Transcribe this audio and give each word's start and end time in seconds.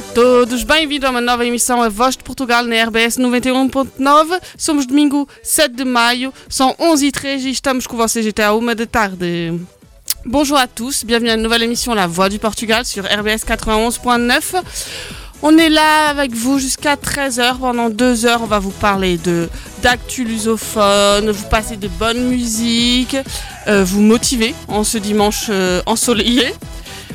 a 0.00 0.14
todos, 0.14 0.64
bem-vindo 0.64 1.06
a 1.06 1.10
uma 1.10 1.20
nova 1.20 1.44
emissão 1.44 1.82
A 1.82 1.90
Voz 1.90 2.16
de 2.16 2.24
Portugal 2.24 2.64
na 2.64 2.84
RBS 2.84 3.18
91.9. 3.18 4.40
Somos 4.56 4.86
domingo 4.86 5.28
7 5.42 5.74
de 5.74 5.84
maio, 5.84 6.32
são 6.48 6.72
11h13 6.76 7.44
e 7.44 7.50
estamos 7.50 7.86
com 7.86 7.98
vocês 7.98 8.26
até 8.26 8.42
à 8.44 8.54
1 8.54 8.74
da 8.74 8.86
tarde. 8.86 9.60
Bonjour 10.24 10.56
à 10.56 10.66
tous, 10.66 11.04
bienvenue 11.04 11.28
à 11.28 11.34
une 11.34 11.42
nouvelle 11.42 11.64
émission 11.64 11.92
La 11.92 12.06
Voix 12.06 12.30
du 12.30 12.38
Portugal 12.38 12.86
sur 12.86 13.04
RBS 13.04 13.44
91.9. 13.46 14.62
On 15.42 15.58
est 15.58 15.68
là 15.68 16.08
avec 16.08 16.32
vous 16.32 16.58
jusqu'à 16.58 16.94
13h. 16.94 17.58
Pendant 17.58 17.90
deux 17.90 18.24
heures, 18.24 18.40
on 18.42 18.46
va 18.46 18.58
vous 18.58 18.70
parler 18.70 19.18
d'actu 19.82 20.24
lusophone, 20.24 21.30
vous 21.30 21.48
passer 21.48 21.76
de 21.76 21.88
bonne 21.88 22.26
musique, 22.28 23.16
euh, 23.66 23.84
vous 23.84 24.00
motiver 24.00 24.54
en 24.68 24.82
ce 24.82 24.96
dimanche 24.96 25.48
euh, 25.50 25.82
ensoleillé. 25.84 26.54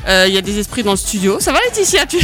Euh, 0.06 0.26
Il 0.28 0.34
y 0.34 0.38
a 0.38 0.40
des 0.40 0.58
esprits 0.60 0.84
dans 0.84 0.92
le 0.92 0.96
studio. 0.96 1.40
Ça 1.40 1.52
va 1.52 1.58
Laetitia 1.64 2.06
tu... 2.06 2.18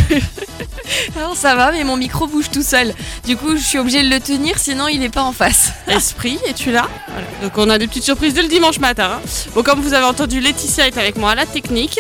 Alors 1.17 1.37
ça 1.37 1.55
va, 1.55 1.71
mais 1.73 1.85
mon 1.85 1.97
micro 1.97 2.27
bouge 2.27 2.51
tout 2.51 2.63
seul. 2.63 2.95
Du 3.25 3.37
coup, 3.37 3.57
je 3.57 3.63
suis 3.63 3.79
obligée 3.79 4.03
de 4.03 4.09
le 4.09 4.21
tenir, 4.21 4.59
sinon 4.59 4.89
il 4.89 5.01
n'est 5.01 5.09
pas 5.09 5.23
en 5.23 5.33
face. 5.33 5.71
Esprit, 5.89 6.39
es-tu 6.47 6.71
là 6.73 6.89
Voilà. 7.09 7.27
Donc 7.43 7.57
on 7.59 7.69
a 7.71 7.79
des 7.79 7.87
petites 7.87 8.05
surprises 8.05 8.35
dès 8.35 8.43
le 8.43 8.49
dimanche 8.49 8.79
matin. 8.79 9.13
hein. 9.15 9.21
Bon, 9.55 9.63
comme 9.63 9.81
vous 9.81 9.95
avez 9.95 10.07
entendu, 10.07 10.41
Laetitia 10.41 10.87
est 10.87 10.99
avec 10.99 11.17
moi 11.17 11.33
à 11.33 11.35
la 11.35 11.47
technique. 11.47 11.99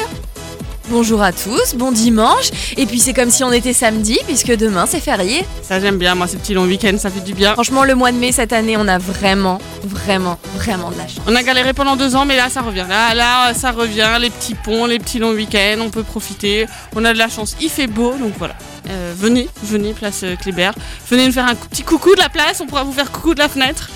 Bonjour 0.88 1.22
à 1.22 1.32
tous, 1.32 1.75
bon 1.76 1.93
dimanche. 1.93 2.50
Et 2.76 2.87
puis 2.87 2.98
c'est 2.98 3.15
comme 3.15 3.31
si 3.31 3.44
on 3.44 3.53
était 3.53 3.72
samedi, 3.72 4.19
puisque 4.26 4.54
demain 4.56 4.84
c'est 4.87 5.00
férié. 5.00 5.44
Ça 5.62 5.81
j'aime 5.81 5.97
bien, 5.97 6.15
moi 6.15 6.26
ces 6.26 6.37
petits 6.37 6.54
longs 6.54 6.66
week-ends, 6.66 6.98
ça 6.98 7.09
fait 7.09 7.20
du 7.20 7.34
bien. 7.34 7.53
Franchement, 7.54 7.84
le 7.84 7.94
mois 7.94 8.12
de 8.12 8.19
mai 8.19 8.32
cette 8.32 8.53
année, 8.53 8.76
on 8.76 8.87
a 8.88 8.98
vraiment, 8.98 9.59
vraiment, 9.84 10.38
vraiment 10.56 10.91
de 10.91 10.98
la 10.98 11.06
chance. 11.06 11.22
On 11.26 11.34
a 11.34 11.43
galéré 11.43 11.72
pendant 11.72 11.97
deux 11.97 12.15
ans, 12.16 12.25
mais 12.25 12.37
là 12.37 12.50
ça 12.50 12.60
revient. 12.60 12.84
Là, 12.88 13.15
là 13.15 13.54
ça 13.54 13.70
revient, 13.70 14.19
les 14.20 14.31
petits 14.31 14.54
ponts, 14.54 14.87
les 14.87 14.98
petits 14.98 15.19
longs 15.19 15.32
week-ends, 15.32 15.78
on 15.81 15.91
peut 15.91 16.03
profiter. 16.03 16.66
On 16.94 17.04
a 17.04 17.12
de 17.12 17.19
la 17.19 17.28
chance, 17.28 17.56
il 17.60 17.70
fait 17.70 17.87
beau, 17.87 18.14
donc 18.14 18.32
voilà. 18.38 18.54
Euh, 18.91 19.14
venez, 19.16 19.49
venez, 19.62 19.93
place 19.94 20.20
euh, 20.25 20.37
Kléber. 20.37 20.72
Venez 21.09 21.26
nous 21.26 21.32
faire 21.32 21.47
un 21.47 21.54
petit 21.54 21.84
coucou 21.84 22.14
de 22.14 22.20
la 22.20 22.28
place, 22.28 22.60
on 22.60 22.66
pourra 22.66 22.82
vous 22.82 22.93
faire 22.93 23.12
coucou 23.12 23.34
de 23.34 23.38
la 23.38 23.49
fenêtre. 23.49 23.88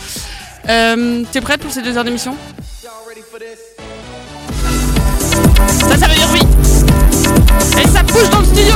Euh, 0.69 1.25
T'es 1.33 1.41
prête 1.41 1.61
pour 1.61 1.73
ces 1.73 1.83
deux 1.83 1.97
heures 1.97 2.05
d'émission? 2.05 2.37
Ça, 5.89 5.97
ça 5.97 6.07
veut 6.09 6.15
dire 6.15 6.26
dans 8.31 8.41
le 8.41 8.45
studio 8.45 8.75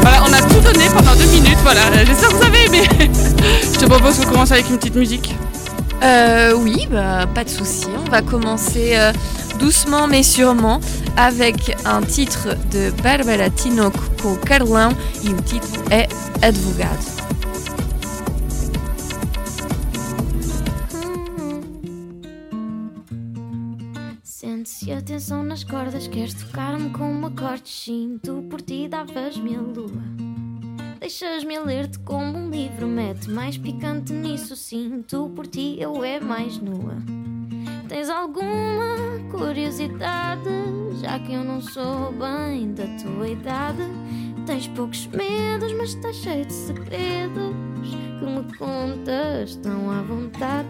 Voilà, 0.00 0.22
on 0.28 0.32
a 0.32 0.40
tout 0.42 0.60
donné 0.60 0.86
pendant 0.94 1.14
deux 1.14 1.26
minutes, 1.26 1.58
voilà. 1.62 1.80
J'espère 2.04 2.30
que 2.30 2.34
vous 2.34 2.44
avez 2.44 2.64
aimé. 2.66 2.82
Je 3.72 3.78
te 3.78 3.86
propose 3.86 4.18
qu'on 4.18 4.30
commence 4.30 4.52
avec 4.52 4.68
une 4.70 4.78
petite 4.78 4.96
musique. 4.96 5.34
Euh, 6.02 6.54
oui, 6.54 6.88
bah, 6.90 7.26
pas 7.34 7.44
de 7.44 7.48
souci. 7.48 7.86
On 8.06 8.10
va 8.10 8.22
commencer 8.22 8.92
euh, 8.94 9.12
doucement 9.58 10.06
mais 10.06 10.22
sûrement 10.22 10.80
avec 11.16 11.76
un 11.84 12.02
titre 12.02 12.48
de 12.72 12.90
Barbara 13.02 13.50
Tinoco 13.50 14.36
Carlão 14.46 14.90
et 15.24 15.28
le 15.28 15.42
titre 15.42 15.66
est 15.90 16.08
Advogado. 16.42 17.17
Sente-se 24.68 24.92
a 24.92 25.00
tensão 25.00 25.42
nas 25.42 25.64
cordas, 25.64 26.06
queres 26.08 26.34
tocar-me 26.34 26.90
com 26.90 27.10
um 27.10 27.24
acorde 27.24 27.70
Sim, 27.70 28.20
tu 28.22 28.44
por 28.50 28.60
ti 28.60 28.86
davas-me 28.86 29.56
a 29.56 29.60
lua. 29.62 30.02
Deixas-me 31.00 31.58
ler-te 31.58 31.98
como 32.00 32.36
um 32.36 32.50
livro 32.50 32.86
Mete 32.86 33.30
mais 33.30 33.56
picante 33.56 34.12
nisso, 34.12 34.54
sim 34.54 35.02
Tu 35.08 35.30
por 35.30 35.46
ti 35.46 35.76
eu 35.80 36.04
é 36.04 36.20
mais 36.20 36.58
nua. 36.58 36.96
Tens 37.88 38.10
alguma 38.10 39.18
curiosidade? 39.30 40.50
Já 41.00 41.18
que 41.18 41.32
eu 41.32 41.42
não 41.42 41.62
sou 41.62 42.12
bem 42.12 42.74
da 42.74 42.84
tua 43.02 43.26
idade. 43.26 43.82
Tens 44.44 44.68
poucos 44.68 45.06
medos, 45.06 45.72
mas 45.72 45.94
estás 45.94 46.16
cheio 46.16 46.44
de 46.44 46.52
segredos 46.52 47.54
Que 48.18 48.24
me 48.26 48.56
contas 48.58 49.56
tão 49.56 49.90
à 49.90 50.02
vontade 50.02 50.68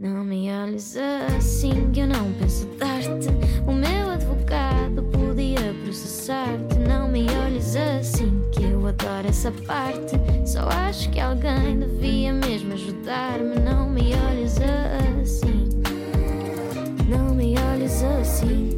não 0.00 0.24
me 0.24 0.50
olhes 0.50 0.96
assim 1.36 1.90
que 1.92 2.00
eu 2.00 2.06
não 2.06 2.32
penso 2.32 2.66
dar-te. 2.78 3.28
O 3.66 3.72
meu 3.72 4.08
advogado 4.08 5.02
podia 5.02 5.74
processar-te. 5.84 6.78
Não 6.78 7.06
me 7.06 7.26
olhes 7.44 7.76
assim 7.76 8.42
que 8.50 8.64
eu 8.64 8.86
adoro 8.86 9.28
essa 9.28 9.52
parte. 9.66 10.16
Só 10.46 10.66
acho 10.88 11.10
que 11.10 11.20
alguém 11.20 11.80
devia 11.80 12.32
mesmo 12.32 12.72
ajudar-me. 12.72 13.60
Não 13.60 13.90
me 13.90 14.14
olhes 14.30 14.56
assim. 15.22 15.68
Não 17.06 17.34
me 17.34 17.54
olhes 17.58 18.02
assim. 18.02 18.70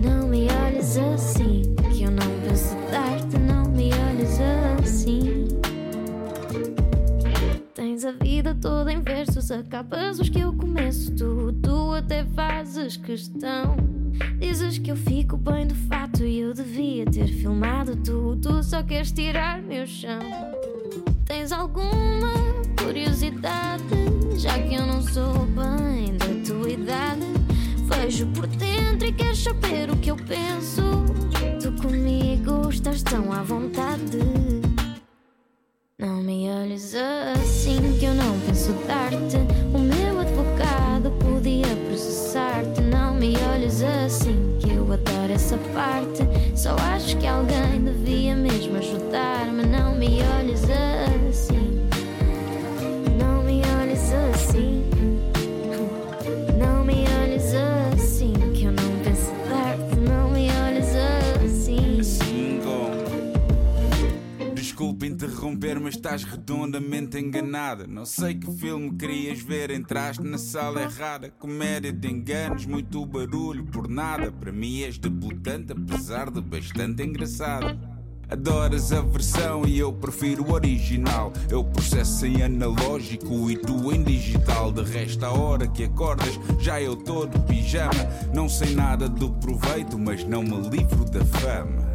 Não 0.00 0.28
me 0.28 0.46
olhes 0.64 0.96
assim 0.96 1.39
Tens 8.00 8.06
a 8.06 8.24
vida 8.24 8.54
toda 8.54 8.90
em 8.90 9.02
versos, 9.02 9.50
acabas 9.50 10.18
os 10.18 10.30
que 10.30 10.40
eu 10.40 10.54
começo. 10.54 11.14
Tu, 11.14 11.52
tu 11.62 11.92
até 11.92 12.24
fazes 12.24 12.96
questão. 12.96 13.76
Dizes 14.38 14.78
que 14.78 14.90
eu 14.90 14.96
fico 14.96 15.36
bem 15.36 15.66
de 15.66 15.74
fato 15.74 16.24
e 16.24 16.40
eu 16.40 16.54
devia 16.54 17.04
ter 17.04 17.26
filmado 17.26 17.94
tu. 17.96 18.38
Tu 18.40 18.62
só 18.62 18.82
queres 18.82 19.12
tirar 19.12 19.60
meu 19.60 19.86
chão. 19.86 20.18
Tens 21.26 21.52
alguma 21.52 22.32
curiosidade? 22.82 23.84
Já 24.38 24.58
que 24.58 24.76
eu 24.76 24.86
não 24.86 25.02
sou 25.02 25.46
bem 25.48 26.16
da 26.16 26.46
tua 26.46 26.70
idade, 26.70 27.26
vejo 27.84 28.26
por 28.28 28.46
dentro 28.46 29.08
e 29.08 29.12
queres 29.12 29.40
saber 29.40 29.90
o 29.90 29.96
que 29.98 30.10
eu 30.10 30.16
penso. 30.16 31.04
Tu 31.62 31.70
comigo 31.82 32.70
estás 32.70 33.02
tão 33.02 33.30
à 33.30 33.42
vontade. 33.42 34.69
Não 36.00 36.22
me 36.22 36.48
olhes 36.48 36.94
assim 36.94 37.98
que 37.98 38.06
eu 38.06 38.14
não 38.14 38.40
penso 38.46 38.72
dar-te. 38.88 39.36
O 39.74 39.78
meu 39.78 40.18
advogado 40.18 41.10
podia 41.18 41.76
processar-te. 41.86 42.80
Não 42.80 43.14
me 43.14 43.34
olhes 43.52 43.82
assim 43.82 44.56
que 44.58 44.70
eu 44.70 44.90
adoro 44.90 45.30
essa 45.30 45.58
parte. 45.74 46.22
Só 46.56 46.74
acho 46.94 47.18
que 47.18 47.26
alguém 47.26 47.84
devia 47.84 48.34
mesmo 48.34 48.78
ajudar-me. 48.78 49.66
Não 49.66 49.94
me 49.94 50.20
olhes 50.38 50.64
assim 50.64 50.89
interromper, 65.22 65.78
mas 65.78 65.96
estás 65.96 66.24
redondamente 66.24 67.18
enganada. 67.18 67.86
Não 67.86 68.06
sei 68.06 68.34
que 68.34 68.50
filme 68.52 68.96
querias 68.96 69.40
ver, 69.40 69.70
entraste 69.70 70.22
na 70.22 70.38
sala 70.38 70.82
errada. 70.82 71.30
Comédia 71.38 71.92
de 71.92 72.08
enganos, 72.08 72.64
muito 72.64 73.04
barulho 73.04 73.64
por 73.66 73.86
nada. 73.86 74.32
Para 74.32 74.50
mim 74.50 74.80
és 74.80 74.96
debutante, 74.96 75.72
apesar 75.72 76.30
de 76.30 76.40
bastante 76.40 77.02
engraçada. 77.02 77.78
Adoras 78.30 78.92
a 78.92 79.02
versão 79.02 79.66
e 79.66 79.78
eu 79.78 79.92
prefiro 79.92 80.44
o 80.44 80.52
original. 80.52 81.32
Eu 81.50 81.64
processo 81.64 82.24
em 82.24 82.42
analógico 82.42 83.50
e 83.50 83.56
tu 83.58 83.92
em 83.92 84.02
digital. 84.02 84.72
De 84.72 84.82
resto, 84.84 85.26
a 85.26 85.32
hora 85.32 85.68
que 85.68 85.84
acordas, 85.84 86.40
já 86.58 86.80
eu 86.80 86.96
tô 86.96 87.26
de 87.26 87.38
pijama. 87.40 88.08
Não 88.32 88.48
sei 88.48 88.74
nada 88.74 89.06
do 89.06 89.30
proveito, 89.32 89.98
mas 89.98 90.24
não 90.24 90.42
me 90.42 90.68
livro 90.70 91.04
da 91.04 91.22
fama. 91.24 91.89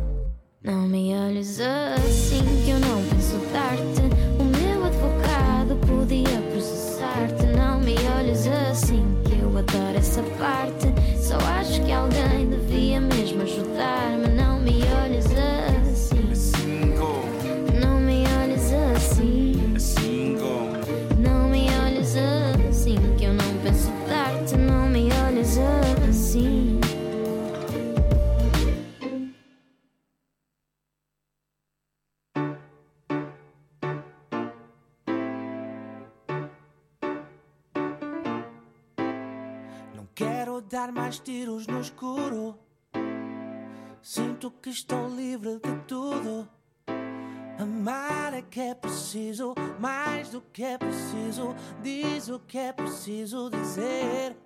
Não 0.66 0.88
me 0.88 1.14
olhes 1.16 1.60
assim 1.60 2.44
que 2.66 2.72
eu 2.72 2.80
não 2.80 3.00
penso 3.04 3.38
dar-te. 3.54 4.02
O 4.40 4.44
meu 4.44 4.84
advogado 4.84 5.76
podia 5.86 6.42
processar-te. 6.52 7.46
Não 7.56 7.80
me 7.80 7.94
olhes 8.18 8.48
assim 8.48 9.06
que 9.26 9.40
eu 9.40 9.56
adoro 9.56 9.96
essa 9.96 10.24
parte. 10.40 10.88
Só 11.22 11.38
acho 11.60 11.84
que 11.84 11.92
alguém 11.92 12.50
devia 12.50 13.00
mesmo 13.00 13.44
ajudar-me 13.44 14.35
dar 40.86 40.92
mais 40.92 41.20
tiros 41.20 41.66
no 41.66 41.82
escuro. 41.82 42.60
Sinto 44.02 44.52
que 44.52 44.70
estou 44.70 45.08
livre 45.10 45.60
de 45.60 45.76
tudo. 45.88 46.48
Amar 47.60 48.34
é 48.36 48.42
que 48.44 48.60
é 48.62 48.76
preciso, 48.76 49.56
mais 49.80 50.30
do 50.30 50.42
que 50.42 50.64
é 50.64 50.78
preciso. 50.78 51.56
Diz 51.82 52.30
o 52.30 52.40
que 52.40 52.60
é 52.60 52.72
preciso 52.72 53.50
dizer. 53.50 54.38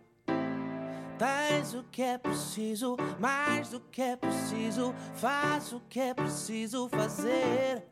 Tens 1.18 1.74
o 1.74 1.84
que 1.92 2.02
é 2.02 2.18
preciso, 2.18 2.96
mais 3.20 3.70
do 3.70 3.82
que 3.82 4.02
é 4.02 4.16
preciso. 4.16 4.94
Faz 5.16 5.74
o 5.74 5.82
que 5.90 6.00
é 6.00 6.14
preciso 6.14 6.88
fazer. 6.88 7.84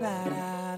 Lararararara, 0.00 0.69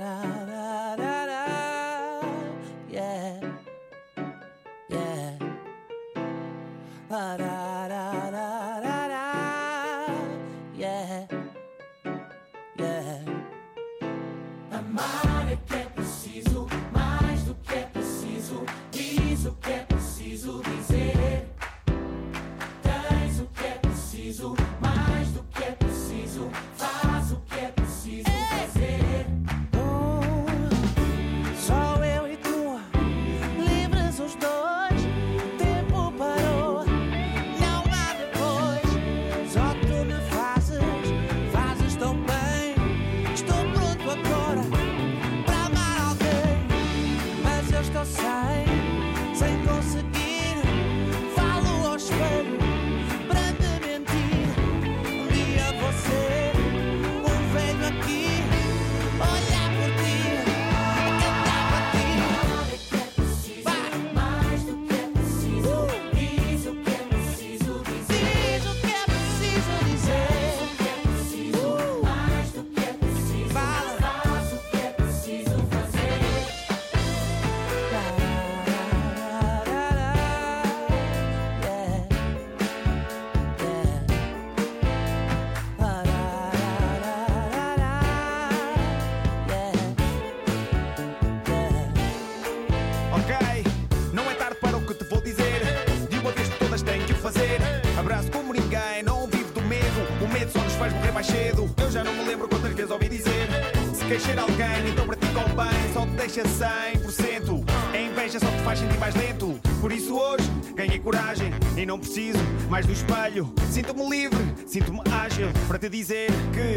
do 112.86 112.92
espelho. 112.92 113.52
Sinto-me 113.70 114.08
livre, 114.08 114.38
sinto-me 114.66 115.00
ágil 115.10 115.48
para 115.68 115.78
te 115.78 115.88
dizer 115.88 116.30
que 116.52 116.71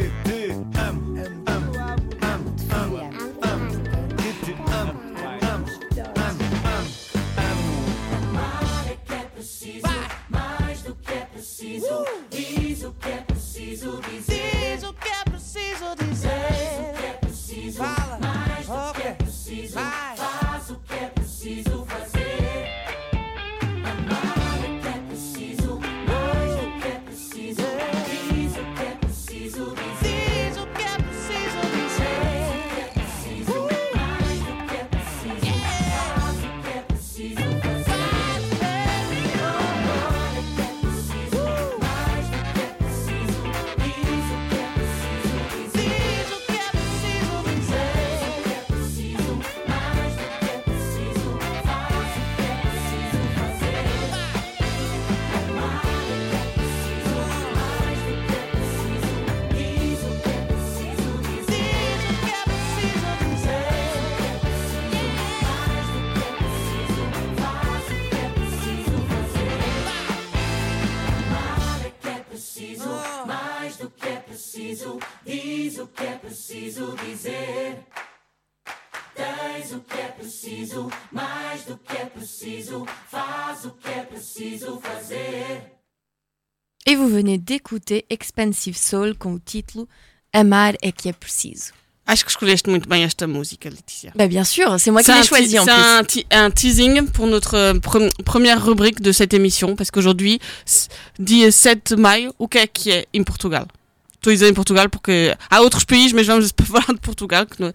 venez 87.16 87.38
d'écouter 87.38 88.06
Expensive 88.10 88.78
Soul 88.78 89.16
com 89.16 89.34
o 89.36 89.40
título 89.40 89.88
Amar 90.34 90.76
é 90.82 90.92
que 90.92 91.08
é 91.10 91.14
preciso. 91.14 91.72
Acho 92.08 92.24
que 92.24 92.30
escolheste 92.30 92.70
muito 92.70 92.88
bem 92.88 93.04
esta 93.04 93.26
música. 93.26 93.70
Bah 94.16 94.28
bien 94.28 94.44
sûr, 94.44 94.80
c'est 94.80 94.92
moi 94.92 95.02
qui 95.02 95.12
l'ai 95.12 95.18
un 95.18 95.24
choisi 95.24 95.50
ti- 95.50 95.58
en 95.60 95.66
c'est 95.66 96.26
un, 96.30 96.52
teasing 96.52 97.08
pour 97.08 97.26
notre 97.26 97.56
euh, 97.56 97.74
pre- 97.80 98.12
première 98.24 98.64
rubrique 98.64 99.02
de 99.02 99.12
cette 99.12 99.34
émission, 99.34 99.76
parce 99.76 99.90
qu'aujourd'hui, 99.90 100.40
s- 100.68 100.88
dia 101.18 101.52
7 101.52 101.96
de 101.96 102.02
maio, 102.02 102.36
o 102.38 102.48
que 102.48 102.60
é 102.60 102.68
que 102.68 102.92
é 102.92 103.06
em 103.12 103.24
Portugal? 103.24 103.66
Estou 104.14 104.30
a 104.30 104.34
dizer 104.34 104.48
em 104.50 104.54
Portugal 104.54 104.88
porque 104.90 105.36
há 105.50 105.62
outros 105.62 105.84
países, 105.84 106.12
mas 106.14 106.28
vamos 106.28 106.52
falar 106.64 106.86
de 106.94 107.00
Portugal, 107.02 107.46
que 107.48 107.60
não- 107.60 107.74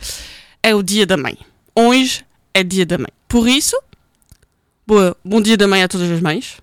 é 0.62 0.74
o 0.76 0.82
dia 0.82 1.04
da 1.06 1.16
mãe. 1.16 1.36
Hoje 1.74 2.24
é 2.54 2.62
dia 2.62 2.86
da 2.86 2.98
mãe. 2.98 3.10
Por 3.26 3.48
isso, 3.48 3.76
boa, 4.86 5.16
bom 5.24 5.40
dia 5.40 5.56
da 5.56 5.66
mãe 5.66 5.82
a 5.82 5.88
todas 5.88 6.08
as 6.10 6.20
mães. 6.20 6.58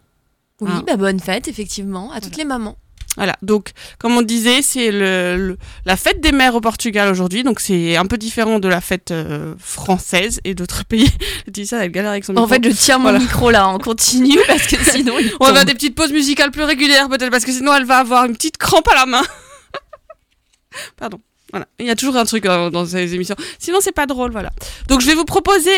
Oui, 0.62 0.70
Ah. 0.74 0.82
bah 0.86 0.96
bonne 0.98 1.20
fête, 1.20 1.48
effectivement, 1.48 2.12
à 2.12 2.20
toutes 2.22 2.38
les 2.38 2.46
mamans. 2.46 2.78
Voilà, 3.16 3.36
donc 3.42 3.72
comme 3.98 4.16
on 4.16 4.22
disait, 4.22 4.62
c'est 4.62 4.92
le, 4.92 5.36
le- 5.38 5.58
la 5.86 5.98
fête 5.98 6.22
des 6.22 6.32
mères 6.32 6.54
au 6.54 6.62
Portugal 6.62 7.10
aujourd'hui, 7.10 7.44
donc 7.44 7.60
c'est 7.60 7.96
un 7.98 8.06
peu 8.06 8.16
différent 8.20 8.60
de 8.60 8.68
la 8.68 8.80
fête 8.80 9.10
euh, 9.10 9.56
française 9.58 10.40
et 10.44 10.54
d'autres 10.54 10.86
pays. 10.90 11.10
Je 11.48 11.52
dis 11.52 11.66
ça, 11.66 11.84
elle 11.84 11.92
galère 11.92 12.12
avec 12.12 12.26
son 12.26 12.34
micro. 12.34 12.46
En 12.46 12.48
fait, 12.48 12.64
je 12.64 12.70
tiens 12.70 12.98
mon 13.00 13.06
Voilà. 13.06 13.18
micro 13.20 13.50
là 13.50 13.68
en 13.70 13.80
continu 13.80 14.38
parce 14.46 14.68
que 14.68 14.76
sinon 14.92 15.18
il 15.20 15.32
On 15.40 15.46
va 15.48 15.54
faire 15.56 15.66
des 15.66 15.74
petites 15.74 15.96
pauses 15.96 16.12
musicales 16.12 16.52
plus 16.52 16.62
régulières 16.64 17.10
peut-être 17.10 17.32
parce 17.32 17.44
que 17.46 17.52
sinon 17.52 17.74
elle 17.74 17.86
va 17.86 17.98
avoir 17.98 18.26
une 18.26 18.34
petite 18.34 18.58
crampe 18.58 18.88
à 18.88 18.94
la 18.96 19.06
main. 19.08 19.24
Pardon. 20.98 21.20
Voilà, 21.52 21.66
il 21.80 21.86
y 21.86 21.90
a 21.90 21.96
toujours 21.96 22.18
un 22.18 22.26
truc 22.26 22.46
euh, 22.46 22.70
dans 22.70 22.86
ces 22.86 23.16
émissions. 23.16 23.36
Sinon 23.58 23.80
c'est 23.82 23.94
pas 23.94 24.06
drôle, 24.06 24.32
voilà. 24.32 24.52
Donc 24.88 25.02
je 25.02 25.06
vais 25.06 25.16
vous 25.16 25.26
proposer 25.26 25.72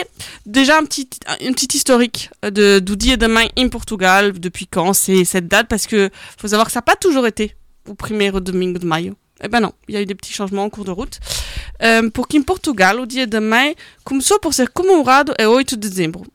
déjà 0.46 0.78
un 0.78 0.84
petit, 0.84 1.08
une 1.42 1.54
petite 1.54 1.76
historique 1.76 2.30
de 2.44 2.80
du 2.80 2.98
Dia 2.98 3.18
da 3.18 3.28
Mãe 3.28 3.50
in 3.58 3.70
Portugal, 3.70 4.40
depuis 4.40 4.66
quand 4.66 4.94
c'est 4.94 5.26
cette 5.26 5.48
date 5.48 5.68
parce 5.68 5.86
que 5.86 6.10
faut 6.38 6.48
savoir 6.48 6.66
que 6.66 6.72
ça 6.72 6.80
n'a 6.80 6.84
pas 6.84 6.96
toujours 6.96 7.28
été 7.28 7.56
au 7.88 7.94
primeiro 7.94 8.40
domingo 8.40 8.80
de 8.80 8.86
maio. 8.86 9.16
Eh 9.42 9.48
ben 9.48 9.62
non, 9.62 9.74
il 9.88 9.94
y 9.94 9.98
a 9.98 10.02
eu 10.02 10.06
des 10.06 10.16
petits 10.16 10.34
changements 10.34 10.64
en 10.64 10.70
cours 10.70 10.86
de 10.86 10.92
route. 10.92 11.20
Euh, 11.82 12.10
porque 12.10 12.42
Portugal 12.42 13.00
o 13.00 13.06
Dia 13.06 13.26
da 13.26 13.40
Mãe 13.40 13.76
começou 14.04 14.40
por 14.40 14.54
ser 14.54 14.70
comemorado 14.70 15.34
a 15.40 15.48
8 15.48 15.78
de 15.78 15.88
dezembro. 15.88 16.26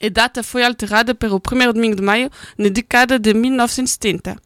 A 0.00 0.08
data 0.08 0.42
foi 0.42 0.64
alterada 0.64 1.14
para 1.14 1.34
o 1.34 1.40
primeiro 1.40 1.72
domingo 1.72 1.96
de 1.96 2.02
maio 2.02 2.30
na 2.58 2.68
década 2.68 3.18
de 3.18 3.34
1970. 3.34 4.36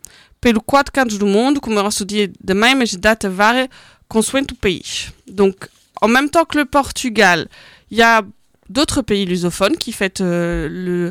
Pelo 0.41 0.61
quatro 0.61 0.93
cantos 0.93 1.19
do 1.19 1.27
mundo, 1.27 1.61
comemora-se 1.61 2.03
o 2.03 2.07
dia 2.07 2.31
da 2.43 2.55
mãe, 2.55 2.75
mas 2.75 2.95
a 2.95 2.99
data 2.99 3.29
varia 3.29 3.69
consoante 4.09 4.53
o 4.53 4.55
país. 4.55 5.11
Donc, 5.27 5.69
en 6.01 6.09
même 6.09 6.31
temps 6.31 6.45
que 6.45 6.59
le 6.59 6.65
Portugal, 6.65 7.49
il 7.91 7.99
y 7.99 8.03
a 8.03 8.23
d'autres 8.69 9.03
pays 9.03 9.25
lusophones 9.25 9.77
qui 9.77 9.93
fêtent 9.93 10.21
euh, 10.21 11.11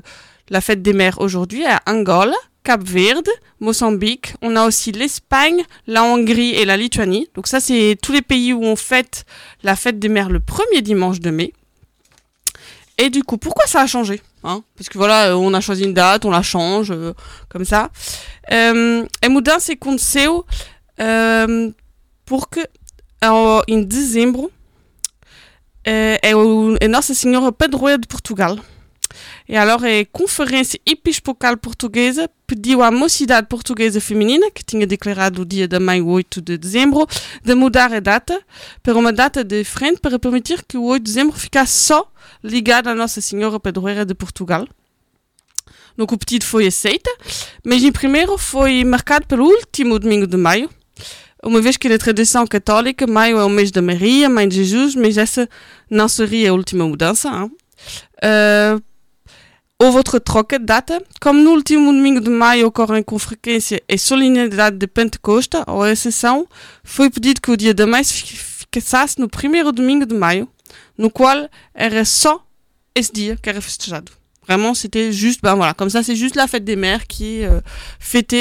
la 0.49 0.61
fête 0.61 0.81
des 0.81 0.93
mers 0.93 1.19
aujourd'hui 1.21 1.65
à 1.65 1.81
Angola, 1.87 2.35
Cap 2.63 2.83
Verde, 2.83 3.29
Mozambique. 3.59 4.33
On 4.41 4.55
a 4.55 4.65
aussi 4.65 4.91
l'Espagne, 4.91 5.63
la 5.87 6.03
Hongrie 6.03 6.51
et 6.55 6.65
la 6.65 6.77
Lituanie. 6.77 7.29
Donc 7.35 7.47
ça, 7.47 7.59
c'est 7.59 7.97
tous 8.01 8.11
les 8.11 8.21
pays 8.21 8.53
où 8.53 8.63
on 8.63 8.75
fête 8.75 9.25
la 9.63 9.75
fête 9.75 9.99
des 9.99 10.09
mers 10.09 10.29
le 10.29 10.39
premier 10.39 10.81
dimanche 10.81 11.19
de 11.19 11.29
mai. 11.29 11.53
Et 12.97 13.09
du 13.09 13.23
coup, 13.23 13.37
pourquoi 13.37 13.65
ça 13.67 13.81
a 13.81 13.87
changé 13.87 14.21
hein? 14.43 14.63
Parce 14.77 14.89
que 14.89 14.97
voilà, 14.97 15.31
euh, 15.31 15.35
on 15.35 15.53
a 15.53 15.59
choisi 15.59 15.83
une 15.83 15.93
date, 15.93 16.23
on 16.23 16.31
la 16.31 16.41
change, 16.41 16.91
euh, 16.91 17.13
comme 17.49 17.65
ça. 17.65 17.89
Euh, 18.51 19.03
e 19.23 19.29
mudança 19.29 19.73
aconteceu 19.73 20.29
euh, 21.01 21.71
porque 22.25 22.67
em 23.67 23.83
dezembro 23.83 24.45
uh, 24.45 26.19
é 26.21 26.35
o, 26.35 26.75
a 26.81 26.87
Nossa 26.87 27.13
Senhora 27.13 27.51
Padroeira 27.51 27.99
de 27.99 28.07
Portugal. 28.07 28.57
E 29.47 29.55
alors 29.55 29.83
a 29.83 30.05
Conferência 30.11 30.79
Episcopal 30.85 31.55
Portuguesa 31.57 32.29
pediu 32.47 32.81
à 32.81 32.91
mocidade 32.91 33.47
portuguesa 33.47 34.01
feminina, 34.01 34.49
que 34.51 34.63
tinha 34.63 34.85
declarado 34.87 35.43
o 35.43 35.45
dia 35.45 35.67
da 35.67 35.79
mãe, 35.79 36.01
o 36.01 36.07
8 36.07 36.41
de 36.41 36.57
dezembro, 36.57 37.07
de 37.43 37.55
mudar 37.55 37.93
a 37.93 37.99
data 37.99 38.41
para 38.81 38.97
uma 38.97 39.13
data 39.13 39.43
diferente 39.43 39.99
para 39.99 40.17
permitir 40.19 40.63
que 40.67 40.77
o 40.77 40.83
8 40.83 41.03
de 41.03 41.11
dezembro 41.11 41.37
ficasse 41.37 41.73
só 41.73 42.11
ligado 42.43 42.87
à 42.87 42.95
Nossa 42.95 43.21
Senhora 43.21 43.59
Padroeira 43.59 44.05
de 44.05 44.15
Portugal. 44.15 44.67
Donc 45.95 46.13
o 46.13 46.17
pedido 46.17 46.43
foi 46.43 46.67
aceito, 46.67 47.09
mas 47.63 47.83
em 47.83 47.91
primeiro 47.91 48.37
foi 48.37 48.83
marcado 48.83 49.25
pelo 49.27 49.45
último 49.45 49.97
domingo 49.97 50.27
de 50.27 50.35
maio, 50.35 50.69
uma 51.45 51.61
vez 51.61 51.77
que 51.77 51.87
na 51.87 51.97
tradição 51.97 52.47
católica 52.47 53.05
maio 53.05 53.37
é 53.37 53.45
o 53.45 53.49
mês 53.49 53.69
da 53.69 53.81
Maria, 53.81 54.27
mãe 54.27 54.47
de 54.47 54.55
Jesus, 54.55 54.95
mas 54.95 55.17
essa 55.17 55.47
não 55.89 56.09
seria 56.09 56.49
a 56.49 56.53
última 56.53 56.87
mudança. 56.87 57.31
Uh, 57.45 58.83
houve 59.79 59.97
outra 59.97 60.19
troca 60.19 60.57
de 60.57 60.65
data. 60.65 61.01
Como 61.21 61.39
no 61.39 61.51
último 61.51 61.91
domingo 61.91 62.19
de 62.19 62.31
maio 62.31 62.67
ocorrem 62.67 63.03
com 63.03 63.19
frequência 63.19 63.81
a 63.87 63.97
solenidade 63.97 64.77
de 64.77 64.87
Pentecosta, 64.87 65.63
ou 65.67 65.83
a 65.83 65.89
Ascensão, 65.89 66.47
foi 66.83 67.11
pedido 67.11 67.39
que 67.39 67.51
o 67.51 67.57
dia 67.57 67.73
da 67.73 67.85
mãe 67.85 68.03
se 68.03 68.23
fixasse 68.73 69.19
no 69.19 69.29
primeiro 69.29 69.71
domingo 69.71 70.05
de 70.05 70.15
maio, 70.15 70.49
no 70.97 71.11
qual 71.11 71.47
era 71.73 72.03
só 72.03 72.43
esse 72.95 73.13
dia 73.13 73.37
que 73.39 73.47
era 73.47 73.61
festejado. 73.61 74.11
Vraiment, 74.47 74.73
c'était 74.73 75.11
juste, 75.11 75.41
ben 75.41 75.55
voilà, 75.55 75.73
comme 75.73 75.89
ça, 75.89 76.03
c'est 76.03 76.15
juste 76.15 76.35
la 76.35 76.47
fête 76.47 76.63
des 76.63 76.75
mères 76.75 77.07
qui 77.07 77.39
est 77.39 77.45
euh, 77.45 77.61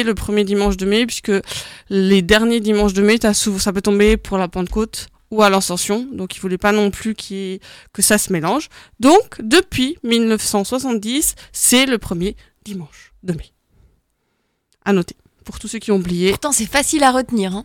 le 0.04 0.12
premier 0.12 0.44
dimanche 0.44 0.76
de 0.76 0.86
mai, 0.86 1.06
puisque 1.06 1.32
les 1.88 2.22
derniers 2.22 2.60
dimanches 2.60 2.92
de 2.92 3.02
mai, 3.02 3.18
ça 3.20 3.72
peut 3.72 3.82
tomber 3.82 4.16
pour 4.16 4.38
la 4.38 4.48
Pentecôte 4.48 5.08
ou 5.30 5.42
à 5.42 5.50
l'Ascension, 5.50 6.06
donc 6.12 6.36
il 6.36 6.40
voulait 6.40 6.58
pas 6.58 6.72
non 6.72 6.90
plus 6.90 7.14
qu 7.14 7.58
que 7.92 8.02
ça 8.02 8.18
se 8.18 8.32
mélange. 8.32 8.68
Donc, 9.00 9.40
depuis 9.40 9.96
1970, 10.04 11.34
c'est 11.52 11.86
le 11.86 11.98
premier 11.98 12.36
dimanche 12.64 13.12
de 13.22 13.32
mai. 13.32 13.50
À 14.84 14.92
noter, 14.92 15.16
pour 15.44 15.58
tous 15.58 15.68
ceux 15.68 15.78
qui 15.78 15.90
ont 15.90 15.96
oublié. 15.96 16.30
Pourtant, 16.30 16.52
c'est 16.52 16.66
facile 16.66 17.02
à 17.02 17.10
retenir. 17.10 17.54
Hein. 17.54 17.64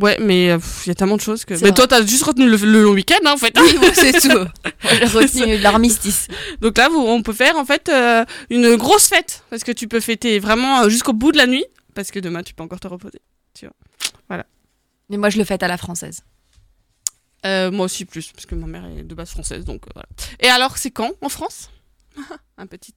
Ouais, 0.00 0.16
mais 0.20 0.46
il 0.46 0.50
euh, 0.50 0.58
y 0.86 0.90
a 0.90 0.94
tellement 0.94 1.16
de 1.16 1.20
choses 1.20 1.44
que. 1.44 1.54
Mais 1.54 1.60
vrai. 1.60 1.74
toi, 1.74 1.86
t'as 1.86 2.04
juste 2.04 2.22
retenu 2.22 2.48
le, 2.48 2.56
le 2.56 2.82
long 2.82 2.92
week-end, 2.92 3.18
hein, 3.24 3.32
en 3.32 3.36
fait. 3.36 3.58
Oui, 3.60 3.76
bon, 3.80 3.90
c'est 3.94 4.12
tout. 4.20 4.46
J'ai 4.82 5.04
retenu 5.06 5.58
l'armistice. 5.58 6.28
Donc 6.60 6.78
là, 6.78 6.88
vous, 6.88 6.98
on 6.98 7.22
peut 7.22 7.32
faire 7.32 7.56
en 7.56 7.64
fait 7.64 7.88
euh, 7.88 8.24
une 8.50 8.76
grosse 8.76 9.08
fête 9.08 9.44
parce 9.50 9.64
que 9.64 9.72
tu 9.72 9.88
peux 9.88 10.00
fêter 10.00 10.38
vraiment 10.38 10.82
euh, 10.82 10.88
jusqu'au 10.88 11.12
bout 11.12 11.32
de 11.32 11.38
la 11.38 11.46
nuit 11.46 11.64
parce 11.94 12.10
que 12.10 12.20
demain, 12.20 12.42
tu 12.42 12.54
peux 12.54 12.62
encore 12.62 12.80
te 12.80 12.86
reposer. 12.86 13.20
Tu 13.54 13.66
vois. 13.66 13.74
Voilà. 14.28 14.46
Mais 15.08 15.16
moi, 15.16 15.30
je 15.30 15.38
le 15.38 15.44
fête 15.44 15.62
à 15.62 15.68
la 15.68 15.76
française. 15.76 16.22
Euh, 17.46 17.70
moi 17.70 17.84
aussi 17.84 18.04
plus 18.04 18.32
parce 18.32 18.46
que 18.46 18.56
ma 18.56 18.66
mère 18.66 18.84
est 18.86 19.04
de 19.04 19.14
base 19.14 19.30
française, 19.30 19.64
donc 19.64 19.86
euh, 19.86 19.90
voilà. 19.94 20.08
Et 20.40 20.48
alors, 20.48 20.76
c'est 20.76 20.90
quand 20.90 21.12
en 21.20 21.28
France? 21.28 21.70
Un 22.58 22.66
petit. 22.66 22.94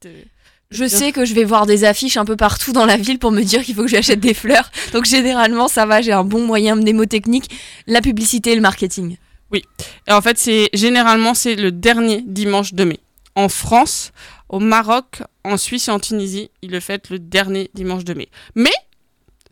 Je 0.72 0.86
sais 0.88 1.12
que 1.12 1.24
je 1.24 1.34
vais 1.34 1.44
voir 1.44 1.66
des 1.66 1.84
affiches 1.84 2.16
un 2.16 2.24
peu 2.24 2.36
partout 2.36 2.72
dans 2.72 2.86
la 2.86 2.96
ville 2.96 3.18
pour 3.18 3.30
me 3.30 3.42
dire 3.42 3.62
qu'il 3.62 3.74
faut 3.74 3.82
que 3.82 3.88
j'achète 3.88 4.20
des 4.20 4.34
fleurs. 4.34 4.70
Donc 4.92 5.04
généralement, 5.04 5.68
ça 5.68 5.86
va, 5.86 6.00
j'ai 6.00 6.12
un 6.12 6.24
bon 6.24 6.44
moyen 6.44 6.74
mnémotechnique, 6.74 7.50
la 7.86 8.00
publicité 8.00 8.52
et 8.52 8.54
le 8.54 8.60
marketing. 8.60 9.16
Oui. 9.50 9.64
Et 10.08 10.12
en 10.12 10.22
fait, 10.22 10.38
c'est 10.38 10.70
généralement 10.72 11.34
c'est 11.34 11.54
le 11.54 11.70
dernier 11.70 12.22
dimanche 12.22 12.74
de 12.74 12.84
mai. 12.84 13.00
En 13.34 13.48
France, 13.48 14.12
au 14.48 14.58
Maroc, 14.58 15.22
en 15.44 15.56
Suisse 15.56 15.88
et 15.88 15.90
en 15.90 16.00
Tunisie, 16.00 16.50
ils 16.62 16.70
le 16.70 16.80
fêtent 16.80 17.10
le 17.10 17.18
dernier 17.18 17.70
dimanche 17.74 18.04
de 18.04 18.14
mai. 18.14 18.28
Mais 18.54 18.72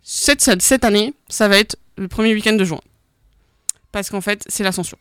cette, 0.02 0.60
cette 0.62 0.84
année, 0.84 1.14
ça 1.28 1.48
va 1.48 1.58
être 1.58 1.76
le 1.96 2.08
premier 2.08 2.32
week-end 2.34 2.54
de 2.54 2.64
juin. 2.64 2.80
Parce 3.92 4.10
qu'en 4.10 4.20
fait, 4.20 4.44
c'est 4.48 4.64
l'ascension. 4.64 4.98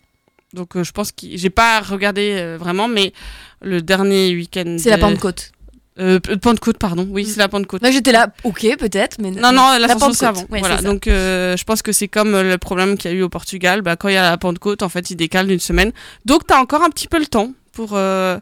Donc 0.53 0.75
euh, 0.75 0.83
je 0.83 0.91
pense 0.91 1.11
que 1.11 1.27
j'ai 1.31 1.49
pas 1.49 1.79
regardé 1.81 2.35
euh, 2.37 2.57
vraiment, 2.57 2.87
mais 2.87 3.13
le 3.61 3.81
dernier 3.81 4.33
week-end. 4.33 4.77
C'est 4.79 4.89
la 4.89 4.97
Pentecôte. 4.97 5.51
Euh, 5.99 6.19
Pentecôte, 6.19 6.77
pardon. 6.77 7.07
Oui, 7.09 7.25
c'est 7.25 7.39
la 7.39 7.49
Pentecôte. 7.49 7.81
Moi, 7.81 7.91
j'étais 7.91 8.11
là, 8.11 8.29
ok, 8.43 8.65
peut-être, 8.77 9.17
mais 9.19 9.31
non, 9.31 9.51
non, 9.51 9.77
l'ascension 9.77 10.13
c'est 10.13 10.25
avant. 10.25 10.45
Ouais, 10.49 10.59
voilà. 10.59 10.81
Donc, 10.81 11.07
euh, 11.07 11.57
je 11.57 11.63
pense 11.63 11.81
que 11.81 11.91
c'est 11.91 12.07
comme 12.07 12.35
euh, 12.35 12.43
le 12.43 12.57
problème 12.57 12.97
qu'il 12.97 13.11
y 13.11 13.13
a 13.13 13.17
eu 13.17 13.21
au 13.21 13.29
Portugal. 13.29 13.81
Bah, 13.81 13.95
quand 13.95 14.07
il 14.07 14.13
y 14.13 14.17
a 14.17 14.29
la 14.29 14.37
Pentecôte, 14.37 14.81
en 14.81 14.89
fait, 14.89 15.09
ils 15.11 15.15
décalent 15.15 15.47
d'une 15.47 15.59
semaine. 15.59 15.91
Donc, 16.25 16.47
t'as 16.47 16.59
encore 16.59 16.83
un 16.83 16.89
petit 16.89 17.07
peu 17.07 17.19
le 17.19 17.25
temps 17.25 17.51
pour 17.73 17.91
euh, 17.93 18.39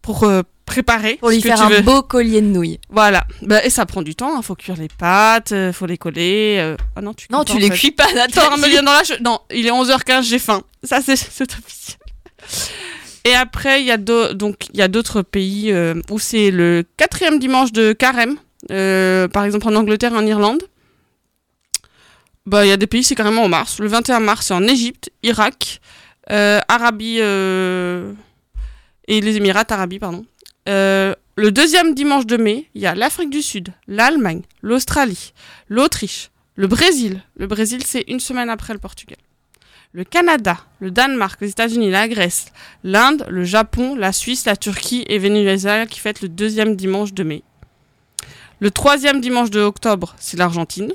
pour 0.00 0.26
préparer. 0.64 1.16
Pour 1.16 1.30
lui 1.30 1.42
faire 1.42 1.60
un 1.60 1.68
veux. 1.68 1.80
beau 1.82 2.02
collier 2.02 2.40
de 2.40 2.46
nouilles. 2.46 2.78
Voilà. 2.88 3.24
Bah, 3.42 3.64
et 3.64 3.70
ça 3.70 3.84
prend 3.86 4.02
du 4.02 4.14
temps. 4.14 4.38
Il 4.38 4.44
faut 4.44 4.54
cuire 4.54 4.76
les 4.76 4.88
pâtes, 4.88 5.52
euh, 5.52 5.72
faut 5.72 5.86
les 5.86 5.98
coller. 5.98 6.76
Ah 6.96 7.00
non, 7.00 7.14
tu 7.14 7.26
Non, 7.30 7.38
pas, 7.38 7.44
tu 7.44 7.52
en 7.52 7.58
les 7.58 7.68
fait. 7.70 7.76
cuis 7.76 7.90
pas, 7.90 8.04
Attends, 8.04 8.56
me 8.56 8.82
dans 8.84 8.92
la 8.92 9.02
Non, 9.20 9.40
il 9.50 9.66
est 9.66 9.70
11h15, 9.70 10.22
j'ai 10.22 10.38
faim. 10.38 10.62
Ça, 10.84 11.00
c'est 11.04 11.16
c'est 11.16 11.52
officiel. 11.52 11.98
Et 13.24 13.34
après, 13.34 13.80
il 13.80 13.86
y 13.86 14.82
a 14.82 14.88
d'autres 14.88 15.22
pays 15.22 15.70
euh, 15.70 15.94
où 16.10 16.18
c'est 16.18 16.50
le 16.50 16.84
quatrième 16.96 17.38
dimanche 17.38 17.72
de 17.72 17.92
carême. 17.92 18.36
Euh, 18.70 19.28
par 19.28 19.44
exemple, 19.44 19.68
en 19.68 19.74
Angleterre, 19.74 20.12
en 20.14 20.26
Irlande. 20.26 20.62
Bah, 22.46 22.66
il 22.66 22.68
y 22.68 22.72
a 22.72 22.76
des 22.76 22.88
pays, 22.88 23.04
c'est 23.04 23.14
carrément 23.14 23.44
en 23.44 23.48
mars. 23.48 23.78
Le 23.78 23.86
21 23.86 24.20
mars, 24.20 24.46
c'est 24.46 24.54
en 24.54 24.66
Égypte, 24.66 25.10
Irak, 25.22 25.80
euh, 26.30 26.58
Arabie 26.66 27.18
et 27.18 29.20
les 29.20 29.36
Émirats 29.36 29.64
Arabes, 29.68 29.98
pardon. 30.00 30.24
Le 30.66 31.50
deuxième 31.50 31.94
dimanche 31.94 32.26
de 32.26 32.36
mai, 32.36 32.66
il 32.74 32.82
y 32.82 32.86
a 32.86 32.94
l'Afrique 32.94 33.30
du 33.30 33.42
Sud, 33.42 33.72
l'Allemagne, 33.86 34.42
l'Australie, 34.60 35.32
l'Autriche, 35.68 36.30
le 36.56 36.66
Brésil. 36.66 37.22
Le 37.36 37.46
Brésil, 37.46 37.82
c'est 37.86 38.04
une 38.08 38.20
semaine 38.20 38.50
après 38.50 38.72
le 38.72 38.78
Portugal. 38.78 39.18
Le 39.94 40.04
Canada, 40.04 40.56
le 40.80 40.90
Danemark, 40.90 41.38
les 41.42 41.50
États-Unis, 41.50 41.90
la 41.90 42.08
Grèce, 42.08 42.46
l'Inde, 42.82 43.26
le 43.28 43.44
Japon, 43.44 43.94
la 43.94 44.12
Suisse, 44.12 44.46
la 44.46 44.56
Turquie 44.56 45.04
et 45.06 45.18
Venezuela 45.18 45.84
qui 45.84 46.00
fêtent 46.00 46.22
le 46.22 46.30
deuxième 46.30 46.76
dimanche 46.76 47.12
de 47.12 47.22
mai. 47.22 47.42
Le 48.58 48.70
troisième 48.70 49.20
dimanche 49.20 49.50
de 49.50 49.60
octobre, 49.60 50.14
c'est 50.18 50.38
l'Argentine. 50.38 50.94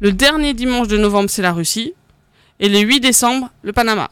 Le 0.00 0.10
dernier 0.10 0.52
dimanche 0.52 0.88
de 0.88 0.98
novembre, 0.98 1.30
c'est 1.30 1.42
la 1.42 1.52
Russie. 1.52 1.94
Et 2.58 2.68
le 2.68 2.80
8 2.80 2.98
décembre, 2.98 3.50
le 3.62 3.72
Panama. 3.72 4.10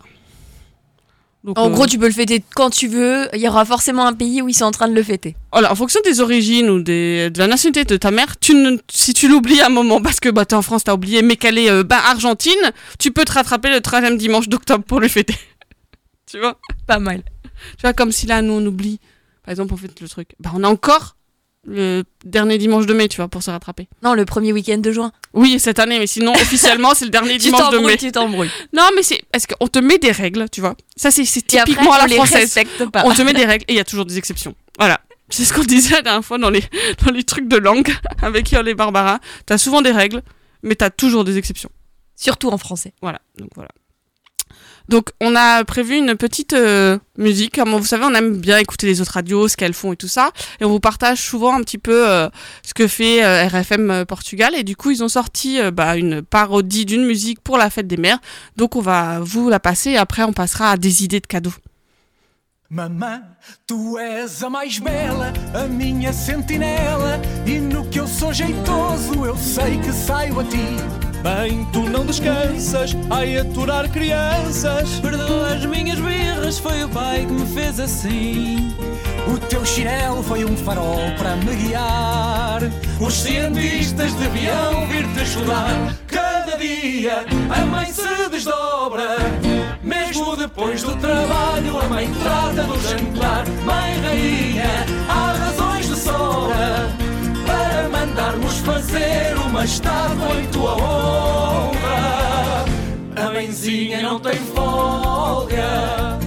Donc, 1.43 1.59
En 1.59 1.69
euh, 1.69 1.71
gros, 1.71 1.87
tu 1.87 1.99
peux 1.99 2.07
le 2.07 2.13
fêter 2.13 2.45
quand 2.55 2.69
tu 2.69 2.87
veux. 2.87 3.29
Il 3.35 3.41
y 3.41 3.49
aura 3.49 3.65
forcément 3.65 4.07
un 4.07 4.13
pays 4.13 4.43
où 4.43 4.49
ils 4.49 4.55
sont 4.55 4.67
en 4.67 4.71
train 4.71 4.89
de 4.89 4.95
le 4.95 5.03
fêter. 5.03 5.37
Voilà, 5.53 5.73
en 5.73 5.75
fonction 5.75 6.01
des 6.05 6.21
origines 6.21 6.69
ou 6.69 6.83
des, 6.83 7.31
de 7.31 7.39
la 7.39 7.47
nationalité 7.47 7.85
de 7.85 7.97
ta 7.97 8.11
mère, 8.11 8.39
tu 8.39 8.55
ne, 8.55 8.77
si 8.91 9.15
tu 9.15 9.27
l'oublies 9.27 9.61
à 9.61 9.67
un 9.67 9.71
moment 9.71 10.03
parce 10.03 10.21
que 10.21 10.29
bah, 10.29 10.45
t'es 10.45 10.55
en 10.55 10.63
France, 10.63 10.85
t'as 10.85 10.95
oublié, 10.95 11.23
mais 11.23 11.37
qu'elle 11.37 11.57
est 11.57 11.71
euh, 11.71 11.83
bah, 11.83 12.01
Argentine, 12.09 12.73
tu 12.99 13.11
peux 13.11 13.25
te 13.25 13.33
rattraper 13.33 13.71
le 13.71 13.81
troisième 13.81 14.19
dimanche 14.19 14.49
d'octobre 14.49 14.85
pour 14.85 15.01
le 15.01 15.09
fêter. 15.09 15.37
tu 16.31 16.39
vois? 16.39 16.59
Pas 16.87 16.99
mal. 16.99 17.23
Tu 17.77 17.83
vois, 17.83 17.95
comme 17.95 18.13
si 18.13 18.27
là, 18.27 18.43
nous, 18.43 18.53
on 18.53 18.67
oublie. 18.67 19.01
Par 19.43 19.53
exemple, 19.53 19.73
on 19.73 19.77
fait 19.79 19.89
le 20.01 20.09
truc. 20.09 20.35
Bah, 20.41 20.51
on 20.55 20.63
a 20.63 20.69
encore 20.69 21.17
le 21.71 22.05
dernier 22.25 22.59
dimanche 22.59 22.87
de 22.87 22.93
mai, 22.93 23.09
tu 23.09 23.17
vois, 23.17 23.29
pour 23.29 23.43
se 23.43 23.51
rattraper. 23.51 23.89
Non, 24.03 24.15
le 24.15 24.25
premier 24.25 24.53
week-end 24.53 24.79
de 24.79 24.91
juin. 24.91 25.13
Oui, 25.33 25.59
cette 25.61 25.79
année, 25.79 25.99
mais 25.99 26.07
sinon, 26.09 26.33
officiellement, 26.35 26.95
c'est 26.95 27.05
le 27.05 27.11
dernier 27.11 27.39
dimanche 27.39 27.71
de 27.71 27.79
mai. 27.79 27.97
tu 27.97 28.11
t'embrouilles. 28.11 28.51
Non, 28.73 28.89
mais 28.97 29.03
c'est 29.03 29.23
parce 29.33 29.47
qu'on 29.47 29.69
te 29.69 29.79
met 29.79 29.99
des 29.99 30.11
règles, 30.11 30.49
tu 30.51 30.61
vois. 30.61 30.75
Ça, 30.97 31.11
c'est 31.11 31.23
après, 31.23 31.65
typiquement 31.65 31.93
à 31.93 32.07
la 32.07 32.15
française. 32.15 32.59
pas. 32.93 33.05
On 33.07 33.15
te 33.15 33.23
met 33.23 33.33
des 33.33 33.45
règles 33.45 33.65
et 33.69 33.75
il 33.75 33.77
y 33.77 33.81
a 33.81 33.85
toujours 33.85 34.05
des 34.05 34.19
exceptions. 34.19 34.55
Voilà. 34.79 35.01
C'est 35.29 35.45
ce 35.45 35.53
qu'on 35.53 35.63
disait 35.63 35.95
la 35.95 36.03
dernière 36.03 36.25
fois 36.25 36.39
dans 36.39 36.51
les, 36.51 36.65
dans 37.05 37.13
les 37.13 37.23
trucs 37.23 37.47
de 37.47 37.57
langue 37.57 37.95
avec 38.23 38.51
Yol 38.51 38.69
et 38.69 38.75
Barbara. 38.75 39.21
T'as 39.47 39.59
souvent 39.59 39.81
des 39.81 39.93
règles, 39.93 40.23
mais 40.65 40.75
t'as 40.75 40.91
toujours 40.91 41.23
des 41.25 41.39
exceptions. 41.39 41.71
Surtout 42.17 42.49
en 42.49 42.59
français. 42.59 42.93
Voilà. 43.01 43.21
Donc 43.39 43.51
voilà. 43.55 43.71
Donc 44.91 45.11
on 45.21 45.37
a 45.37 45.63
prévu 45.65 45.95
une 45.97 46.17
petite 46.17 46.53
euh, 46.53 46.99
musique. 47.17 47.61
Vous 47.61 47.87
savez, 47.87 48.05
on 48.05 48.13
aime 48.13 48.39
bien 48.39 48.59
écouter 48.59 48.89
les 48.89 49.01
autres 49.01 49.13
radios, 49.13 49.47
ce 49.47 49.57
qu'elles 49.57 49.73
font 49.73 49.93
et 49.93 49.97
tout 49.97 50.09
ça. 50.09 50.33
Et 50.61 50.65
on 50.65 50.69
vous 50.69 50.81
partage 50.81 51.23
souvent 51.23 51.57
un 51.57 51.61
petit 51.61 51.79
peu 51.79 52.11
euh, 52.11 52.29
ce 52.67 52.75
que 52.75 52.89
fait 52.89 53.25
euh, 53.25 53.47
RFM 53.47 54.05
Portugal. 54.05 54.53
Et 54.57 54.65
du 54.65 54.75
coup, 54.75 54.91
ils 54.91 55.05
ont 55.05 55.09
sorti 55.09 55.61
bah, 55.73 55.97
une 55.97 56.23
parodie 56.23 56.87
d'une 56.87 57.07
musique 57.07 57.41
pour 57.41 57.57
la 57.57 57.71
fête 57.71 57.87
des 57.87 57.99
mères. 57.99 58.19
Donc 58.57 58.75
on 58.75 58.81
va 58.81 59.21
vous 59.21 59.49
la 59.49 59.61
passer 59.61 59.91
et 59.91 59.97
après 59.97 60.25
on 60.25 60.33
passera 60.33 60.73
à 60.73 60.77
des 60.77 61.05
idées 61.05 61.21
de 61.21 61.27
cadeaux. 61.29 61.55
Tu. 70.49 71.10
Bem, 71.23 71.67
tu 71.71 71.83
não 71.83 72.07
descansas, 72.07 72.97
ai 73.11 73.37
aturar 73.37 73.91
crianças. 73.91 74.89
Perdoa 75.01 75.55
as 75.55 75.67
minhas 75.67 75.99
birras, 75.99 76.59
foi 76.59 76.83
o 76.85 76.89
pai 76.89 77.27
que 77.27 77.33
me 77.33 77.47
fez 77.47 77.79
assim. 77.79 78.75
O 79.29 79.37
teu 79.39 79.65
chinelo 79.67 80.23
foi 80.23 80.47
um 80.47 80.57
farol 80.57 81.13
para 81.19 81.37
me 81.37 81.55
guiar. 81.57 82.63
Os 82.99 83.15
cientistas 83.15 84.15
deviam 84.15 84.87
vir-te 84.87 85.21
ajudar. 85.21 85.95
Cada 86.07 86.57
dia 86.57 87.27
a 87.51 87.67
mãe 87.67 87.93
se 87.93 88.29
desdobra. 88.31 89.17
Mesmo 89.83 90.37
depois 90.37 90.83
do 90.83 90.97
trabalho, 90.97 91.81
a 91.81 91.89
mãe 91.89 92.11
trata 92.23 92.63
do 92.63 92.81
jantar. 92.81 93.45
Mãe 93.65 94.01
rainha, 94.01 94.87
há 95.09 95.50
uma 99.61 99.65
estátua 99.67 100.41
em 100.41 100.47
tua 100.47 100.75
honra. 100.75 102.65
A 103.15 103.31
mãezinha 103.31 104.01
não 104.01 104.19
tem 104.19 104.37
folga. 104.55 106.19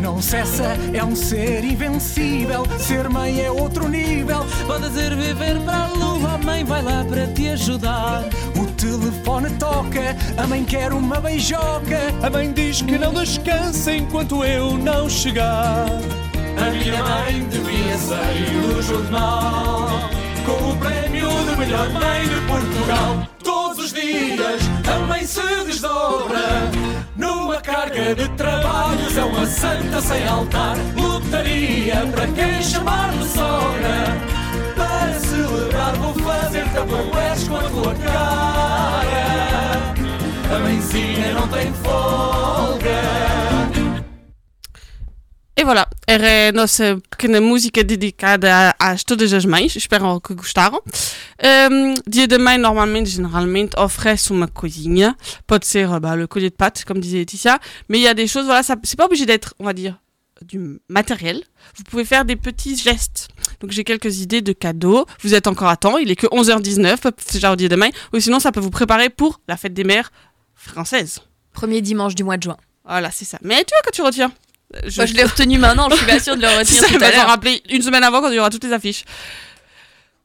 Não 0.00 0.20
cessa, 0.20 0.76
é 0.92 1.04
um 1.04 1.14
ser 1.14 1.64
invencível. 1.64 2.64
Ser 2.80 3.08
mãe 3.08 3.40
é 3.40 3.52
outro 3.52 3.88
nível. 3.88 4.44
Pode 4.66 4.92
ser 4.94 5.14
viver 5.14 5.60
para 5.60 5.84
a 5.84 5.86
lua, 5.92 6.34
a 6.34 6.38
mãe 6.38 6.64
vai 6.64 6.82
lá 6.82 7.04
para 7.04 7.28
te 7.28 7.48
ajudar. 7.50 8.24
O 8.56 8.66
telefone 8.72 9.50
toca, 9.50 10.16
a 10.36 10.46
mãe 10.48 10.64
quer 10.64 10.92
uma 10.92 11.20
beijoca. 11.20 12.00
A 12.20 12.30
mãe 12.30 12.52
diz 12.52 12.82
que 12.82 12.98
não 12.98 13.14
descansa 13.14 13.94
enquanto 13.94 14.44
eu 14.44 14.76
não 14.76 15.08
chegar. 15.08 15.86
A 16.56 16.70
minha 16.70 17.00
mãe 17.00 17.46
devia 17.48 17.96
sair 17.96 18.50
do 18.50 18.82
jornal 18.82 20.10
com 20.44 20.70
o 20.70 20.76
prémio 20.76 21.02
de 21.02 21.03
melhor 21.64 21.88
mãe 21.90 22.28
de 22.28 22.40
Portugal. 22.46 23.26
Todos 23.42 23.78
os 23.84 23.92
dias 23.92 24.62
a 24.86 24.98
mãe 25.06 25.26
se 25.26 25.64
desdobra 25.64 26.70
numa 27.16 27.60
carga 27.60 28.14
de 28.14 28.28
trabalhos. 28.30 29.16
É 29.16 29.24
uma 29.24 29.46
santa 29.46 30.00
sem 30.00 30.26
altar. 30.28 30.76
Lutaria 30.94 32.06
para 32.12 32.26
quem 32.28 32.62
chamar 32.62 33.10
de 33.12 33.26
sogra. 33.28 34.04
Para 34.76 35.12
celebrar, 35.20 35.94
vou 35.96 36.14
fazer 36.14 36.64
tabués 36.72 37.48
com 37.48 37.56
a 37.56 37.62
tua 37.62 37.94
cara. 37.94 39.14
A 40.54 40.58
mãezinha 40.58 41.32
não 41.32 41.48
tem 41.48 41.72
folga. 41.72 42.44
E 45.56 45.64
voilà, 45.64 45.83
era 46.06 46.48
a 46.48 46.52
nossa 46.52 46.98
pequena 47.10 47.40
música 47.40 47.82
dedicada 47.82 48.74
a, 48.78 48.92
a 48.92 48.96
todas 48.96 49.32
as 49.32 49.44
mães, 49.44 49.74
espero 49.76 50.20
que 50.20 50.34
gostaram. 50.34 50.82
Um, 51.42 51.94
dia 52.06 52.26
da 52.26 52.38
mãe, 52.38 52.58
normalmente, 52.58 53.10
généralement, 53.10 53.68
oferece 53.76 54.32
uma 54.32 54.48
coisinha. 54.48 55.16
Pode 55.46 55.66
ser 55.66 55.88
bah, 56.00 56.16
le 56.16 56.26
collier 56.26 56.50
de 56.50 56.56
pâtes, 56.56 56.84
comme 56.84 57.00
disait 57.00 57.18
Laetitia, 57.18 57.58
mais 57.88 57.98
il 57.98 58.02
y 58.02 58.08
a 58.08 58.14
des 58.14 58.26
choses, 58.26 58.44
voilà, 58.44 58.62
c'est 58.62 58.96
pas 58.96 59.06
obligé 59.06 59.26
d'être, 59.26 59.54
on 59.58 59.64
va 59.64 59.72
dire, 59.72 59.98
du 60.42 60.80
matériel. 60.88 61.42
Vous 61.76 61.84
pouvez 61.84 62.04
faire 62.04 62.24
des 62.24 62.36
petits 62.36 62.76
gestes. 62.76 63.28
Donc 63.60 63.70
j'ai 63.70 63.84
quelques 63.84 64.20
idées 64.20 64.42
de 64.42 64.52
cadeaux. 64.52 65.06
Vous 65.22 65.34
êtes 65.34 65.46
encore 65.46 65.68
à 65.68 65.76
temps, 65.76 65.96
il 65.96 66.10
est 66.10 66.16
que 66.16 66.26
11h19, 66.26 66.96
c'est 67.18 67.32
déjà 67.34 67.52
au 67.52 67.56
dia 67.56 67.68
de 67.68 67.76
mãe. 67.76 67.92
Ou 68.12 68.20
sinon, 68.20 68.40
ça 68.40 68.52
peut 68.52 68.60
vous 68.60 68.70
préparer 68.70 69.08
pour 69.10 69.40
la 69.48 69.56
fête 69.56 69.72
des 69.72 69.84
mères 69.84 70.12
française. 70.54 71.20
Premier 71.52 71.80
dimanche 71.80 72.14
du 72.14 72.24
mois 72.24 72.36
de 72.36 72.42
juin. 72.42 72.56
Voilà, 72.84 73.10
c'est 73.10 73.24
ça. 73.24 73.38
Mais 73.42 73.64
tu 73.64 73.72
vois 73.74 73.90
que 73.90 73.94
tu 73.94 74.02
retiens. 74.02 74.32
Je, 74.86 74.96
Moi, 74.96 75.06
je 75.06 75.14
l'ai 75.14 75.24
retenu 75.24 75.58
maintenant, 75.58 75.88
je 75.90 75.96
suis 75.96 76.06
pas 76.06 76.18
sûre 76.20 76.36
de 76.36 76.42
le 76.42 76.48
retenir 76.58 76.82
ça, 76.82 76.88
tout 76.88 77.02
à 77.04 77.10
l'heure. 77.10 77.26
rappeler 77.26 77.62
une 77.70 77.82
semaine 77.82 78.02
avant 78.04 78.20
quand 78.20 78.28
il 78.30 78.36
y 78.36 78.38
aura 78.38 78.50
toutes 78.50 78.64
les 78.64 78.72
affiches. 78.72 79.04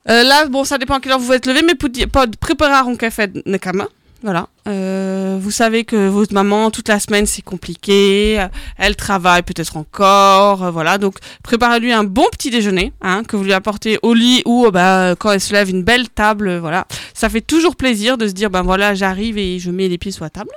Euh, 0.09 0.23
là, 0.23 0.45
bon, 0.47 0.63
ça 0.63 0.77
dépend 0.77 0.95
à 0.95 0.99
quelle 0.99 1.11
heure 1.11 1.19
vous 1.19 1.27
vous 1.27 1.33
êtes 1.33 1.45
levé, 1.45 1.61
mais 1.61 1.75
pour 1.75 1.89
pas 2.11 2.25
préparer 2.39 2.89
un 2.89 2.95
café 2.95 3.27
de 3.27 3.57
cama. 3.57 3.87
Voilà. 4.21 4.47
Euh, 4.67 5.37
vous 5.39 5.51
savez 5.51 5.85
que 5.85 6.07
votre 6.09 6.33
maman, 6.33 6.71
toute 6.71 6.89
la 6.89 6.99
semaine, 6.99 7.25
c'est 7.25 7.41
compliqué. 7.41 8.45
Elle 8.77 8.95
travaille 8.97 9.43
peut-être 9.43 9.77
encore. 9.77 10.63
euh, 10.63 10.71
voilà. 10.71 10.97
Donc, 10.97 11.15
préparez-lui 11.43 11.93
un 11.93 12.03
bon 12.03 12.25
petit 12.31 12.49
déjeuner, 12.49 12.91
hein, 13.01 13.23
que 13.23 13.37
vous 13.37 13.43
lui 13.45 13.53
apportez 13.53 13.97
au 14.01 14.13
lit 14.13 14.41
ou, 14.45 14.69
bah, 14.71 15.15
quand 15.17 15.31
elle 15.31 15.39
se 15.39 15.53
lève, 15.53 15.69
une 15.69 15.83
belle 15.83 16.09
table. 16.09 16.57
Voilà. 16.57 16.85
Ça 17.13 17.29
fait 17.29 17.41
toujours 17.41 17.75
plaisir 17.77 18.17
de 18.17 18.27
se 18.27 18.33
dire, 18.33 18.49
ben 18.49 18.61
voilà, 18.61 18.93
j'arrive 18.93 19.37
et 19.37 19.57
je 19.59 19.71
mets 19.71 19.87
les 19.87 19.97
pieds 19.97 20.11
sur 20.11 20.25
la 20.25 20.29
table. 20.29 20.51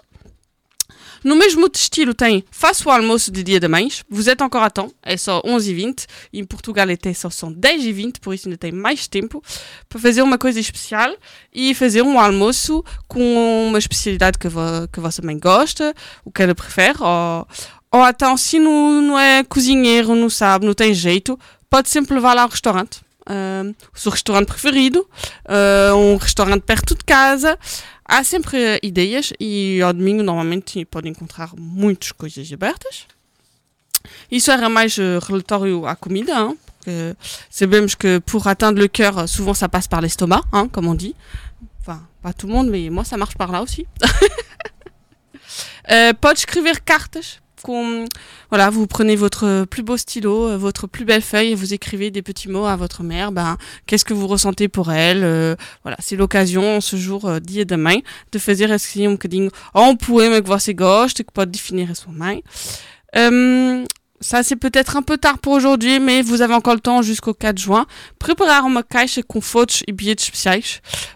No 1.25 1.37
mesmo 1.37 1.71
estilo 1.73 2.15
tem 2.15 2.45
faça 2.51 2.89
o 2.89 2.93
almoço 2.93 3.31
de 3.31 3.43
dia 3.43 3.61
de 3.61 3.69
mães. 3.69 4.05
Vous 4.11 4.29
êtes 4.29 4.45
encore 4.45 4.65
à 4.65 4.71
temps. 4.71 4.93
É 5.03 5.17
só 5.17 5.41
11h20. 5.43 6.07
Em 6.33 6.45
Portugal 6.45 6.89
até 6.91 7.15
só 7.15 7.31
são 7.31 7.53
10h20, 7.53 8.21
por 8.21 8.35
isso 8.35 8.49
ainda 8.49 8.59
tem 8.59 8.73
mais 8.73 9.07
tempo 9.07 9.43
para 9.89 9.99
fazer 9.99 10.23
uma 10.23 10.39
coisa 10.39 10.59
especial 10.59 11.15
e 11.53 11.75
fazer 11.75 12.03
um 12.03 12.19
almoço 12.19 12.85
com 13.07 13.69
uma 13.69 13.79
especialidade 13.79 14.39
que, 14.39 14.49
vo 14.49 14.61
que 14.93 14.99
a 14.99 15.03
vossa 15.03 15.23
mãe 15.23 15.39
gosta, 15.39 15.95
o 16.25 16.31
que 16.31 16.43
ela 16.43 16.55
prefere. 16.55 16.99
Ou, 17.01 17.47
ou 17.93 18.09
então, 18.09 18.37
se 18.37 18.59
não, 18.59 19.03
não 19.03 19.19
é 19.19 19.45
cozinheiro, 19.45 20.15
não 20.15 20.31
sabe, 20.31 20.67
não 20.67 20.75
tem 20.75 20.95
jeito, 20.95 21.39
pode 21.69 21.89
sempre 21.89 22.15
levar 22.15 22.35
lá 22.35 22.43
ao 22.43 22.49
restaurante. 22.49 23.01
Uh, 23.23 23.73
o 23.95 23.99
seu 23.99 24.11
restaurante 24.11 24.49
preferido, 24.49 25.09
uh, 25.47 25.95
um 25.95 26.17
restaurante 26.17 26.63
perto 26.63 26.97
de 26.97 27.05
casa. 27.05 27.57
Há 28.05 28.25
sempre 28.25 28.79
ideias 28.83 29.33
e 29.39 29.81
ao 29.83 29.93
domingo 29.93 30.23
normalmente 30.23 30.85
pode 30.85 31.09
encontrar 31.09 31.53
muitas 31.57 32.13
coisas 32.13 32.53
abertas. 32.53 33.07
Isso 34.31 34.51
era 34.51 34.69
mais 34.69 34.99
uh, 34.99 35.21
relatório 35.21 35.87
à 35.87 35.95
comida, 35.95 36.37
hein, 36.37 36.57
porque 36.83 37.17
sabemos 37.49 37.95
que 37.95 38.21
pour 38.21 38.47
atteindre 38.49 38.81
le 38.81 38.89
cœur, 38.89 39.29
souvent 39.29 39.55
ça 39.55 39.69
passe 39.69 39.87
par 39.87 40.01
l'estomac, 40.01 40.43
hein, 40.53 40.69
comme 40.69 40.89
on 40.89 40.95
dit. 40.95 41.15
Enfin, 41.81 42.07
pas 42.21 42.33
tout 42.33 42.47
le 42.47 42.53
monde, 42.53 42.69
mais 42.69 42.91
moi 42.91 43.05
ça 43.05 43.17
marche 43.17 43.37
par 43.37 43.53
là 43.53 43.63
aussi. 43.63 43.87
uh, 45.89 46.15
pode 46.21 46.39
escrever 46.39 46.81
cartas 46.85 47.42
com, 47.63 48.05
voilà, 48.51 48.71
vous 48.71 48.87
prenez 48.87 49.17
votre 49.17 49.65
plus 49.65 49.83
beau 49.83 49.97
stylo, 49.97 50.49
euh, 50.49 50.57
votre 50.57 50.87
plus 50.87 51.05
belle 51.05 51.23
feuille 51.23 51.53
et 51.53 51.55
vous 51.55 51.73
écrivez 51.73 52.11
des 52.11 52.23
petits 52.23 52.49
mots 52.49 52.67
à 52.67 52.77
votre 52.77 53.03
mère. 53.03 53.33
Ben, 53.33 53.57
qu'est-ce 53.87 54.05
que 54.05 54.15
vous 54.15 54.27
ressentez 54.27 54.69
pour 54.69 54.93
elle 54.93 55.23
euh, 55.25 55.57
Voilà, 55.83 55.97
c'est 56.01 56.17
l'occasion 56.17 56.81
ce 56.81 56.97
jour 56.97 57.31
uh, 57.31 57.41
dia 57.41 57.65
da 57.65 57.77
mãe 57.77 58.03
de 58.33 58.39
fazer 58.39 58.71
assim 58.73 59.09
um 59.09 59.13
bocadinho 59.13 59.51
ou 59.75 59.81
um 59.81 59.97
poema 59.97 60.43
que 60.43 60.49
você 60.49 60.75
gosta, 60.75 61.25
que 61.25 61.33
pode 61.33 61.51
définir 61.51 61.91
a 61.91 61.95
sua 61.95 62.13
mãe. 62.13 62.43
Ça, 64.23 64.43
c'est 64.43 64.57
peut-être 64.57 64.97
un 64.97 65.03
peu 65.03 65.19
tard 65.19 65.39
pour 65.39 65.53
aujourd'hui, 65.53 66.01
mais 66.01 66.23
vous 66.23 66.41
avez 66.41 66.55
encore 66.55 66.75
le 66.75 66.81
temps 66.81 67.03
jusqu'au 67.03 67.35
4 67.35 67.59
juin. 67.59 67.87
Preparar 68.19 68.65
uma 68.67 68.83
caixa 68.83 69.23
com. 69.23 69.41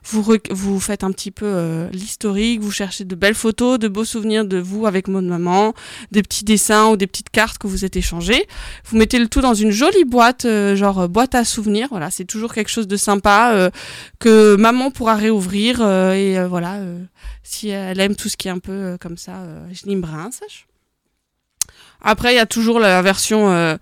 Vous, 0.05 0.37
vous 0.51 0.81
faites 0.81 1.05
un 1.05 1.13
petit 1.13 1.31
peu 1.31 1.47
euh, 1.47 1.89
l'historique, 1.91 2.61
vous 2.61 2.71
cherchez 2.71 3.05
de 3.05 3.15
belles 3.15 3.35
photos, 3.35 3.79
de 3.79 3.89
beaux 3.89 4.05
souvenirs 4.05 4.45
de 4.45 4.59
vous 4.59 4.87
avec 4.87 5.09
votre 5.09 5.27
maman, 5.27 5.75
des 6.11 6.23
petits 6.23 6.45
dessins 6.45 6.89
ou 6.89 6.97
des 6.97 7.07
petites 7.07 7.31
cartes 7.31 7.59
que 7.59 7.67
vous 7.67 7.85
êtes 7.85 7.97
échangées. 7.97 8.47
Vous 8.85 8.97
mettez 8.97 9.19
le 9.19 9.29
tout 9.29 9.41
dans 9.41 9.55
une 9.55 9.71
jolie 9.71 10.05
boîte, 10.05 10.45
euh, 10.45 10.77
genre 10.77 11.01
euh, 11.01 11.09
boîte 11.09 11.35
à 11.35 11.45
souvenirs. 11.45 11.89
Voilà, 11.91 12.11
c'est 12.11 12.25
toujours 12.25 12.53
quelque 12.53 12.71
chose 12.71 12.89
de 12.89 12.97
sympa 12.97 13.71
que 14.19 14.57
maman 14.57 14.91
pourra 14.91 15.15
réouvrir. 15.15 15.81
et 15.81 16.45
voilà, 16.47 16.81
si 17.43 17.69
elle 17.69 18.01
aime 18.01 18.17
tout 18.17 18.29
ce 18.29 18.37
qui 18.37 18.49
est 18.49 18.51
un 18.51 18.59
peu 18.59 18.97
comme 19.01 19.17
ça, 19.17 19.37
euh, 19.37 19.73
Schlimbrin, 19.73 20.31
sache. 20.31 20.67
Après, 22.07 22.33
il 22.33 22.37
y 22.37 22.41
a 22.41 22.47
toujours 22.47 22.81
la 22.81 23.03
version. 23.03 23.51
Euh, 23.51 23.77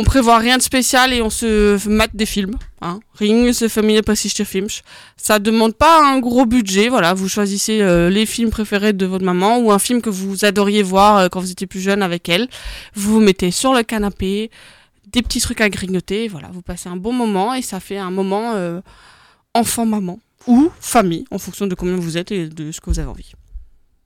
on 0.00 0.04
prévoit 0.04 0.38
rien 0.38 0.58
de 0.58 0.62
spécial 0.62 1.12
et 1.12 1.20
on 1.22 1.28
se 1.30 1.88
mate 1.88 2.14
des 2.14 2.24
films. 2.24 2.54
Hein. 2.80 3.00
Ring, 3.14 3.52
se 3.52 3.68
Films. 4.44 4.68
Ça 5.16 5.40
demande 5.40 5.74
pas 5.74 6.06
un 6.06 6.20
gros 6.20 6.46
budget. 6.46 6.88
Voilà, 6.88 7.14
vous 7.14 7.28
choisissez 7.28 7.80
euh, 7.80 8.08
les 8.08 8.24
films 8.24 8.50
préférés 8.50 8.92
de 8.92 9.06
votre 9.06 9.24
maman 9.24 9.58
ou 9.58 9.72
un 9.72 9.80
film 9.80 10.00
que 10.00 10.08
vous 10.08 10.44
adoriez 10.44 10.84
voir 10.84 11.16
euh, 11.16 11.28
quand 11.28 11.40
vous 11.40 11.50
étiez 11.50 11.66
plus 11.66 11.80
jeune 11.80 12.04
avec 12.04 12.28
elle. 12.28 12.48
Vous 12.94 13.14
vous 13.14 13.20
mettez 13.20 13.50
sur 13.50 13.74
le 13.74 13.82
canapé, 13.82 14.52
des 15.08 15.20
petits 15.20 15.40
trucs 15.40 15.60
à 15.60 15.68
grignoter. 15.68 16.28
Voilà, 16.28 16.48
vous 16.52 16.62
passez 16.62 16.88
un 16.88 16.96
bon 16.96 17.12
moment 17.12 17.54
et 17.54 17.62
ça 17.62 17.80
fait 17.80 17.98
un 17.98 18.12
moment 18.12 18.52
euh, 18.54 18.80
enfant-maman 19.54 20.20
ou 20.46 20.70
famille 20.80 21.24
en 21.32 21.38
fonction 21.38 21.66
de 21.66 21.74
combien 21.74 21.96
vous 21.96 22.16
êtes 22.16 22.30
et 22.30 22.46
de 22.46 22.70
ce 22.70 22.80
que 22.80 22.88
vous 22.88 23.00
avez 23.00 23.08
envie. 23.08 23.32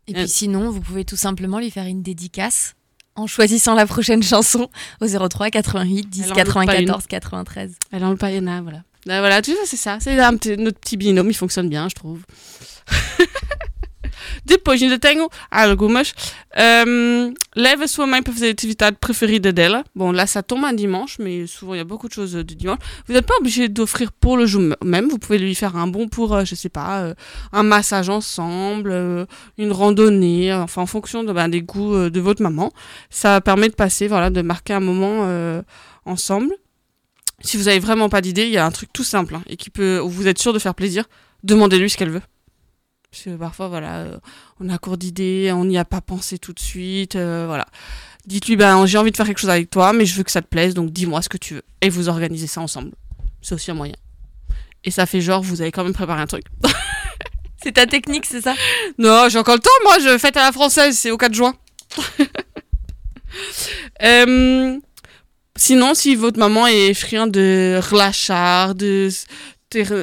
Et 0.06 0.14
puis 0.14 0.28
sinon, 0.28 0.70
vous 0.70 0.80
pouvez 0.80 1.04
tout 1.04 1.16
simplement 1.16 1.58
lui 1.58 1.70
faire 1.70 1.86
une 1.86 2.02
dédicace 2.02 2.76
en 3.16 3.26
choisissant 3.26 3.74
la 3.74 3.86
prochaine 3.86 4.22
chanson 4.22 4.68
au 5.00 5.06
03 5.28 5.50
88 5.50 6.08
10 6.08 6.22
Elle 6.26 6.32
en 6.32 6.34
94 6.34 7.06
93. 7.06 7.74
Elle 7.92 8.04
en 8.04 8.16
pas 8.16 8.30
Yana, 8.30 8.60
voilà. 8.62 8.82
Là, 9.04 9.18
voilà, 9.20 9.42
tu 9.42 9.52
vois, 9.52 9.62
c'est 9.66 9.76
ça. 9.76 9.98
C'est 10.00 10.18
un 10.18 10.36
petit- 10.36 10.56
notre 10.56 10.78
petit 10.78 10.96
binôme, 10.96 11.28
il 11.30 11.34
fonctionne 11.34 11.68
bien, 11.68 11.88
je 11.88 11.94
trouve. 11.94 12.20
Depois 14.44 14.74
ainda 14.82 14.98
tenho 14.98 15.28
algumas. 15.50 16.14
Um, 16.54 17.32
leva 17.54 17.84
a 17.84 17.88
sua 17.88 18.06
mãe 18.06 18.22
para 18.22 18.32
fazer 18.32 18.48
a 18.48 18.50
atividade 18.50 18.96
preferida 19.00 19.52
dela. 19.52 19.84
Bon, 19.94 20.12
là, 20.12 20.26
ça 20.26 20.42
tombe 20.42 20.64
un 20.64 20.72
dimanche, 20.72 21.18
mais 21.18 21.46
souvent, 21.46 21.74
il 21.74 21.78
y 21.78 21.80
a 21.80 21.84
beaucoup 21.84 22.08
de 22.08 22.12
choses 22.12 22.34
du 22.34 22.56
dimanche. 22.56 22.78
Vous 23.06 23.14
n'êtes 23.14 23.26
pas 23.26 23.36
obligé 23.38 23.68
d'offrir 23.68 24.12
pour 24.12 24.36
le 24.36 24.46
jour 24.46 24.62
même. 24.84 25.08
Vous 25.08 25.18
pouvez 25.18 25.38
lui 25.38 25.54
faire 25.54 25.76
un 25.76 25.86
bon 25.86 26.08
pour, 26.08 26.34
euh, 26.34 26.44
je 26.44 26.54
sais 26.54 26.68
pas, 26.68 27.02
euh, 27.02 27.14
un 27.52 27.62
massage 27.62 28.08
ensemble, 28.08 28.90
euh, 28.92 29.26
une 29.58 29.72
randonnée, 29.72 30.52
enfin, 30.52 30.82
en 30.82 30.86
fonction 30.86 31.24
ben, 31.24 31.48
des 31.48 31.62
goûts 31.62 32.10
de 32.10 32.20
votre 32.20 32.42
maman. 32.42 32.72
Ça 33.10 33.40
permet 33.40 33.68
de 33.68 33.74
passer, 33.74 34.08
voilà, 34.08 34.30
de 34.30 34.42
marquer 34.42 34.72
un 34.74 34.80
moment 34.80 35.62
ensemble. 36.04 36.54
Si 37.40 37.56
vous 37.56 37.68
avez 37.68 37.80
vraiment 37.80 38.08
pas 38.08 38.20
d'idée, 38.20 38.44
il 38.44 38.52
y 38.52 38.58
a 38.58 38.64
un 38.64 38.70
truc 38.70 38.92
tout 38.92 39.04
simple 39.04 39.34
hein, 39.34 39.42
et 39.48 39.56
qui 39.56 39.70
peut, 39.70 40.00
où 40.00 40.08
vous 40.08 40.28
êtes 40.28 40.38
sûr 40.38 40.52
de 40.52 40.58
faire 40.58 40.74
plaisir. 40.74 41.04
Demandez-lui 41.42 41.90
ce 41.90 41.96
qu'elle 41.96 42.10
veut. 42.10 42.22
Parce 43.12 43.24
que 43.24 43.36
parfois, 43.36 43.68
voilà, 43.68 43.96
euh, 43.98 44.18
on 44.58 44.70
a 44.70 44.78
court 44.78 44.96
d'idées, 44.96 45.52
on 45.52 45.66
n'y 45.66 45.76
a 45.76 45.84
pas 45.84 46.00
pensé 46.00 46.38
tout 46.38 46.54
de 46.54 46.58
suite, 46.58 47.14
euh, 47.14 47.44
voilà. 47.46 47.66
Dites-lui, 48.24 48.56
ben, 48.56 48.86
j'ai 48.86 48.96
envie 48.96 49.10
de 49.10 49.16
faire 49.16 49.26
quelque 49.26 49.38
chose 49.38 49.50
avec 49.50 49.68
toi, 49.68 49.92
mais 49.92 50.06
je 50.06 50.14
veux 50.14 50.22
que 50.22 50.30
ça 50.30 50.40
te 50.40 50.46
plaise, 50.46 50.72
donc 50.72 50.92
dis-moi 50.92 51.20
ce 51.20 51.28
que 51.28 51.36
tu 51.36 51.54
veux. 51.54 51.62
Et 51.82 51.90
vous 51.90 52.08
organisez 52.08 52.46
ça 52.46 52.62
ensemble. 52.62 52.92
C'est 53.42 53.54
aussi 53.54 53.70
un 53.70 53.74
moyen. 53.74 53.96
Et 54.82 54.90
ça 54.90 55.04
fait 55.04 55.20
genre, 55.20 55.42
vous 55.42 55.60
avez 55.60 55.70
quand 55.70 55.84
même 55.84 55.92
préparé 55.92 56.22
un 56.22 56.26
truc. 56.26 56.44
C'est 57.62 57.72
ta 57.72 57.86
technique, 57.86 58.26
c'est 58.26 58.40
ça? 58.40 58.54
Non, 58.98 59.28
j'ai 59.28 59.38
encore 59.38 59.54
le 59.54 59.60
temps, 59.60 59.70
moi, 59.84 60.00
je 60.00 60.18
fête 60.18 60.36
à 60.36 60.46
la 60.46 60.50
française, 60.50 60.98
c'est 60.98 61.12
au 61.12 61.16
4 61.16 61.34
juin. 61.34 61.54
Euh, 64.02 64.78
sinon, 65.56 65.94
si 65.94 66.16
votre 66.16 66.38
maman 66.38 66.66
est 66.66 66.92
friande 66.92 67.30
de 67.30 67.80
relaxar, 67.90 68.74
de 68.74 69.08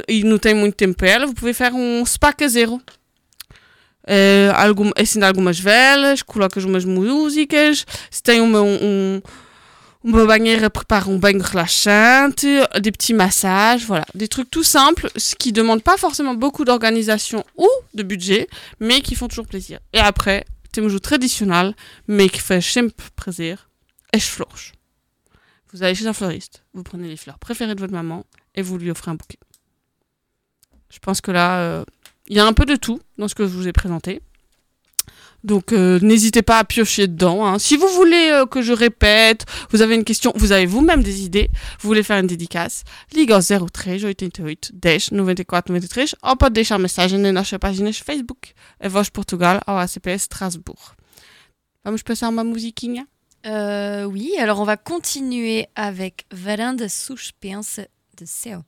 e 0.09 0.53
muito 0.55 0.75
tempo 0.75 0.95
para 0.95 1.09
ela, 1.09 1.25
vous 1.25 1.33
pouvez 1.33 1.53
faire 1.53 1.75
um 1.75 2.05
spa 2.05 2.33
caseiro. 2.33 2.81
Uh, 4.09 4.51
algum, 4.55 4.89
ensina 4.97 5.27
algumas 5.27 5.59
velas, 5.59 6.23
colocas 6.23 6.63
umas 6.63 6.83
músicas, 6.83 7.85
se 8.09 8.23
tem 8.23 8.41
uma, 8.41 8.59
um, 8.59 9.21
uma 10.03 10.25
banheira, 10.25 10.67
prépare 10.71 11.11
un 11.11 11.19
bain 11.19 11.37
relaxante, 11.39 12.47
des 12.81 12.91
petits 12.91 13.13
massages, 13.13 13.85
voilà. 13.85 14.05
Des 14.15 14.27
trucs 14.27 14.49
tout 14.49 14.63
simples, 14.63 15.11
ce 15.15 15.35
qui 15.35 15.49
ne 15.49 15.57
demandent 15.57 15.83
pas 15.83 15.95
forcément 15.95 16.33
beaucoup 16.33 16.65
d'organisation 16.65 17.45
ou 17.55 17.67
de 17.93 18.01
budget, 18.01 18.47
mais 18.79 19.01
qui 19.01 19.13
font 19.13 19.27
toujours 19.27 19.45
plaisir. 19.45 19.79
Et 19.93 19.99
après, 19.99 20.43
temos 20.71 20.95
o 20.95 20.99
tradicional, 20.99 21.75
mais 22.07 22.29
qui 22.29 22.39
fait 22.39 22.61
sempre 22.61 23.11
plaisir, 23.15 23.69
as 24.11 24.21
flores. 24.21 24.73
Vous 25.71 25.83
allez 25.83 25.93
chez 25.93 26.07
un 26.07 26.13
fleuriste, 26.13 26.63
vous 26.73 26.81
prenez 26.81 27.07
les 27.07 27.17
fleurs 27.17 27.37
préférées 27.37 27.75
de 27.75 27.79
votre 27.79 27.93
maman 27.93 28.25
et 28.55 28.63
vous 28.63 28.79
lui 28.79 28.89
offrez 28.89 29.11
un 29.11 29.15
bouquet. 29.15 29.37
Je 30.89 30.97
pense 30.97 31.21
que 31.21 31.29
là, 31.29 31.59
euh, 31.59 31.85
il 32.29 32.37
y 32.37 32.39
a 32.39 32.45
un 32.45 32.53
peu 32.53 32.65
de 32.65 32.75
tout 32.75 32.99
dans 33.17 33.27
ce 33.27 33.35
que 33.35 33.43
je 33.43 33.51
vous 33.51 33.67
ai 33.67 33.73
présenté. 33.73 34.21
Donc 35.43 35.71
euh, 35.71 35.99
n'hésitez 36.01 36.41
pas 36.41 36.59
à 36.59 36.63
piocher 36.65 37.07
dedans. 37.07 37.45
hein. 37.45 37.59
Si 37.59 37.77
vous 37.77 37.87
voulez 37.87 38.29
euh, 38.31 38.45
que 38.45 38.61
je 38.61 38.73
répète, 38.73 39.45
vous 39.71 39.81
avez 39.81 39.95
une 39.95 40.03
question, 40.03 40.33
vous 40.35 40.51
avez 40.51 40.65
vous-même 40.65 41.01
des 41.01 41.23
idées, 41.23 41.49
vous 41.79 41.87
voulez 41.87 42.03
faire 42.03 42.19
une 42.19 42.27
dédicace, 42.27 42.83
liga 43.13 43.37
ao 43.37 43.41
03 43.41 43.97
88 43.97 44.71
10 44.73 45.09
94 45.11 45.63
93 45.65 46.15
ou 46.23 46.35
pode 46.35 46.53
deixar 46.53 46.77
mensagem 46.77 47.21
na 47.21 47.31
nossa 47.31 47.57
página 47.57 47.91
Facebook, 47.93 48.53
a 48.81 48.89
Portugal 49.13 49.61
ao 49.65 49.77
ACPS 49.77 50.23
Strasbourg. 50.23 50.95
Vamos 51.85 52.03
passar 52.03 52.29
uma 52.29 52.43
musiquinha? 52.43 53.07
Euh, 53.45 54.03
oui, 54.03 54.37
alors 54.37 54.59
on 54.59 54.65
va 54.65 54.75
continuer 54.75 55.67
avec 55.75 56.25
Varanda 56.31 56.89
Suspense 56.89 57.79
de 58.17 58.25
Céu. 58.25 58.63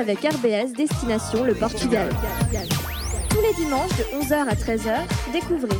Avec 0.00 0.20
RBS 0.20 0.72
Destination 0.74 1.44
le 1.44 1.54
Portugal. 1.54 2.08
Tous 3.28 3.40
les 3.42 3.52
dimanches 3.62 3.90
de 3.98 4.04
11h 4.18 4.48
à 4.48 4.54
13h, 4.54 4.96
découvrez 5.30 5.76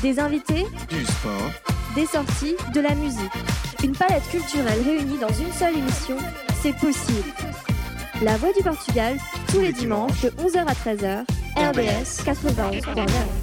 des 0.00 0.20
invités, 0.20 0.64
du 0.88 1.04
sport, 1.04 1.50
des 1.96 2.06
sorties, 2.06 2.54
de 2.72 2.80
la 2.80 2.94
musique. 2.94 3.32
Une 3.82 3.96
palette 3.96 4.28
culturelle 4.30 4.80
réunie 4.84 5.18
dans 5.18 5.32
une 5.32 5.52
seule 5.52 5.76
émission, 5.76 6.16
c'est 6.62 6.76
possible. 6.76 7.32
La 8.22 8.36
Voix 8.36 8.52
du 8.52 8.62
Portugal, 8.62 9.16
tous 9.48 9.60
les 9.60 9.72
dimanches 9.72 10.22
de 10.22 10.30
11h 10.30 10.64
à 10.64 10.74
13h, 10.74 11.24
RBS 11.56 12.22
91.9. 12.24 13.37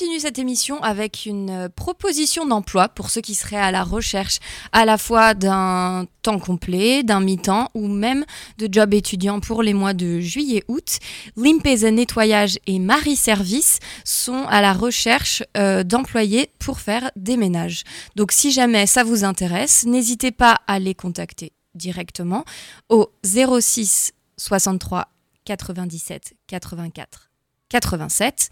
Continue 0.00 0.20
cette 0.20 0.38
émission 0.38 0.82
avec 0.82 1.26
une 1.26 1.68
proposition 1.76 2.46
d'emploi 2.46 2.88
pour 2.88 3.10
ceux 3.10 3.20
qui 3.20 3.34
seraient 3.34 3.60
à 3.60 3.70
la 3.70 3.84
recherche 3.84 4.38
à 4.72 4.86
la 4.86 4.96
fois 4.96 5.34
d'un 5.34 6.06
temps 6.22 6.38
complet, 6.38 7.02
d'un 7.02 7.20
mi-temps 7.20 7.68
ou 7.74 7.86
même 7.86 8.24
de 8.56 8.66
job 8.72 8.94
étudiant 8.94 9.40
pour 9.40 9.62
les 9.62 9.74
mois 9.74 9.92
de 9.92 10.18
juillet-août. 10.18 11.00
Limpeza 11.36 11.90
Nettoyage 11.90 12.58
et 12.66 12.78
Marie 12.78 13.14
Service 13.14 13.78
sont 14.02 14.46
à 14.48 14.62
la 14.62 14.72
recherche 14.72 15.42
euh, 15.58 15.84
d'employés 15.84 16.50
pour 16.58 16.80
faire 16.80 17.10
des 17.14 17.36
ménages. 17.36 17.84
Donc 18.16 18.32
si 18.32 18.52
jamais 18.52 18.86
ça 18.86 19.04
vous 19.04 19.22
intéresse, 19.22 19.84
n'hésitez 19.84 20.30
pas 20.30 20.60
à 20.66 20.78
les 20.78 20.94
contacter 20.94 21.52
directement 21.74 22.46
au 22.88 23.10
06 23.22 24.12
63 24.38 25.08
97 25.44 26.32
84 26.46 27.30
87 27.68 28.48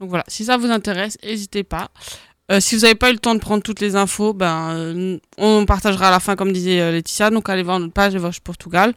Donc 0.00 0.08
voilà, 0.08 0.24
si 0.28 0.44
ça 0.44 0.56
vous 0.56 0.70
intéresse, 0.70 1.16
n'hésitez 1.22 1.64
pas. 1.64 1.90
Euh, 2.50 2.60
si 2.60 2.74
vous 2.74 2.82
n'avez 2.82 2.96
pas 2.96 3.10
eu 3.10 3.14
le 3.14 3.18
temps 3.18 3.34
de 3.34 3.40
prendre 3.40 3.62
toutes 3.62 3.80
les 3.80 3.96
infos, 3.96 4.32
ben, 4.32 4.70
euh, 4.72 5.18
on 5.38 5.64
partagera 5.64 6.08
à 6.08 6.10
la 6.10 6.20
fin, 6.20 6.36
comme 6.36 6.52
disait 6.52 6.80
euh, 6.80 6.90
Laetitia. 6.90 7.30
Donc 7.30 7.48
allez 7.48 7.62
voir 7.62 7.78
notre 7.78 7.92
page 7.92 8.16
Voix 8.16 8.30
Portugal 8.42 8.94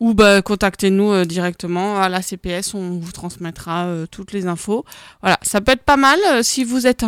ou 0.00 0.14
ben, 0.14 0.42
contactez-nous 0.42 1.12
euh, 1.12 1.24
directement 1.24 2.00
à 2.00 2.08
la 2.08 2.22
CPS, 2.22 2.74
on 2.74 2.98
vous 2.98 3.12
transmettra 3.12 3.84
euh, 3.84 4.06
toutes 4.10 4.32
les 4.32 4.46
infos. 4.46 4.84
Voilà, 5.20 5.38
ça 5.42 5.60
peut 5.60 5.72
être 5.72 5.84
pas 5.84 5.98
mal 5.98 6.18
euh, 6.26 6.42
si 6.42 6.64
vous 6.64 6.86
êtes 6.86 7.04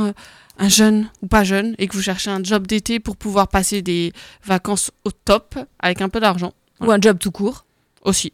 un, 0.58 0.66
un 0.66 0.68
jeune 0.68 1.10
ou 1.22 1.26
pas 1.26 1.44
jeune 1.44 1.74
et 1.78 1.86
que 1.88 1.96
vous 1.96 2.02
cherchez 2.02 2.30
un 2.30 2.42
job 2.42 2.66
d'été 2.66 3.00
pour 3.00 3.16
pouvoir 3.16 3.48
passer 3.48 3.82
des 3.82 4.12
vacances 4.44 4.90
au 5.04 5.10
top 5.10 5.56
avec 5.78 6.00
un 6.00 6.08
peu 6.08 6.20
d'argent 6.20 6.52
Ou 6.80 6.90
un 6.90 7.00
job 7.00 7.18
tout 7.18 7.30
court. 7.30 7.64
aussi. 8.04 8.32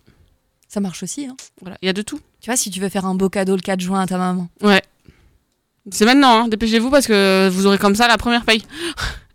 Ça 0.68 0.80
marche 0.80 1.02
aussi. 1.02 1.26
Hein. 1.26 1.36
Voilà, 1.62 1.76
il 1.82 1.86
y 1.86 1.88
a 1.88 1.92
de 1.94 2.02
tout. 2.02 2.20
Tu 2.40 2.50
vois, 2.50 2.56
si 2.56 2.70
tu 2.70 2.78
veux 2.80 2.88
faire 2.88 3.06
un 3.06 3.14
beau 3.14 3.28
cadeau 3.30 3.56
le 3.56 3.62
4 3.62 3.80
juin 3.80 4.00
à 4.00 4.06
ta 4.06 4.18
maman. 4.18 4.48
Ouais. 4.62 4.82
C'est 5.90 6.04
maintenant, 6.04 6.44
hein. 6.44 6.48
dépêchez-vous 6.48 6.90
parce 6.90 7.06
que 7.06 7.48
vous 7.50 7.66
aurez 7.66 7.78
comme 7.78 7.94
ça 7.94 8.06
la 8.08 8.18
première 8.18 8.44
paye. 8.44 8.62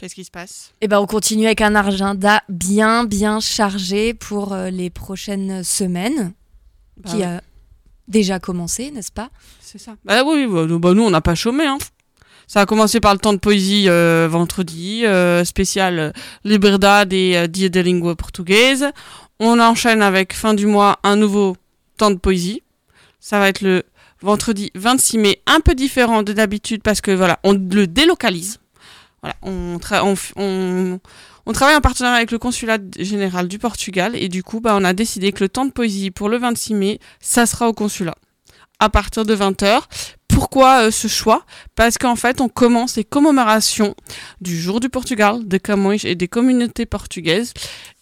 Qu'est-ce 0.00 0.14
qui 0.14 0.24
se 0.24 0.30
passe? 0.30 0.72
Et 0.80 0.88
ben 0.88 0.98
on 0.98 1.04
continue 1.06 1.44
avec 1.44 1.60
un 1.60 1.74
agenda 1.74 2.40
bien 2.48 3.04
bien 3.04 3.38
chargé 3.38 4.14
pour 4.14 4.54
euh, 4.54 4.70
les 4.70 4.88
prochaines 4.88 5.62
semaines, 5.62 6.32
Bah 6.96 7.10
qui 7.10 7.16
ouais. 7.18 7.24
a 7.24 7.42
déjà 8.08 8.38
commencé, 8.38 8.90
n'est-ce 8.92 9.12
pas? 9.12 9.28
C'est 9.60 9.76
ça. 9.76 9.96
Bah 10.06 10.22
oui, 10.24 10.46
bah, 10.46 10.64
nous, 10.64 10.78
bah, 10.78 10.94
nous, 10.94 11.02
on 11.02 11.10
n'a 11.10 11.20
pas 11.20 11.34
chômé. 11.34 11.66
Hein. 11.66 11.76
Ça 12.46 12.62
a 12.62 12.66
commencé 12.66 12.98
par 12.98 13.12
le 13.12 13.20
temps 13.20 13.34
de 13.34 13.38
poésie 13.38 13.90
euh, 13.90 14.26
vendredi, 14.26 15.04
euh, 15.04 15.44
spécial 15.44 16.14
Liberdade 16.44 17.12
et 17.12 17.46
Dia 17.48 17.68
de 17.68 17.80
Língua 17.80 18.16
Portuguesa. 18.16 18.92
On 19.38 19.60
enchaîne 19.60 20.00
avec 20.00 20.32
fin 20.32 20.54
du 20.54 20.64
mois 20.64 20.98
un 21.02 21.16
nouveau 21.16 21.58
temps 21.98 22.10
de 22.10 22.16
poésie. 22.16 22.62
Ça 23.20 23.38
va 23.38 23.50
être 23.50 23.60
le 23.60 23.82
vendredi 24.22 24.70
26 24.74 25.18
mai, 25.18 25.42
un 25.46 25.60
peu 25.60 25.74
différent 25.74 26.22
de 26.22 26.32
d'habitude 26.32 26.82
parce 26.82 27.02
que 27.02 27.10
voilà, 27.10 27.38
on 27.44 27.52
le 27.52 27.86
délocalise. 27.86 28.60
On, 29.42 29.78
travaille 31.52 31.76
en 31.76 31.80
partenariat 31.80 32.16
avec 32.16 32.30
le 32.30 32.38
consulat 32.38 32.78
général 32.98 33.48
du 33.48 33.58
Portugal 33.58 34.12
et 34.14 34.28
du 34.28 34.42
coup, 34.42 34.60
bah, 34.60 34.76
on 34.78 34.84
a 34.84 34.92
décidé 34.92 35.32
que 35.32 35.42
le 35.44 35.48
temps 35.48 35.64
de 35.64 35.72
poésie 35.72 36.10
pour 36.10 36.28
le 36.28 36.38
26 36.38 36.74
mai, 36.74 36.98
ça 37.20 37.46
sera 37.46 37.68
au 37.68 37.72
consulat 37.72 38.14
à 38.80 38.88
partir 38.88 39.24
de 39.24 39.36
20h. 39.36 39.82
Pourquoi 40.28 40.86
euh, 40.86 40.90
ce 40.90 41.06
choix? 41.06 41.44
Parce 41.76 41.98
qu'en 41.98 42.16
fait, 42.16 42.40
on 42.40 42.48
commence 42.48 42.96
les 42.96 43.04
commémorations 43.04 43.94
du 44.40 44.58
jour 44.58 44.80
du 44.80 44.88
Portugal, 44.88 45.46
de 45.46 45.58
Camões 45.58 46.04
et 46.04 46.14
des 46.14 46.28
communautés 46.28 46.86
portugaises. 46.86 47.52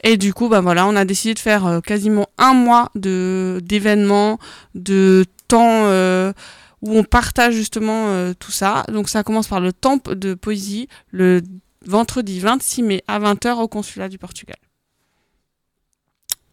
Et 0.05 0.17
du 0.17 0.33
coup, 0.33 0.49
bah 0.49 0.61
voilà, 0.61 0.87
on 0.87 0.95
a 0.95 1.05
décidé 1.05 1.35
de 1.35 1.39
faire 1.39 1.67
euh, 1.67 1.81
quasiment 1.81 2.29
un 2.39 2.55
mois 2.55 2.91
de 2.95 3.61
d'événements, 3.65 4.39
de 4.75 5.25
temps 5.49 5.87
euh, 5.87 6.33
où 6.83 6.97
on 6.97 7.05
partage 7.05 7.55
justement 7.55 8.09
euh, 8.09 8.33
tout 8.39 8.53
ça. 8.53 8.85
Donc 8.89 9.09
ça 9.09 9.23
commence 9.23 9.49
par 9.49 9.61
le 9.61 9.73
temps 9.73 9.99
de 10.05 10.35
poésie 10.35 10.89
le 11.11 11.43
vendredi 11.87 12.41
26 12.41 12.83
mai 12.83 13.05
à 13.09 13.19
20h 13.19 13.55
au 13.61 13.69
consulat 13.69 14.09
du 14.09 14.19
Portugal. 14.19 14.57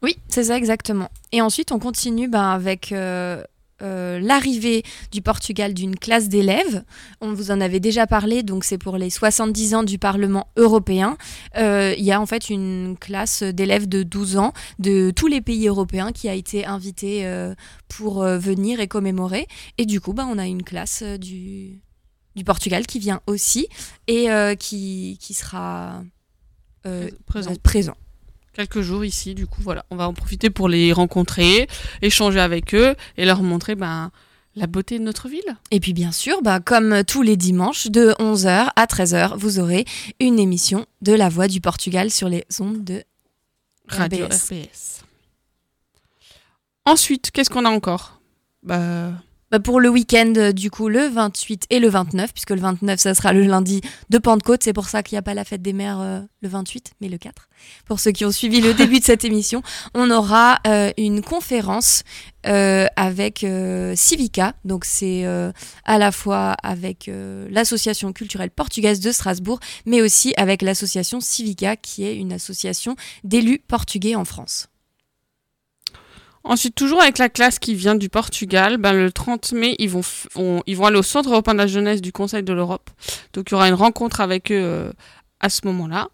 Oui, 0.02 0.18
c'est 0.28 0.46
ça 0.46 0.58
exactement. 0.58 1.10
Et 1.32 1.42
ensuite, 1.42 1.72
on 1.72 1.80
continue 1.80 2.28
ben, 2.28 2.52
avec 2.52 2.92
euh, 2.92 3.44
euh, 3.82 4.20
l'arrivée 4.20 4.84
du 5.12 5.22
Portugal 5.22 5.74
d'une 5.74 5.98
classe 5.98 6.30
d'élèves. 6.30 6.84
On 7.20 7.34
vous 7.34 7.52
en 7.52 7.60
avait 7.60 7.82
déjà 7.82 8.08
parlé, 8.08 8.42
donc 8.42 8.64
c'est 8.64 8.78
pour 8.78 8.98
les 8.98 9.10
70 9.10 9.76
ans 9.76 9.84
du 9.84 9.98
Parlement 9.98 10.48
européen. 10.56 11.18
Euh, 11.58 11.94
Il 11.98 12.04
y 12.06 12.12
a 12.12 12.22
en 12.22 12.26
fait 12.26 12.50
une 12.50 12.96
classe 12.98 13.44
d'élèves 13.44 13.88
de 13.90 14.04
12 14.04 14.38
ans 14.38 14.54
de 14.80 15.12
tous 15.14 15.28
les 15.28 15.42
pays 15.42 15.68
européens 15.68 16.12
qui 16.14 16.30
a 16.30 16.34
été 16.34 16.66
invitée 16.66 17.26
euh, 17.26 17.54
pour 17.90 18.24
venir 18.24 18.80
et 18.80 18.88
commémorer. 18.88 19.48
Et 19.78 19.86
du 19.86 20.00
coup, 20.00 20.14
ben, 20.14 20.28
on 20.32 20.38
a 20.38 20.46
une 20.46 20.64
classe 20.64 21.04
du, 21.04 21.82
du 22.36 22.44
Portugal 22.44 22.86
qui 22.86 23.00
vient 23.00 23.22
aussi 23.28 23.68
et 24.08 24.28
qui, 24.58 25.18
qui 25.22 25.34
sera 25.34 26.02
Présent. 27.26 27.56
présent. 27.64 27.98
Quelques 28.56 28.82
jours 28.82 29.06
ici. 29.06 29.36
Du 29.36 29.46
coup, 29.46 29.62
voilà, 29.62 29.86
on 29.92 29.96
va 29.96 30.08
en 30.08 30.14
profiter 30.14 30.50
pour 30.50 30.68
les 30.68 30.94
rencontrer, 30.94 31.68
échanger 32.02 32.40
avec 32.40 32.74
eux 32.74 32.96
et 33.18 33.26
leur 33.26 33.44
montrer 33.44 33.76
ben, 33.76 34.12
la 34.56 34.68
beauté 34.68 34.98
de 34.98 35.04
notre 35.04 35.28
ville. 35.28 35.58
Et 35.72 35.80
puis 35.80 35.94
bien 35.94 36.12
sûr, 36.12 36.42
bah, 36.42 36.60
comme 36.60 37.04
tous 37.04 37.22
les 37.22 37.38
dimanches, 37.38 37.88
de 37.88 38.16
11h 38.20 38.70
à 38.76 38.86
13h, 38.86 39.36
vous 39.38 39.60
aurez 39.60 39.86
une 40.20 40.40
émission 40.40 40.86
de 41.02 41.14
La 41.14 41.30
Voix 41.30 41.48
du 41.48 41.62
Portugal 41.62 42.10
sur 42.10 42.30
les 42.30 42.46
ondes 42.60 42.84
de 42.84 43.04
Radio 43.88 44.26
RBS. 44.26 44.52
RBS. 44.52 45.02
Ensuite, 46.86 47.32
qu'est-ce 47.32 47.50
qu'on 47.50 47.66
a 47.66 47.70
encore? 47.70 48.20
Bah, 48.64 49.12
Bah, 49.52 49.60
pour 49.60 49.80
le 49.80 49.90
week-end, 49.90 50.34
euh, 50.38 50.52
du 50.52 50.72
coup, 50.72 50.90
le 50.90 51.08
28 51.08 51.66
et 51.70 51.80
le 51.80 51.88
29, 51.88 52.34
puisque 52.34 52.52
le 52.52 52.62
29, 52.62 53.00
ça 53.00 53.14
sera 53.14 53.34
le 53.34 53.44
lundi 53.44 53.82
de 54.10 54.18
Pentecôte. 54.18 54.64
C'est 54.64 54.74
pour 54.74 54.90
ça 54.90 55.04
qu'il 55.04 55.16
n'y 55.16 55.20
a 55.20 55.22
pas 55.22 55.34
la 55.34 55.44
fête 55.46 55.62
des 55.62 55.74
mères 55.74 56.00
euh, 56.00 56.22
le 56.42 56.50
28, 56.50 56.94
mais 57.02 57.10
le 57.10 57.18
4. 57.18 57.48
Pour 57.86 58.00
ceux 58.00 58.12
qui 58.12 58.26
ont 58.26 58.32
suivi 58.32 58.62
le 58.62 58.74
début 58.74 59.00
de 59.00 59.06
cette 59.06 59.24
émission, 59.26 59.62
on 59.94 60.10
aura 60.12 60.60
euh, 60.68 60.92
une 60.98 61.22
conférence 61.22 62.04
euh, 62.48 62.86
avec 62.96 63.44
euh, 63.44 63.94
Civica. 63.96 64.54
Donc, 64.66 64.86
c'est 64.86 65.26
euh, 65.26 65.52
à 65.84 65.98
la 65.98 66.12
fois 66.12 66.56
avec 66.62 67.10
l'association 67.50 68.14
culturelle 68.14 68.52
portugaise 68.52 69.00
de 69.00 69.12
Strasbourg, 69.12 69.60
mais 69.86 70.02
aussi 70.02 70.34
avec 70.38 70.62
l'association 70.62 71.20
Civica, 71.20 71.76
qui 71.76 72.04
est 72.04 72.16
une 72.16 72.34
association 72.34 72.96
d'élus 73.24 73.60
portugais 73.68 74.16
en 74.16 74.26
France. 74.26 74.68
Ensuite, 76.48 76.76
toujours 76.76 77.02
avec 77.02 77.18
la 77.18 77.28
classe 77.28 77.58
qui 77.58 77.74
vient 77.74 77.96
du 77.96 78.08
Portugal, 78.08 78.78
ben, 78.78 78.94
le 78.94 79.12
30 79.12 79.52
mai, 79.54 79.76
ils 79.80 79.90
vont, 79.90 80.02
ils 80.68 80.78
vont 80.78 80.86
aller 80.86 80.98
au 80.98 81.04
Centre 81.04 81.30
européen 81.32 81.54
de 81.56 81.60
la 81.60 81.68
jeunesse 81.68 82.02
du 82.02 82.12
Conseil 82.12 82.44
de 82.44 82.54
l'Europe. 82.54 82.92
Donc, 83.34 83.50
il 83.50 83.54
y 83.54 83.56
aura 83.56 83.68
une 83.68 83.74
rencontre 83.74 84.22
avec 84.22 84.52
eux 84.52 84.62
euh, 84.62 84.92
à 85.40 85.50
ce 85.50 85.62
moment-là. 85.66 86.08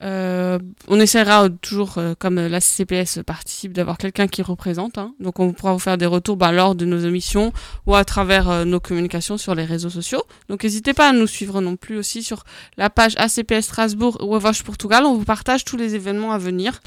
Euh, 0.00 0.58
on 0.86 1.00
essaiera 1.00 1.44
euh, 1.44 1.48
toujours, 1.60 1.98
euh, 1.98 2.14
comme 2.18 2.38
euh, 2.38 2.48
la 2.48 2.60
CPS 2.60 3.18
participe, 3.26 3.72
d'avoir 3.72 3.98
quelqu'un 3.98 4.28
qui 4.28 4.42
représente. 4.42 4.96
hein. 4.96 5.12
Donc, 5.18 5.40
on 5.40 5.52
pourra 5.52 5.72
vous 5.72 5.80
faire 5.80 5.98
des 5.98 6.06
retours 6.06 6.36
ben, 6.36 6.52
lors 6.52 6.74
de 6.74 6.84
nos 6.86 7.00
émissions 7.00 7.52
ou 7.84 7.94
à 7.94 8.04
travers 8.04 8.48
euh, 8.48 8.64
nos 8.64 8.78
communications 8.80 9.36
sur 9.36 9.54
les 9.54 9.64
réseaux 9.64 9.90
sociaux. 9.90 10.22
Donc, 10.48 10.62
n'hésitez 10.62 10.94
pas 10.94 11.08
à 11.08 11.12
nous 11.12 11.26
suivre 11.26 11.60
non 11.60 11.76
plus 11.76 11.98
aussi 11.98 12.22
sur 12.22 12.44
la 12.76 12.90
page 12.90 13.14
ACPS 13.16 13.62
Strasbourg 13.62 14.18
ou 14.20 14.38
Voix 14.38 14.52
Portugal. 14.64 15.04
On 15.04 15.14
vous 15.14 15.24
partage 15.24 15.64
tous 15.64 15.76
les 15.76 15.94
événements 15.96 16.32
à 16.32 16.38
venir 16.38 16.80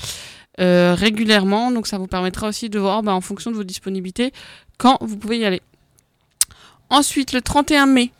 euh, 0.59 0.95
régulièrement. 0.95 1.71
Donc 1.71 1.87
ça 1.87 1.97
vous 1.97 2.07
permettra 2.07 2.47
aussi 2.47 2.69
de 2.69 2.79
voir 2.79 3.03
bah, 3.03 3.13
en 3.13 3.21
fonction 3.21 3.51
de 3.51 3.55
vos 3.55 3.63
disponibilités 3.63 4.31
quand 4.77 4.97
vous 5.01 5.17
pouvez 5.17 5.39
y 5.39 5.45
aller. 5.45 5.61
Ensuite, 6.89 7.31
le 7.33 7.41
31 7.41 7.85
mai, 7.85 8.11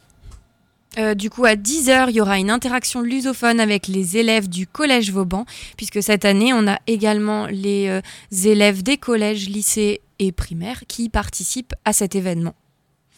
Euh, 0.98 1.15
du 1.15 1.30
coup, 1.30 1.46
à 1.46 1.56
10h, 1.56 2.08
il 2.10 2.15
y 2.15 2.22
aura 2.22 2.38
une 2.38 2.50
interaction 2.50 3.02
lusophone 3.02 3.62
avec 3.62 3.88
les 3.88 4.17
élèves 4.17 4.50
du 4.50 4.67
Collège 4.67 5.12
Vauban, 5.12 5.46
puisque 5.78 6.04
cette 6.04 6.26
année, 6.26 6.52
on 6.52 6.67
a 6.67 6.80
également 6.86 7.48
les 7.48 7.88
euh, 7.88 8.02
élèves 8.43 8.84
des 8.84 8.97
collèges, 8.97 9.47
lycées 9.47 10.01
et 10.20 10.34
primaire 10.34 10.84
qui 10.88 11.08
participent 11.08 11.74
à 11.86 11.93
cet 11.93 12.16
événement. 12.16 12.55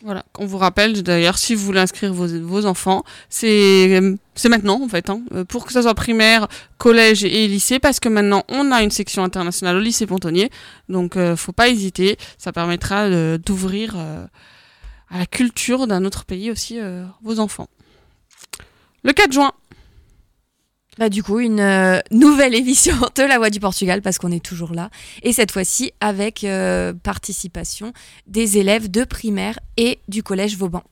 Voilà, 0.05 0.25
on 0.37 0.45
vous 0.45 0.57
rappelle 0.57 1.01
d'ailleurs, 1.01 1.37
si 1.37 1.55
vous 1.55 1.63
voulez 1.63 1.79
inscrire 1.79 2.13
vos, 2.13 2.27
vos 2.27 2.65
enfants, 2.65 3.05
c'est 3.29 4.01
c'est 4.35 4.49
maintenant 4.49 4.81
en 4.83 4.89
fait, 4.89 5.09
hein, 5.09 5.21
euh, 5.33 5.45
pour 5.45 5.65
que 5.65 5.71
ça 5.71 5.81
soit 5.81 5.93
primaire, 5.93 6.49
collège 6.77 7.23
et 7.23 7.47
lycée, 7.47 7.79
parce 7.79 8.01
que 8.01 8.09
maintenant 8.09 8.43
on 8.49 8.73
a 8.73 8.83
une 8.83 8.91
section 8.91 9.23
internationale 9.23 9.77
au 9.77 9.79
lycée 9.79 10.05
Pontonnier, 10.05 10.49
donc 10.89 11.15
euh, 11.15 11.37
faut 11.37 11.53
pas 11.53 11.69
hésiter, 11.69 12.17
ça 12.37 12.51
permettra 12.51 13.03
euh, 13.03 13.37
d'ouvrir 13.37 13.93
euh, 13.95 14.25
à 15.09 15.19
la 15.19 15.25
culture 15.25 15.87
d'un 15.87 16.03
autre 16.03 16.25
pays 16.25 16.51
aussi 16.51 16.81
euh, 16.81 17.05
vos 17.21 17.39
enfants. 17.39 17.69
Le 19.03 19.13
4 19.13 19.31
juin, 19.31 19.53
Bah, 20.97 21.09
du 21.09 21.23
coup, 21.23 21.39
une 21.39 21.59
euh, 21.59 21.99
nouvelle 22.11 22.53
émission 22.53 22.95
de 23.15 23.23
La 23.23 23.37
Voix 23.37 23.49
du 23.49 23.59
Portugal, 23.59 24.01
parce 24.01 24.17
qu'on 24.17 24.31
est 24.31 24.43
toujours 24.43 24.73
là. 24.73 24.89
Et 25.23 25.33
cette 25.33 25.51
fois-ci, 25.51 25.91
avec 26.01 26.43
euh, 26.43 26.93
participation 26.93 27.93
des 28.27 28.57
élèves 28.57 28.91
de 28.91 29.03
primaire 29.03 29.59
et 29.77 29.99
du 30.07 30.23
collège 30.23 30.57
Vauban. 30.57 30.83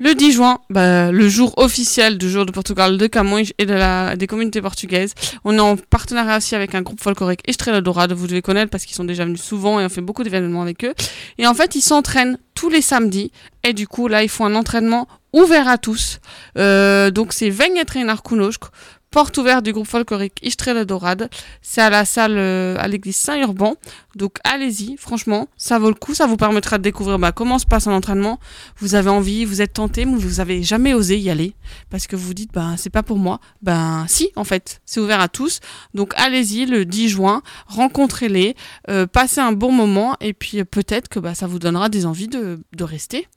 Le 0.00 0.14
10 0.14 0.30
juin, 0.30 0.60
bah, 0.70 1.10
le 1.10 1.28
jour 1.28 1.54
officiel 1.56 2.18
du 2.18 2.30
jour 2.30 2.46
de 2.46 2.52
Portugal 2.52 2.96
de 2.96 3.06
Camões 3.08 3.50
et 3.58 3.66
de 3.66 3.74
la, 3.74 4.14
des 4.14 4.28
communautés 4.28 4.62
portugaises. 4.62 5.12
On 5.44 5.56
est 5.56 5.60
en 5.60 5.76
partenariat 5.76 6.36
aussi 6.36 6.54
avec 6.54 6.76
un 6.76 6.82
groupe 6.82 7.00
folklorique 7.00 7.40
Estrela 7.48 7.80
Dourada, 7.80 8.14
vous 8.14 8.28
devez 8.28 8.40
connaître 8.40 8.70
parce 8.70 8.84
qu'ils 8.84 8.94
sont 8.94 9.02
déjà 9.02 9.24
venus 9.24 9.42
souvent 9.42 9.80
et 9.80 9.84
on 9.84 9.88
fait 9.88 10.00
beaucoup 10.00 10.22
d'événements 10.22 10.62
avec 10.62 10.84
eux. 10.84 10.94
Et 11.38 11.48
en 11.48 11.54
fait, 11.54 11.74
ils 11.74 11.80
s'entraînent 11.80 12.38
tous 12.58 12.70
les 12.70 12.82
samedis 12.82 13.30
et 13.62 13.72
du 13.72 13.86
coup, 13.86 14.08
là, 14.08 14.24
ils 14.24 14.28
font 14.28 14.44
un 14.44 14.56
entraînement 14.56 15.06
ouvert 15.32 15.68
à 15.68 15.78
tous. 15.78 16.18
Euh, 16.56 17.12
donc, 17.12 17.32
c'est 17.32 17.50
Venha 17.50 17.84
treinar 17.84 18.24
conosco, 18.24 18.68
porte 19.10 19.36
ouverte 19.38 19.64
du 19.64 19.72
groupe 19.72 19.86
folklorique 19.86 20.38
Estrela 20.42 20.84
Dourada. 20.84 21.28
C'est 21.62 21.80
à 21.80 21.90
la 21.90 22.04
salle, 22.04 22.36
euh, 22.36 22.76
à 22.78 22.88
l'église 22.88 23.16
Saint-Urban. 23.16 23.74
Donc, 24.16 24.38
allez-y, 24.44 24.96
franchement, 24.96 25.48
ça 25.56 25.78
vaut 25.78 25.88
le 25.88 25.94
coup. 25.94 26.14
Ça 26.14 26.26
vous 26.26 26.36
permettra 26.36 26.78
de 26.78 26.82
découvrir 26.82 27.18
bah, 27.18 27.32
comment 27.32 27.58
se 27.58 27.66
passe 27.66 27.86
un 27.86 27.92
entraînement. 27.92 28.38
Vous 28.78 28.94
avez 28.94 29.10
envie, 29.10 29.44
vous 29.44 29.62
êtes 29.62 29.74
tenté, 29.74 30.04
mais 30.04 30.16
vous 30.16 30.40
avez 30.40 30.62
jamais 30.62 30.94
osé 30.94 31.18
y 31.18 31.30
aller 31.30 31.54
parce 31.90 32.06
que 32.06 32.16
vous 32.16 32.26
vous 32.26 32.34
dites, 32.34 32.52
ben, 32.52 32.76
c'est 32.76 32.90
pas 32.90 33.02
pour 33.02 33.18
moi. 33.18 33.40
Ben, 33.62 34.04
si, 34.08 34.30
en 34.36 34.44
fait, 34.44 34.80
c'est 34.84 35.00
ouvert 35.00 35.20
à 35.20 35.28
tous. 35.28 35.60
Donc, 35.94 36.12
allez-y 36.16 36.66
le 36.66 36.84
10 36.84 37.08
juin, 37.08 37.42
rencontrez-les, 37.66 38.54
euh, 38.90 39.06
passez 39.06 39.40
un 39.40 39.52
bon 39.52 39.72
moment 39.72 40.16
et 40.20 40.32
puis 40.32 40.60
euh, 40.60 40.64
peut-être 40.64 41.08
que 41.08 41.18
ça 41.34 41.46
vous 41.46 41.58
donnera 41.58 41.88
des 41.88 42.06
envies 42.06 42.28
de, 42.28 42.60
de 42.74 42.84
rester 42.84 43.28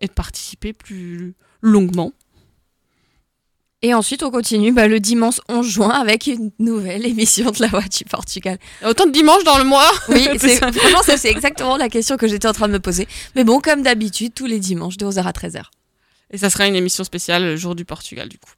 et 0.00 0.06
de 0.06 0.12
participer 0.12 0.72
plus 0.72 1.34
longuement. 1.60 2.12
Et 3.84 3.92
ensuite, 3.92 4.22
on 4.22 4.30
continue 4.30 4.72
bah, 4.72 4.88
le 4.88 4.98
dimanche 4.98 5.42
11 5.50 5.66
juin 5.66 5.90
avec 5.90 6.26
une 6.26 6.50
nouvelle 6.58 7.04
émission 7.04 7.50
de 7.50 7.60
La 7.60 7.66
Voix 7.66 7.82
du 7.82 8.04
Portugal. 8.06 8.56
Autant 8.82 9.04
de 9.04 9.10
dimanches 9.10 9.44
dans 9.44 9.58
le 9.58 9.64
mois. 9.64 9.90
Oui, 10.08 10.26
C'est 10.38 10.56
ça, 10.56 11.18
c'est 11.18 11.30
exactement 11.30 11.76
la 11.76 11.90
question 11.90 12.16
que 12.16 12.26
j'étais 12.26 12.48
en 12.48 12.54
train 12.54 12.66
de 12.66 12.72
me 12.72 12.80
poser. 12.80 13.06
Mais 13.36 13.44
bon, 13.44 13.60
comme 13.60 13.82
d'habitude, 13.82 14.32
tous 14.32 14.46
les 14.46 14.58
dimanches 14.58 14.96
de 14.96 15.04
11h 15.04 15.24
à 15.24 15.32
13h. 15.32 15.64
Et 16.30 16.38
ça 16.38 16.48
sera 16.48 16.66
une 16.66 16.76
émission 16.76 17.04
spéciale 17.04 17.44
le 17.44 17.56
jour 17.56 17.74
du 17.74 17.84
Portugal, 17.84 18.30
du 18.30 18.38
coup. 18.38 18.52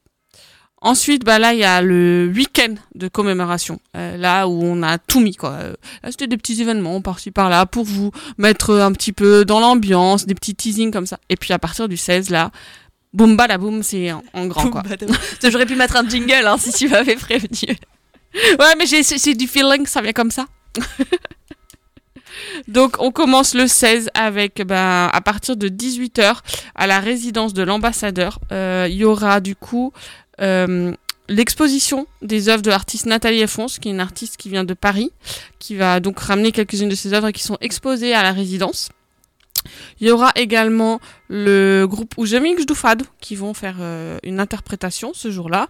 Ensuite, 0.81 1.25
bah 1.25 1.41
là, 1.41 1.55
il 1.55 1.59
y 1.59 1.65
a 1.65 1.83
le 1.83 2.31
week-end 2.33 2.75
de 2.95 3.09
commémoration, 3.09 3.81
euh, 3.97 4.17
là 4.17 4.47
où 4.47 4.63
on 4.63 4.85
a 4.85 4.99
tout 4.99 5.19
mis, 5.19 5.35
quoi. 5.35 5.51
Euh, 5.51 5.75
là, 6.05 6.13
c'était 6.13 6.29
des 6.29 6.37
petits 6.37 6.61
événements 6.61 7.01
par-ci 7.01 7.33
par-là 7.33 7.67
pour 7.67 7.85
vous 7.85 8.13
mettre 8.39 8.75
un 8.75 8.93
petit 8.93 9.13
peu 9.13 9.45
dans 9.45 9.59
l'ambiance, 9.59 10.27
des 10.27 10.35
petits 10.37 10.55
teasings 10.55 10.93
comme 10.93 11.07
ça. 11.07 11.19
Et 11.31 11.37
puis 11.37 11.53
à 11.53 11.59
partir 11.59 11.89
du 11.89 11.97
16, 11.97 12.31
là, 12.31 12.53
boum 13.13 13.37
badaboum, 13.37 13.83
c'est 13.83 14.13
en, 14.13 14.23
en 14.33 14.47
grand, 14.47 14.71
quoi. 14.71 14.83
J'aurais 15.43 15.67
pu 15.67 15.75
mettre 15.77 15.97
un 15.97 16.09
jingle 16.09 16.47
hein, 16.47 16.57
si 16.59 16.73
tu 16.73 16.89
m'avais 16.89 17.17
prévenu. 17.17 17.77
Ouais, 18.59 18.75
mais 18.77 18.85
j'ai 18.85 19.03
c'est 19.03 19.35
du 19.35 19.47
feeling, 19.47 19.87
ça 19.87 20.03
vient 20.03 20.13
comme 20.13 20.31
ça. 20.31 20.45
Donc, 22.69 22.97
on 22.99 23.11
commence 23.11 23.55
le 23.55 23.67
16 23.67 24.11
avec, 24.15 24.63
ben, 24.67 25.09
à 25.11 25.21
partir 25.23 25.57
de 25.57 25.69
18h, 25.69 26.41
à 26.75 26.87
la 26.87 27.01
résidence 27.01 27.55
de 27.55 27.63
l'ambassadeur. 27.63 28.39
Euh, 28.53 28.87
Il 28.91 28.97
y 28.97 29.05
aura 29.05 29.41
du 29.41 29.57
coup 29.57 29.93
euh, 30.41 30.93
l'exposition 31.29 32.07
des 32.23 32.49
œuvres 32.49 32.63
de 32.63 32.71
l'artiste 32.71 33.07
Nathalie 33.07 33.43
Alphonse, 33.43 33.79
qui 33.79 33.89
est 33.89 33.93
une 33.93 34.01
artiste 34.01 34.37
qui 34.37 34.49
vient 34.51 34.65
de 34.65 34.75
Paris, 34.75 35.11
qui 35.59 35.75
va 35.75 36.01
donc 36.01 36.19
ramener 36.21 36.53
quelques-unes 36.53 36.89
de 36.89 36.95
ses 36.95 37.15
œuvres 37.15 37.31
qui 37.31 37.43
sont 37.43 37.57
exposées 37.61 38.15
à 38.15 38.23
la 38.23 38.33
résidence. 38.33 38.91
Il 40.01 40.09
y 40.09 40.11
aura 40.11 40.33
également 40.35 41.01
le 41.29 41.87
groupe 41.87 42.15
do 42.17 42.75
Fado 42.75 43.05
qui 43.21 43.37
vont 43.37 43.55
faire 43.55 43.77
euh, 43.81 44.19
une 44.23 44.41
interprétation 44.41 45.13
ce 45.15 45.31
jour-là. 45.31 45.69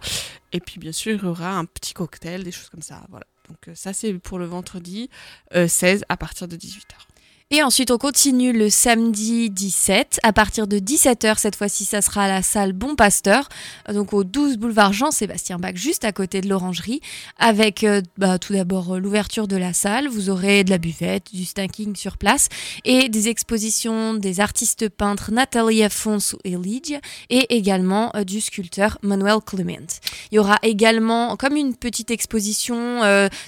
Et 0.51 0.59
puis 0.59 0.79
bien 0.79 0.91
sûr, 0.91 1.15
il 1.15 1.23
y 1.23 1.27
aura 1.27 1.51
un 1.51 1.65
petit 1.65 1.93
cocktail, 1.93 2.43
des 2.43 2.51
choses 2.51 2.69
comme 2.69 2.81
ça. 2.81 3.01
Voilà. 3.09 3.25
Donc 3.49 3.57
euh, 3.67 3.71
ça 3.75 3.93
c'est 3.93 4.13
pour 4.13 4.39
le 4.39 4.45
vendredi 4.45 5.09
euh, 5.55 5.67
16 5.67 6.05
à 6.09 6.17
partir 6.17 6.47
de 6.47 6.55
18h. 6.55 7.06
Et 7.49 7.63
ensuite, 7.63 7.91
on 7.91 7.97
continue 7.97 8.51
le 8.51 8.69
samedi 8.69 9.49
17. 9.49 10.19
À 10.21 10.33
partir 10.33 10.67
de 10.67 10.79
17h, 10.79 11.37
cette 11.37 11.55
fois-ci, 11.55 11.85
ça 11.85 12.01
sera 12.01 12.23
à 12.23 12.27
la 12.27 12.41
salle 12.41 12.73
Bon 12.73 12.97
Pasteur, 12.97 13.47
donc 13.87 14.11
au 14.11 14.25
12 14.25 14.57
boulevard 14.57 14.91
Jean-Sébastien 14.91 15.57
Bach, 15.57 15.75
juste 15.75 16.03
à 16.03 16.11
côté 16.11 16.41
de 16.41 16.49
l'Orangerie, 16.49 16.99
avec 17.37 17.85
euh, 17.85 18.01
bah, 18.17 18.37
tout 18.37 18.51
d'abord 18.51 18.95
euh, 18.95 18.99
l'ouverture 18.99 19.47
de 19.47 19.55
la 19.55 19.71
salle. 19.71 20.09
Vous 20.09 20.29
aurez 20.29 20.65
de 20.65 20.71
la 20.71 20.77
buvette, 20.77 21.33
du 21.33 21.45
snacking 21.45 21.95
sur 21.95 22.17
place 22.17 22.49
et 22.83 23.07
des 23.07 23.29
expositions 23.29 24.13
des 24.13 24.41
artistes 24.41 24.89
peintres 24.89 25.31
Nathalie 25.31 25.83
Afonso 25.83 26.37
et 26.43 26.57
Lydia 26.57 26.99
et 27.29 27.55
également 27.55 28.11
euh, 28.17 28.25
du 28.25 28.41
sculpteur 28.41 28.97
Manuel 29.03 29.37
Clement. 29.45 29.87
Il 30.33 30.35
y 30.35 30.39
aura 30.39 30.59
également 30.63 31.37
comme 31.37 31.55
une 31.55 31.77
petite 31.77 32.11
exposition 32.11 32.99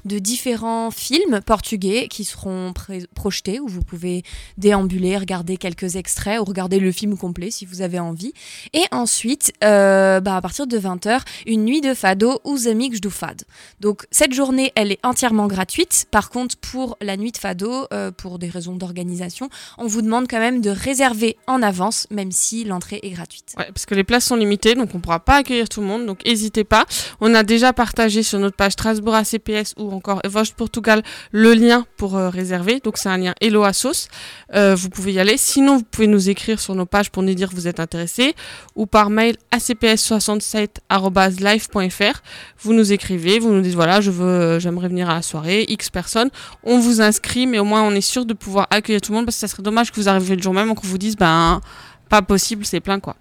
de 0.06 0.20
différents 0.20 0.90
films 0.90 1.42
portugais 1.46 2.08
qui 2.10 2.24
seront 2.24 2.74
projetés 3.14 3.60
où 3.60 3.68
vous 3.68 3.84
pouvez 3.90 4.24
déambuler, 4.58 5.18
regarder 5.18 5.58
quelques 5.58 5.96
extraits 5.96 6.40
ou 6.40 6.46
regarder 6.46 6.80
le 6.80 6.92
film 6.92 7.18
complet 7.18 7.52
si 7.52 7.66
vous 7.66 7.82
avez 7.82 8.00
envie. 8.00 8.34
Et 8.74 8.84
ensuite, 8.92 9.52
euh, 9.64 10.20
bah, 10.20 10.38
à 10.38 10.42
partir 10.42 10.68
de 10.68 10.78
20h, 10.78 11.22
une 11.46 11.66
nuit 11.66 11.82
de 11.82 11.94
fado 11.94 12.40
aux 12.44 12.68
Amigos 12.68 13.00
do 13.00 13.10
Fado. 13.10 13.46
Donc 13.80 14.06
cette 14.12 14.34
journée, 14.34 14.72
elle 14.76 14.92
est 14.92 15.00
entièrement 15.04 15.48
gratuite. 15.48 16.06
Par 16.12 16.30
contre, 16.30 16.56
pour 16.58 16.98
la 17.02 17.18
nuit 17.18 17.32
de 17.32 17.38
fado, 17.38 17.88
euh, 17.94 18.12
pour 18.12 18.40
des 18.40 18.50
raisons 18.50 18.76
d'organisation, 18.76 19.50
on 19.78 19.88
vous 19.88 20.02
demande 20.02 20.28
quand 20.30 20.40
même 20.40 20.62
de 20.62 20.70
réserver 20.70 21.38
en 21.48 21.62
avance, 21.62 22.08
même 22.12 22.32
si 22.32 22.64
l'entrée 22.64 23.00
est 23.04 23.10
gratuite. 23.10 23.56
Parce 23.56 23.86
que 23.86 23.96
les 23.96 24.04
places 24.04 24.26
sont 24.26 24.36
limitées, 24.36 24.76
donc 24.76 24.94
on 24.94 25.00
pourra 25.00 25.20
pas 25.20 25.38
accueillir 25.38 25.70
tout 25.70 25.82
le 25.82 25.88
monde, 25.88 26.06
donc 26.06 26.26
n'hésitez 26.26 26.64
pas. 26.64 26.86
On 27.22 27.34
a 27.34 27.44
déjà 27.44 27.74
partagé 27.74 28.24
sur 28.24 28.40
notre 28.40 28.56
page 28.56 28.74
Strasbourg 28.74 29.16
ACPS 29.16 29.74
ou 29.78 29.92
encore 29.92 30.22
Voche 30.26 30.54
Portugal 30.54 31.04
le 31.32 31.54
lien 31.54 31.86
pour 31.98 32.18
euh, 32.18 32.30
réserver. 32.30 32.80
Donc 32.84 32.98
c'est 32.98 33.10
un 33.10 33.18
lien 33.18 33.34
Hello 33.42 33.64
à 33.64 33.74
sauce. 33.80 34.08
Euh, 34.54 34.76
vous 34.76 34.90
pouvez 34.90 35.14
y 35.14 35.20
aller. 35.20 35.38
Sinon, 35.38 35.78
vous 35.78 35.84
pouvez 35.84 36.08
nous 36.08 36.30
écrire 36.30 36.60
sur 36.60 36.76
nos 36.76 36.86
pages 36.86 37.10
pour 37.10 37.24
nous 37.24 37.34
dire 37.34 37.50
que 37.50 37.56
vous 37.56 37.68
êtes 37.68 37.80
intéressé 37.80 38.36
ou 38.76 38.86
par 38.86 39.10
mail 39.10 39.38
acps67@live.fr. 39.52 42.22
Vous 42.60 42.74
nous 42.74 42.94
écrivez, 42.94 43.40
vous 43.40 43.52
nous 43.52 43.62
dites 43.62 43.76
voilà, 43.76 44.02
je 44.02 44.12
veux, 44.12 44.60
j'aimerais 44.60 44.90
venir 44.90 45.10
à 45.10 45.16
la 45.16 45.22
soirée, 45.22 45.66
X 45.68 45.90
personnes. 45.90 46.30
On 46.64 46.80
vous 46.80 47.02
inscrit, 47.02 47.48
mais 47.48 47.60
au 47.60 47.64
moins 47.64 47.84
on 47.84 47.92
est 47.92 48.02
sûr 48.02 48.26
de 48.26 48.34
pouvoir 48.34 48.68
accueillir 48.70 49.00
tout 49.02 49.12
le 49.12 49.18
monde 49.18 49.26
parce 49.26 49.38
que 49.38 49.42
ça 49.42 49.48
serait 49.48 49.64
dommage 49.64 49.92
que 49.92 50.00
vous 50.00 50.10
arriviez 50.10 50.36
le 50.36 50.42
jour 50.42 50.54
même 50.54 50.70
et 50.70 50.76
qu'on 50.76 50.88
vous 50.88 50.98
dise 50.98 51.16
ben 51.16 51.62
pas 52.10 52.22
possible, 52.22 52.66
c'est 52.66 52.82
plein 52.82 53.00
quoi. 53.00 53.16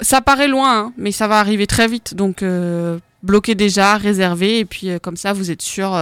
Ça 0.00 0.20
paraît 0.20 0.48
loin, 0.48 0.78
hein, 0.78 0.92
mais 0.96 1.12
ça 1.12 1.28
va 1.28 1.38
arriver 1.38 1.66
très 1.66 1.88
vite. 1.88 2.14
Donc, 2.14 2.42
euh, 2.42 2.98
bloquez 3.22 3.54
déjà, 3.54 3.96
réservez, 3.96 4.58
et 4.58 4.64
puis 4.64 4.90
euh, 4.90 4.98
comme 4.98 5.16
ça, 5.16 5.32
vous 5.32 5.52
êtes 5.52 5.62
sûr 5.62 5.96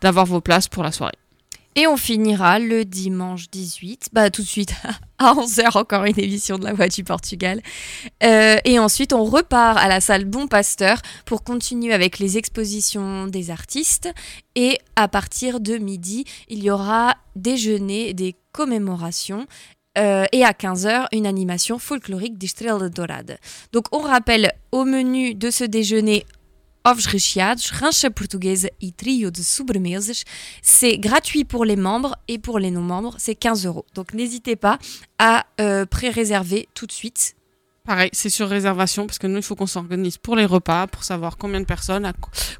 d'avoir 0.00 0.26
vos 0.26 0.40
places 0.40 0.66
pour 0.66 0.82
la 0.82 0.92
soirée. 0.92 1.12
Et 1.76 1.88
on 1.88 1.96
finira 1.96 2.60
le 2.60 2.84
dimanche 2.84 3.50
18, 3.50 4.10
bah 4.12 4.30
tout 4.30 4.42
de 4.42 4.46
suite 4.46 4.74
à 5.18 5.34
11h 5.34 5.76
encore 5.76 6.04
une 6.04 6.18
émission 6.20 6.56
de 6.56 6.64
la 6.64 6.72
Voix 6.72 6.86
du 6.86 7.02
Portugal. 7.02 7.60
Euh, 8.22 8.58
et 8.64 8.78
ensuite 8.78 9.12
on 9.12 9.24
repart 9.24 9.76
à 9.78 9.88
la 9.88 10.00
salle 10.00 10.24
Bon 10.24 10.46
Pasteur 10.46 11.02
pour 11.24 11.42
continuer 11.42 11.92
avec 11.92 12.20
les 12.20 12.38
expositions 12.38 13.26
des 13.26 13.50
artistes. 13.50 14.08
Et 14.54 14.78
à 14.94 15.08
partir 15.08 15.58
de 15.58 15.76
midi, 15.78 16.24
il 16.48 16.62
y 16.62 16.70
aura 16.70 17.16
déjeuner, 17.34 18.14
des 18.14 18.36
commémorations. 18.52 19.46
euh, 19.98 20.26
et 20.32 20.44
à 20.44 20.52
15h, 20.52 21.06
une 21.12 21.26
animation 21.26 21.78
folklorique 21.78 22.38
d'Estrela 22.38 22.88
Dourada. 22.88 23.34
Donc 23.72 23.86
on 23.92 24.00
rappelle 24.00 24.52
au 24.72 24.84
menu 24.84 25.34
de 25.34 25.50
ce 25.50 25.64
déjeuner 25.64 26.24
ovos 26.84 27.06
recheados, 27.06 27.70
rancha 27.70 28.10
portuguesa 28.10 28.68
e 28.80 28.92
trio 28.92 29.30
de 29.30 29.42
sobremesas. 29.42 30.24
C'est 30.62 30.98
gratuit 30.98 31.44
pour 31.44 31.64
les 31.64 31.76
membres 31.76 32.16
et 32.28 32.38
pour 32.38 32.58
les 32.58 32.70
non-membres, 32.70 33.14
c'est 33.18 33.34
15 33.34 33.66
euros. 33.66 33.86
Donc 33.94 34.12
n'hésitez 34.12 34.56
pas 34.56 34.78
à 35.18 35.46
euh, 35.60 35.86
pré-réserver 35.86 36.68
tout 36.74 36.86
de 36.86 36.92
suite 36.92 37.34
Pareil, 37.86 38.08
c'est 38.14 38.30
sur 38.30 38.48
réservation 38.48 39.06
parce 39.06 39.18
que 39.18 39.26
nous, 39.26 39.36
il 39.36 39.42
faut 39.42 39.56
qu'on 39.56 39.66
s'organise 39.66 40.16
pour 40.16 40.36
les 40.36 40.46
repas, 40.46 40.86
pour 40.86 41.04
savoir 41.04 41.36
combien 41.36 41.60
de 41.60 41.66
personnes, 41.66 42.10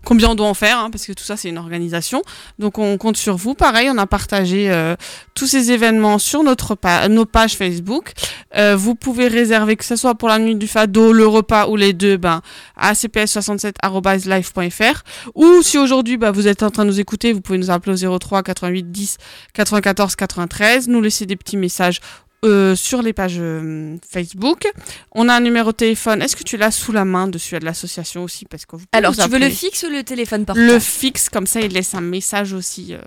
combien 0.05 0.29
on 0.29 0.35
doit 0.35 0.47
en 0.49 0.53
faire, 0.53 0.79
hein, 0.79 0.91
parce 0.91 1.07
que 1.07 1.15
tout 1.15 1.25
ça, 1.25 1.39
c'est 1.39 1.49
une 1.49 1.57
organisation. 1.57 2.21
Donc, 2.59 2.77
on 2.79 2.99
compte 2.99 3.17
sur 3.17 3.35
vous. 3.37 3.55
Pareil, 3.55 3.89
on 3.91 3.97
a 3.97 4.07
partagé 4.07 4.71
euh, 4.71 4.97
tous 5.35 5.47
ces 5.47 5.73
événements 5.73 6.19
sur 6.19 6.43
notre 6.43 6.75
pa- 6.75 7.09
nos 7.09 7.25
pages 7.25 7.57
Facebook. 7.57 8.13
Euh, 8.55 8.77
vous 8.77 8.95
pouvez 8.95 9.29
réserver, 9.29 9.77
que 9.77 9.85
ce 9.87 9.97
soit 9.97 10.15
pour 10.15 10.29
la 10.29 10.39
nuit 10.39 10.57
du 10.57 10.69
fado, 10.69 11.11
le 11.15 11.27
repas 11.27 11.69
ou 11.69 11.77
les 11.77 11.95
deux, 11.95 12.19
ben, 12.19 12.43
à 12.77 12.93
cps67.live.fr. 12.93 15.03
Ou 15.35 15.63
si 15.63 15.79
aujourd'hui, 15.79 16.19
bah, 16.19 16.33
vous 16.33 16.49
êtes 16.49 16.63
en 16.63 16.69
train 16.71 16.85
de 16.85 16.91
nous 16.91 17.01
écouter, 17.01 17.33
vous 17.33 17.41
pouvez 17.41 17.57
nous 17.57 17.71
appeler 17.71 18.05
au 18.07 18.19
03 18.19 18.43
88 18.43 18.93
10 18.93 19.17
94 19.55 20.17
93, 20.17 20.87
nous 20.89 21.01
laisser 21.01 21.25
des 21.25 21.37
petits 21.37 21.57
messages 21.57 22.01
euh, 22.45 22.77
sur 22.77 23.03
les 23.03 23.13
pages 23.13 23.37
euh, 23.39 23.97
Facebook. 24.09 24.71
On 25.13 25.29
a 25.29 25.35
un 25.35 25.41
numéro 25.41 25.73
de 25.73 25.77
téléphone. 25.77 26.23
Est-ce 26.23 26.37
que 26.37 26.45
tu 26.45 26.57
l'as 26.57 26.71
sous 26.71 26.93
la 26.93 27.05
main 27.05 27.27
dessus? 27.27 27.57
À 27.57 27.61
de 27.61 27.65
l'association 27.65 28.23
aussi 28.25 28.45
parce 28.45 28.67
que 28.67 28.77
vous 28.77 28.85
Alors, 28.93 29.15
tu 29.17 29.29
veux 29.29 29.39
le 29.39 29.51
fixe 29.51 29.83
ou 29.85 29.91
le 29.91 30.03
téléphone 30.05 30.45
portable? 30.45 30.67
Le 30.67 30.79
fixe, 30.79 31.29
comme 31.29 31.47
ça, 31.47 31.61
il 31.61 31.73
laisse 31.73 31.95
un 31.95 32.01
message 32.01 32.53
aussi. 32.53 32.95
euh. 32.95 32.99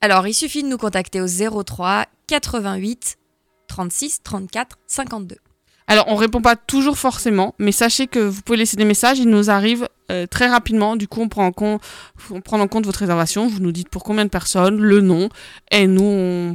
Alors, 0.00 0.26
il 0.26 0.34
suffit 0.34 0.62
de 0.62 0.68
nous 0.68 0.78
contacter 0.78 1.20
au 1.20 1.26
03 1.64 2.06
88 2.26 3.16
36 3.68 4.20
34 4.22 4.78
52. 4.86 5.36
Alors, 5.88 6.04
on 6.08 6.16
répond 6.16 6.40
pas 6.40 6.56
toujours 6.56 6.96
forcément, 6.96 7.54
mais 7.58 7.72
sachez 7.72 8.06
que 8.06 8.18
vous 8.18 8.40
pouvez 8.42 8.58
laisser 8.58 8.76
des 8.76 8.84
messages. 8.84 9.18
Ils 9.18 9.28
nous 9.28 9.50
arrivent 9.50 9.88
euh, 10.10 10.26
très 10.26 10.46
rapidement. 10.48 10.96
Du 10.96 11.08
coup, 11.08 11.20
on 11.20 11.28
prend, 11.28 11.46
en 11.46 11.52
compte, 11.52 11.82
on 12.30 12.40
prend 12.40 12.60
en 12.60 12.68
compte 12.68 12.86
votre 12.86 13.00
réservation. 13.00 13.46
Vous 13.46 13.60
nous 13.60 13.72
dites 13.72 13.88
pour 13.88 14.02
combien 14.04 14.24
de 14.24 14.30
personnes, 14.30 14.80
le 14.80 15.00
nom, 15.00 15.28
et 15.70 15.86
nous, 15.86 16.02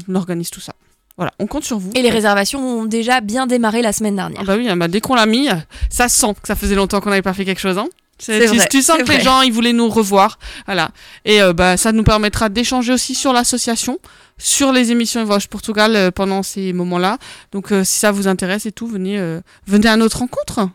on 0.08 0.16
organise 0.16 0.50
tout 0.50 0.62
ça. 0.62 0.74
Voilà, 1.18 1.32
on 1.40 1.48
compte 1.48 1.64
sur 1.64 1.80
vous. 1.80 1.90
Et 1.96 2.02
les 2.04 2.12
réservations 2.12 2.60
ont 2.64 2.86
déjà 2.86 3.22
bien 3.22 3.48
démarré 3.48 3.82
la 3.82 3.92
semaine 3.92 4.16
dernière. 4.16 4.42
Ah 4.42 4.46
bah 4.46 4.56
oui, 4.56 4.68
ah 4.70 4.76
bah 4.76 4.88
dès 4.88 5.02
qu'on 5.02 5.16
l'a 5.16 5.26
mis, 5.26 5.50
ça 5.90 6.10
sent 6.10 6.34
que 6.42 6.48
ça 6.48 6.56
faisait 6.56 6.76
longtemps 6.76 7.02
qu'on 7.02 7.10
n'avait 7.10 7.24
pas 7.24 7.34
fait 7.34 7.44
quelque 7.44 7.60
chose. 7.60 7.78
Hein 7.80 7.88
C'est 8.20 8.40
tu, 8.42 8.56
vrai, 8.56 8.68
tu 8.70 8.82
sens 8.84 8.98
que 9.00 9.12
les 9.12 9.22
gens, 9.22 9.42
ils 9.42 9.52
voulaient 9.52 9.74
nous 9.74 9.90
revoir. 9.90 10.38
Voilà. 10.68 10.92
Et 11.26 11.42
euh, 11.42 11.54
bah, 11.54 11.76
ça 11.76 11.92
nous 11.92 12.04
permettra 12.04 12.50
d'échanger 12.50 12.94
aussi 12.94 13.16
sur 13.16 13.34
l'association, 13.34 13.98
sur 14.38 14.72
les 14.72 14.92
émissions 14.92 15.24
Voyage 15.26 15.50
Portugal 15.50 15.96
euh, 15.96 16.12
pendant 16.12 16.44
ces 16.44 16.72
moments-là. 16.74 17.18
Donc 17.52 17.72
euh, 17.72 17.84
si 17.84 17.98
ça 17.98 18.12
vous 18.12 18.28
intéresse 18.28 18.68
et 18.68 18.72
tout, 18.72 18.86
venez, 18.86 19.18
euh, 19.18 19.42
venez 19.66 19.88
à 19.88 19.98
notre 19.98 20.20
rencontre. 20.20 20.70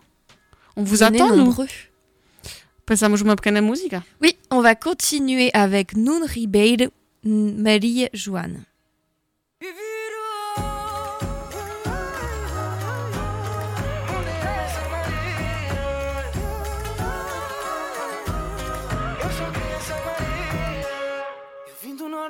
On 0.77 0.83
vous 0.83 0.97
Venez 0.97 1.21
attend, 1.21 1.37
nous. 1.37 1.45
nombreux. 1.45 1.69
Pensamos 2.85 3.23
uma 3.23 3.37
pequena 3.37 3.61
música. 3.61 4.03
Oui, 4.21 4.37
on 4.51 4.61
va 4.61 4.75
continuer 4.75 5.51
avec 5.55 5.97
Nun 5.97 6.27
Ribeiro, 6.27 6.91
Maria 7.25 8.09
Joane. 8.13 8.65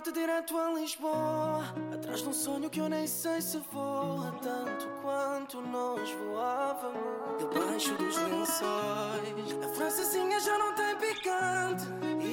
Norte 0.03 0.13
direto 0.13 0.59
a 0.59 0.73
Lisboa 0.73 1.63
Atrás 1.95 2.23
de 2.23 2.29
um 2.29 2.33
sonho 2.33 2.69
que 2.69 2.81
eu 2.81 2.89
nem 2.89 3.07
sei 3.07 3.41
se 3.41 3.59
voa 3.71 4.35
Tanto 4.43 4.89
quanto 5.01 5.61
nós 5.61 6.11
voávamos. 6.11 7.39
Debaixo 7.39 7.95
dos 7.95 8.17
lençóis 8.17 9.65
A 9.65 9.69
francesinha 9.75 10.41
já 10.41 10.59
não 10.59 10.75
tem 10.75 10.97
picante. 10.97 11.85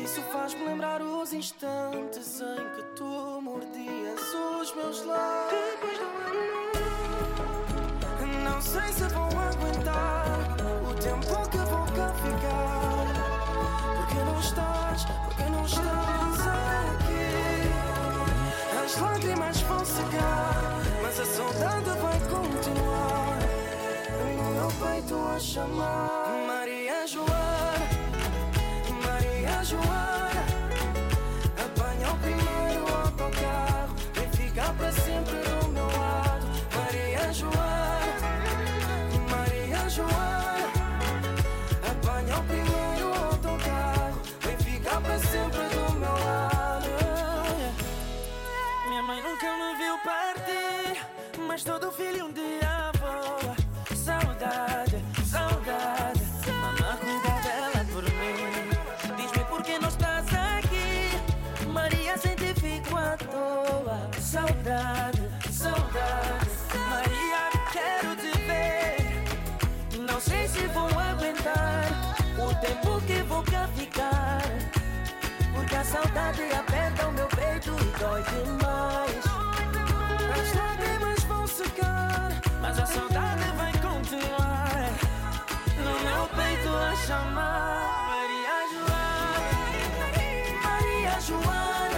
Isso 0.04 0.20
faz-me 0.32 0.66
lembrar 0.66 1.00
os 1.02 1.32
instantes 1.32 2.42
Em 2.42 2.70
que 2.76 2.82
tu 2.96 3.40
mordias 3.42 4.34
os 4.34 4.74
meus 4.74 5.04
lábios. 5.04 5.62
Depois 5.72 6.00
do 6.00 6.06
Não 8.44 8.62
sei 8.62 8.94
se 8.94 9.04
vou 9.14 9.26
aguentar 9.26 10.58
O 10.90 10.94
tempo 10.96 11.50
que 11.50 11.58
vou 11.58 11.86
cá 11.96 12.12
ficar. 12.16 13.06
Porque 13.98 14.24
não 14.24 14.40
estás, 14.40 15.06
porque 15.06 15.44
não 15.44 15.66
estás 15.66 16.29
As 18.90 18.98
lágrimas 18.98 19.62
vão 19.62 19.86
secar 19.86 20.82
Mas 21.04 21.20
a 21.20 21.26
saudade 21.26 21.90
vai 22.02 22.20
continuar. 22.22 23.38
No 24.36 24.52
meu 24.56 24.68
peito 24.80 25.16
a 25.16 25.40
chamar. 25.40 26.46
Maria 26.48 27.06
Joana 27.06 27.30
Maria 29.06 29.64
Joana 29.64 30.09
Mas 51.60 51.66
todo 51.66 51.92
filho 51.92 52.28
um 52.28 52.32
dia 52.32 52.90
voa. 53.02 53.54
Saudade, 53.94 55.04
saudade. 55.26 56.22
Mamãe 56.48 56.98
cuida 57.02 57.34
dela 57.44 57.86
por 57.92 58.04
mim. 58.04 59.18
Diz-me 59.18 59.44
por 59.44 59.62
que 59.62 59.78
não 59.78 59.90
estás 59.90 60.26
aqui. 60.56 61.68
Maria 61.68 62.18
sem 62.18 62.34
ti 62.38 62.54
fico 62.54 62.96
à 62.96 63.18
toa. 63.18 64.10
Saudade, 64.22 65.30
saudade. 65.52 66.50
Maria 66.90 67.50
quero 67.74 68.16
te 68.16 68.32
ver. 68.48 70.00
Não 70.00 70.22
sei 70.22 70.48
se 70.48 70.66
vou 70.68 70.88
aguentar 70.98 71.90
O 72.38 72.56
tempo 72.62 73.02
que 73.02 73.22
vou 73.24 73.44
cá 73.44 73.68
ficar. 73.76 74.44
Porque 75.54 75.76
a 75.76 75.84
saudade 75.84 76.42
aperta 76.58 77.06
o 77.06 77.12
meu 77.12 77.28
peito 77.28 77.72
e 77.72 78.00
dói 78.00 78.24
demais. 78.24 79.26
As 80.40 80.54
lágrimas 80.56 81.19
Mas 82.62 82.80
a 82.80 82.86
saudade 82.86 83.44
vai 83.58 83.74
continuar 83.74 84.92
No 85.78 85.92
meu 86.06 86.28
peito 86.30 86.70
a 86.70 86.96
chamar 86.96 88.08
Maria 88.08 88.68
Joana 88.72 89.60
Maria 90.64 91.20
Joana 91.20 91.89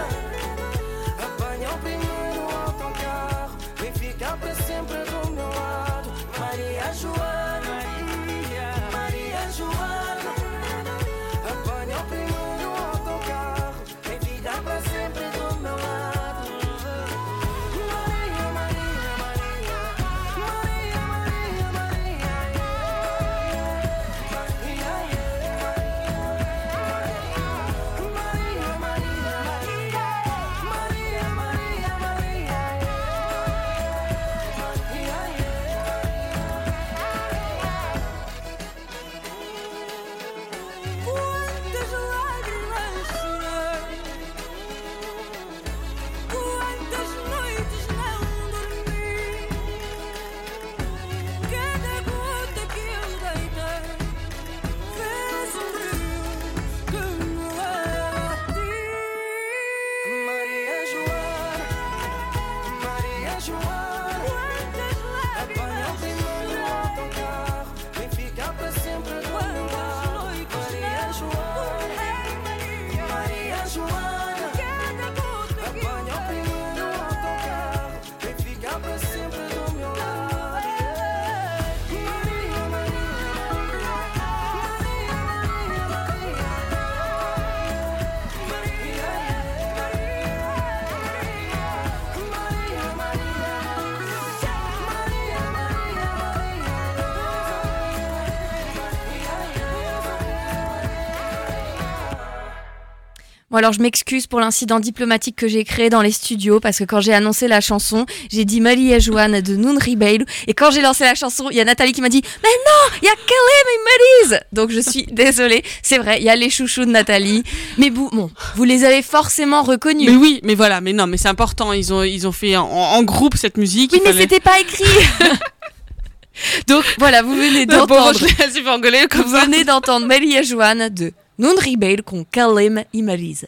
alors 103.62 103.74
je 103.74 103.80
m'excuse 103.80 104.26
pour 104.26 104.40
l'incident 104.40 104.80
diplomatique 104.80 105.36
que 105.36 105.48
j'ai 105.48 105.64
créé 105.64 105.92
dans 105.92 106.02
les 106.02 106.12
studios 106.12 106.60
parce 106.60 106.80
que 106.80 106.84
quand 106.84 107.00
j'ai 107.00 107.14
annoncé 107.14 107.48
la 107.48 107.62
chanson, 107.62 108.08
j'ai 108.32 108.44
dit 108.44 108.60
Marie 108.60 108.92
et 108.92 109.00
Joanne 109.00 109.40
de 109.42 109.56
Noon 109.56 109.78
Ribeiro 109.80 110.24
et 110.48 110.54
quand 110.56 110.72
j'ai 110.72 110.82
lancé 110.82 111.04
la 111.04 111.14
chanson, 111.14 111.48
il 111.52 111.58
y 111.58 111.62
a 111.62 111.66
Nathalie 111.66 111.92
qui 111.94 112.02
m'a 112.02 112.10
dit 112.10 112.24
"Mais 112.42 112.50
non, 112.50 112.98
il 113.04 113.06
y 113.06 113.10
a 113.10 113.14
Kelly 113.14 113.58
et 113.62 114.30
Maryse." 114.32 114.40
Donc 114.52 114.72
je 114.72 114.80
suis 114.80 115.04
désolée, 115.12 115.64
c'est 115.84 116.00
vrai, 116.00 116.18
il 116.20 116.24
y 116.24 116.30
a 116.30 116.36
les 116.36 116.50
chouchous 116.50 116.86
de 116.86 116.90
Nathalie, 116.92 117.44
mais 117.78 117.92
vous 117.92 118.10
bon, 118.10 118.32
vous 118.56 118.64
les 118.64 118.84
avez 118.84 119.04
forcément 119.04 119.62
reconnus. 119.62 120.10
Mais 120.10 120.16
oui, 120.18 120.40
mais 120.44 120.56
voilà, 120.56 120.82
mais 120.82 120.94
non, 120.94 121.06
mais 121.06 121.18
c'est 121.18 121.28
important, 121.30 121.72
ils 121.72 121.94
ont 121.94 122.02
ils 122.04 122.28
ont 122.28 122.32
fait 122.32 122.58
en, 122.58 122.66
en 122.68 123.04
groupe 123.04 123.38
cette 123.38 123.58
musique. 123.58 123.92
Oui, 123.94 124.02
mais 124.04 124.12
fallait- 124.12 124.22
c'était 124.24 124.40
pas 124.40 124.60
écrit. 124.60 124.84
Donc 126.68 126.84
voilà, 126.98 127.22
vous 127.22 127.36
venez 127.36 127.66
d'entendre 127.66 128.18
je 128.18 128.26
fait 128.26 128.68
engueuler 128.68 129.06
comme 129.10 129.24
vous 129.24 129.36
ça. 129.36 129.46
venez 129.46 129.64
d'entendre 129.64 130.08
et 130.12 130.44
Joanne 130.44 130.90
de 130.90 131.12
Noon 131.42 131.58
Ribeiro 131.58 132.04
con 132.04 132.24
Kalim 132.24 132.84
et 132.94 133.02
Maryse. 133.02 133.48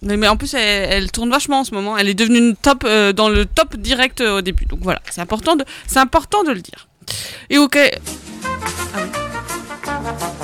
Mais, 0.00 0.28
en 0.28 0.36
plus, 0.36 0.54
elle, 0.54 1.10
tourne 1.10 1.28
vachement 1.28 1.60
en 1.60 1.64
ce 1.64 1.74
moment. 1.74 1.98
Elle 1.98 2.08
est 2.08 2.14
devenue 2.14 2.38
une 2.38 2.54
top 2.54 2.84
euh, 2.84 3.12
dans 3.12 3.28
le 3.28 3.46
top 3.46 3.74
direct 3.76 4.20
euh, 4.20 4.38
au 4.38 4.40
début. 4.42 4.64
Donc 4.66 4.78
voilà, 4.80 5.02
c'est 5.10 5.20
important 5.20 5.56
de, 5.56 5.64
important 5.96 6.44
de 6.44 6.52
le 6.52 6.60
dire. 6.60 6.86
Et 7.50 7.58
ok. 7.58 7.76
Ah. 8.94 10.37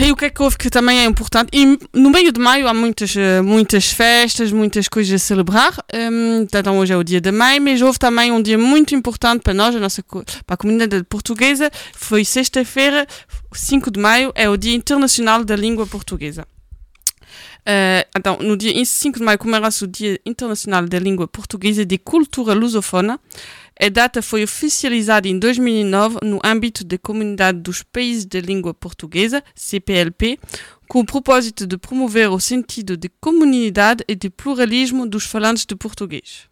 E 0.00 0.12
o 0.12 0.16
que 0.16 0.26
é 0.26 0.30
que 0.30 0.40
houve 0.40 0.56
que 0.56 0.70
também 0.70 1.00
é 1.00 1.04
importante? 1.04 1.50
E 1.52 1.76
no 1.92 2.08
meio 2.08 2.30
de 2.30 2.38
maio 2.40 2.68
há 2.68 2.72
muitas, 2.72 3.16
eh, 3.16 3.42
muitas 3.42 3.90
festas, 3.90 4.52
muitas 4.52 4.86
coisas 4.86 5.12
a 5.12 5.18
celebrar. 5.18 5.72
Hum, 5.92 6.46
então 6.54 6.78
hoje 6.78 6.92
é 6.92 6.96
o 6.96 7.02
dia 7.02 7.20
de 7.20 7.32
maio, 7.32 7.60
mas 7.60 7.82
houve 7.82 7.98
também 7.98 8.30
um 8.30 8.40
dia 8.40 8.56
muito 8.56 8.94
importante 8.94 9.42
para 9.42 9.52
nós, 9.52 9.74
a 9.74 9.80
nossa, 9.80 10.00
para 10.02 10.54
a 10.54 10.56
comunidade 10.56 11.02
portuguesa. 11.02 11.68
Foi 11.94 12.24
sexta-feira, 12.24 13.08
5 13.52 13.90
de 13.90 13.98
maio, 13.98 14.30
é 14.36 14.48
o 14.48 14.56
Dia 14.56 14.74
Internacional 14.74 15.44
da 15.44 15.56
Língua 15.56 15.84
Portuguesa. 15.84 16.46
Eh, 17.70 18.06
então, 18.16 18.38
no 18.40 18.56
dia 18.56 18.72
5 18.82 19.18
de 19.18 19.24
maio 19.24 19.38
comemora-se 19.38 19.84
o 19.84 19.86
Dia 19.86 20.18
Internacional 20.24 20.86
da 20.86 20.98
Língua 20.98 21.28
Portuguesa 21.28 21.82
e 21.82 21.84
de 21.84 21.98
Cultura 21.98 22.54
Lusofona. 22.54 23.20
A 23.80 23.88
data 23.88 24.20
foi 24.20 24.42
oficializada 24.42 25.28
em 25.28 25.38
2009 25.38 26.18
no 26.24 26.40
âmbito 26.44 26.84
da 26.84 26.98
Comunidade 26.98 27.60
dos 27.60 27.84
Países 27.84 28.26
de 28.26 28.40
Língua 28.40 28.74
Portuguesa, 28.74 29.40
CPLP, 29.54 30.36
com 30.88 30.98
o 30.98 31.06
propósito 31.06 31.64
de 31.64 31.78
promover 31.78 32.28
o 32.28 32.40
sentido 32.40 32.96
de 32.96 33.08
comunidade 33.20 34.02
e 34.08 34.16
de 34.16 34.28
pluralismo 34.30 35.06
dos 35.06 35.26
falantes 35.26 35.64
de 35.64 35.76
português. 35.76 36.48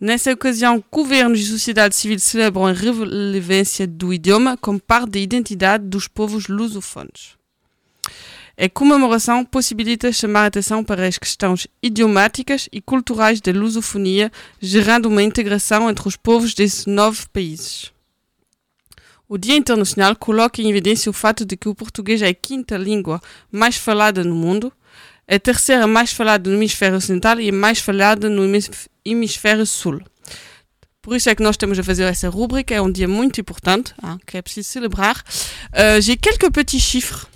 Nessa 0.00 0.32
ocasião, 0.32 0.82
governos 0.90 1.38
e 1.38 1.44
sociedade 1.44 1.94
civil 1.94 2.18
celebram 2.18 2.66
a 2.66 2.72
relevância 2.72 3.86
do 3.86 4.12
idioma 4.12 4.56
como 4.56 4.80
parte 4.80 5.10
da 5.10 5.18
identidade 5.20 5.86
dos 5.86 6.08
povos 6.08 6.48
lusófonos. 6.48 7.36
A 8.56 8.68
comemoração 8.68 9.44
possibilita 9.44 10.12
chamar 10.12 10.42
a 10.44 10.46
atenção 10.46 10.84
para 10.84 11.06
as 11.06 11.18
questões 11.18 11.66
idiomáticas 11.82 12.68
e 12.72 12.80
culturais 12.80 13.40
da 13.40 13.50
lusofonia, 13.50 14.30
gerando 14.60 15.06
uma 15.06 15.22
integração 15.24 15.90
entre 15.90 16.06
os 16.06 16.16
povos 16.16 16.54
desses 16.54 16.86
nove 16.86 17.24
países. 17.32 17.90
O 19.28 19.36
Dia 19.36 19.56
Internacional 19.56 20.14
coloca 20.14 20.62
em 20.62 20.70
evidência 20.70 21.10
o 21.10 21.12
fato 21.12 21.44
de 21.44 21.56
que 21.56 21.68
o 21.68 21.74
português 21.74 22.22
é 22.22 22.28
a 22.28 22.34
quinta 22.34 22.76
língua 22.76 23.20
mais 23.50 23.76
falada 23.76 24.22
no 24.22 24.36
mundo, 24.36 24.72
a 25.26 25.38
terceira 25.38 25.86
mais 25.86 26.12
falada 26.12 26.48
no 26.48 26.56
hemisfério 26.56 26.98
ocidental 26.98 27.40
e 27.40 27.48
a 27.48 27.52
mais 27.52 27.80
falada 27.80 28.28
no 28.28 28.44
hemis- 28.44 28.88
hemisfério 29.04 29.66
sul. 29.66 30.00
Por 31.02 31.16
isso 31.16 31.28
é 31.28 31.34
que 31.34 31.42
nós 31.42 31.54
estamos 31.54 31.78
a 31.78 31.82
fazer 31.82 32.04
essa 32.04 32.28
rubrica, 32.28 32.74
é 32.74 32.80
um 32.80 32.92
dia 32.92 33.08
muito 33.08 33.40
importante, 33.40 33.92
hein, 34.02 34.18
que 34.24 34.36
é 34.36 34.42
preciso 34.42 34.68
celebrar. 34.68 35.22
Euh, 35.74 36.00
J'ai 36.00 36.16
quelques 36.16 36.50
petits 36.50 36.80
chiffres. 36.80 37.26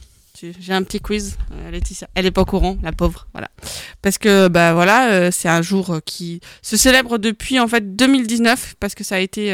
J'ai 0.41 0.73
un 0.73 0.83
petit 0.83 1.01
quiz, 1.01 1.37
euh, 1.53 1.71
Laetitia. 1.71 2.09
Elle 2.15 2.27
est 2.27 2.31
pas 2.31 2.43
au 2.43 2.45
courant, 2.45 2.77
la 2.83 2.93
pauvre, 2.93 3.27
voilà. 3.33 3.49
Parce 4.03 4.19
que 4.19 4.49
bah 4.49 4.73
voilà, 4.73 5.11
euh, 5.11 5.31
c'est 5.33 5.49
un 5.49 5.63
jour 5.63 5.91
euh, 5.91 6.01
qui 6.05 6.41
se 6.63 6.77
célèbre 6.77 7.19
depuis 7.19 7.59
en 7.59 7.67
fait 7.67 7.97
2019 7.97 8.77
parce 8.79 8.95
que 8.95 9.03
ça 9.03 9.17
a 9.17 9.19
été 9.19 9.53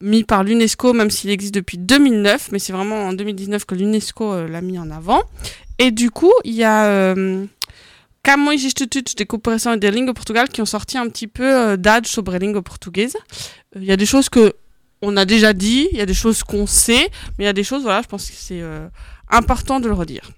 mis 0.00 0.24
par 0.24 0.44
l'UNESCO, 0.44 0.92
même 0.92 1.10
s'il 1.10 1.30
existe 1.30 1.54
depuis 1.54 1.78
2009, 1.78 2.50
mais 2.52 2.58
c'est 2.58 2.72
vraiment 2.72 3.06
en 3.06 3.12
2019 3.14 3.64
que 3.64 3.74
l'UNESCO 3.74 4.46
l'a 4.46 4.60
mis 4.60 4.78
en 4.78 4.90
avant. 4.90 5.22
Et 5.78 5.90
du 5.90 6.10
coup, 6.10 6.32
il 6.44 6.54
y 6.54 6.64
a 6.64 7.14
Camões 8.22 8.64
Institutos 8.64 9.14
de 9.16 9.24
Cooperação 9.24 9.72
e 9.74 9.76
de 9.76 9.88
Língua 9.88 10.12
Portugal 10.12 10.48
qui 10.48 10.60
ont 10.60 10.66
sorti 10.66 10.98
un 10.98 11.08
petit 11.08 11.28
peu 11.28 11.76
dados 11.76 12.10
sobre 12.10 12.34
a 12.34 12.38
língua 12.38 12.60
portuguesa. 12.60 13.18
Il 13.74 13.84
y 13.84 13.92
a 13.92 13.96
des 13.96 14.06
choses 14.06 14.28
que 14.28 14.52
on 15.02 15.16
a 15.16 15.24
déjà 15.24 15.52
dit, 15.52 15.88
il 15.92 15.98
y 15.98 16.00
a 16.00 16.06
des 16.06 16.14
choses 16.14 16.42
qu'on 16.42 16.66
sait, 16.66 17.08
mais 17.38 17.44
il 17.44 17.46
y 17.46 17.48
a 17.48 17.52
des 17.52 17.64
choses, 17.64 17.82
voilà, 17.82 18.02
je 18.02 18.08
pense 18.08 18.28
que 18.28 18.34
c'est 18.36 18.62
important 19.30 19.80
de 19.80 19.88
le 19.88 19.94
redire. 19.94 20.32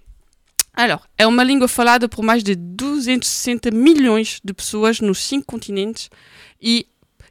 Alors, 0.74 1.09
é 1.18 1.26
uma 1.26 1.43
língua 1.43 1.66
falada 1.66 2.09
por 2.09 2.22
mais 2.22 2.45
de 2.45 2.55
260 2.55 3.70
milhões 3.72 4.41
de 4.45 4.55
pessoas 4.55 5.01
nos 5.01 5.18
cinco 5.18 5.47
continentes 5.47 6.09
e 6.62 6.86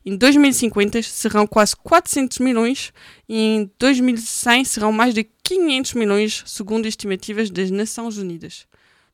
em 0.05 0.17
2050 0.17 1.01
serão 1.03 1.47
quase 1.47 1.75
400 1.77 2.39
milhões 2.39 2.91
e 3.27 3.37
em 3.37 3.71
2100 3.79 4.65
serão 4.65 4.91
mais 4.91 5.13
de 5.13 5.23
500 5.43 5.93
milhões, 5.93 6.43
segundo 6.45 6.87
estimativas 6.87 7.49
das 7.49 7.71
Nações 7.71 8.17
Unidas. 8.17 8.65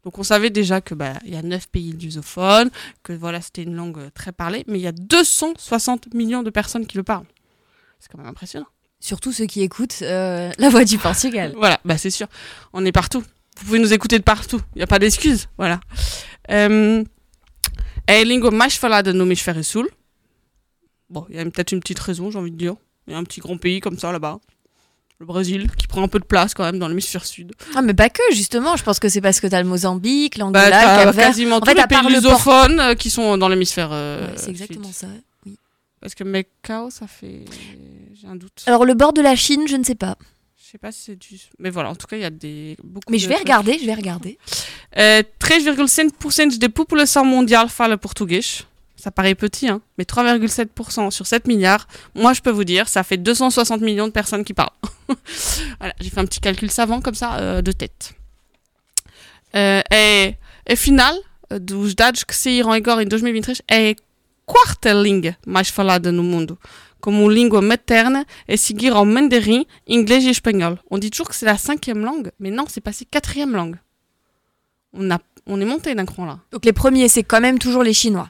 Donc 0.03 0.19
on 0.19 0.23
savait 0.23 0.49
déjà 0.49 0.81
que 0.81 0.93
bah 0.93 1.19
il 1.23 1.33
y 1.33 1.37
a 1.37 1.41
9 1.41 1.67
pays 1.67 1.93
lusophones, 1.93 2.69
que 3.03 3.13
voilà 3.13 3.39
c'était 3.39 3.63
une 3.63 3.75
langue 3.75 3.99
euh, 3.99 4.09
très 4.13 4.31
parlée, 4.31 4.65
mais 4.67 4.79
il 4.79 4.81
y 4.81 4.87
a 4.87 4.91
260 4.91 6.13
millions 6.13 6.43
de 6.43 6.49
personnes 6.49 6.85
qui 6.85 6.97
le 6.97 7.03
parlent. 7.03 7.27
C'est 7.99 8.11
quand 8.11 8.17
même 8.17 8.27
impressionnant. 8.27 8.67
Surtout 9.09 9.33
ceux 9.33 9.47
qui 9.47 9.61
écoutent 9.61 9.99
euh, 10.01 10.49
la 10.57 10.69
voix 10.69 10.85
du 10.85 10.97
Portugal. 10.97 11.51
Voilà, 11.57 11.77
bah 11.83 11.97
c'est 11.97 12.09
sûr. 12.19 12.27
On 12.71 12.85
est 12.85 12.93
partout. 12.93 13.21
Vous 13.59 13.65
pouvez 13.65 13.79
nous 13.79 13.91
écouter 13.91 14.17
de 14.17 14.23
partout. 14.23 14.61
Il 14.75 14.77
n'y 14.79 14.83
a 14.83 14.87
pas 14.87 14.97
d'excuse. 14.99 15.49
Voilà. 15.57 15.81
Euh, 16.49 17.03
é 18.07 18.23
língua 18.23 18.49
mais 18.51 18.69
falada 18.77 19.11
no 19.11 19.25
hemisfério 19.25 19.61
sul. 19.63 19.87
Bon, 21.09 21.25
il 21.29 21.35
y 21.35 21.39
a 21.39 21.43
peut-être 21.43 21.73
une 21.73 21.81
petite 21.81 21.99
raison, 21.99 22.31
j'ai 22.31 22.39
envie 22.39 22.51
de 22.51 22.57
dire. 22.57 22.75
Il 23.07 23.13
y 23.13 23.15
a 23.15 23.19
un 23.19 23.25
petit 23.25 23.41
grand 23.41 23.57
pays 23.57 23.81
comme 23.81 23.97
ça 23.99 24.11
là-bas. 24.13 24.39
Le 25.19 25.25
Brésil, 25.25 25.69
qui 25.77 25.87
prend 25.87 26.01
un 26.01 26.07
peu 26.07 26.19
de 26.19 26.25
place 26.25 26.53
quand 26.53 26.63
même 26.63 26.79
dans 26.79 26.87
l'hémisphère 26.87 27.25
sud. 27.25 27.51
Ah 27.75 27.81
mais 27.81 27.93
pas 27.93 28.09
que 28.09 28.23
justement, 28.31 28.75
je 28.77 28.83
pense 28.83 28.99
que 28.99 29.09
c'est 29.09 29.21
parce 29.21 29.39
que 29.41 29.47
t'as 29.47 29.61
le 29.61 29.67
Mozambique, 29.67 30.37
Bah, 30.37 30.45
l'Angola, 30.45 30.69
t'as 30.71 31.05
le 31.05 31.11
quasiment 31.13 31.57
En 31.57 31.59
tous 31.59 31.67
fait, 31.71 31.75
les 31.81 31.87
pays 31.87 31.99
Port- 32.01 32.09
lusophones 32.09 32.79
euh, 32.79 32.95
qui 32.95 33.09
sont 33.09 33.37
dans 33.37 33.47
l'hémisphère 33.49 33.89
euh, 33.91 34.27
Ouais, 34.27 34.33
c'est 34.37 34.49
exactement 34.49 34.85
sud. 34.87 34.95
ça. 34.95 35.07
Parce 36.03 36.15
que 36.15 36.25
Macao, 36.25 36.89
ça 36.89 37.07
fait... 37.07 37.45
J'ai 38.13 38.27
un 38.27 38.35
doute. 38.35 38.63
Alors 38.65 38.83
le 38.83 38.93
bord 38.93 39.13
de 39.13 39.21
la 39.21 39.37
Chine, 39.37 39.69
je 39.69 39.77
ne 39.77 39.85
sais 39.85 39.95
pas. 39.95 40.17
Je 40.57 40.65
sais 40.71 40.77
pas 40.77 40.91
si 40.91 41.01
c'est 41.03 41.15
du... 41.15 41.39
Mais 41.59 41.69
voilà, 41.69 41.91
en 41.91 41.95
tout 41.95 42.07
cas, 42.07 42.17
il 42.17 42.21
y 42.23 42.25
a 42.25 42.29
des... 42.29 42.75
beaucoup 42.83 43.09
Mais 43.09 43.15
de 43.17 43.23
je 43.23 43.29
vais 43.29 43.35
trucs. 43.35 43.45
regarder, 43.47 43.79
je 43.79 43.85
vais 43.85 43.93
regarder. 43.93 44.37
Euh, 44.97 45.23
13,5% 45.39 46.57
da 46.57 46.67
população 46.67 47.23
mundial 47.23 47.69
fala 47.69 47.97
português. 47.97 48.65
Ça 48.97 49.11
paraît 49.11 49.33
petit, 49.33 49.69
hein, 49.69 49.81
mais 49.97 50.03
3,7% 50.03 51.09
sur 51.09 51.25
7 51.25 51.47
milliards. 51.47 51.87
Moi, 52.15 52.33
je 52.33 52.41
peux 52.41 52.51
vous 52.51 52.65
dire, 52.65 52.89
ça 52.89 53.03
fait 53.03 53.15
260 53.15 53.79
millions 53.79 54.07
de 54.07 54.11
personnes 54.11 54.43
qui 54.43 54.53
parlent. 54.53 54.75
voilà, 55.79 55.93
j'ai 56.01 56.09
fait 56.09 56.19
un 56.19 56.25
petit 56.25 56.41
calcul 56.41 56.69
savant 56.69 56.99
comme 56.99 57.15
ça, 57.15 57.37
euh, 57.37 57.61
de 57.61 57.71
tête. 57.71 58.13
Euh, 59.55 59.81
e, 59.93 60.33
afinal, 60.69 61.15
eh, 61.49 61.59
dos 61.59 61.95
dados 61.95 62.25
que 62.25 62.35
saíram 62.35 62.71
agora 62.73 63.03
em 63.03 63.07
2023, 63.07 63.61
é 63.69 63.91
a 63.91 63.95
quarta 64.45 64.93
língua 64.93 65.35
mais 65.45 65.69
falada 65.69 66.11
no 66.11 66.23
mundo. 66.23 66.57
Como 66.99 67.29
língua 67.29 67.61
materna, 67.61 68.25
é 68.47 68.55
seguir 68.55 68.93
ao 68.93 69.05
mandarim, 69.05 69.65
inglês 69.85 70.23
et 70.25 70.29
espanhol. 70.29 70.79
On 70.89 70.97
dit 70.97 71.09
toujours 71.09 71.27
que 71.27 71.35
c'est 71.35 71.45
la 71.45 71.57
cinquième 71.57 71.99
langue, 72.05 72.31
mais 72.39 72.49
non, 72.49 72.63
c'est 72.69 72.79
passé 72.79 73.03
quatrième 73.05 73.51
langue. 73.53 73.75
On, 74.93 75.11
a, 75.11 75.19
on 75.45 75.59
est 75.59 75.65
monté 75.65 75.95
d'un 75.95 76.05
cran 76.05 76.25
là. 76.25 76.39
Donc 76.51 76.63
les 76.63 76.71
premiers, 76.71 77.09
c'est 77.09 77.23
quand 77.23 77.41
même 77.41 77.59
toujours 77.59 77.83
les 77.83 77.93
Chinois. 77.93 78.29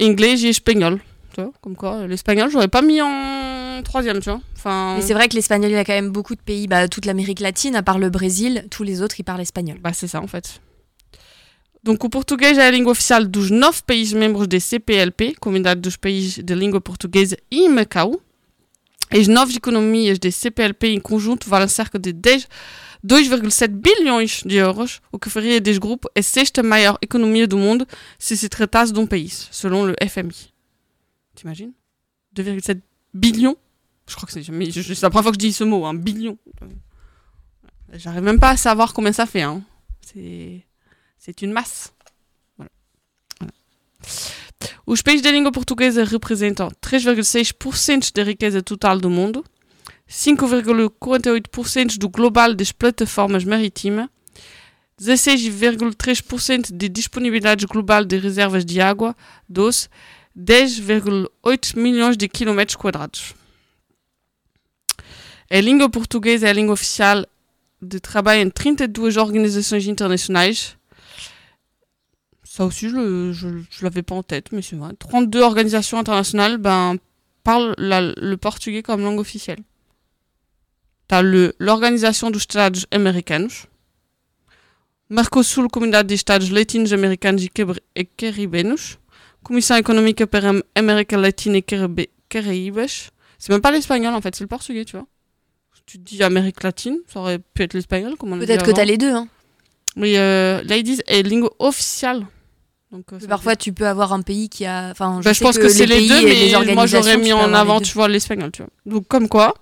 Anglais 0.00 0.40
et 0.44 0.48
espagnol. 0.48 1.00
Tu 1.34 1.40
vois, 1.40 1.52
comme 1.60 1.76
quoi, 1.76 2.06
l'espagnol, 2.06 2.50
j'aurais 2.50 2.68
pas 2.68 2.82
mis 2.82 3.00
en 3.00 3.80
troisième, 3.82 4.20
tu 4.20 4.30
vois. 4.30 4.40
Enfin, 4.56 4.96
Mais 4.96 5.02
c'est 5.02 5.14
vrai 5.14 5.28
que 5.28 5.34
l'espagnol, 5.34 5.70
il 5.70 5.74
y 5.74 5.78
a 5.78 5.84
quand 5.84 5.94
même 5.94 6.10
beaucoup 6.10 6.34
de 6.34 6.40
pays, 6.40 6.66
bah, 6.68 6.86
toute 6.88 7.06
l'Amérique 7.06 7.40
latine, 7.40 7.74
à 7.74 7.82
part 7.82 7.98
le 7.98 8.10
Brésil, 8.10 8.66
tous 8.70 8.82
les 8.82 9.00
autres, 9.02 9.16
ils 9.18 9.24
parlent 9.24 9.40
espagnol. 9.40 9.78
bah, 9.82 9.92
c'est 9.92 10.06
ça 10.06 10.20
en 10.20 10.26
fait. 10.26 10.60
Donc 11.82 12.04
o 12.04 12.08
português 12.08 12.58
é 12.58 12.66
a 12.66 12.70
língua 12.70 12.92
oficial 12.92 13.24
dos 13.24 13.50
nove 13.50 13.82
países 13.82 14.12
membros 14.12 14.46
da 14.46 14.60
CPLP, 14.60 15.34
Comunidade 15.40 15.80
dos 15.80 15.96
Países 15.96 16.42
de 16.42 16.54
Língua 16.54 16.80
Portuguesa 16.80 17.36
e 17.50 17.68
Macau. 17.68 18.22
As 19.10 19.26
nove 19.26 19.56
economias 19.56 20.18
da 20.18 20.30
CPLP 20.30 20.88
em 20.88 21.00
conjunto 21.00 21.48
valem 21.48 21.68
cerca 21.68 21.98
de 21.98 22.12
10 22.12 22.48
2,7 23.04 23.68
bilhões 23.68 24.42
de 24.46 24.56
euros, 24.56 25.00
o 25.10 25.18
que 25.18 25.28
faria 25.28 25.60
desse 25.60 25.80
grupo 25.80 26.08
a 26.16 26.22
sexta 26.22 26.62
maior 26.62 26.98
economia 27.02 27.48
do 27.48 27.58
mundo 27.58 27.84
se 28.16 28.36
se 28.36 28.48
tratasse 28.48 28.92
d'un 28.92 29.06
país, 29.06 29.48
selon 29.50 29.86
le 29.86 29.96
FMI. 30.08 30.52
T'imagines? 31.34 31.72
2,7 32.34 32.80
billions? 33.12 33.56
Je 34.06 34.14
crois 34.14 34.26
que 34.26 34.32
c'est 34.32 34.46
la 34.46 35.10
première 35.10 35.22
fois 35.22 35.32
que 35.32 35.34
je 35.34 35.46
dis 35.46 35.52
ce 35.52 35.64
mot, 35.64 35.84
un 35.84 35.94
billion. 35.94 36.38
J'arrive 37.94 38.22
même 38.22 38.38
pas 38.38 38.50
à 38.50 38.56
savoir 38.56 38.94
combien 38.94 39.12
ça 39.12 39.26
fait. 39.26 39.42
Hein. 39.42 39.62
C'est, 40.00 40.64
c'est 41.22 41.40
une 41.42 41.52
masse. 41.52 41.92
Voilà. 42.56 42.70
Voilà. 43.38 43.52
Os 44.84 45.02
países 45.02 45.22
da 45.22 45.30
língua 45.30 45.52
portuguesa 45.52 46.02
representam 46.02 46.68
3,6% 46.82 48.12
da 48.12 48.24
riqueza 48.24 48.60
total 48.60 48.98
do 48.98 49.08
mundo, 49.08 49.44
5,48% 50.10 51.96
do 51.96 52.08
global 52.08 52.52
das 52.54 52.72
plataformas 52.72 53.44
marítimas, 53.44 54.08
16,3% 55.00 56.72
de 56.76 56.88
disponibilidade 56.88 57.66
global 57.66 58.04
de 58.04 58.18
reservas 58.18 58.64
de 58.64 58.80
água 58.80 59.16
doce, 59.48 59.88
10,8 60.36 61.76
milhões 61.78 62.16
de 62.16 62.28
quilomètres 62.28 62.74
quadrados. 62.74 63.32
A 65.48 65.60
língua 65.60 65.88
portuguesa 65.88 66.48
é 66.48 66.50
a 66.50 66.54
língua 66.54 66.74
oficial 66.74 67.24
de 67.80 68.00
trabalho 68.00 68.40
em 68.40 68.50
32 68.50 69.16
organisações 69.16 69.86
internationales. 69.86 70.76
Ça 72.54 72.66
aussi, 72.66 72.90
je 72.90 72.96
ne 72.96 73.62
l'avais 73.80 74.02
pas 74.02 74.14
en 74.14 74.22
tête, 74.22 74.52
mais 74.52 74.60
c'est 74.60 74.76
vrai. 74.76 74.92
32 74.98 75.40
organisations 75.40 75.98
internationales 75.98 76.58
ben, 76.58 76.96
parlent 77.44 77.74
la- 77.78 78.12
le 78.14 78.36
portugais 78.36 78.82
comme 78.82 79.00
langue 79.00 79.20
officielle. 79.20 79.60
Tu 81.08 81.14
as 81.14 81.22
l'Organisation 81.58 82.30
dos 82.30 82.38
Estados 82.38 82.84
Americanos, 82.90 83.64
Mercosul, 85.08 85.68
Comunidade 85.68 86.06
de 86.08 86.14
Estados 86.14 86.50
Latinos-Americanos 86.50 87.42
e 87.42 87.48
Quebra- 87.48 87.80
e 87.96 88.04
Caribenos, 88.16 88.98
Commission 89.42 89.76
économique 89.76 90.24
pour 90.26 90.44
Am- 90.44 90.62
Amérique 90.74 91.12
latine 91.12 91.54
et 91.56 91.62
Caraïbe- 91.62 92.08
Caraïbes. 92.28 92.86
C'est 93.38 93.48
même 93.50 93.62
pas 93.62 93.70
l'espagnol 93.72 94.12
en 94.12 94.20
fait, 94.20 94.34
c'est 94.36 94.44
le 94.44 94.48
portugais, 94.48 94.84
tu 94.84 94.96
vois. 94.96 95.06
Tu 95.86 95.96
dis 95.96 96.22
Amérique 96.22 96.62
latine, 96.62 96.98
ça 97.06 97.20
aurait 97.20 97.38
pu 97.38 97.62
être 97.62 97.72
l'espagnol, 97.72 98.16
comme 98.18 98.34
on 98.34 98.38
Peut-être 98.38 98.64
que 98.66 98.70
t'as 98.72 98.84
les 98.84 98.98
deux. 98.98 99.12
Hein. 99.14 99.26
Oui, 99.96 100.16
euh, 100.16 100.62
là 100.64 100.76
ils 100.76 100.82
disent 100.84 101.02
est 101.06 101.22
langue 101.22 101.48
officielle. 101.58 102.26
Donc, 102.92 103.10
euh, 103.14 103.18
Parfois, 103.26 103.56
tu 103.56 103.72
peux 103.72 103.86
avoir 103.86 104.12
un 104.12 104.20
pays 104.20 104.50
qui 104.50 104.66
a. 104.66 104.90
Enfin, 104.90 105.18
je, 105.20 105.24
bah, 105.24 105.32
je 105.32 105.40
pense 105.40 105.56
que, 105.56 105.68
c'est 105.68 105.86
les 105.86 106.06
deux, 106.06 106.26
les 106.26 106.54
mais 106.66 106.74
moi 106.74 106.86
j'aurais 106.86 107.16
mis 107.16 107.32
en 107.32 107.54
avant, 107.54 107.80
tu 107.80 107.94
vois, 107.94 108.06
l'espagnol, 108.06 108.52
tu 108.52 108.62
vois. 108.62 108.70
Donc 108.84 109.08
comme 109.08 109.28
quoi, 109.28 109.54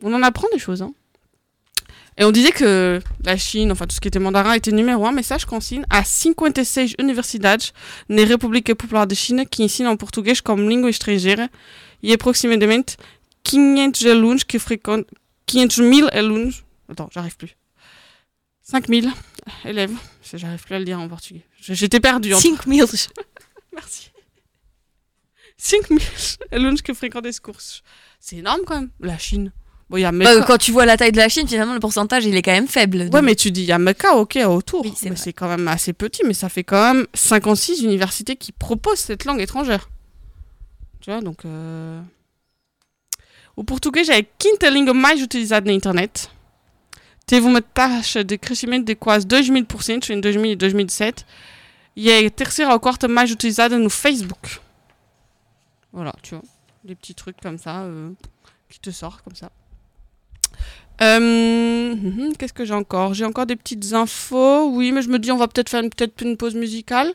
on 0.00 0.14
en 0.14 0.22
apprend 0.22 0.46
des 0.52 0.60
choses. 0.60 0.80
Hein. 0.80 0.94
Et 2.16 2.24
on 2.24 2.30
disait 2.30 2.52
que 2.52 3.00
la 3.24 3.36
Chine, 3.36 3.72
enfin 3.72 3.86
tout 3.86 3.96
ce 3.96 4.00
qui 4.00 4.06
était 4.06 4.20
mandarin, 4.20 4.52
était 4.52 4.70
numéro 4.70 5.04
un, 5.04 5.10
mais 5.10 5.24
sache 5.24 5.44
qu'en 5.44 5.58
Chine, 5.58 5.84
há 5.90 6.04
56 6.04 6.94
universidades 7.00 7.72
na 8.08 8.24
República 8.24 8.72
Popular 8.76 9.08
de 9.08 9.16
China 9.16 9.44
que 9.44 9.64
ensinam 9.64 9.96
português 9.96 10.40
como 10.40 10.68
língua 10.68 10.90
estrangeira 10.90 11.50
e 12.00 12.12
aproximadamente 12.12 12.96
500 13.42 14.06
alunos 14.06 14.44
que 14.44 14.60
fréquentent 14.60 15.08
500 15.48 15.92
000 15.92 16.08
alunos. 16.12 16.62
Attends, 16.88 17.08
j'arrive 17.12 17.36
plus. 17.36 17.56
5000 18.62 19.10
élèves. 19.64 19.92
J'arrive 20.32 20.62
plus 20.62 20.74
à 20.76 20.78
le 20.78 20.84
dire 20.84 21.00
en 21.00 21.08
portugais. 21.08 21.44
J'étais 21.68 22.00
perdue. 22.00 22.34
en 22.34 22.38
5000. 22.40 22.84
Merci. 23.72 24.10
5000 25.56 26.00
alunos 26.52 26.82
que 26.82 26.92
fréquentent 26.94 27.30
ce 27.32 27.40
courses. 27.40 27.82
C'est 28.20 28.36
énorme 28.36 28.60
quand 28.66 28.74
même, 28.80 28.90
la 29.00 29.18
Chine. 29.18 29.52
Bon, 29.88 29.96
il 29.98 30.00
y 30.00 30.04
a 30.04 30.12
Mecca. 30.12 30.34
Bah, 30.40 30.44
quand 30.46 30.58
tu 30.58 30.72
vois 30.72 30.86
la 30.86 30.96
taille 30.96 31.12
de 31.12 31.16
la 31.18 31.28
Chine, 31.28 31.46
finalement, 31.46 31.74
le 31.74 31.80
pourcentage, 31.80 32.24
il 32.24 32.34
est 32.36 32.42
quand 32.42 32.52
même 32.52 32.68
faible. 32.68 32.98
Ouais, 32.98 33.08
Donc, 33.10 33.22
mais 33.22 33.34
tu 33.34 33.50
dis, 33.50 33.62
il 33.62 33.66
y 33.66 33.72
a 33.72 33.78
Mecca, 33.78 34.16
ok, 34.16 34.38
autour. 34.46 34.84
Oui, 34.84 34.92
c'est 34.96 35.04
Mais 35.10 35.14
vrai. 35.14 35.24
c'est 35.24 35.32
quand 35.32 35.48
même 35.48 35.68
assez 35.68 35.92
petit, 35.92 36.22
mais 36.24 36.34
ça 36.34 36.48
fait 36.48 36.64
quand 36.64 36.94
même 36.94 37.06
56 37.14 37.82
universités 37.82 38.36
qui 38.36 38.52
proposent 38.52 38.98
cette 39.00 39.24
langue 39.24 39.40
étrangère. 39.40 39.88
Tu 41.00 41.10
vois, 41.10 41.20
donc. 41.20 41.44
euh, 41.44 42.00
O 43.56 43.62
português 43.62 44.08
é 44.10 44.14
a 44.16 44.22
quinta 44.22 44.68
língua 44.68 44.92
mais 44.94 45.20
utilizada 45.22 45.66
na 45.66 45.72
internet. 45.72 46.28
Teve 47.26 47.46
uma 47.46 47.62
taxa 47.62 48.24
de 48.24 48.36
crescimento 48.36 48.84
de 48.86 48.94
quase 48.96 49.24
2000% 49.26 50.10
em 50.12 50.20
2000 50.20 50.52
e 50.52 50.56
2007. 50.56 51.24
E 51.96 52.10
a 52.10 52.30
terceira 52.30 52.74
ou 52.74 52.80
quarta 52.80 53.06
mais 53.06 53.30
utilizada 53.30 53.78
no 53.78 53.88
Facebook. 53.88 54.60
Voilà, 55.92 56.12
tu 56.22 56.34
vois. 56.34 56.44
Des 56.82 56.94
petits 56.94 57.14
trucs 57.14 57.40
comme 57.40 57.56
ça 57.56 57.82
euh, 57.82 58.10
qui 58.68 58.80
te 58.80 58.90
sortent 58.90 59.22
comme 59.22 59.36
ça. 59.36 59.50
Euh, 61.00 61.94
mhm, 61.94 62.36
Qu'est-ce 62.36 62.52
que 62.52 62.64
j'ai 62.64 62.74
encore? 62.74 63.14
J'ai 63.14 63.24
encore 63.24 63.46
des 63.46 63.56
petites 63.56 63.92
infos. 63.92 64.70
Oui, 64.70 64.92
mais 64.92 65.02
je 65.02 65.08
me 65.08 65.18
dis, 65.18 65.30
on 65.30 65.36
va 65.36 65.48
peut-être 65.48 65.68
faire 65.68 65.82
une, 65.82 65.90
peut-être 65.90 66.20
une 66.22 66.36
pause 66.36 66.54
musicale. 66.54 67.12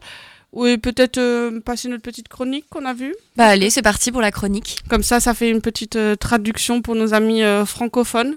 Oui, 0.52 0.78
peut-être 0.78 1.18
euh, 1.18 1.60
passer 1.60 1.90
notre 1.90 2.02
petite 2.02 2.28
chronique 2.30 2.66
qu'on 2.70 2.86
a 2.86 2.94
vue. 2.94 3.16
Bah, 3.36 3.48
allez, 3.48 3.70
c'est 3.70 3.82
parti 3.82 4.12
pour 4.12 4.22
la 4.22 4.32
chronique. 4.32 4.80
Comme 4.90 5.04
ça, 5.04 5.20
ça 5.20 5.34
fait 5.34 5.50
une 5.50 5.62
petite 5.62 5.98
euh, 5.98 6.16
traduction 6.16 6.82
pour 6.82 6.96
nos 6.96 7.14
amis 7.14 7.42
francophones. 7.66 8.36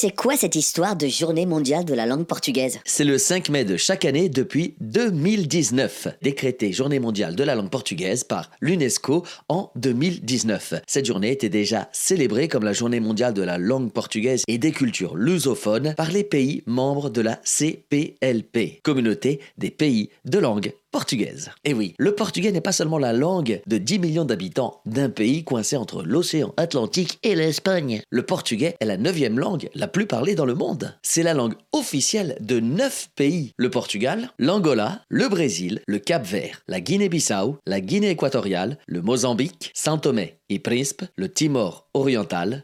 C'est 0.00 0.14
quoi 0.14 0.36
cette 0.36 0.54
histoire 0.54 0.94
de 0.94 1.08
journée 1.08 1.44
mondiale 1.44 1.84
de 1.84 1.92
la 1.92 2.06
langue 2.06 2.24
portugaise 2.24 2.78
C'est 2.84 3.02
le 3.02 3.18
5 3.18 3.48
mai 3.48 3.64
de 3.64 3.76
chaque 3.76 4.04
année 4.04 4.28
depuis 4.28 4.76
2019, 4.80 6.06
décrété 6.22 6.72
journée 6.72 7.00
mondiale 7.00 7.34
de 7.34 7.42
la 7.42 7.56
langue 7.56 7.68
portugaise 7.68 8.22
par 8.22 8.48
l'UNESCO 8.60 9.24
en 9.48 9.72
2019. 9.74 10.74
Cette 10.86 11.04
journée 11.04 11.32
était 11.32 11.48
déjà 11.48 11.88
célébrée 11.90 12.46
comme 12.46 12.62
la 12.62 12.72
journée 12.72 13.00
mondiale 13.00 13.34
de 13.34 13.42
la 13.42 13.58
langue 13.58 13.90
portugaise 13.90 14.44
et 14.46 14.58
des 14.58 14.70
cultures 14.70 15.16
lusophones 15.16 15.94
par 15.96 16.12
les 16.12 16.22
pays 16.22 16.62
membres 16.66 17.10
de 17.10 17.20
la 17.20 17.40
CPLP, 17.42 18.80
communauté 18.84 19.40
des 19.56 19.72
pays 19.72 20.10
de 20.24 20.38
langue 20.38 20.74
portugaise. 20.90 21.50
Et 21.64 21.74
oui, 21.74 21.94
le 21.98 22.14
portugais 22.14 22.52
n'est 22.52 22.60
pas 22.60 22.72
seulement 22.72 22.98
la 22.98 23.12
langue 23.12 23.60
de 23.66 23.78
10 23.78 23.98
millions 23.98 24.24
d'habitants 24.24 24.80
d'un 24.86 25.10
pays 25.10 25.44
coincé 25.44 25.76
entre 25.76 26.02
l'océan 26.02 26.54
Atlantique 26.56 27.18
et 27.22 27.34
l'Espagne. 27.34 28.02
Le 28.10 28.22
portugais 28.22 28.76
est 28.80 28.86
la 28.86 28.96
neuvième 28.96 29.38
langue 29.38 29.68
la 29.74 29.88
plus 29.88 30.06
parlée 30.06 30.34
dans 30.34 30.44
le 30.44 30.54
monde. 30.54 30.94
C'est 31.02 31.22
la 31.22 31.34
langue 31.34 31.54
officielle 31.72 32.36
de 32.40 32.60
neuf 32.60 33.08
pays. 33.16 33.52
Le 33.56 33.70
Portugal, 33.70 34.30
l'Angola, 34.38 35.02
le 35.08 35.28
Brésil, 35.28 35.80
le 35.86 35.98
Cap-Vert, 35.98 36.62
la 36.68 36.80
Guinée-Bissau, 36.80 37.58
la 37.66 37.80
Guinée 37.80 38.10
équatoriale, 38.10 38.78
le 38.86 39.02
Mozambique, 39.02 39.70
Saint-Thomé 39.74 40.38
et 40.48 40.58
Príncipe, 40.58 41.02
le 41.16 41.28
Timor 41.28 41.87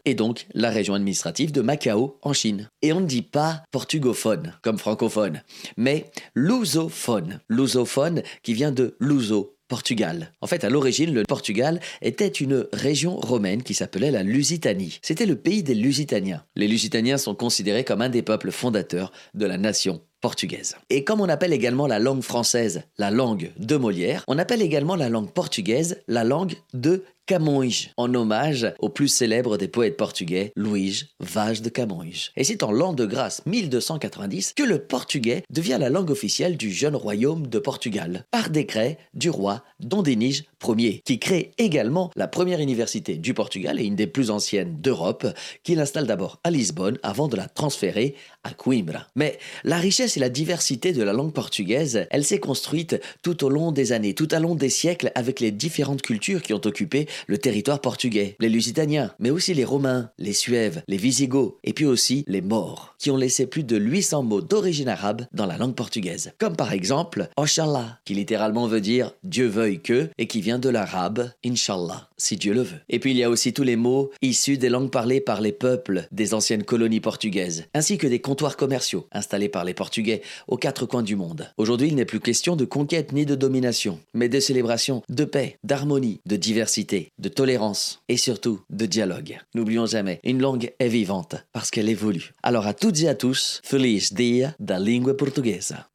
et 0.05 0.15
donc 0.15 0.47
la 0.53 0.69
région 0.69 0.93
administrative 0.93 1.51
de 1.51 1.61
Macao 1.61 2.17
en 2.21 2.33
Chine. 2.33 2.69
Et 2.81 2.93
on 2.93 3.01
ne 3.01 3.05
dit 3.05 3.21
pas 3.21 3.63
portugophone 3.71 4.53
comme 4.61 4.77
francophone, 4.77 5.41
mais 5.77 6.05
lusophone. 6.35 7.41
Lusophone 7.49 8.23
qui 8.43 8.53
vient 8.53 8.71
de 8.71 8.95
luso. 8.99 9.51
Portugal. 9.67 10.31
En 10.41 10.47
fait, 10.47 10.63
à 10.63 10.69
l'origine, 10.69 11.11
le 11.11 11.23
Portugal 11.23 11.79
était 12.03 12.27
une 12.27 12.67
région 12.71 13.15
romaine 13.15 13.63
qui 13.63 13.73
s'appelait 13.73 14.11
la 14.11 14.21
Lusitanie. 14.21 14.99
C'était 15.01 15.25
le 15.25 15.35
pays 15.35 15.63
des 15.63 15.73
Lusitaniens. 15.73 16.43
Les 16.55 16.67
Lusitaniens 16.67 17.17
sont 17.17 17.33
considérés 17.33 17.83
comme 17.83 18.03
un 18.03 18.09
des 18.09 18.21
peuples 18.21 18.51
fondateurs 18.51 19.11
de 19.33 19.47
la 19.47 19.57
nation 19.57 20.01
portugaise. 20.21 20.75
Et 20.89 21.03
comme 21.03 21.21
on 21.21 21.29
appelle 21.29 21.53
également 21.53 21.87
la 21.87 21.99
langue 21.99 22.23
française 22.23 22.83
la 22.97 23.11
langue 23.11 23.51
de 23.57 23.75
Molière, 23.75 24.23
on 24.27 24.39
appelle 24.39 24.61
également 24.61 24.95
la 24.95 25.09
langue 25.09 25.31
portugaise 25.31 26.01
la 26.07 26.23
langue 26.23 26.55
de 26.73 27.03
Camões, 27.27 27.89
en 27.97 28.13
hommage 28.13 28.71
au 28.77 28.89
plus 28.89 29.07
célèbre 29.07 29.57
des 29.57 29.67
poètes 29.67 29.97
portugais, 29.97 30.51
Luís 30.55 31.05
Vaz 31.19 31.63
de 31.63 31.69
Camões. 31.69 32.29
Et 32.37 32.43
c'est 32.43 32.61
en 32.61 32.71
l'an 32.71 32.93
de 32.93 33.03
grâce 33.07 33.43
1290 33.47 34.53
que 34.55 34.61
le 34.61 34.77
portugais 34.77 35.41
devient 35.49 35.77
la 35.79 35.89
langue 35.89 36.11
officielle 36.11 36.55
du 36.55 36.71
jeune 36.71 36.95
royaume 36.95 37.47
de 37.47 37.57
Portugal, 37.57 38.25
par 38.29 38.51
décret 38.51 38.99
du 39.15 39.31
roi 39.31 39.63
Dom 39.79 40.03
Dinis 40.03 40.43
Ier, 40.67 41.01
qui 41.03 41.17
crée 41.17 41.51
également 41.57 42.11
la 42.15 42.27
première 42.27 42.59
université 42.59 43.17
du 43.17 43.33
Portugal 43.33 43.79
et 43.79 43.85
une 43.85 43.95
des 43.95 44.07
plus 44.07 44.29
anciennes 44.29 44.79
d'Europe, 44.79 45.25
qu'il 45.63 45.79
installe 45.79 46.05
d'abord 46.05 46.39
à 46.43 46.51
Lisbonne 46.51 46.99
avant 47.01 47.27
de 47.27 47.37
la 47.37 47.47
transférer 47.47 48.15
à 48.43 48.51
Coimbra. 48.51 49.07
Mais 49.15 49.39
la 49.63 49.77
richesse 49.77 50.15
et 50.15 50.19
la 50.19 50.29
diversité 50.29 50.91
de 50.93 51.01
la 51.01 51.13
langue 51.13 51.33
portugaise, 51.33 52.05
elle 52.11 52.23
s'est 52.23 52.39
construite 52.39 52.99
tout 53.23 53.43
au 53.43 53.49
long 53.49 53.71
des 53.71 53.93
années, 53.93 54.13
tout 54.13 54.33
au 54.33 54.39
long 54.39 54.53
des 54.53 54.69
siècles 54.69 55.11
avec 55.15 55.39
les 55.39 55.51
différentes 55.51 56.03
cultures 56.03 56.43
qui 56.43 56.53
ont 56.53 56.61
occupé 56.65 57.07
le 57.27 57.37
territoire 57.37 57.81
portugais. 57.81 58.35
Les 58.39 58.49
Lusitaniens, 58.49 59.11
mais 59.19 59.29
aussi 59.29 59.53
les 59.53 59.65
Romains, 59.65 60.09
les 60.17 60.33
Suèves, 60.33 60.83
les 60.87 60.97
Visigoths 60.97 61.55
et 61.63 61.73
puis 61.73 61.85
aussi 61.85 62.23
les 62.27 62.41
Maures, 62.41 62.95
qui 62.99 63.11
ont 63.11 63.17
laissé 63.17 63.47
plus 63.47 63.63
de 63.63 63.77
800 63.77 64.23
mots 64.23 64.41
d'origine 64.41 64.89
arabe 64.89 65.25
dans 65.33 65.45
la 65.45 65.57
langue 65.57 65.75
portugaise. 65.75 66.33
Comme 66.37 66.55
par 66.55 66.73
exemple 66.73 67.29
Oxalá, 67.37 67.99
qui 68.05 68.13
littéralement 68.13 68.67
veut 68.67 68.81
dire 68.81 69.11
Dieu 69.23 69.47
veuille 69.47 69.81
que 69.81 70.09
et 70.17 70.27
qui 70.27 70.41
vient 70.41 70.59
de 70.59 70.69
l'arabe 70.69 71.31
Inshallah, 71.45 72.09
si 72.17 72.37
Dieu 72.37 72.53
le 72.53 72.61
veut. 72.61 72.79
Et 72.89 72.99
puis 72.99 73.11
il 73.11 73.17
y 73.17 73.23
a 73.23 73.29
aussi 73.29 73.53
tous 73.53 73.63
les 73.63 73.75
mots 73.75 74.11
issus 74.21 74.57
des 74.57 74.69
langues 74.69 74.91
parlées 74.91 75.21
par 75.21 75.41
les 75.41 75.51
peuples 75.51 76.07
des 76.11 76.33
anciennes 76.33 76.63
colonies 76.63 76.99
portugaises, 76.99 77.65
ainsi 77.73 77.97
que 77.97 78.07
des 78.07 78.19
comptoirs 78.19 78.57
commerciaux 78.57 79.07
installés 79.11 79.49
par 79.49 79.63
les 79.63 79.73
Portugais 79.73 80.21
aux 80.47 80.57
quatre 80.57 80.85
coins 80.85 81.03
du 81.03 81.15
monde. 81.15 81.51
Aujourd'hui, 81.57 81.89
il 81.89 81.95
n'est 81.95 82.05
plus 82.05 82.19
question 82.19 82.55
de 82.55 82.65
conquête 82.65 83.11
ni 83.11 83.25
de 83.25 83.35
domination, 83.35 83.99
mais 84.13 84.29
de 84.29 84.39
célébration, 84.39 85.03
de 85.09 85.25
paix, 85.25 85.57
d'harmonie, 85.63 86.19
de 86.25 86.35
diversité, 86.35 87.04
de 87.17 87.29
tolérance 87.29 88.01
et 88.09 88.17
surtout 88.17 88.61
de 88.69 88.85
dialogue. 88.85 89.39
N'oublions 89.53 89.85
jamais, 89.85 90.19
une 90.23 90.41
langue 90.41 90.73
est 90.79 90.87
vivante 90.87 91.35
parce 91.53 91.71
qu'elle 91.71 91.89
évolue. 91.89 92.33
Alors 92.43 92.67
à 92.67 92.73
toutes 92.73 93.01
et 93.01 93.07
à 93.07 93.15
tous, 93.15 93.61
Feliz 93.63 94.13
Dia 94.13 94.55
da 94.59 94.79
Língua 94.79 95.15
Portuguesa. 95.15 95.87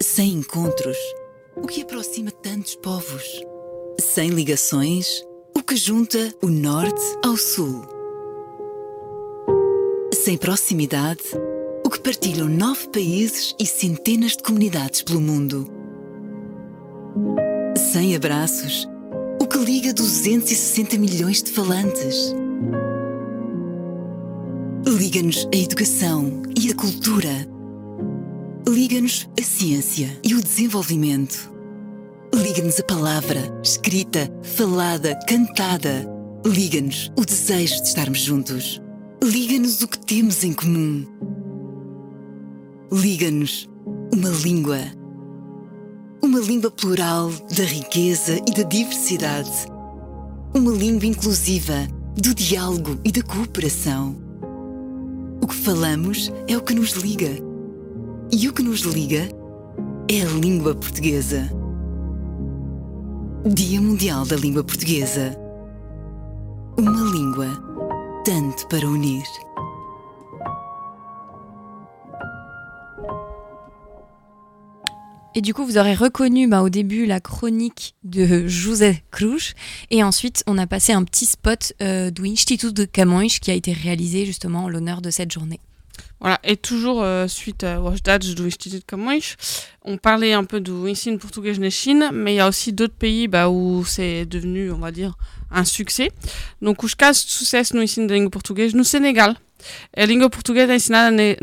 Sem 0.00 0.38
encontros, 0.38 0.96
o 1.56 1.66
que 1.66 1.82
aproxima 1.82 2.30
tantos 2.30 2.74
povos? 2.76 3.42
Sem 4.00 4.30
ligações, 4.30 5.24
o 5.56 5.62
que 5.62 5.76
junta 5.76 6.18
o 6.42 6.48
norte 6.48 7.02
ao 7.24 7.36
sul? 7.36 7.98
sem 10.28 10.36
proximidade, 10.36 11.22
o 11.88 11.90
que 11.90 12.00
partilham 12.00 12.46
nove 12.46 12.86
países 12.88 13.54
e 13.58 13.64
centenas 13.64 14.32
de 14.32 14.42
comunidades 14.42 15.00
pelo 15.00 15.22
mundo. 15.22 15.66
Sem 17.78 18.14
abraços, 18.14 18.86
o 19.40 19.46
que 19.46 19.56
liga 19.56 19.94
260 19.94 20.98
milhões 20.98 21.42
de 21.42 21.50
falantes. 21.50 22.34
Liga-nos 24.86 25.48
a 25.50 25.56
educação 25.56 26.42
e 26.60 26.70
a 26.70 26.74
cultura. 26.74 27.48
Liga-nos 28.68 29.26
a 29.40 29.42
ciência 29.42 30.10
e 30.22 30.34
o 30.34 30.42
desenvolvimento. 30.42 31.50
Liga-nos 32.34 32.78
a 32.80 32.82
palavra, 32.82 33.40
escrita, 33.64 34.30
falada, 34.42 35.18
cantada. 35.26 36.06
Liga-nos 36.44 37.10
o 37.16 37.24
desejo 37.24 37.80
de 37.80 37.88
estarmos 37.88 38.20
juntos. 38.20 38.78
Liga-nos 39.24 39.80
o 39.80 39.88
que 39.88 39.98
temos 40.00 40.44
em 40.44 40.52
comum. 40.52 41.37
Liga-nos 42.90 43.68
uma 44.14 44.30
língua. 44.30 44.78
Uma 46.22 46.40
língua 46.40 46.70
plural 46.70 47.30
da 47.54 47.62
riqueza 47.62 48.38
e 48.48 48.50
da 48.50 48.62
diversidade. 48.62 49.66
Uma 50.54 50.72
língua 50.72 51.04
inclusiva 51.04 51.86
do 52.16 52.34
diálogo 52.34 52.98
e 53.04 53.12
da 53.12 53.22
cooperação. 53.22 54.16
O 55.42 55.46
que 55.46 55.54
falamos 55.54 56.32
é 56.48 56.56
o 56.56 56.62
que 56.62 56.72
nos 56.72 56.92
liga. 56.92 57.28
E 58.32 58.48
o 58.48 58.54
que 58.54 58.62
nos 58.62 58.80
liga 58.80 59.28
é 60.10 60.22
a 60.22 60.38
língua 60.40 60.74
portuguesa. 60.74 61.50
Dia 63.44 63.82
Mundial 63.82 64.24
da 64.24 64.36
Língua 64.36 64.64
Portuguesa. 64.64 65.36
Uma 66.78 67.02
língua 67.12 67.48
tanto 68.24 68.66
para 68.68 68.88
unir. 68.88 69.24
Et 75.34 75.40
du 75.40 75.54
coup, 75.54 75.64
vous 75.64 75.78
aurez 75.78 75.94
reconnu 75.94 76.48
bah, 76.48 76.62
au 76.62 76.68
début 76.68 77.06
la 77.06 77.20
chronique 77.20 77.94
de 78.02 78.48
José 78.48 79.02
Cruz. 79.10 79.54
Et 79.90 80.02
ensuite, 80.02 80.42
on 80.46 80.58
a 80.58 80.66
passé 80.66 80.92
un 80.92 81.04
petit 81.04 81.26
spot 81.26 81.74
euh, 81.82 82.10
do 82.10 82.24
Instituto 82.24 82.72
de 82.72 82.84
Camões 82.84 83.38
qui 83.40 83.50
a 83.50 83.54
été 83.54 83.72
réalisé 83.72 84.24
justement 84.24 84.64
en 84.64 84.68
l'honneur 84.68 85.02
de 85.02 85.10
cette 85.10 85.30
journée. 85.30 85.60
Voilà, 86.20 86.40
et 86.42 86.56
toujours 86.56 87.02
euh, 87.02 87.28
suite 87.28 87.62
à 87.62 87.80
Washdadj 87.80 88.34
do 88.34 88.44
Instituto 88.44 88.80
de 88.80 88.84
Camões, 88.84 89.36
on 89.84 89.98
parlait 89.98 90.32
un 90.32 90.44
peu 90.44 90.60
du 90.60 90.72
ensino 90.72 91.18
portugais 91.18 91.52
na 91.58 91.70
Chine, 91.70 92.10
mais 92.12 92.34
il 92.34 92.36
y 92.36 92.40
a 92.40 92.48
aussi 92.48 92.72
d'autres 92.72 92.94
pays 92.94 93.28
bah, 93.28 93.48
où 93.48 93.84
c'est 93.84 94.26
devenu, 94.26 94.72
on 94.72 94.78
va 94.78 94.90
dire, 94.90 95.16
un 95.50 95.64
succès. 95.64 96.10
Donc, 96.60 96.82
os 96.82 96.94
casos 96.94 97.26
de 97.26 97.30
sucesso 97.30 97.76
no 97.76 97.82
ensino 97.82 98.06
da 98.06 98.14
língua 98.14 98.30
portuguesa 98.30 98.76
no 98.76 98.84
Senegal. 98.84 99.36
A 99.96 100.06
língua 100.06 100.30
portuguesa 100.30 100.74
é 100.74 101.36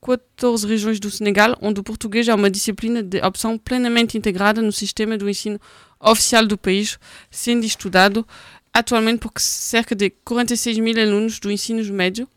14 0.00 0.66
regiões 0.66 0.98
do 0.98 1.10
Senegal, 1.10 1.56
onde 1.60 1.80
o 1.80 1.84
português 1.84 2.26
é 2.28 2.34
uma 2.34 2.50
disciplina 2.50 3.02
de 3.02 3.20
opção 3.20 3.58
plenamente 3.58 4.16
integrada 4.16 4.62
no 4.62 4.72
sistema 4.72 5.18
do 5.18 5.28
ensino 5.28 5.60
oficial 5.98 6.46
do 6.46 6.56
país, 6.56 6.98
sendo 7.30 7.66
estudado 7.66 8.26
atualmente 8.72 9.18
por 9.20 9.32
cerca 9.38 9.94
de 9.94 10.10
46 10.10 10.78
mil 10.78 10.98
alunos 10.98 11.38
do 11.38 11.50
ensino 11.50 11.82
médio 11.92 12.28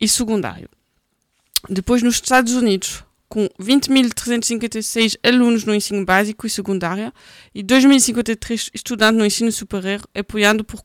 e 0.00 0.06
secundário. 0.06 0.68
Depois, 1.68 2.02
nos 2.02 2.16
Estados 2.16 2.54
Unidos, 2.54 3.04
com 3.28 3.48
20.356 3.60 5.16
alunos 5.22 5.64
no 5.64 5.74
ensino 5.74 6.04
básico 6.04 6.46
e 6.46 6.50
secundário 6.50 7.12
e 7.54 7.62
2.053 7.62 8.70
estudantes 8.74 9.18
no 9.18 9.24
ensino 9.24 9.50
superior, 9.50 10.02
apoiado 10.14 10.64
por 10.64 10.82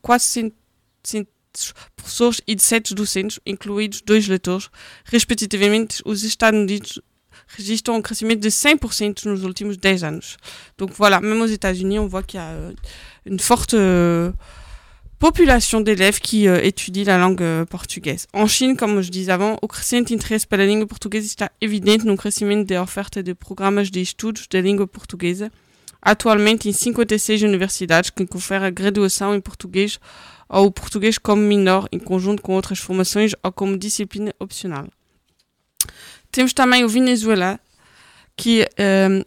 400 1.57 1.73
professores 1.95 2.41
e 2.47 2.55
17 2.55 2.93
docentes, 2.93 3.39
incluídos 3.45 4.01
dois 4.01 4.27
leitores. 4.27 4.69
Respectivamente, 5.05 6.01
os 6.05 6.23
Estados 6.23 6.59
Unidos 6.59 7.01
registram 7.47 7.95
um 7.95 8.01
crescimento 8.01 8.41
de 8.41 8.49
100% 8.49 9.25
nos 9.25 9.43
últimos 9.43 9.77
10 9.77 10.03
anos. 10.03 10.37
Donc 10.77 10.91
voilà, 10.93 11.19
même 11.21 11.41
aux 11.41 11.47
États-Unis, 11.47 11.99
on 11.99 12.07
voit 12.07 12.23
qu'il 12.23 12.39
y 12.39 12.43
a 12.43 12.47
euh, 12.47 12.73
une 13.25 13.39
forte 13.39 13.73
euh, 13.73 14.31
population 15.17 15.81
d'élèves 15.81 16.19
qui 16.19 16.47
euh, 16.47 16.61
étudient 16.61 17.05
la 17.05 17.17
langue 17.17 17.41
euh, 17.41 17.65
portugaise. 17.65 18.27
En 18.33 18.47
Chine, 18.47 18.75
como 18.75 19.01
je 19.01 19.09
disais 19.09 19.31
avant, 19.31 19.57
o 19.61 19.67
crescente 19.67 20.13
interesse 20.13 20.45
pela 20.45 20.65
língua 20.65 20.87
portuguesa 20.87 21.25
está 21.25 21.51
evidente 21.61 22.05
no 22.05 22.17
crescimento 22.17 22.67
da 22.67 22.81
oferta 22.81 23.23
de 23.23 23.33
programas 23.33 23.89
de 23.89 24.01
estudos 24.01 24.47
da 24.47 24.59
língua 24.59 24.87
portuguesa, 24.87 25.51
atualmente 26.01 26.67
em 26.67 26.73
56 26.73 27.43
universidades 27.43 28.09
que 28.09 28.25
conferem 28.25 28.73
graduação 28.73 29.33
em 29.33 29.41
português 29.41 29.99
ou 30.49 30.67
o 30.67 30.71
português 30.71 31.17
como 31.17 31.41
menor 31.41 31.87
em 31.91 31.99
conjunto 31.99 32.41
com 32.41 32.53
outras 32.53 32.79
formações 32.79 33.33
ou 33.43 33.51
como 33.51 33.77
disciplina 33.77 34.33
opcional. 34.39 34.87
Temos 36.31 36.53
também 36.53 36.83
o 36.83 36.89
Venezuela, 36.89 37.59
que 38.35 38.67
eh, 38.77 39.23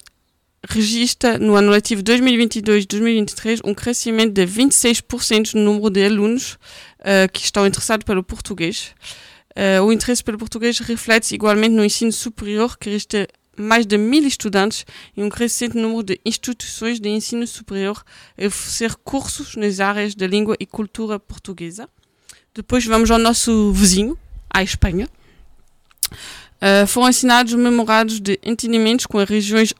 registra 0.69 1.39
no 1.39 1.55
ano 1.55 1.71
letivo 1.71 2.03
2022-2023 2.03 3.61
um 3.65 3.75
crescimento 3.75 4.33
de 4.33 4.47
26% 4.47 5.55
no 5.55 5.65
número 5.65 5.91
de 5.91 6.05
alunos 6.05 6.59
eh, 7.01 7.29
que 7.29 7.41
estão 7.41 7.67
interessados 7.67 8.05
pelo 8.05 8.23
português. 8.23 8.95
Eh, 9.57 9.81
o 9.81 9.93
interesse 9.93 10.23
pelo 10.23 10.39
português 10.39 10.79
reflete-se 10.79 11.35
igualmente 11.35 11.75
no 11.75 11.85
ensino 11.85 12.13
superior, 12.13 12.79
que 12.79 12.91
registra 12.91 13.27
mais 13.61 13.87
de 13.87 13.97
mil 13.97 14.27
estudantes 14.27 14.85
e 15.17 15.23
um 15.23 15.29
crescente 15.29 15.77
número 15.77 16.03
de 16.03 16.21
instituições 16.25 16.99
de 16.99 17.09
ensino 17.09 17.47
superior 17.47 18.03
a 18.39 18.47
oferecer 18.47 18.95
cursos 18.97 19.57
nas 19.57 19.81
áreas 19.81 20.15
da 20.15 20.27
língua 20.27 20.57
e 20.59 20.67
cultura 20.67 21.19
portuguesa. 21.19 21.89
Depois 22.55 22.85
vamos 22.85 23.11
ao 23.11 23.19
nosso 23.19 23.73
vizinho, 23.73 24.19
à 24.49 24.63
Espanha. 24.63 25.09
Uh, 26.61 26.87
foram 26.87 27.07
assinados 27.07 27.55
memorados 27.55 28.21
de 28.21 28.39
entendimentos 28.43 29.07
com 29.07 29.19
as 29.19 29.29
regiões 29.29 29.73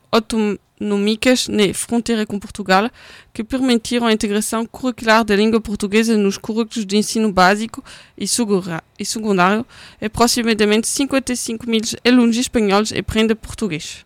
autonômicas 0.81 1.47
na 1.49 1.73
fronteira 1.75 2.25
com 2.27 2.39
Portugal, 2.39 2.91
que 3.35 3.45
permitiram 3.45 4.07
a 4.07 4.13
integração 4.13 4.65
curricular 4.67 5.25
da 5.25 5.37
língua 5.37 5.61
portuguesa 5.61 6.17
nos 6.17 6.39
currículos 6.39 6.87
de 6.87 6.97
ensino 6.97 7.31
básico 7.33 7.85
e 8.17 8.27
segura- 8.27 8.83
e 8.99 9.05
secundário. 9.05 9.65
Aproximadamente 10.01 10.89
55 10.89 11.69
mil 11.69 11.83
alunos 12.05 12.37
espanhóis 12.37 12.93
aprendem 12.93 13.37
português. 13.37 14.05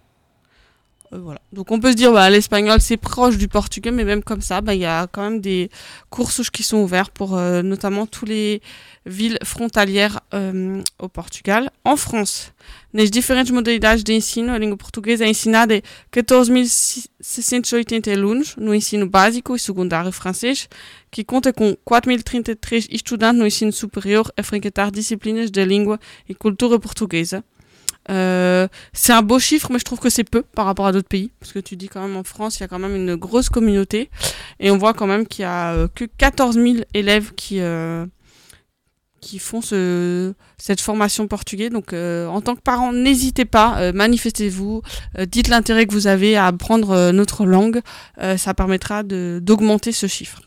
Euh, 1.13 1.19
Voilà. 1.21 1.41
Donc 1.53 1.71
on 1.71 1.79
peut 1.79 1.93
se 1.93 1.97
dire, 1.97 2.13
bah, 2.13 2.29
l'espagnol 2.29 2.81
c'est 2.81 2.97
proche 2.97 3.37
du 3.39 3.47
portugais, 3.47 3.93
mais 3.93 4.05
même 4.05 4.23
comme 4.23 4.41
ça, 4.41 4.61
bah, 4.61 4.75
il 4.75 4.81
y 4.81 4.85
a 4.87 5.07
quand 5.07 5.23
même 5.23 5.41
des 5.41 5.71
cursus 6.11 6.51
qui 6.51 6.65
sont 6.65 6.79
ouverts 6.79 7.11
pour 7.11 7.37
euh, 7.37 7.63
notamment 7.63 8.05
tous 8.07 8.25
les 8.25 8.61
villes 9.07 9.39
frontalières 9.45 10.21
euh, 10.33 10.83
au 10.99 11.09
Portugal. 11.09 11.71
En 11.85 11.97
France, 11.97 12.53
nas 12.95 13.11
diferentes 13.11 13.51
modalidades 13.51 14.05
de 14.05 14.15
ensino, 14.15 14.53
a 14.53 14.59
língua 14.59 14.77
portuguesa 14.77 15.25
é 15.25 15.29
ensinada 15.29 15.75
a 15.75 15.83
14.680 16.17 18.13
alunos 18.13 18.55
no 18.57 18.73
ensino 18.73 19.09
básico 19.09 19.57
e 19.57 19.59
secundário 19.59 20.13
francês, 20.13 20.69
que 21.11 21.25
conta 21.25 21.53
com 21.53 21.77
4.033 21.85 22.87
estudantes 22.93 23.41
no 23.41 23.47
ensino 23.49 23.73
superior 23.73 24.33
a 24.37 24.45
frequentar 24.45 24.93
disciplinas 24.93 25.51
da 25.51 25.65
língua 25.65 25.99
e 26.29 26.35
cultura 26.37 26.79
portuguesa. 26.79 27.45
Euh, 28.09 28.69
c'est 28.93 29.13
un 29.13 29.23
beau 29.23 29.41
chiffre, 29.41 29.73
mais 29.73 29.81
je 29.81 29.85
trouve 29.85 29.99
que 29.99 30.11
c'est 30.11 30.23
peu 30.23 30.43
par 30.43 30.67
rapport 30.67 30.87
à 30.87 30.93
d'autres 30.93 31.09
pays. 31.09 31.33
Parce 31.41 31.53
que 31.53 31.59
tu 31.59 31.75
dis 31.75 31.89
quand 31.89 32.03
même 32.03 32.17
en 32.17 32.23
France, 32.23 32.59
il 32.59 32.61
y 32.61 32.65
a 32.65 32.69
quand 32.69 32.79
même 32.79 32.95
une 32.95 33.17
grosse 33.17 33.49
communauté. 33.49 34.09
Et 34.61 34.71
on 34.71 34.79
voit 34.79 34.95
quand 34.95 35.09
même 35.09 35.27
qu'il 35.27 35.43
y 35.43 35.47
a 35.47 35.73
euh, 35.73 35.89
que 35.93 36.05
14 36.05 36.55
000 36.55 36.77
élèves 36.93 37.33
qui, 37.35 37.61
euh, 37.61 38.07
qui 39.25 39.39
font 39.39 39.63
ce, 39.63 40.35
cette 40.59 40.81
formation 40.81 41.27
portugais. 41.27 41.71
Donc 41.71 41.93
euh, 41.93 42.27
en 42.27 42.41
tant 42.43 42.55
que 42.55 42.61
parent, 42.61 42.93
n'hésitez 42.93 43.47
pas, 43.47 43.79
euh, 43.79 43.93
manifestez-vous, 43.93 44.83
euh, 45.19 45.25
dites 45.25 45.49
l'intérêt 45.49 45.87
que 45.87 45.93
vous 45.93 46.07
avez 46.07 46.37
à 46.37 46.47
apprendre 46.47 46.91
euh, 46.91 47.13
notre 47.13 47.47
langue. 47.47 47.81
Euh, 48.21 48.37
ça 48.37 48.53
permettra 48.53 49.03
d'augmenter 49.03 49.93
ce 49.93 50.07
chiffre. 50.07 50.43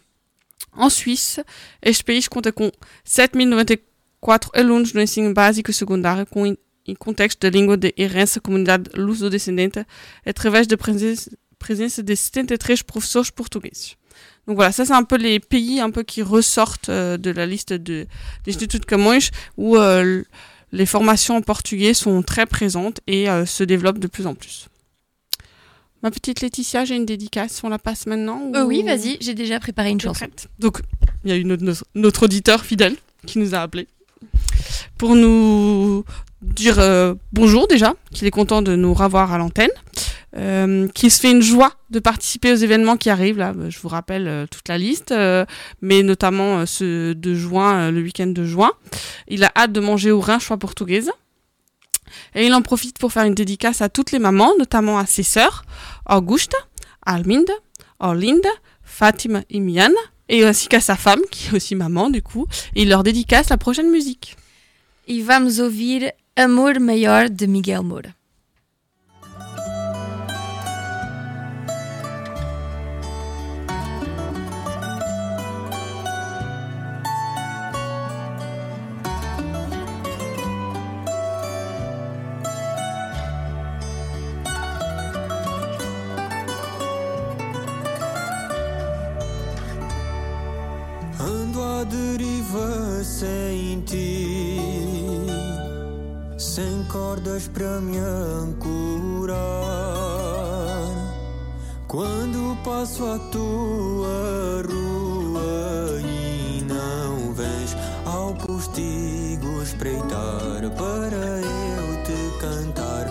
En 0.73 0.89
Suisse, 0.89 1.39
este 1.81 2.03
país 2.03 2.29
conta 2.29 2.51
com 2.51 2.71
7.094 3.03 4.49
alunos 4.53 4.93
no 4.93 5.01
ensino 5.01 5.33
básico 5.33 5.71
e 5.71 5.73
secundário 5.73 6.25
com 6.27 6.45
em 6.45 6.55
em 6.89 6.95
contexto 6.95 7.39
da 7.41 7.49
de 7.49 7.93
herança 7.97 8.39
comunidade 8.39 8.89
luso-descendente 8.93 9.85
através 10.25 10.67
da 10.67 10.77
presença, 10.77 11.29
presença 11.59 12.01
de 12.01 12.15
73 12.15 12.81
professeurs 12.81 13.29
portugais. 13.29 13.97
Donc 14.47 14.55
voilà, 14.55 14.71
ça 14.71 14.85
c'est 14.85 14.93
un 14.93 15.03
peu 15.03 15.17
les 15.17 15.39
pays 15.39 15.79
un 15.81 15.89
peu 15.91 16.03
qui 16.03 16.21
ressortent 16.21 16.89
euh, 16.89 17.17
de 17.17 17.31
la 17.31 17.45
liste 17.45 17.73
de 17.73 18.07
l'Institut 18.45 18.79
de 18.79 18.85
Camões 18.85 19.29
où 19.57 19.75
euh, 19.77 20.23
les 20.71 20.85
formations 20.85 21.35
en 21.35 21.41
portugais 21.41 21.93
sont 21.93 22.21
très 22.23 22.45
présentes 22.45 23.01
et 23.07 23.29
euh, 23.29 23.45
se 23.45 23.63
développent 23.63 23.99
de 23.99 24.07
plus 24.07 24.25
en 24.25 24.35
plus. 24.35 24.67
Ma 26.03 26.11
petite 26.11 26.41
Laetitia, 26.41 26.85
j'ai 26.85 26.95
une 26.95 27.05
dédicace, 27.05 27.61
on 27.63 27.69
la 27.69 27.79
passe 27.79 28.05
maintenant 28.05 28.51
Euh, 28.55 28.63
ou- 28.63 28.67
oui, 28.67 28.83
vas-y, 28.83 29.17
j'ai 29.19 29.33
déjà 29.33 29.59
préparé 29.59 29.89
une 29.89 29.99
chanson. 29.99 30.13
prête? 30.25 30.47
Donc, 30.59 30.79
il 31.25 31.31
y 31.31 31.33
a 31.33 31.37
eu 31.37 31.43
notre, 31.43 31.63
notre- 31.95 32.23
auditeur 32.23 32.63
fidèle 32.63 32.95
qui 33.25 33.39
nous 33.39 33.53
a 33.55 33.59
appelé 33.59 33.87
pour 34.97 35.15
nous 35.15 36.05
dire 36.41 36.79
euh, 36.79 37.15
bonjour 37.33 37.67
déjà, 37.67 37.95
qu'il 38.13 38.27
est 38.27 38.31
content 38.31 38.61
de 38.61 38.75
nous 38.75 38.93
revoir 38.93 39.33
à 39.33 39.37
l'antenne. 39.39 39.71
Euh, 40.35 40.87
qui 40.89 41.09
se 41.09 41.21
fait 41.21 41.31
une 41.31 41.41
joie 41.41 41.73
de 41.89 41.99
participer 41.99 42.51
aux 42.51 42.57
événements 42.57 42.97
qui 42.97 43.09
arrivent. 43.09 43.37
Là, 43.37 43.53
je 43.69 43.79
vous 43.79 43.87
rappelle 43.87 44.27
euh, 44.27 44.45
toute 44.45 44.67
la 44.67 44.77
liste, 44.77 45.11
euh, 45.11 45.45
mais 45.81 46.03
notamment 46.03 46.65
ce 46.65 47.13
de 47.13 47.33
juin, 47.33 47.91
le 47.91 48.01
week-end 48.01 48.27
de 48.27 48.43
juin. 48.43 48.71
Il 49.29 49.43
a 49.43 49.51
hâte 49.55 49.71
de 49.71 49.79
manger 49.79 50.11
au 50.11 50.19
Rhin 50.19 50.39
choix 50.39 50.57
portugaise. 50.57 51.11
Et 52.35 52.45
il 52.45 52.53
en 52.53 52.61
profite 52.61 52.97
pour 52.99 53.11
faire 53.11 53.23
une 53.23 53.35
dédicace 53.35 53.81
à 53.81 53.89
toutes 53.89 54.11
les 54.11 54.19
mamans, 54.19 54.53
notamment 54.57 54.97
à 54.97 55.05
ses 55.05 55.23
sœurs, 55.23 55.63
Augusta, 56.09 56.57
Alminde, 57.05 57.51
Orlinda, 57.99 58.49
Fatima 58.83 59.41
et 59.49 59.59
Mian, 59.59 59.91
et 60.29 60.45
ainsi 60.45 60.67
qu'à 60.67 60.79
sa 60.79 60.95
femme, 60.95 61.21
qui 61.31 61.47
est 61.47 61.55
aussi 61.55 61.75
maman 61.75 62.09
du 62.09 62.21
coup. 62.21 62.47
Il 62.75 62.89
leur 62.89 63.03
dédicace 63.03 63.49
la 63.49 63.57
prochaine 63.57 63.89
musique. 63.89 64.35
E 65.09 65.23
vamos 65.23 65.59
ouvir 65.59 66.11
Amor 66.35 66.79
Maior 66.79 67.29
de 67.29 67.45
Miguel 67.45 67.81
Moura. 67.81 68.16
Sem 93.19 93.81
ti, 93.81 94.59
sem 96.37 96.83
cordas 96.83 97.47
para 97.47 97.81
me 97.81 97.97
ancorar. 97.97 99.37
Quando 101.87 102.55
passo 102.63 103.03
a 103.05 103.17
tua 103.31 104.61
rua 104.69 105.99
e 105.99 106.61
não 106.61 107.33
vens 107.33 107.75
ao 108.05 108.35
postigo 108.35 109.63
espreitar 109.63 110.61
para 110.77 111.41
eu 111.41 112.03
te 112.03 112.39
cantar 112.39 113.07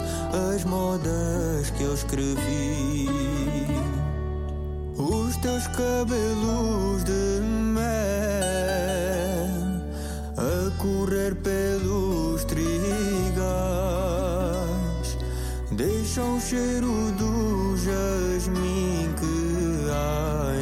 as 0.55 0.65
modas 0.65 1.69
que 1.71 1.83
eu 1.83 1.95
escrevi. 1.95 3.09
Os 4.97 5.37
teus 5.39 5.67
cabelos 5.67 7.03
de 7.03 7.36
correr 10.87 11.35
pelos 11.37 12.45
trigais 12.45 12.67
deixam 15.73 16.37
o 16.37 16.41
cheiro 16.41 17.11
do 17.13 17.77
jasmim 17.77 19.13
que 19.19 19.91
há 19.91 20.55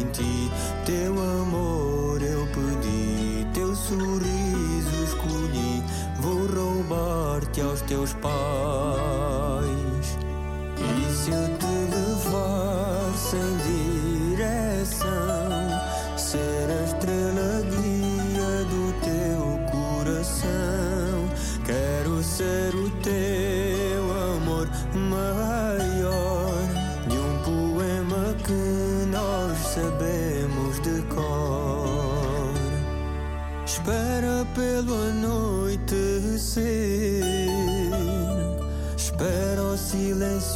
em 0.00 0.04
ti. 0.10 0.50
Teu 0.84 1.12
amor 1.12 2.20
eu 2.20 2.46
pedi, 2.48 3.46
teu 3.54 3.74
sorriso 3.74 5.04
escolhi. 5.04 5.82
Vou 6.20 6.46
roubar-te 6.46 7.60
aos 7.60 7.80
teus 7.82 8.12
pais. 8.14 8.87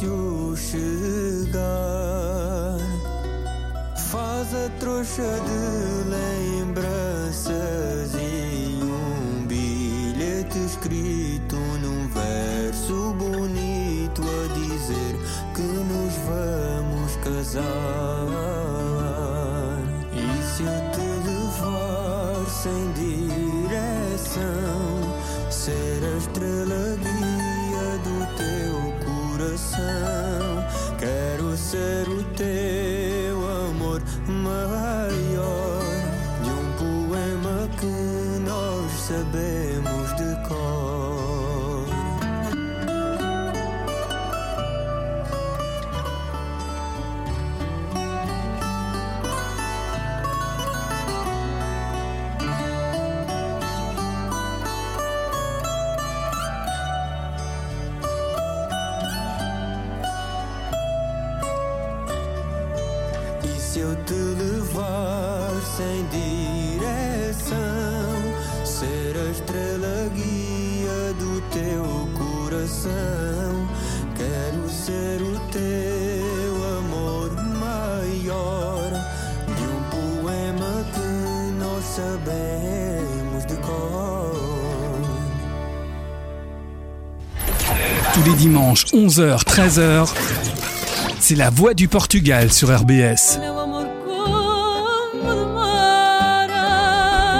Silêncio 0.03 0.55
chegar. 0.57 1.53
Faz 4.11 4.53
a 4.53 4.69
trouxa 4.79 5.23
de 5.23 5.82
Dimanches, 88.43 88.87
11h, 88.87 89.45
13h, 89.45 90.13
c'est 91.21 91.35
la 91.35 91.49
voix 91.49 91.73
du 91.73 91.87
Portugal 91.87 92.51
sur 92.51 92.77
RBS. 92.77 93.39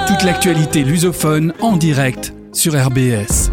Toute 0.07 0.23
l'actualité 0.23 0.85
lusophone 0.85 1.53
en 1.59 1.75
direct 1.75 2.33
sur 2.53 2.81
RBS. 2.81 3.51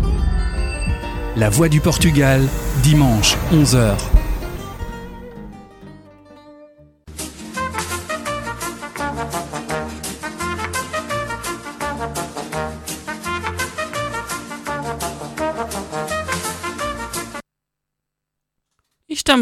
La 1.35 1.51
voix 1.51 1.69
du 1.69 1.81
Portugal, 1.81 2.41
dimanche, 2.85 3.37
11h. 3.53 3.97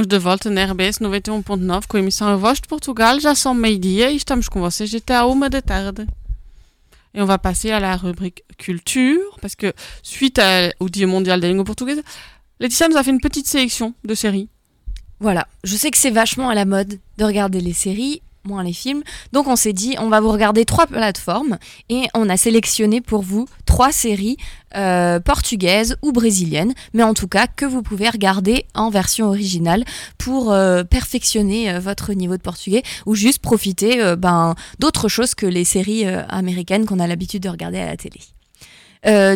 De 0.09 0.19
volta 0.19 0.49
na 0.51 0.65
RBS 0.65 0.99
91.9 1.01 1.87
com 1.87 1.97
a 1.99 2.01
emissão 2.01 2.29
A 2.47 2.53
de 2.55 2.63
Portugal. 2.63 3.21
Já 3.21 3.35
são 3.35 3.53
meio-dia 3.55 4.11
e 4.11 4.17
estamos 4.17 4.49
com 4.49 4.61
vocês 4.61 4.95
até 4.95 5.15
à 5.15 5.27
uma 5.27 5.51
da 5.51 5.61
tarde. 5.61 6.07
Et 7.15 7.21
on 7.23 7.27
va 7.27 7.39
passer 7.39 7.71
à 7.71 7.79
la 7.81 7.95
rubrique 7.97 8.43
culture, 8.57 9.21
parce 9.41 9.55
que 9.55 9.73
suite 10.03 10.39
à- 10.39 10.71
au 10.81 10.89
Dia 10.89 11.07
mondial 11.07 11.41
des 11.41 11.53
langues 11.53 11.65
portugaises, 11.67 12.03
Laetitia 12.59 12.89
nous 12.89 12.97
a 12.97 13.05
fait 13.05 13.11
une 13.11 13.21
petite 13.21 13.47
sélection 13.47 13.95
de 14.05 14.15
séries. 14.15 14.49
Voilà, 15.21 15.47
je 15.65 15.77
sais 15.77 15.91
que 15.91 15.99
c'est 15.99 16.11
vachement 16.11 16.49
à 16.49 16.55
la 16.55 16.65
mode 16.65 16.99
de 17.19 17.25
regarder 17.25 17.61
les 17.61 17.73
séries, 17.75 18.23
moins 18.49 18.65
les 18.65 18.73
films. 18.73 19.03
Donc 19.33 19.47
on 19.47 19.55
s'est 19.55 19.73
dit, 19.73 19.95
on 20.01 20.09
va 20.09 20.21
vous 20.21 20.33
regarder 20.33 20.65
trois 20.65 20.87
plateformes 20.87 21.59
et 21.89 22.07
on 22.15 22.29
a 22.29 22.37
sélectionné 22.37 23.01
pour 23.01 23.23
vous 23.23 23.47
trois 23.67 23.93
séries 23.93 24.37
euh, 24.75 25.21
portugaises 25.21 25.97
ou 26.03 26.13
brésiliennes, 26.13 26.75
mais 26.95 27.03
en 27.03 27.15
tout 27.15 27.29
cas 27.29 27.47
que 27.47 27.65
vous 27.65 27.83
pouvez 27.83 28.09
regarder 28.09 28.65
en 28.75 28.91
version 28.91 29.27
originale 29.29 29.85
pour 30.17 30.53
euh, 30.53 30.83
perfectionner 30.83 31.71
euh, 31.71 31.79
votre 31.79 32.13
niveau 32.13 32.37
de 32.37 32.43
portugais 32.43 32.83
ou 33.07 33.15
juste 33.15 33.39
profiter 33.41 34.17
ben, 34.17 34.55
d'autres 34.79 35.09
choses 35.09 35.35
que 35.35 35.47
les 35.47 35.65
séries 35.65 36.07
américaines 36.07 36.87
qu'on 36.87 36.99
a 36.99 37.07
l'habitude 37.07 37.43
de 37.43 37.49
regarder 37.49 37.79
à 37.79 37.87
la 37.87 37.97
télé. 37.97 38.21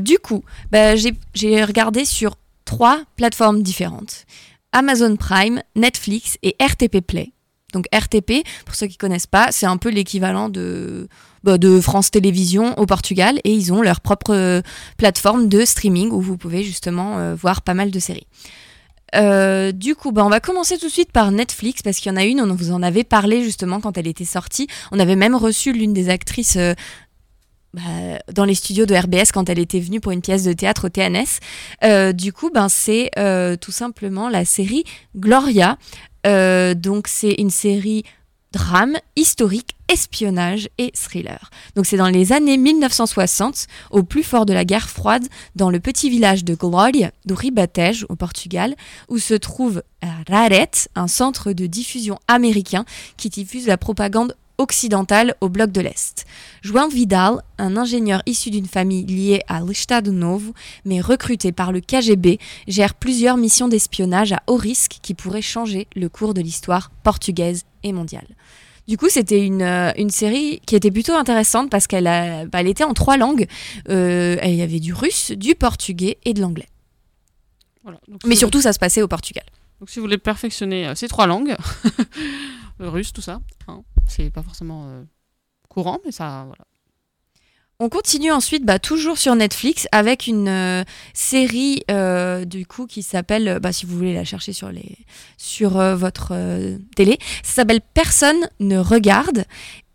Du 0.00 0.18
coup, 0.18 0.42
ben, 0.70 0.98
j'ai 1.34 1.64
regardé 1.64 2.04
sur 2.04 2.36
trois 2.64 3.02
plateformes 3.16 3.62
différentes. 3.62 4.24
Amazon 4.72 5.16
Prime, 5.16 5.62
Netflix 5.76 6.38
et 6.42 6.56
RTP 6.58 7.00
Play. 7.00 7.32
Donc 7.72 7.86
RTP, 7.94 8.44
pour 8.64 8.74
ceux 8.74 8.86
qui 8.86 8.96
connaissent 8.96 9.26
pas, 9.26 9.48
c'est 9.50 9.66
un 9.66 9.76
peu 9.76 9.90
l'équivalent 9.90 10.48
de, 10.48 11.08
bah, 11.44 11.58
de 11.58 11.80
France 11.80 12.12
Télévisions 12.12 12.78
au 12.78 12.86
Portugal 12.86 13.40
et 13.42 13.52
ils 13.52 13.72
ont 13.72 13.82
leur 13.82 14.00
propre 14.00 14.32
euh, 14.32 14.62
plateforme 14.96 15.48
de 15.48 15.64
streaming 15.64 16.10
où 16.10 16.20
vous 16.20 16.36
pouvez 16.36 16.62
justement 16.62 17.18
euh, 17.18 17.34
voir 17.34 17.62
pas 17.62 17.74
mal 17.74 17.90
de 17.90 17.98
séries. 17.98 18.28
Euh, 19.16 19.72
du 19.72 19.96
coup, 19.96 20.12
bah, 20.12 20.24
on 20.24 20.28
va 20.28 20.38
commencer 20.38 20.78
tout 20.78 20.86
de 20.86 20.92
suite 20.92 21.10
par 21.10 21.32
Netflix 21.32 21.82
parce 21.82 21.98
qu'il 21.98 22.12
y 22.12 22.14
en 22.14 22.16
a 22.16 22.24
une, 22.24 22.40
on 22.40 22.54
vous 22.54 22.70
en 22.70 22.80
avait 22.80 23.02
parlé 23.02 23.42
justement 23.42 23.80
quand 23.80 23.98
elle 23.98 24.06
était 24.06 24.24
sortie. 24.24 24.68
On 24.92 25.00
avait 25.00 25.16
même 25.16 25.34
reçu 25.34 25.72
l'une 25.72 25.92
des 25.92 26.08
actrices 26.10 26.56
bah, 27.74 27.80
dans 28.32 28.44
les 28.44 28.54
studios 28.54 28.86
de 28.86 28.94
RBS 28.94 29.32
quand 29.34 29.50
elle 29.50 29.58
était 29.58 29.80
venue 29.80 30.00
pour 30.00 30.12
une 30.12 30.22
pièce 30.22 30.44
de 30.44 30.52
théâtre 30.52 30.86
au 30.86 30.88
TNS. 30.88 32.14
Du 32.14 32.32
coup, 32.32 32.50
ben, 32.50 32.68
c'est 32.68 33.10
tout 33.60 33.72
simplement 33.72 34.28
la 34.28 34.44
série 34.44 34.84
Gloria. 35.16 35.76
Euh, 36.26 36.74
donc, 36.74 37.08
c'est 37.08 37.34
une 37.38 37.50
série 37.50 38.04
drame, 38.52 38.98
historique, 39.16 39.76
espionnage 39.88 40.68
et 40.78 40.92
thriller. 40.92 41.50
Donc 41.74 41.86
c'est 41.86 41.96
dans 41.96 42.08
les 42.08 42.32
années 42.32 42.56
1960, 42.56 43.66
au 43.90 44.02
plus 44.02 44.22
fort 44.22 44.46
de 44.46 44.52
la 44.52 44.64
guerre 44.64 44.88
froide, 44.88 45.26
dans 45.56 45.70
le 45.70 45.80
petit 45.80 46.10
village 46.10 46.44
de 46.44 46.54
Gloria, 46.54 47.10
do 47.24 47.34
Ribatejo, 47.34 48.06
au 48.08 48.16
Portugal, 48.16 48.74
où 49.08 49.18
se 49.18 49.34
trouve 49.34 49.82
Raret, 50.28 50.70
un 50.94 51.08
centre 51.08 51.52
de 51.52 51.66
diffusion 51.66 52.18
américain 52.28 52.84
qui 53.16 53.28
diffuse 53.28 53.66
la 53.66 53.76
propagande 53.76 54.36
occidentale 54.59 55.34
au 55.40 55.48
bloc 55.48 55.70
de 55.72 55.80
l'Est. 55.80 56.24
João 56.62 56.88
Vidal, 56.88 57.42
un 57.59 57.76
ingénieur 57.76 58.22
issu 58.26 58.50
d'une 58.50 58.66
famille 58.66 59.05
liée 59.05 59.42
à 59.48 59.61
l'Estado 59.61 60.12
Novo, 60.12 60.55
mais 60.84 61.00
recruté 61.00 61.53
par 61.53 61.72
le 61.72 61.80
KGB, 61.80 62.38
gère 62.68 62.94
plusieurs 62.94 63.36
missions 63.36 63.68
d'espionnage 63.68 64.32
à 64.32 64.42
haut 64.46 64.57
risque 64.57 64.98
qui 65.03 65.14
pourraient 65.14 65.42
changer 65.42 65.88
le 65.96 66.09
cours 66.09 66.34
de 66.34 66.40
l'histoire 66.40 66.90
portugaise 67.03 67.64
et 67.82 67.92
mondiale. 67.92 68.26
Du 68.88 68.96
coup, 68.96 69.09
c'était 69.09 69.44
une, 69.46 69.62
euh, 69.62 69.92
une 69.96 70.11
série 70.11 70.61
qui 70.66 70.74
était 70.74 70.90
plutôt 70.90 71.12
intéressante 71.14 71.70
parce 71.70 71.86
qu'elle 71.86 72.07
a- 72.09 72.46
bah, 72.46 72.61
elle 72.61 72.66
était 72.68 72.82
en 72.84 72.94
trois 72.94 73.16
langues. 73.16 73.46
Euh, 73.88 74.36
il 74.44 74.55
y 74.57 74.62
avait 74.62 74.80
du 74.80 74.92
russe, 74.92 75.30
du 75.30 75.55
portugais 75.55 76.18
et 76.24 76.34
de 76.34 76.40
l'anglais. 76.40 76.66
Voilà. 77.84 78.00
Mais 78.26 78.34
surtout, 78.36 78.61
ça 78.61 78.72
se 78.72 78.78
passait 78.80 79.03
au 79.03 79.09
Portugal. 79.09 79.44
Donc 79.80 79.88
si 79.90 79.98
vous 79.98 80.05
voulez 80.05 80.18
perfectionner 80.18 80.86
euh, 80.86 80.94
ces 80.96 81.09
trois 81.09 81.26
langues, 81.26 81.57
le 82.78 82.88
russe, 82.88 83.12
tout 83.12 83.20
ça, 83.22 83.40
hein, 83.68 83.82
c'est 84.07 84.30
pas 84.30 84.42
forcément 84.42 84.86
euh, 84.88 85.03
courant, 85.68 85.98
mais 86.05 86.12
ça, 86.12 86.44
voilà. 86.46 86.64
On 87.84 87.88
continue 87.88 88.30
ensuite, 88.30 88.64
bah, 88.64 88.78
toujours 88.78 89.18
sur 89.18 89.34
Netflix, 89.34 89.88
avec 89.90 90.28
une 90.28 90.46
euh, 90.46 90.84
série 91.14 91.82
euh, 91.90 92.44
du 92.44 92.64
coup 92.64 92.86
qui 92.86 93.03
s'appelle, 93.03 93.59
bah, 93.61 93.72
si 93.72 93.86
vous 93.86 93.96
voulez 93.96 94.14
la 94.14 94.22
chercher 94.24 94.53
sur 94.53 94.70
les, 94.70 94.98
sur 95.36 95.80
euh, 95.80 95.96
votre 95.96 96.28
euh, 96.30 96.78
télé, 96.94 97.18
ça 97.42 97.55
s'appelle 97.55 97.80
Personne 97.92 98.48
ne 98.61 98.78
regarde. 98.78 99.46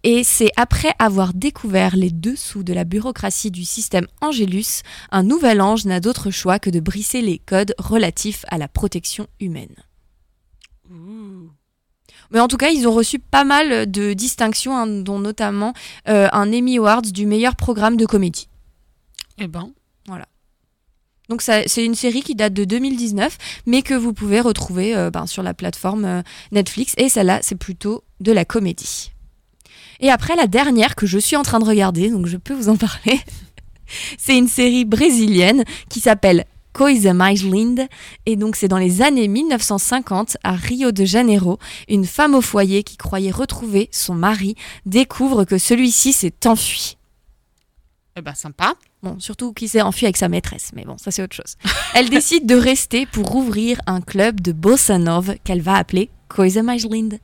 Et 0.03 0.25
c'est 0.25 0.51
après 0.57 0.91
avoir 0.99 1.33
découvert 1.33 1.95
les 1.95 2.11
dessous 2.11 2.63
de 2.63 2.73
la 2.73 2.83
bureaucratie 2.83 3.51
du 3.51 3.63
système 3.63 4.07
Angélus, 4.19 4.83
un 5.11 5.23
nouvel 5.23 5.61
ange 5.61 5.85
n'a 5.85 6.01
d'autre 6.01 6.29
choix 6.29 6.59
que 6.59 6.69
de 6.69 6.81
briser 6.81 7.21
les 7.21 7.39
codes 7.39 7.73
relatifs 7.77 8.43
à 8.49 8.57
la 8.57 8.67
protection 8.67 9.27
humaine. 9.39 9.75
Mais 12.31 12.39
en 12.39 12.47
tout 12.47 12.57
cas, 12.57 12.69
ils 12.69 12.87
ont 12.87 12.93
reçu 12.93 13.19
pas 13.19 13.43
mal 13.43 13.89
de 13.89 14.13
distinctions, 14.13 14.75
hein, 14.75 14.87
dont 14.87 15.19
notamment 15.19 15.73
euh, 16.07 16.27
un 16.31 16.51
Emmy 16.53 16.77
Awards 16.77 17.01
du 17.01 17.25
meilleur 17.25 17.55
programme 17.55 17.97
de 17.97 18.05
comédie. 18.05 18.49
Eh 19.39 19.47
ben. 19.47 19.69
Voilà. 20.07 20.25
Donc 21.29 21.41
c'est 21.41 21.83
une 21.83 21.95
série 21.95 22.21
qui 22.21 22.35
date 22.35 22.53
de 22.53 22.63
2019, 22.63 23.37
mais 23.65 23.81
que 23.81 23.93
vous 23.93 24.13
pouvez 24.13 24.39
retrouver 24.39 24.95
euh, 24.95 25.09
ben, 25.09 25.25
sur 25.25 25.43
la 25.43 25.53
plateforme 25.53 26.05
euh, 26.05 26.21
Netflix. 26.51 26.93
Et 26.97 27.09
celle-là, 27.09 27.39
c'est 27.41 27.55
plutôt 27.55 28.03
de 28.21 28.31
la 28.31 28.45
comédie. 28.45 29.11
Et 29.99 30.09
après, 30.09 30.35
la 30.35 30.47
dernière 30.47 30.95
que 30.95 31.05
je 31.05 31.17
suis 31.17 31.35
en 31.35 31.43
train 31.43 31.59
de 31.59 31.65
regarder, 31.65 32.09
donc 32.09 32.27
je 32.27 32.37
peux 32.37 32.53
vous 32.53 32.69
en 32.69 32.77
parler, 32.77 33.19
c'est 34.17 34.37
une 34.37 34.47
série 34.47 34.85
brésilienne 34.85 35.63
qui 35.89 35.99
s'appelle 35.99 36.45
Coisa 36.77 37.11
Mais 37.15 37.33
Linda. 37.33 37.87
Et 38.27 38.35
donc, 38.35 38.55
c'est 38.55 38.67
dans 38.67 38.77
les 38.77 39.01
années 39.01 39.27
1950, 39.27 40.37
à 40.43 40.51
Rio 40.51 40.91
de 40.91 41.05
Janeiro, 41.05 41.57
une 41.89 42.05
femme 42.05 42.35
au 42.35 42.41
foyer 42.41 42.83
qui 42.83 42.97
croyait 42.97 43.31
retrouver 43.31 43.89
son 43.91 44.13
mari 44.13 44.53
découvre 44.85 45.43
que 45.43 45.57
celui-ci 45.57 46.13
s'est 46.13 46.45
enfui. 46.45 46.97
Eh 48.15 48.21
ben 48.21 48.35
sympa. 48.35 48.75
Bon, 49.01 49.19
surtout 49.19 49.53
qu'il 49.53 49.69
s'est 49.69 49.81
enfui 49.81 50.05
avec 50.05 50.17
sa 50.17 50.29
maîtresse, 50.29 50.69
mais 50.75 50.85
bon, 50.85 50.99
ça 50.99 51.09
c'est 51.09 51.23
autre 51.23 51.35
chose. 51.35 51.55
Elle 51.95 52.11
décide 52.11 52.45
de 52.45 52.55
rester 52.55 53.07
pour 53.07 53.35
ouvrir 53.35 53.81
un 53.87 54.01
club 54.01 54.39
de 54.39 54.51
bossa 54.51 54.99
nova 54.99 55.35
qu'elle 55.35 55.61
va 55.61 55.77
appeler 55.77 56.11
Coisa 56.29 56.61
Mais 56.61 56.77
Linda. 56.77 57.17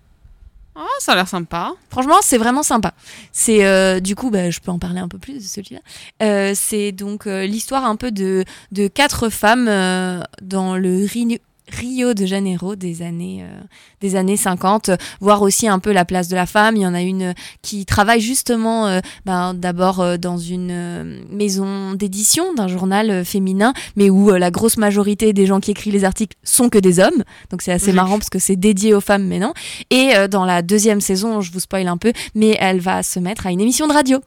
Ah, 0.76 0.88
ça 1.00 1.12
a 1.12 1.16
l'air 1.16 1.28
sympa. 1.28 1.74
Franchement, 1.90 2.16
c'est 2.22 2.38
vraiment 2.38 2.64
sympa. 2.64 2.94
C'est 3.32 3.66
euh, 3.66 4.00
du 4.00 4.16
coup, 4.16 4.32
bah, 4.32 4.50
je 4.50 4.60
peux 4.60 4.72
en 4.72 4.80
parler 4.80 5.00
un 5.00 5.08
peu 5.08 5.20
plus 5.20 5.36
de 5.36 5.40
celui-là. 5.40 5.82
Euh, 6.24 6.54
c'est 6.56 6.92
donc 6.92 7.28
euh, 7.28 7.46
l'histoire 7.46 7.86
un 7.86 7.96
peu 7.96 8.12
de, 8.12 8.44
de 8.72 8.88
quatre 8.88 9.30
femmes 9.30 9.66
dans 10.42 10.76
le 10.76 11.06
Rio, 11.70 12.14
de 12.14 12.26
Janeiro 12.26 12.76
des 12.76 13.02
années 13.02 13.44
euh, 13.44 13.62
des 14.02 14.16
années 14.16 14.38
50, 14.38 14.90
euh, 14.90 14.98
voir 15.22 15.42
aussi 15.42 15.68
un 15.68 15.80
peu 15.80 15.92
la 15.92 16.06
place 16.06 16.28
de 16.28 16.36
la 16.36 16.46
femme. 16.46 16.76
Il 16.76 16.82
y 16.82 16.88
en 16.88 16.94
a 16.94 17.02
une 17.02 17.24
euh, 17.24 17.34
qui 17.62 17.86
travaille 17.86 18.22
justement 18.22 18.88
euh, 18.88 19.00
ben, 19.26 19.54
d'abord 19.54 20.02
euh, 20.02 20.18
dans 20.18 20.38
une 20.38 21.24
maison 21.30 21.94
d'édition 21.94 22.54
d'un 22.54 22.68
journal 22.68 23.24
féminin, 23.24 23.74
mais 23.96 24.10
où 24.10 24.32
euh, 24.32 24.38
la 24.38 24.52
grosse 24.52 24.78
majorité 24.78 25.34
des 25.34 25.46
gens 25.46 25.60
qui 25.60 25.72
écrivent 25.72 25.94
les 25.94 26.04
articles 26.04 26.36
sont 26.44 26.70
que 26.70 26.78
des 26.78 27.00
hommes. 27.00 27.24
Donc 27.50 27.62
c'est 27.62 27.72
assez 27.72 27.94
marrant 27.94 28.18
parce 28.18 28.30
que 28.30 28.40
c'est 28.40 28.56
dédié 28.56 28.94
aux 28.94 29.02
femmes, 29.02 29.26
mais 29.26 29.40
non. 29.40 29.54
Et 29.90 30.14
dans 30.30 30.46
la 30.46 30.62
deuxième 30.62 31.02
saison, 31.02 31.42
je 31.42 31.52
vous 31.52 31.60
spoil 31.60 31.88
un 31.88 31.98
peu, 31.98 32.14
mais 32.36 32.58
elle 32.60 32.80
va 32.80 33.04
se 33.04 33.20
mettre 33.20 33.48
à 33.48 33.52
une 33.52 33.62
émission 33.62 33.88
de 33.88 33.94
radio. 33.94 34.20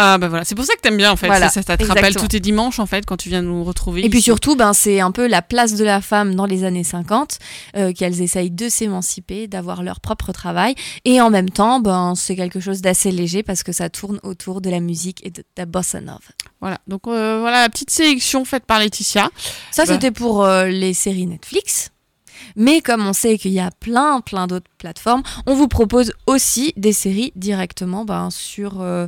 Ah 0.00 0.16
bah 0.16 0.28
voilà, 0.28 0.44
c'est 0.44 0.54
pour 0.54 0.64
ça 0.64 0.76
que 0.76 0.80
t'aimes 0.80 0.96
bien 0.96 1.10
en 1.10 1.16
fait. 1.16 1.26
Voilà, 1.26 1.48
ça, 1.48 1.60
ça 1.60 1.76
te 1.76 1.82
rappelle 1.84 2.04
exactement. 2.04 2.22
tous 2.22 2.28
tes 2.28 2.38
dimanches 2.38 2.78
en 2.78 2.86
fait 2.86 3.04
quand 3.04 3.16
tu 3.16 3.30
viens 3.30 3.42
nous 3.42 3.64
retrouver. 3.64 4.04
Et 4.04 4.08
puis 4.08 4.22
surtout, 4.22 4.54
ben, 4.54 4.72
c'est 4.72 5.00
un 5.00 5.10
peu 5.10 5.26
la 5.26 5.42
place 5.42 5.74
de 5.74 5.84
la 5.84 6.00
femme 6.00 6.36
dans 6.36 6.46
les 6.46 6.62
années 6.62 6.84
50, 6.84 7.38
euh, 7.76 7.92
qu'elles 7.92 8.22
essayent 8.22 8.52
de 8.52 8.68
s'émanciper, 8.68 9.48
d'avoir 9.48 9.82
leur 9.82 9.98
propre 9.98 10.30
travail. 10.30 10.76
Et 11.04 11.20
en 11.20 11.30
même 11.30 11.50
temps, 11.50 11.80
ben, 11.80 12.14
c'est 12.14 12.36
quelque 12.36 12.60
chose 12.60 12.80
d'assez 12.80 13.10
léger 13.10 13.42
parce 13.42 13.64
que 13.64 13.72
ça 13.72 13.90
tourne 13.90 14.20
autour 14.22 14.60
de 14.60 14.70
la 14.70 14.78
musique 14.78 15.26
et 15.26 15.30
de 15.30 15.42
la 15.56 15.66
bossa 15.66 16.00
nova. 16.00 16.20
Voilà, 16.60 16.78
donc 16.86 17.08
euh, 17.08 17.38
voilà 17.40 17.62
la 17.62 17.68
petite 17.68 17.90
sélection 17.90 18.44
faite 18.44 18.66
par 18.66 18.78
Laetitia. 18.78 19.30
Ça, 19.72 19.84
Bah. 19.84 19.94
c'était 19.94 20.12
pour 20.12 20.44
euh, 20.44 20.66
les 20.68 20.94
séries 20.94 21.26
Netflix. 21.26 21.90
Mais 22.54 22.80
comme 22.80 23.04
on 23.04 23.12
sait 23.12 23.36
qu'il 23.36 23.52
y 23.52 23.58
a 23.60 23.70
plein, 23.80 24.20
plein 24.20 24.46
d'autres 24.46 24.70
plateformes, 24.78 25.22
on 25.46 25.54
vous 25.54 25.66
propose 25.68 26.12
aussi 26.26 26.72
des 26.76 26.92
séries 26.92 27.32
directement 27.34 28.04
ben, 28.04 28.30
sur 28.30 28.80
euh, 28.80 29.06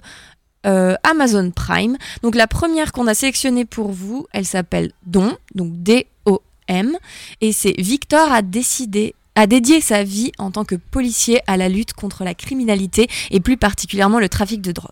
euh, 0.67 0.95
Amazon 1.05 1.51
Prime. 1.51 1.97
Donc 2.23 2.35
la 2.35 2.47
première 2.47 2.93
qu'on 2.93 3.07
a 3.07 3.15
sélectionnée 3.15 3.65
pour 3.65 3.91
vous, 3.93 4.27
elle 4.33 4.47
s'appelle 4.47 4.93
Don, 5.07 5.37
donc 5.55 5.73
D-O-M. 5.83 6.97
Et 7.41 7.53
c'est 7.53 7.75
Victor 7.81 8.31
a 8.33 8.43
décidé 8.43 9.15
a 9.37 9.47
dédié 9.47 9.81
sa 9.81 10.03
vie 10.03 10.33
en 10.39 10.51
tant 10.51 10.65
que 10.65 10.75
policier 10.75 11.41
à 11.47 11.57
la 11.57 11.69
lutte 11.69 11.93
contre 11.95 12.25
la 12.25 12.35
criminalité 12.35 13.09
et 13.31 13.41
plus 13.41 13.57
particulièrement 13.57 14.19
le 14.19 14.29
trafic 14.29 14.61
de 14.61 14.73
drogue. 14.73 14.91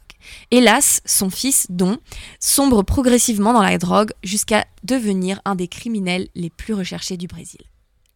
Hélas, 0.51 1.01
son 1.05 1.29
fils, 1.29 1.67
Don, 1.71 1.99
sombre 2.39 2.83
progressivement 2.83 3.53
dans 3.53 3.63
la 3.63 3.77
drogue 3.79 4.13
jusqu'à 4.23 4.65
devenir 4.85 5.41
un 5.45 5.55
des 5.55 5.67
criminels 5.69 6.29
les 6.35 6.51
plus 6.51 6.73
recherchés 6.73 7.17
du 7.17 7.27
Brésil. 7.27 7.61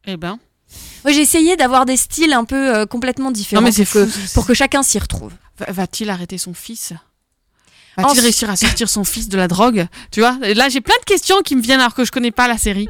Eh 0.07 0.17
ben. 0.17 0.39
Moi, 1.05 1.13
j'ai 1.13 1.21
essayé 1.21 1.57
d'avoir 1.57 1.85
des 1.85 1.97
styles 1.99 2.33
un 2.33 2.45
peu 2.45 2.75
euh, 2.77 2.87
complètement 2.87 3.31
différents 3.31 3.61
Non, 3.61 3.69
mais 3.77 3.85
pour, 3.85 3.93
que, 3.93 4.35
pour 4.35 4.55
chacun 4.55 4.83
s'y 4.83 4.99
retrouve. 5.01 5.33
Va- 5.59 5.71
Va-t-il 5.73 6.09
arrêter 6.09 6.39
son 6.39 6.55
fils? 6.55 6.93
Va-t-il 7.97 8.21
En- 8.21 8.23
réussir 8.23 8.49
à 8.51 8.57
sortir 8.57 8.89
son 8.89 9.05
fils 9.05 9.29
de 9.29 9.37
la 9.37 9.49
drogue 9.49 9.87
Tu 10.11 10.21
vois? 10.21 10.39
Et 10.45 10.55
Là, 10.55 10.69
j'ai 10.69 10.81
plein 10.81 10.95
de 11.01 11.05
questions 11.05 11.43
qui 11.43 11.57
me 11.57 11.63
viennent 11.63 11.81
alors 11.81 11.95
que 11.95 12.05
je 12.05 12.11
connais 12.13 12.31
pas 12.31 12.49
la 12.49 12.59
série. 12.59 12.89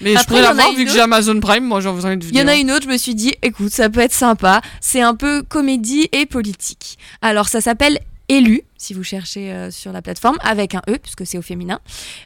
Mais 0.00 0.16
je 0.16 0.24
pourrais 0.24 0.42
la 0.42 0.52
voir 0.52 0.70
une 0.70 0.76
vu 0.76 0.84
que 0.86 0.90
j'ai 0.90 1.00
Amazon 1.00 1.38
Prime. 1.40 1.64
Moi, 1.64 1.80
j'en 1.80 1.96
envie 1.96 2.16
de 2.16 2.24
Il 2.26 2.36
y 2.36 2.42
en 2.42 2.48
a 2.48 2.56
une 2.56 2.70
autre, 2.72 2.84
je 2.84 2.88
me 2.88 2.96
suis 2.98 3.14
dit, 3.14 3.32
écoute, 3.42 3.70
ça 3.72 3.88
peut 3.88 4.00
être 4.00 4.12
sympa. 4.12 4.60
C'est 4.80 5.00
un 5.00 5.14
peu 5.14 5.42
comédie 5.42 6.08
et 6.12 6.26
politique. 6.26 6.98
Alors, 7.22 7.48
ça 7.48 7.60
s'appelle 7.60 7.98
Élu, 8.28 8.62
si 8.76 8.92
vous 8.94 9.04
cherchez 9.04 9.52
euh, 9.52 9.70
sur 9.70 9.92
la 9.92 10.02
plateforme, 10.02 10.36
avec 10.42 10.74
un 10.74 10.82
E, 10.88 10.98
puisque 10.98 11.24
c'est 11.26 11.38
au 11.38 11.42
féminin. 11.42 11.78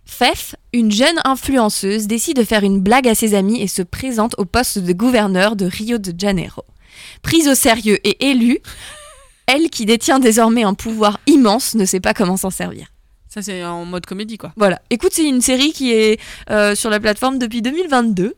Fef, 0.07 0.55
une 0.73 0.91
jeune 0.91 1.21
influenceuse, 1.25 2.07
décide 2.07 2.37
de 2.39 2.45
faire 2.45 2.63
une 2.65 2.81
blague 2.81 3.07
à 3.09 3.15
ses 3.15 3.35
amis 3.35 3.61
et 3.61 3.67
se 3.69 3.83
présente 3.83 4.35
au 4.39 4.45
poste 4.45 4.79
de 4.79 4.93
gouverneur 4.93 5.55
de 5.55 5.67
Rio 5.67 5.99
de 5.99 6.15
Janeiro. 6.19 6.65
Prise 7.23 7.49
au 7.49 7.55
sérieux 7.55 7.99
et 8.07 8.31
élue, 8.31 8.59
elle 9.49 9.71
qui 9.71 9.85
détient 9.87 10.21
désormais 10.21 10.63
un 10.63 10.75
pouvoir 10.75 11.19
immense 11.27 11.75
ne 11.75 11.85
sait 11.85 11.99
pas 12.01 12.15
comment 12.15 12.37
s'en 12.37 12.51
servir. 12.51 12.87
Ça, 13.29 13.43
c'est 13.43 13.65
en 13.65 13.85
mode 13.85 14.07
comédie, 14.07 14.39
quoi. 14.39 14.53
Voilà. 14.57 14.81
Écoute, 14.91 15.11
c'est 15.13 15.29
une 15.29 15.43
série 15.43 15.73
qui 15.73 15.93
est 15.93 16.21
euh, 16.51 16.75
sur 16.75 16.89
la 16.91 17.01
plateforme 17.01 17.39
depuis 17.39 17.61
2022. 17.61 18.35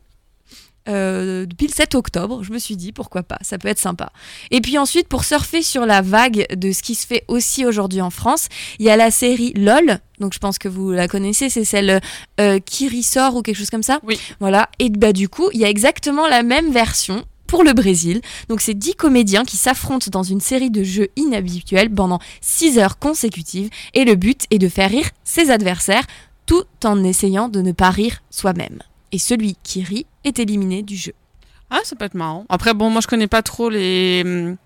euh, 0.89 1.47
depuis 1.47 1.67
le 1.69 1.73
7 1.73 1.95
octobre. 1.95 2.43
Je 2.43 2.53
me 2.53 2.59
suis 2.59 2.77
dit 2.77 2.91
pourquoi 2.93 3.23
pas, 3.23 3.39
ça 3.43 3.59
peut 3.59 3.69
être 3.69 3.79
sympa. 3.79 4.11
Et 4.51 4.61
puis 4.61 4.79
ensuite, 4.79 5.07
pour 5.09 5.25
surfer 5.25 5.63
sur 5.63 5.87
la 5.87 6.01
vague 6.03 6.47
de 6.57 6.73
ce 6.73 6.83
qui 6.83 6.95
se 6.95 7.07
fait 7.07 7.25
aussi 7.29 7.65
aujourd'hui 7.67 8.01
en 8.01 8.11
France, 8.11 8.49
il 8.79 8.87
y 8.87 8.91
a 8.91 8.97
la 8.97 9.11
série 9.11 9.53
LOL. 9.55 9.99
Donc 10.19 10.33
je 10.35 10.39
pense 10.39 10.59
que 10.59 10.69
vous 10.69 10.91
la 10.91 11.07
connaissez, 11.07 11.51
c'est 11.51 11.65
celle 11.65 12.01
euh, 12.41 12.59
qui 12.59 12.89
ressort 12.89 13.37
ou 13.37 13.43
quelque 13.43 13.59
chose 13.59 13.71
comme 13.71 13.83
ça. 13.83 14.01
Oui. 14.03 14.19
Voilà. 14.41 14.69
Et 14.79 14.89
bah 14.91 15.13
du 15.13 15.29
coup, 15.29 15.51
il 15.53 15.61
y 15.61 15.65
a 15.65 15.69
exactement 15.69 16.27
la 16.27 16.43
même 16.43 16.73
version 16.73 17.25
pour 17.51 17.65
le 17.65 17.73
Brésil. 17.73 18.21
Donc 18.49 18.61
c'est 18.61 18.75
10 18.75 18.95
comédiens 18.95 19.45
qui 19.45 19.57
s'affrontent 19.57 20.09
dans 20.13 20.23
une 20.23 20.41
série 20.41 20.71
de 20.71 20.85
jeux 20.85 21.09
inhabituels 21.17 21.91
pendant 21.91 22.21
6 22.41 22.79
heures 22.79 22.99
consécutives 23.01 23.71
et 23.93 24.05
le 24.05 24.15
but 24.15 24.45
est 24.53 24.59
de 24.59 24.69
faire 24.69 24.89
rire 24.89 25.11
ses 25.25 25.51
adversaires 25.51 26.07
tout 26.47 26.65
en 26.85 27.03
essayant 27.03 27.49
de 27.49 27.61
ne 27.61 27.73
pas 27.73 27.91
rire 27.91 28.23
soi-même. 28.31 28.79
Et 29.11 29.19
celui 29.19 29.57
qui 29.65 29.83
rit 29.83 30.07
est 30.23 30.39
éliminé 30.39 30.83
du 30.83 30.97
jeu. 30.97 31.13
Ah, 31.71 31.81
ça 31.83 31.97
peut 31.97 32.05
être 32.05 32.15
marrant. 32.15 32.47
Après, 32.49 32.73
bon, 32.73 32.89
moi 32.89 33.01
je 33.01 33.09
connais 33.09 33.27
pas 33.27 33.43
trop 33.43 33.69
les, 33.69 34.23
hum, 34.25 34.57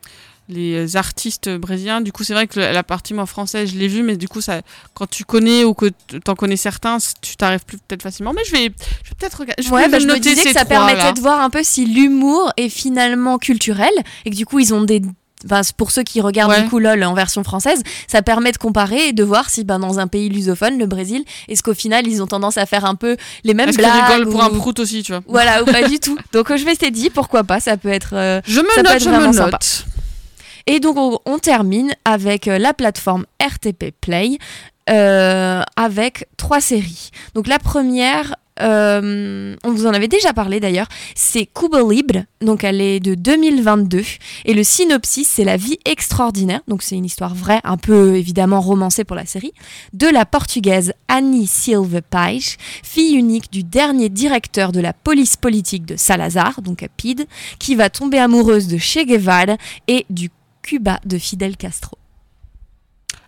les 0.49 0.97
artistes 0.97 1.49
brésiliens. 1.49 2.01
Du 2.01 2.13
coup, 2.13 2.25
c'est 2.25 2.35
vrai 2.35 2.47
que 2.47 2.61
la 2.61 2.83
partie 2.83 3.15
moi 3.15 3.27
française, 3.27 3.71
je 3.73 3.79
l'ai 3.79 3.89
vue, 3.89 4.03
mais 4.03 4.17
du 4.17 4.29
coup, 4.29 4.41
ça, 4.41 4.61
quand 4.95 5.09
tu 5.09 5.25
connais 5.25 5.65
ou 5.65 5.75
que 5.75 5.87
t'en 6.25 6.35
connais 6.35 6.57
certains, 6.57 6.99
tu 7.23 7.37
t'arrives 7.37 7.65
plus 7.65 7.79
peut-être 7.79 8.03
facilement. 8.03 8.33
Mais 8.35 8.43
je 8.47 8.53
vais, 8.53 8.65
je 8.65 9.11
vais 9.11 9.17
peut-être 9.19 9.39
regarder. 9.41 9.63
Je 9.63 9.71
Ouais, 9.71 9.89
bah, 9.89 9.99
je 9.99 10.07
me 10.07 10.19
disais 10.19 10.43
que 10.43 10.53
ça 10.53 10.65
trois, 10.65 10.77
permettait 10.77 10.99
là. 10.99 11.13
de 11.13 11.21
voir 11.21 11.41
un 11.41 11.51
peu 11.51 11.63
si 11.63 11.87
l'humour 11.87 12.53
est 12.57 12.69
finalement 12.69 13.39
culturel 13.39 13.91
et 14.25 14.31
que 14.31 14.37
du 14.37 14.47
coup 14.47 14.59
ils 14.61 14.73
ont 14.75 14.83
des 14.83 15.03
Enfin, 15.47 15.61
pour 15.77 15.91
ceux 15.91 16.05
qui 16.05 16.23
regardent 16.23 16.53
Ouais. 16.53 16.63
du 16.63 16.71
coup 16.71 16.79
LOL 16.79 17.05
en 17.05 17.13
version 17.13 17.45
française, 17.45 17.83
ça 18.09 18.23
permet 18.23 18.51
de 18.51 18.57
comparer 18.57 19.09
et 19.09 19.13
de 19.13 19.23
voir 19.23 19.51
si 19.51 19.63
ben, 19.63 19.79
dans 19.79 19.99
un 19.99 20.07
pays 20.07 20.31
lusophone, 20.31 20.79
le 20.79 20.87
Brésil, 20.87 21.23
est-ce 21.49 21.63
qu'au 21.63 21.75
final 21.75 22.07
ils 22.07 22.23
ont 22.23 22.27
tendance 22.27 22.57
à 22.57 22.65
faire 22.65 22.87
un 22.87 22.95
peu 22.95 23.19
les 23.43 23.53
mêmes 23.53 23.69
Est-ce 23.69 23.77
qu'ils 23.77 23.87
blagues 23.87 24.11
rigolent 24.11 24.31
pour 24.31 24.41
ou- 24.41 24.43
un 24.43 24.49
prout 24.49 24.79
aussi, 24.81 25.03
tu 25.03 25.13
vois? 25.13 25.21
Voilà, 25.29 25.63
ou 25.63 25.67
pas 25.67 25.87
du 25.87 25.99
tout. 26.01 26.17
Donc 26.33 26.51
euh, 26.51 26.57
je 26.57 26.65
m'étais 26.65 26.91
dit, 26.91 27.11
pourquoi 27.11 27.45
pas, 27.45 27.61
ça 27.61 27.77
peut 27.77 27.91
être, 27.91 28.15
euh, 28.15 28.41
Je 28.47 28.61
me 28.61 28.83
note, 28.83 29.03
je 29.03 29.11
me 29.11 29.33
sympa. 29.35 29.59
Et 30.67 30.81
donc 30.81 31.21
on, 31.27 31.39
termine 31.39 31.93
avec 32.05 32.49
euh, 32.49 32.59
la 32.59 32.73
plateforme 32.73 33.27
RTP 33.41 33.93
Play 34.01 34.39
euh, 34.91 35.63
avec 35.77 36.29
trois 36.37 36.61
séries. 36.61 37.11
Donc 37.35 37.47
la 37.47 37.59
première, 37.59 38.35
euh, 38.61 39.57
on 39.65 39.73
vous 39.73 39.87
en 39.87 39.95
avait 39.95 40.09
déjà 40.09 40.33
parlé 40.33 40.61
d'ailleurs, 40.61 40.89
c'est 41.15 41.47
Cuba 41.47 41.81
Libre, 41.83 42.25
donc 42.41 42.65
elle 42.65 42.81
est 42.81 43.01
de 43.01 43.15
2022 43.15 44.03
et 44.45 44.55
le 44.55 44.63
synopsis 44.63 45.27
c'est 45.29 45.45
la 45.45 45.57
vie 45.57 45.79
extraordinaire, 45.87 46.61
donc 46.69 46.83
c'est 46.83 46.97
une 46.97 47.05
histoire 47.07 47.35
vraie, 47.35 47.61
un 47.65 47.79
peu 47.79 48.15
évidemment 48.15 48.61
romancée 48.61 49.05
pour 49.05 49.17
la 49.17 49.27
série, 49.27 49.53
de 49.93 50.07
la 50.07 50.27
portugaise 50.27 50.93
Annie 51.09 51.47
Silva 51.47 52.03
Paes, 52.03 52.57
fille 52.83 53.17
unique 53.17 53.51
du 53.51 53.65
dernier 53.65 54.11
directeur 54.11 54.71
de 54.71 54.81
la 54.81 54.93
police 54.93 55.37
politique 55.37 55.87
de 55.87 55.97
Salazar, 55.97 56.61
donc 56.61 56.83
à 56.83 56.89
PID, 56.89 57.27
qui 57.59 57.75
va 57.75 57.89
tomber 57.91 58.19
amoureuse 58.19 58.69
de 58.69 58.79
Che 58.79 59.05
Guevara 59.07 59.57
et 59.89 60.05
du 60.11 60.31
Cuba 60.65 60.99
de 61.05 61.19
Fidel 61.19 61.57
Castro. 61.57 61.99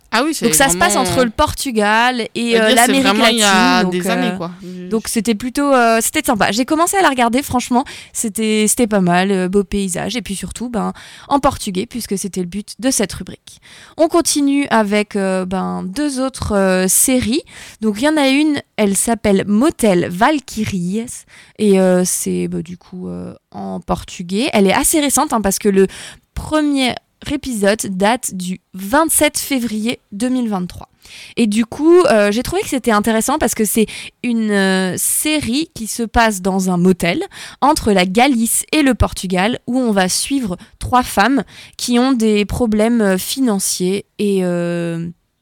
Ah 0.09 0.23
oui, 0.23 0.33
c'est 0.33 0.45
Donc 0.45 0.55
ça 0.55 0.69
se 0.69 0.77
passe 0.77 0.95
entre 0.95 1.23
le 1.25 1.29
Portugal 1.29 2.27
et 2.33 2.59
euh, 2.59 2.73
l'Amérique 2.73 3.03
latine. 3.03 3.25
il 3.33 3.39
y 3.39 3.43
a 3.43 3.83
donc, 3.83 3.91
des 3.91 4.07
euh, 4.07 4.11
années, 4.11 4.37
quoi. 4.37 4.51
Donc 4.89 5.09
c'était 5.09 5.35
plutôt, 5.35 5.73
euh, 5.73 5.99
c'était 6.01 6.23
sympa. 6.25 6.51
J'ai 6.53 6.63
commencé 6.63 6.95
à 6.95 7.01
la 7.01 7.09
regarder, 7.09 7.43
franchement, 7.43 7.83
c'était 8.13 8.65
c'était 8.69 8.87
pas 8.87 9.01
mal, 9.01 9.31
euh, 9.31 9.49
beau 9.49 9.65
paysage 9.65 10.15
et 10.15 10.21
puis 10.21 10.35
surtout 10.35 10.69
ben 10.69 10.93
en 11.27 11.39
portugais 11.39 11.85
puisque 11.85 12.17
c'était 12.17 12.39
le 12.39 12.47
but 12.47 12.75
de 12.79 12.89
cette 12.89 13.11
rubrique. 13.11 13.59
On 13.97 14.07
continue 14.07 14.65
avec 14.69 15.17
euh, 15.17 15.45
ben 15.45 15.83
deux 15.83 16.21
autres 16.21 16.55
euh, 16.55 16.87
séries. 16.87 17.43
Donc 17.81 17.97
il 17.97 18.05
y 18.05 18.09
en 18.09 18.15
a 18.17 18.29
une, 18.29 18.61
elle 18.77 18.95
s'appelle 18.95 19.43
Motel 19.45 20.07
Valkyries 20.09 21.25
et 21.59 21.81
euh, 21.81 22.03
c'est 22.05 22.47
bah, 22.47 22.61
du 22.61 22.77
coup 22.77 23.09
euh, 23.09 23.35
en 23.51 23.81
portugais. 23.81 24.49
Elle 24.53 24.67
est 24.67 24.73
assez 24.73 25.01
récente 25.01 25.33
hein, 25.33 25.41
parce 25.41 25.59
que 25.59 25.67
le 25.67 25.87
premier 26.33 26.95
épisode 27.33 27.79
date 27.89 28.33
du 28.33 28.61
27 28.73 29.37
février 29.37 29.99
2023. 30.11 30.89
Et 31.35 31.47
du 31.47 31.65
coup, 31.65 32.01
euh, 32.01 32.31
j'ai 32.31 32.43
trouvé 32.43 32.61
que 32.61 32.69
c'était 32.69 32.91
intéressant 32.91 33.37
parce 33.37 33.55
que 33.55 33.65
c'est 33.65 33.85
une 34.23 34.51
euh, 34.51 34.95
série 34.97 35.69
qui 35.73 35.87
se 35.87 36.03
passe 36.03 36.41
dans 36.41 36.69
un 36.69 36.77
motel 36.77 37.23
entre 37.61 37.91
la 37.91 38.05
Galice 38.05 38.65
et 38.71 38.81
le 38.81 38.93
Portugal 38.93 39.59
où 39.67 39.77
on 39.77 39.91
va 39.91 40.09
suivre 40.09 40.57
trois 40.79 41.03
femmes 41.03 41.43
qui 41.77 41.99
ont 41.99 42.11
des 42.11 42.45
problèmes 42.45 43.01
euh, 43.01 43.17
financiers 43.17 44.05
et 44.19 44.41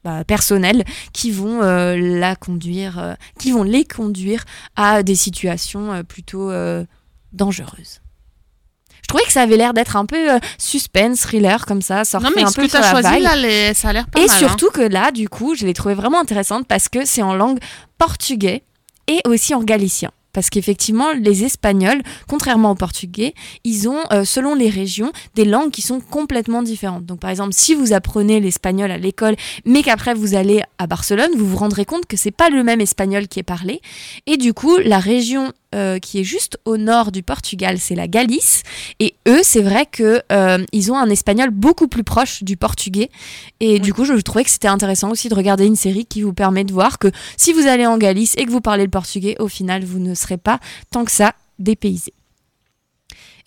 bah, 0.04 0.24
personnels 0.26 0.84
qui 1.14 1.32
vont 1.32 1.62
la 1.62 2.36
conduire, 2.36 3.16
qui 3.40 3.52
vont 3.52 3.64
les 3.64 3.86
conduire 3.86 4.44
à 4.76 5.02
des 5.02 5.16
situations 5.16 6.04
plutôt 6.04 6.52
dangereuses. 7.34 8.02
Je 9.06 9.08
trouvais 9.08 9.24
que 9.24 9.32
ça 9.32 9.42
avait 9.44 9.56
l'air 9.56 9.74
d'être 9.76 9.98
un 9.98 10.08
peu 10.08 10.34
euh, 10.34 10.40
suspense, 10.58 11.20
thriller 11.22 11.68
comme 11.68 11.84
ça, 11.84 12.04
sortir 12.06 12.28
Non, 12.32 12.36
mais 12.36 12.42
un 12.44 12.48
ce 12.48 12.56
peu 12.56 12.64
que 12.64 12.70
sur 12.72 12.80
la 12.82 12.90
choisi, 12.90 13.08
vague. 13.08 13.22
là, 13.22 13.36
les- 13.36 13.76
ça 13.76 13.90
a 13.90 13.94
l'air 13.94 14.08
pas 14.08 14.20
Et 14.20 14.26
mal. 14.26 14.36
hein. 14.36 14.40
surtout 14.40 14.72
que 14.72 14.82
là, 14.82 15.12
du 15.12 15.30
coup, 15.30 15.54
je 15.54 15.64
l'ai 15.68 15.74
trouvé 15.76 15.94
vraiment 15.94 16.20
intéressante 16.20 16.66
parce 16.68 16.90
que 16.90 17.06
c'est 17.06 17.22
en 17.22 17.36
langue 17.36 17.60
portugais 18.00 18.64
et 19.08 19.20
aussi 19.28 19.54
en 19.54 19.62
galicien. 19.62 20.10
Parce 20.36 20.50
qu'effectivement, 20.50 21.14
les 21.14 21.46
Espagnols, 21.46 22.02
contrairement 22.28 22.72
aux 22.72 22.76
Portugais, 22.76 23.34
ils 23.64 23.88
ont, 23.88 24.02
euh, 24.12 24.26
selon 24.26 24.54
les 24.54 24.70
régions, 24.70 25.14
des 25.34 25.46
langues 25.46 25.72
qui 25.72 25.82
sont 25.82 26.02
complètement 26.02 26.62
différentes. 26.62 27.06
Donc, 27.06 27.22
par 27.22 27.30
exemple, 27.30 27.54
si 27.54 27.74
vous 27.74 27.94
apprenez 27.94 28.42
l'espagnol 28.42 28.92
à 28.92 28.98
l'école, 28.98 29.38
mais 29.64 29.82
qu'après 29.82 30.14
vous 30.14 30.36
allez 30.36 30.62
à 30.78 30.88
Barcelone, 30.88 31.32
vous 31.38 31.48
vous 31.48 31.56
rendrez 31.56 31.86
compte 31.86 32.06
que 32.06 32.18
c'est 32.18 32.32
pas 32.32 32.50
le 32.50 32.64
même 32.64 32.82
espagnol 32.82 33.30
qui 33.30 33.40
est 33.40 33.44
parlé. 33.44 33.80
Et 34.26 34.36
du 34.36 34.54
coup, 34.54 34.76
la 34.78 35.00
région 35.00 35.54
euh, 35.76 36.00
qui 36.00 36.20
est 36.20 36.24
juste 36.24 36.58
au 36.64 36.78
nord 36.78 37.12
du 37.12 37.22
Portugal, 37.22 37.80
c'est 37.80 37.96
la 37.96 38.08
Galice. 38.08 38.64
Et 39.02 39.16
eux, 39.28 39.42
c'est 39.44 39.62
vrai 39.62 39.86
que 39.86 40.22
euh, 40.32 40.64
ils 40.72 40.90
ont 40.90 40.98
un 40.98 41.10
espagnol 41.10 41.50
beaucoup 41.50 41.90
plus 41.90 42.06
proche 42.06 42.44
du 42.44 42.56
portugais. 42.56 43.10
Et 43.60 43.80
du 43.80 43.94
coup, 43.94 44.06
je 44.06 44.14
trouvais 44.14 44.46
que 44.46 44.50
c'était 44.50 44.70
intéressant 44.70 45.12
aussi 45.12 45.28
de 45.28 45.36
regarder 45.36 45.66
une 45.66 45.76
série 45.76 46.06
qui 46.06 46.22
vous 46.22 46.34
permet 46.34 46.64
de 46.64 46.72
voir 46.72 46.98
que 46.98 47.10
si 47.36 47.52
vous 47.52 47.68
allez 47.68 47.86
en 47.86 47.98
Galice 47.98 48.36
et 48.38 48.46
que 48.46 48.52
vous 48.52 48.62
parlez 48.62 48.86
le 48.86 48.90
portugais, 48.90 49.36
au 49.40 49.50
final, 49.50 49.84
vous 49.84 50.00
ne 50.00 50.14
pas 50.34 50.60
tant 50.92 51.06
que 51.06 51.12
ça 51.12 51.34
dépaysé. 51.60 52.14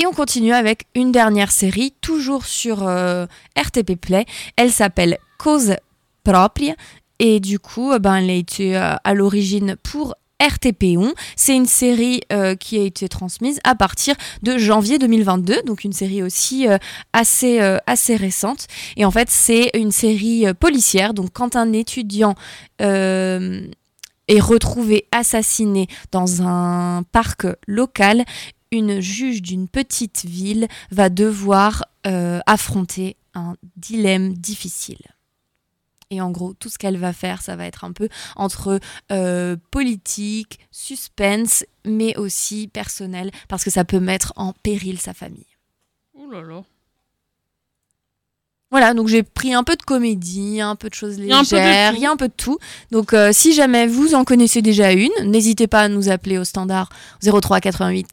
Et 0.00 0.06
on 0.06 0.12
continue 0.12 0.52
avec 0.52 0.86
une 0.94 1.10
dernière 1.10 1.50
série, 1.50 1.92
toujours 2.00 2.46
sur 2.46 2.86
euh, 2.86 3.26
RTP 3.56 3.96
Play. 4.00 4.26
Elle 4.54 4.70
s'appelle 4.70 5.18
Cause 5.38 5.74
Propria. 6.22 6.76
Et 7.18 7.40
du 7.40 7.58
coup, 7.58 7.90
euh, 7.90 7.98
ben, 7.98 8.14
elle 8.14 8.30
a 8.30 8.34
été 8.34 8.76
euh, 8.76 8.94
à 9.02 9.14
l'origine 9.14 9.74
pour 9.82 10.14
RTP1. 10.40 11.14
C'est 11.34 11.56
une 11.56 11.66
série 11.66 12.20
qui 12.60 12.78
a 12.78 12.82
été 12.82 13.08
transmise 13.08 13.58
à 13.64 13.74
partir 13.74 14.14
de 14.42 14.56
janvier 14.56 15.00
2022, 15.00 15.62
donc 15.62 15.82
une 15.82 15.92
série 15.92 16.22
aussi 16.22 16.68
assez, 17.12 17.58
assez 17.88 18.14
récente. 18.14 18.68
Et 18.96 19.04
en 19.04 19.10
fait, 19.10 19.28
c'est 19.30 19.72
une 19.74 19.90
série 19.90 20.44
policière. 20.60 21.12
Donc, 21.12 21.30
quand 21.32 21.56
un 21.56 21.72
étudiant 21.72 22.36
est 24.28 24.40
retrouvé 24.40 25.06
assassiné 25.10 25.88
dans 26.12 26.42
un 26.42 27.02
parc 27.12 27.46
local, 27.66 28.24
une 28.70 29.00
juge 29.00 29.42
d'une 29.42 29.68
petite 29.68 30.24
ville 30.24 30.68
va 30.90 31.08
devoir 31.08 31.84
euh, 32.06 32.40
affronter 32.46 33.16
un 33.34 33.56
dilemme 33.76 34.34
difficile. 34.34 35.00
Et 36.10 36.20
en 36.20 36.30
gros, 36.30 36.54
tout 36.54 36.68
ce 36.68 36.78
qu'elle 36.78 36.96
va 36.96 37.12
faire, 37.12 37.42
ça 37.42 37.56
va 37.56 37.66
être 37.66 37.84
un 37.84 37.92
peu 37.92 38.08
entre 38.36 38.80
euh, 39.12 39.56
politique, 39.70 40.58
suspense, 40.70 41.66
mais 41.84 42.16
aussi 42.16 42.68
personnel, 42.68 43.30
parce 43.48 43.64
que 43.64 43.70
ça 43.70 43.84
peut 43.84 44.00
mettre 44.00 44.32
en 44.36 44.52
péril 44.52 44.98
sa 44.98 45.12
famille. 45.12 45.46
Ouh 46.14 46.30
là 46.30 46.40
là. 46.42 46.62
Voilà, 48.70 48.92
donc 48.92 49.08
j'ai 49.08 49.22
pris 49.22 49.54
un 49.54 49.64
peu 49.64 49.76
de 49.76 49.82
comédie, 49.82 50.60
un 50.60 50.76
peu 50.76 50.90
de 50.90 50.94
choses 50.94 51.18
légères, 51.18 51.94
il 51.94 52.00
y 52.00 52.06
a 52.06 52.10
un 52.10 52.16
peu 52.16 52.28
de 52.28 52.34
tout. 52.36 52.58
Donc 52.90 53.14
euh, 53.14 53.30
si 53.32 53.54
jamais 53.54 53.86
vous 53.86 54.14
en 54.14 54.24
connaissez 54.24 54.60
déjà 54.60 54.92
une, 54.92 55.10
n'hésitez 55.24 55.66
pas 55.66 55.82
à 55.82 55.88
nous 55.88 56.10
appeler 56.10 56.36
au 56.36 56.44
standard 56.44 56.90
03 57.22 57.60
88 57.60 58.06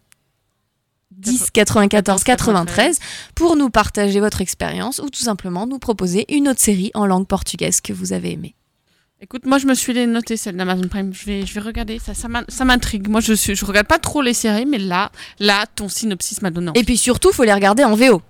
10 1.12 1.52
94 1.52 2.24
93 2.24 3.00
pour 3.36 3.56
nous 3.56 3.70
partager 3.70 4.20
votre 4.20 4.42
expérience 4.42 5.00
ou 5.00 5.10
tout 5.10 5.22
simplement 5.22 5.68
nous 5.68 5.80
proposer 5.80 6.26
une 6.34 6.48
autre 6.48 6.62
série 6.62 6.92
en 6.94 7.06
langue 7.06 7.28
portugaise 7.28 7.82
que 7.82 7.94
vous 7.94 8.14
avez 8.14 8.34
aimée. 8.34 8.56
Écoute, 9.22 9.46
moi 9.46 9.58
je 9.58 9.66
me 9.66 9.74
suis 9.74 9.92
les 9.94 10.08
notées 10.08 10.38
celle 10.38 10.56
d'Amazon 10.56 10.88
Prime. 10.88 11.14
Je 11.14 11.26
vais, 11.26 11.46
je 11.46 11.54
vais 11.54 11.62
regarder. 11.62 12.00
Ça, 12.00 12.14
ça 12.14 12.66
m'intrigue. 12.66 13.08
Moi 13.08 13.22
je 13.22 13.34
suis, 13.34 13.56
je 13.56 13.66
regarde 13.66 13.88
pas 13.88 13.98
trop 13.98 14.22
les 14.22 14.34
séries, 14.34 14.66
mais 14.66 14.78
là, 14.78 15.12
là, 15.40 15.66
ton 15.76 15.90
synopsis 15.90 16.42
m'a 16.42 16.52
donné. 16.52 16.70
envie. 16.70 16.80
Et 16.80 16.84
puis 16.84 16.98
surtout, 16.98 17.32
faut 17.32 17.44
les 17.44 17.54
regarder 17.54 17.84
en 17.84 17.96
VO. 17.96 18.22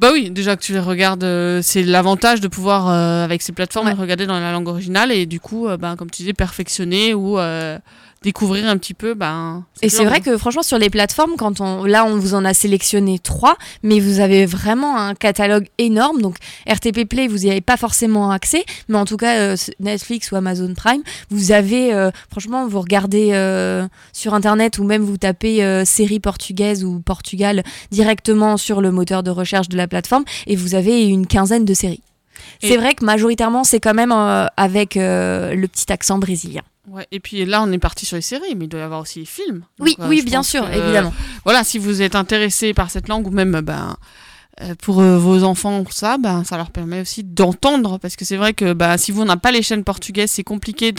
Bah 0.00 0.10
oui, 0.12 0.28
déjà 0.30 0.56
que 0.56 0.62
tu 0.62 0.72
les 0.72 0.80
regardes, 0.80 1.22
euh, 1.22 1.60
c'est 1.62 1.84
l'avantage 1.84 2.40
de 2.40 2.48
pouvoir, 2.48 2.88
euh, 2.88 3.22
avec 3.22 3.42
ces 3.42 3.52
plateformes, 3.52 3.86
les 3.86 3.94
regarder 3.94 4.26
dans 4.26 4.40
la 4.40 4.50
langue 4.50 4.66
originale 4.66 5.12
et 5.12 5.24
du 5.24 5.38
coup, 5.38 5.68
euh, 5.68 5.76
bah, 5.76 5.94
comme 5.96 6.10
tu 6.10 6.22
disais, 6.22 6.32
perfectionner 6.32 7.14
ou 7.14 7.38
euh, 7.38 7.78
découvrir 8.24 8.66
un 8.68 8.76
petit 8.78 8.94
peu. 8.94 9.14
Ben, 9.14 9.64
Et 9.82 9.88
c'est 9.88 10.04
vrai 10.04 10.20
que 10.20 10.36
franchement 10.38 10.62
sur 10.62 10.78
les 10.78 10.90
plateformes, 10.90 11.36
quand 11.36 11.60
on 11.60 11.84
là 11.84 12.04
on 12.04 12.16
vous 12.18 12.34
en 12.34 12.44
a 12.44 12.54
sélectionné 12.54 13.18
trois, 13.18 13.56
mais 13.82 14.00
vous 14.00 14.20
avez 14.20 14.46
vraiment 14.46 14.96
un 14.96 15.14
catalogue 15.14 15.68
énorme. 15.78 16.22
Donc 16.22 16.36
RTP 16.66 17.06
Play, 17.08 17.28
vous 17.28 17.38
n'y 17.38 17.50
avez 17.50 17.60
pas 17.60 17.76
forcément 17.76 18.30
accès, 18.30 18.64
mais 18.88 18.96
en 18.96 19.04
tout 19.04 19.18
cas 19.18 19.36
euh, 19.36 19.56
Netflix 19.78 20.32
ou 20.32 20.36
Amazon 20.36 20.72
Prime, 20.74 21.02
vous 21.30 21.52
avez 21.52 21.92
euh, 21.92 22.10
franchement 22.30 22.66
vous 22.66 22.80
regardez 22.80 23.30
euh, 23.32 23.86
sur 24.12 24.34
internet 24.34 24.78
ou 24.78 24.84
même 24.84 25.02
vous 25.02 25.18
tapez 25.18 25.62
euh, 25.62 25.84
série 25.84 26.20
portugaise 26.20 26.82
ou 26.84 27.00
Portugal 27.00 27.62
directement 27.90 28.56
sur 28.56 28.80
le 28.80 28.90
moteur 28.90 29.22
de 29.22 29.30
recherche 29.30 29.68
de 29.68 29.76
la 29.76 29.86
plateforme 29.86 30.24
et 30.46 30.56
vous 30.56 30.74
avez 30.74 31.04
une 31.04 31.26
quinzaine 31.26 31.66
de 31.66 31.74
séries. 31.74 32.02
C'est 32.60 32.76
vrai 32.76 32.94
que 32.94 33.04
majoritairement 33.04 33.64
c'est 33.64 33.80
quand 33.80 33.94
même 33.94 34.12
euh, 34.12 34.46
avec 34.56 34.96
euh, 34.96 35.54
le 35.54 35.68
petit 35.68 35.92
accent 35.92 36.18
brésilien. 36.18 36.62
Ouais, 36.88 37.06
et 37.10 37.18
puis 37.18 37.46
là, 37.46 37.62
on 37.62 37.72
est 37.72 37.78
parti 37.78 38.04
sur 38.04 38.16
les 38.16 38.22
séries, 38.22 38.54
mais 38.56 38.66
il 38.66 38.68
doit 38.68 38.80
y 38.80 38.82
avoir 38.82 39.00
aussi 39.00 39.20
les 39.20 39.24
films. 39.24 39.64
Oui, 39.80 39.96
Donc, 39.98 40.06
oui, 40.08 40.22
bien 40.22 40.42
sûr, 40.42 40.68
que, 40.70 40.76
évidemment. 40.76 41.14
Voilà, 41.44 41.64
si 41.64 41.78
vous 41.78 42.02
êtes 42.02 42.14
intéressé 42.14 42.74
par 42.74 42.90
cette 42.90 43.08
langue, 43.08 43.26
ou 43.26 43.30
même 43.30 43.54
euh, 43.54 43.62
ben, 43.62 43.96
euh, 44.60 44.74
pour 44.80 45.00
euh, 45.00 45.18
vos 45.18 45.42
enfants, 45.42 45.82
ça, 45.90 46.18
ben, 46.18 46.44
ça 46.44 46.56
leur 46.56 46.70
permet 46.70 47.00
aussi 47.00 47.24
d'entendre, 47.24 47.98
parce 47.98 48.14
que 48.14 48.24
c'est 48.24 48.36
vrai 48.36 48.54
que 48.54 48.72
ben, 48.72 48.96
si 48.96 49.10
vous 49.10 49.24
n'avez 49.24 49.40
pas 49.40 49.50
les 49.50 49.62
chaînes 49.62 49.82
portugaises, 49.82 50.30
c'est 50.30 50.44
compliqué 50.44 50.92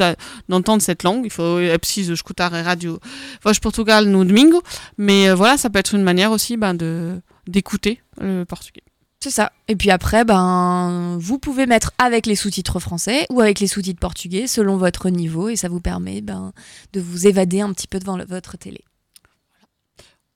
d'entendre 0.49 0.81
cette 0.81 1.03
langue. 1.03 1.21
Il 1.23 1.31
faut 1.31 1.59
é 1.59 1.77
preciso 1.77 2.13
escutar 2.13 2.53
a 2.53 2.63
radio 2.63 2.99
Voz 3.43 3.59
Portugal 3.59 4.07
no 4.07 4.25
domingo, 4.25 4.61
mais 4.97 5.29
euh, 5.29 5.35
voilà, 5.35 5.57
ça 5.57 5.69
peut 5.69 5.79
être 5.79 5.95
une 5.95 6.03
manière 6.03 6.31
aussi 6.31 6.57
ben, 6.57 6.73
de 6.73 7.21
d'écouter 7.47 8.01
le 8.19 8.43
portugais. 8.43 8.81
C'est 9.25 9.31
ça. 9.31 9.51
Et 9.67 9.75
puis 9.75 9.89
après, 9.89 10.23
ben, 10.23 11.17
vous 11.19 11.39
pouvez 11.39 11.65
mettre 11.65 11.89
avec 11.97 12.27
les 12.27 12.35
sous-titres 12.35 12.79
français 12.79 13.25
ou 13.31 13.41
avec 13.41 13.59
les 13.59 13.65
sous-titres 13.65 13.99
portugais 13.99 14.45
selon 14.45 14.77
votre 14.77 15.09
niveau 15.09 15.49
et 15.49 15.55
ça 15.55 15.67
vous 15.67 15.79
permet 15.81 16.21
ben, 16.21 16.53
de 16.93 16.99
vous 17.01 17.25
évader 17.25 17.59
un 17.59 17.73
petit 17.73 17.87
peu 17.87 17.97
devant 17.97 18.17
le- 18.17 18.25
votre 18.25 18.55
télé. 18.55 18.83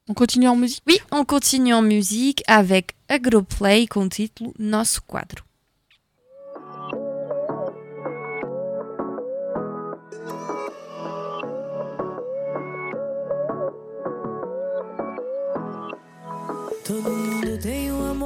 On 0.07 0.15
continue 0.15 0.47
en 0.47 0.55
musique? 0.55 0.81
Oui, 0.87 0.97
on 1.11 1.23
continue 1.23 1.71
en 1.75 1.83
musique 1.83 2.41
avec 2.47 2.95
Agroplay 3.09 3.85
com 3.85 4.05
o 4.05 4.09
título 4.09 4.55
Nosso 4.57 5.01
Quadro. 5.05 5.43
Todo 16.83 17.11
mundo 17.11 17.57
tem 17.59 17.91
um 17.91 17.98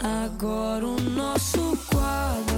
Agora 0.00 0.86
o 0.86 1.00
nosso 1.00 1.76
quadro, 1.90 2.57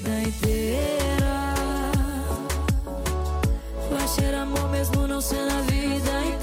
vida 0.00 0.22
inteira. 0.22 1.54
Vai 3.90 4.08
ser 4.08 4.34
amor 4.34 4.68
mesmo 4.70 5.06
não 5.06 5.20
sendo 5.20 5.52
a 5.52 5.60
vida 5.62 6.24
inteira. 6.24 6.40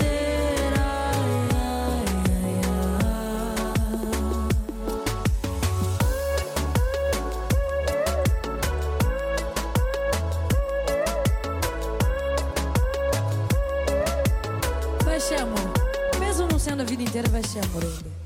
Vai 15.04 15.20
ser 15.20 15.42
amor. 15.42 15.58
Mesmo 16.20 16.48
não 16.52 16.60
sendo 16.60 16.82
a 16.82 16.86
vida 16.86 17.02
inteira, 17.02 17.28
vai 17.30 17.44
ser 17.44 17.60
amor 17.66 17.84
ainda. 17.84 18.17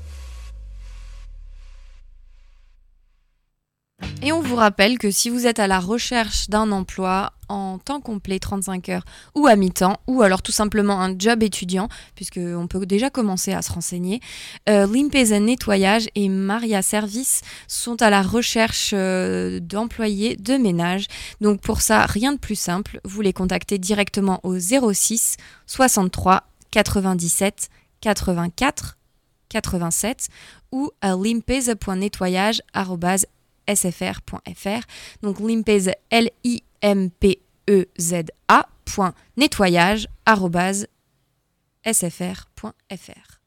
Et 4.24 4.30
on 4.30 4.40
vous 4.40 4.54
rappelle 4.54 4.98
que 4.98 5.10
si 5.10 5.30
vous 5.30 5.48
êtes 5.48 5.58
à 5.58 5.66
la 5.66 5.80
recherche 5.80 6.48
d'un 6.48 6.70
emploi 6.70 7.32
en 7.48 7.78
temps 7.78 8.00
complet, 8.00 8.38
35 8.38 8.88
heures, 8.88 9.04
ou 9.34 9.48
à 9.48 9.56
mi-temps, 9.56 9.96
ou 10.06 10.22
alors 10.22 10.42
tout 10.42 10.52
simplement 10.52 11.00
un 11.00 11.18
job 11.18 11.42
étudiant, 11.42 11.88
puisqu'on 12.14 12.68
peut 12.68 12.86
déjà 12.86 13.10
commencer 13.10 13.52
à 13.52 13.62
se 13.62 13.72
renseigner, 13.72 14.20
euh, 14.68 14.86
Nettoyage 14.86 16.08
et 16.14 16.28
Maria 16.28 16.82
Service 16.82 17.40
sont 17.66 18.00
à 18.00 18.10
la 18.10 18.22
recherche 18.22 18.92
euh, 18.94 19.58
d'employés 19.58 20.36
de 20.36 20.56
ménage. 20.56 21.06
Donc 21.40 21.60
pour 21.60 21.80
ça, 21.80 22.06
rien 22.06 22.32
de 22.32 22.38
plus 22.38 22.54
simple, 22.54 23.00
vous 23.04 23.22
les 23.22 23.32
contactez 23.32 23.78
directement 23.78 24.38
au 24.44 24.56
06 24.56 25.36
63 25.66 26.44
97 26.70 27.70
84 28.00 28.98
87 29.48 30.28
ou 30.70 30.90
à 31.00 31.16
limpeza.nettoyage.sfr.fr. 33.72 34.86
Donc 35.22 35.40
limpeza, 35.40 35.92
L-I-M-P-E-Z-A, 36.10 36.58
point 38.84 39.14
nettoyage, 39.36 40.08
arrobase, 40.26 40.86
sfr.fr. 41.84 43.40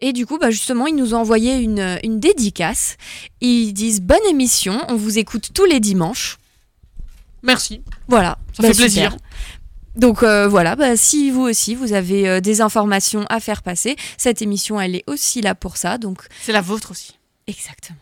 Et 0.00 0.12
du 0.12 0.26
coup, 0.26 0.38
bah 0.38 0.50
justement, 0.50 0.86
ils 0.86 0.94
nous 0.94 1.14
ont 1.14 1.18
envoyé 1.18 1.56
une, 1.56 1.98
une 2.04 2.20
dédicace. 2.20 2.96
Ils 3.40 3.72
disent 3.72 4.00
bonne 4.00 4.24
émission, 4.30 4.80
on 4.88 4.94
vous 4.96 5.18
écoute 5.18 5.50
tous 5.52 5.64
les 5.64 5.80
dimanches. 5.80 6.38
Merci. 7.42 7.82
Voilà, 8.06 8.38
Ça 8.56 8.62
bah, 8.62 8.68
fait 8.68 8.76
plaisir. 8.76 9.10
super. 9.12 9.24
Donc 9.96 10.22
euh, 10.22 10.46
voilà, 10.46 10.76
bah, 10.76 10.96
si 10.96 11.30
vous 11.32 11.40
aussi 11.40 11.74
vous 11.74 11.92
avez 11.92 12.28
euh, 12.28 12.40
des 12.40 12.60
informations 12.60 13.24
à 13.28 13.40
faire 13.40 13.62
passer, 13.62 13.96
cette 14.16 14.40
émission 14.42 14.80
elle 14.80 14.94
est 14.94 15.02
aussi 15.08 15.40
là 15.40 15.56
pour 15.56 15.76
ça. 15.76 15.98
Donc 15.98 16.22
c'est 16.42 16.52
la 16.52 16.60
vôtre 16.60 16.92
aussi. 16.92 17.18
Exactement. 17.48 17.98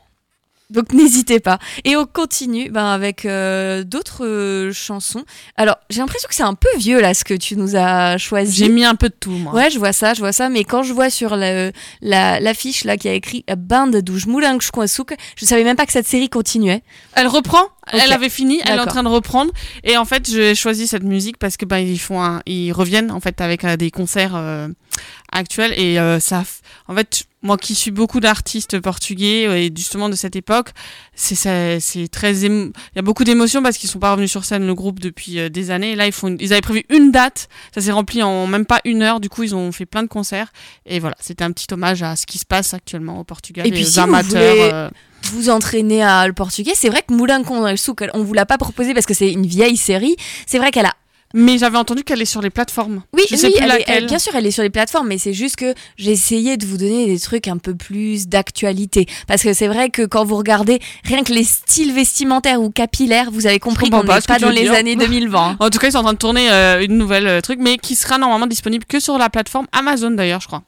Donc 0.68 0.92
n'hésitez 0.92 1.38
pas. 1.38 1.58
Et 1.84 1.96
on 1.96 2.06
continue 2.06 2.70
ben, 2.70 2.86
avec 2.86 3.24
euh, 3.24 3.84
d'autres 3.84 4.24
euh, 4.26 4.72
chansons. 4.72 5.24
Alors 5.56 5.76
j'ai 5.90 6.00
l'impression 6.00 6.28
que 6.28 6.34
c'est 6.34 6.42
un 6.42 6.54
peu 6.54 6.68
vieux 6.76 7.00
là 7.00 7.14
ce 7.14 7.24
que 7.24 7.34
tu 7.34 7.56
nous 7.56 7.76
as 7.76 8.18
choisi. 8.18 8.56
J'ai 8.56 8.68
mis 8.68 8.84
un 8.84 8.96
peu 8.96 9.08
de 9.08 9.14
tout, 9.18 9.30
moi. 9.30 9.52
Ouais, 9.54 9.70
je 9.70 9.78
vois 9.78 9.92
ça, 9.92 10.12
je 10.14 10.18
vois 10.20 10.32
ça. 10.32 10.48
Mais 10.48 10.64
quand 10.64 10.82
je 10.82 10.92
vois 10.92 11.08
sur 11.08 11.36
la- 11.36 11.70
la- 12.00 12.40
l'affiche 12.40 12.82
là 12.84 12.96
qui 12.96 13.08
a 13.08 13.12
écrit 13.12 13.44
Band 13.56 13.86
douj 14.02 14.26
Moulin 14.26 14.58
Souk, 14.86 15.14
je 15.36 15.44
savais 15.46 15.62
même 15.62 15.76
pas 15.76 15.86
que 15.86 15.92
cette 15.92 16.08
série 16.08 16.28
continuait. 16.28 16.82
Elle 17.14 17.28
reprend. 17.28 17.62
Elle 17.92 18.12
avait 18.12 18.28
fini. 18.28 18.60
Elle 18.64 18.78
est 18.78 18.80
en 18.80 18.86
train 18.86 19.04
de 19.04 19.08
reprendre. 19.08 19.52
Et 19.84 19.96
en 19.96 20.04
fait, 20.04 20.28
j'ai 20.28 20.56
choisi 20.56 20.88
cette 20.88 21.04
musique 21.04 21.38
parce 21.38 21.56
que 21.56 21.64
bah, 21.64 21.78
ils 21.80 22.00
font 22.00 22.20
un- 22.20 22.42
ils 22.44 22.72
reviennent 22.72 23.12
en 23.12 23.20
fait 23.20 23.40
avec 23.40 23.62
euh, 23.64 23.76
des 23.76 23.92
concerts 23.92 24.34
actuels 25.32 25.72
et 25.76 25.98
euh, 25.98 26.20
ça. 26.20 26.44
En 26.88 26.94
fait, 26.94 27.24
moi 27.42 27.56
qui 27.56 27.74
suis 27.74 27.90
beaucoup 27.90 28.20
d'artistes 28.20 28.78
portugais 28.80 29.46
euh, 29.46 29.56
et 29.56 29.72
justement 29.74 30.08
de 30.08 30.14
cette 30.14 30.36
époque, 30.36 30.70
c'est 31.14 32.08
très. 32.10 32.34
Il 32.42 32.72
y 32.94 32.98
a 32.98 33.02
beaucoup 33.02 33.24
d'émotions 33.24 33.62
parce 33.62 33.76
qu'ils 33.78 33.88
sont 33.88 33.98
pas 33.98 34.12
revenus 34.12 34.30
sur 34.30 34.44
scène 34.44 34.66
le 34.66 34.74
groupe 34.74 35.00
depuis 35.00 35.38
euh, 35.38 35.48
des 35.48 35.70
années. 35.70 35.92
Et 35.92 35.96
là, 35.96 36.06
ils 36.06 36.12
font. 36.12 36.28
une- 36.28 36.36
Ils 36.40 36.52
avaient 36.52 36.60
prévu 36.62 36.84
une 36.90 37.10
date. 37.10 37.48
Ça 37.74 37.80
s'est 37.80 37.92
rempli 37.92 38.22
en 38.22 38.46
même 38.46 38.66
pas 38.66 38.80
une 38.84 39.02
heure. 39.02 39.20
Du 39.20 39.28
coup, 39.28 39.42
ils 39.42 39.54
ont 39.54 39.72
fait 39.72 39.86
plein 39.86 40.02
de 40.02 40.08
concerts. 40.08 40.52
Et 40.86 40.98
voilà, 41.00 41.16
c'était 41.20 41.44
un 41.44 41.52
petit 41.52 41.66
hommage 41.72 42.02
à 42.02 42.16
ce 42.16 42.26
qui 42.26 42.38
se 42.38 42.44
passe 42.46 42.74
actuellement 42.74 43.20
au 43.20 43.24
Portugal 43.24 43.66
Et 43.66 43.70
puis 43.70 43.82
aux 43.82 43.86
si 43.86 43.94
vous 43.94 44.00
amateurs. 44.00 44.30
voulez 44.54 44.70
euh, 44.72 44.88
vous 45.32 45.48
entraîner 45.50 46.02
à 46.04 46.26
le 46.26 46.32
portugais, 46.34 46.72
c'est 46.76 46.88
vrai 46.88 47.02
que 47.06 47.12
Moulin 47.12 47.42
Souk, 47.76 48.04
on 48.14 48.22
vous 48.22 48.32
l'a 48.34 48.46
pas 48.46 48.58
proposé 48.58 48.94
parce 48.94 49.06
que 49.06 49.14
c'est 49.14 49.32
une 49.32 49.46
vieille 49.46 49.76
série. 49.76 50.14
C'est 50.46 50.58
vrai 50.58 50.70
qu'elle 50.70 50.86
a 50.86 50.94
Mais 51.38 51.58
j'avais 51.58 51.76
entendu 51.76 52.02
qu'elle 52.02 52.22
est 52.22 52.24
sur 52.24 52.40
les 52.40 52.48
plateformes. 52.48 53.02
Oui, 53.12 53.22
je 53.30 53.36
sais 53.36 53.48
oui, 53.48 53.52
plus 53.52 53.62
elle 53.62 53.70
est- 53.70 53.78
laquelle. 53.78 53.96
elle- 53.98 54.06
bien 54.06 54.18
sûr, 54.18 54.34
elle 54.34 54.46
est 54.46 54.50
sur 54.50 54.62
les 54.62 54.70
plateformes, 54.70 55.06
mais 55.08 55.18
c'est 55.18 55.34
juste 55.34 55.56
que 55.56 55.74
j'ai 55.98 56.12
essayé 56.12 56.56
de 56.56 56.64
vous 56.64 56.78
donner 56.78 57.06
des 57.06 57.20
trucs 57.20 57.46
un 57.46 57.58
peu 57.58 57.74
plus 57.74 58.26
d'actualité. 58.26 59.06
Parce 59.28 59.42
que 59.42 59.52
c'est 59.52 59.68
vrai 59.68 59.90
que 59.90 60.06
quand 60.06 60.24
vous 60.24 60.36
regardez 60.36 60.80
rien 61.04 61.22
que 61.22 61.34
les 61.34 61.44
styles 61.44 61.92
vestimentaires 61.92 62.62
ou 62.62 62.70
capillaires, 62.70 63.30
vous 63.30 63.46
avez 63.46 63.58
compris 63.58 63.90
qu'on 63.90 64.02
pas 64.02 64.16
n'est 64.16 64.20
pas 64.22 64.36
tu 64.36 64.42
dans 64.42 64.48
les 64.50 64.62
dire. 64.62 64.72
années 64.72 64.96
2020. 64.96 65.56
En 65.60 65.68
tout 65.68 65.78
cas, 65.78 65.88
ils 65.88 65.92
sont 65.92 65.98
en 65.98 66.04
train 66.04 66.12
de 66.14 66.18
tourner 66.18 66.50
euh, 66.50 66.82
une 66.82 66.96
nouvelle 66.96 67.26
euh, 67.26 67.40
truc, 67.42 67.58
mais 67.60 67.76
qui 67.76 67.96
sera 67.96 68.16
normalement 68.16 68.46
disponible 68.46 68.86
que 68.86 68.98
sur 68.98 69.18
la 69.18 69.28
plateforme 69.28 69.66
Amazon 69.72 70.12
d'ailleurs, 70.12 70.40
je 70.40 70.46
crois. 70.46 70.62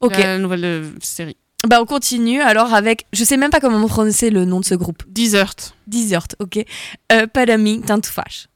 Ok. 0.00 0.16
La 0.16 0.38
nouvelle 0.38 0.64
euh, 0.64 0.90
série. 1.02 1.36
Bah, 1.66 1.78
on 1.80 1.84
continue 1.84 2.40
alors 2.40 2.74
avec. 2.74 3.06
Je 3.12 3.22
sais 3.22 3.36
même 3.36 3.50
pas 3.50 3.60
comment 3.60 3.86
prononcer 3.86 4.30
le 4.30 4.44
nom 4.44 4.60
de 4.60 4.64
ce 4.64 4.74
groupe. 4.74 5.02
Desert. 5.08 5.54
Desert, 5.86 6.26
ok. 6.40 6.64
Euh, 7.12 7.26
faz. 7.34 8.48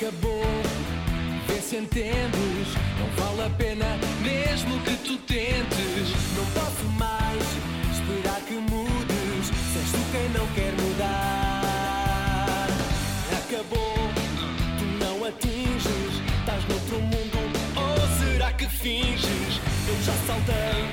Acabou, 0.00 0.42
vê 1.46 1.60
se 1.60 1.76
entendes. 1.76 2.74
Não 2.98 3.24
vale 3.24 3.42
a 3.42 3.50
pena, 3.50 3.84
Eu 20.30 20.89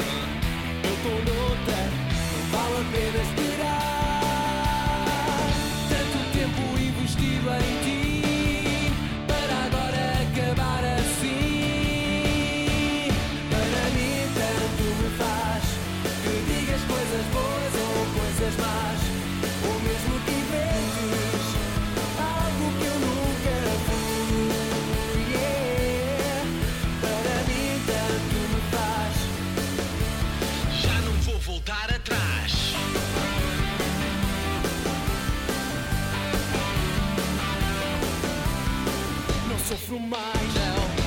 mais, 39.96 40.54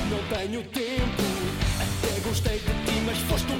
não, 0.09 0.17
não 0.17 0.27
tenho 0.27 0.63
tempo. 0.63 1.23
Até 1.79 2.19
gostei 2.27 2.59
de 2.59 2.65
ti, 2.65 3.01
mas 3.05 3.17
foste 3.19 3.50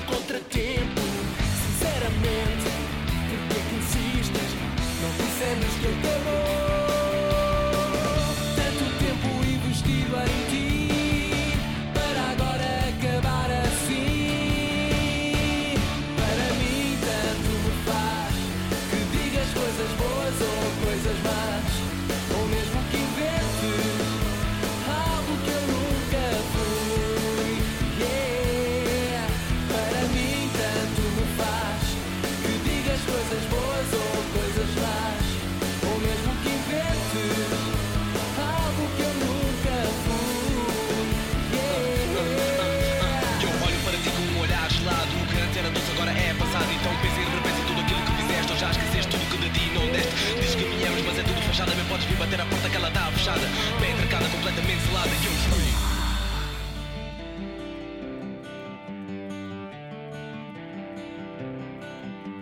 fachada 51.51 51.75
Bem 51.75 51.85
podes 51.85 52.05
vir 52.05 52.15
bater 52.17 52.39
a 52.39 52.45
porta 52.45 52.69
que 52.69 52.77
ela 52.77 52.87
está 52.87 53.11
fechada. 53.11 53.47
Bem 53.81 53.95
trancada, 53.95 54.25
completamente 54.29 54.81
selada 54.87 55.09
E 55.09 55.25
eu 55.25 55.31
fui. 55.49 55.67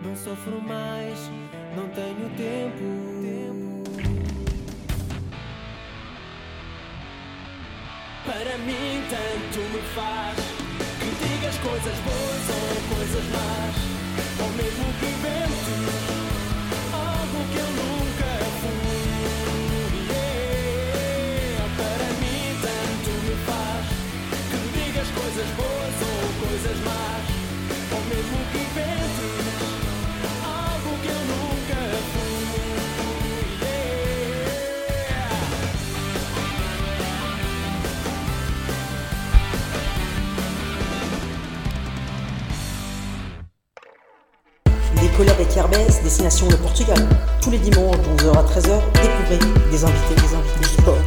Não 0.04 0.16
sofro 0.16 0.62
mais, 0.62 1.32
não 1.76 1.88
tenho 1.90 2.30
tempo. 2.38 3.10
Para 8.26 8.58
mim 8.60 9.04
tanto 9.10 9.60
me 9.74 9.82
faz 9.96 10.38
Que 11.00 11.10
digas 11.26 11.58
coisas 11.58 11.98
boas 12.00 12.50
ou 12.50 12.96
coisas 12.96 13.26
más 13.32 13.59
Destination 46.20 46.50
le 46.50 46.58
Portugal. 46.58 46.98
Tous 47.42 47.50
les 47.50 47.60
dimanches 47.60 47.96
de 47.96 48.24
11h 48.24 48.38
à 48.38 48.44
13h, 48.44 48.82
découvrez 48.94 49.40
des 49.72 49.86
invités, 49.86 50.16
des 50.16 50.36
invités, 50.36 50.60
du 50.60 50.66
sport, 50.66 50.98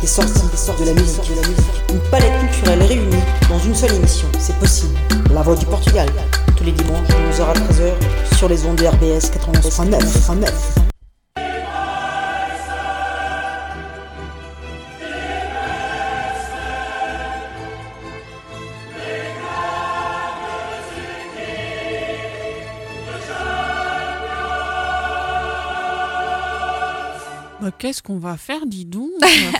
des 0.00 0.06
sorties, 0.06 0.46
des 0.48 0.56
sorties, 0.56 0.82
de 0.84 0.88
la 0.90 0.94
musique, 0.94 1.28
de 1.28 1.42
la 1.42 1.48
musique. 1.48 1.82
Une 1.92 1.98
palette 2.08 2.38
culturelle 2.38 2.82
réunie 2.84 3.22
dans 3.48 3.58
une 3.58 3.74
seule 3.74 3.94
émission, 3.94 4.28
c'est 4.38 4.56
possible. 4.60 4.94
La 5.32 5.42
Voix 5.42 5.56
du 5.56 5.66
Portugal. 5.66 6.08
Tous 6.56 6.62
les 6.62 6.70
dimanches 6.70 7.08
de 7.08 7.14
11h 7.14 7.42
à 7.48 7.52
13h 7.52 8.36
sur 8.36 8.48
les 8.48 8.64
ondes 8.64 8.76
de 8.76 8.86
RBS 8.86 9.32
89.9. 9.32 10.02
89. 10.02 10.83
Qu'est-ce 27.84 28.02
qu'on 28.02 28.18
va 28.18 28.38
faire, 28.38 28.64
dis 28.64 28.86
donc? 28.86 29.10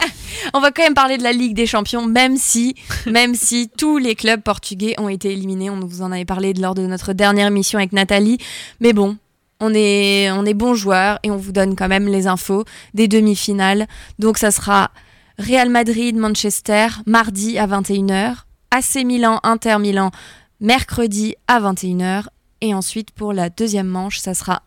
On 0.54 0.60
va 0.60 0.70
quand 0.70 0.82
même 0.82 0.94
parler 0.94 1.18
de 1.18 1.22
la 1.22 1.34
Ligue 1.34 1.52
des 1.52 1.66
Champions, 1.66 2.06
même 2.06 2.38
si, 2.38 2.74
même 3.04 3.34
si 3.34 3.68
tous 3.68 3.98
les 3.98 4.14
clubs 4.14 4.40
portugais 4.40 4.94
ont 4.98 5.10
été 5.10 5.32
éliminés. 5.32 5.68
On 5.68 5.78
vous 5.80 6.00
en 6.00 6.10
avait 6.10 6.24
parlé 6.24 6.54
lors 6.54 6.74
de 6.74 6.86
notre 6.86 7.12
dernière 7.12 7.48
émission 7.48 7.78
avec 7.78 7.92
Nathalie. 7.92 8.38
Mais 8.80 8.94
bon, 8.94 9.18
on 9.60 9.74
est, 9.74 10.30
on 10.30 10.46
est 10.46 10.54
bons 10.54 10.72
joueurs 10.72 11.18
et 11.22 11.30
on 11.30 11.36
vous 11.36 11.52
donne 11.52 11.76
quand 11.76 11.88
même 11.88 12.08
les 12.08 12.26
infos 12.26 12.64
des 12.94 13.08
demi-finales. 13.08 13.86
Donc 14.18 14.38
ça 14.38 14.50
sera 14.50 14.90
Real 15.38 15.68
Madrid, 15.68 16.16
Manchester, 16.16 16.86
mardi 17.04 17.58
à 17.58 17.66
21h. 17.66 18.36
AC 18.70 19.04
Milan, 19.04 19.38
Inter 19.42 19.76
Milan, 19.78 20.12
mercredi 20.60 21.34
à 21.46 21.60
21h. 21.60 22.28
Et 22.62 22.72
ensuite, 22.72 23.10
pour 23.10 23.34
la 23.34 23.50
deuxième 23.50 23.88
manche, 23.88 24.18
ça 24.18 24.32
sera 24.32 24.62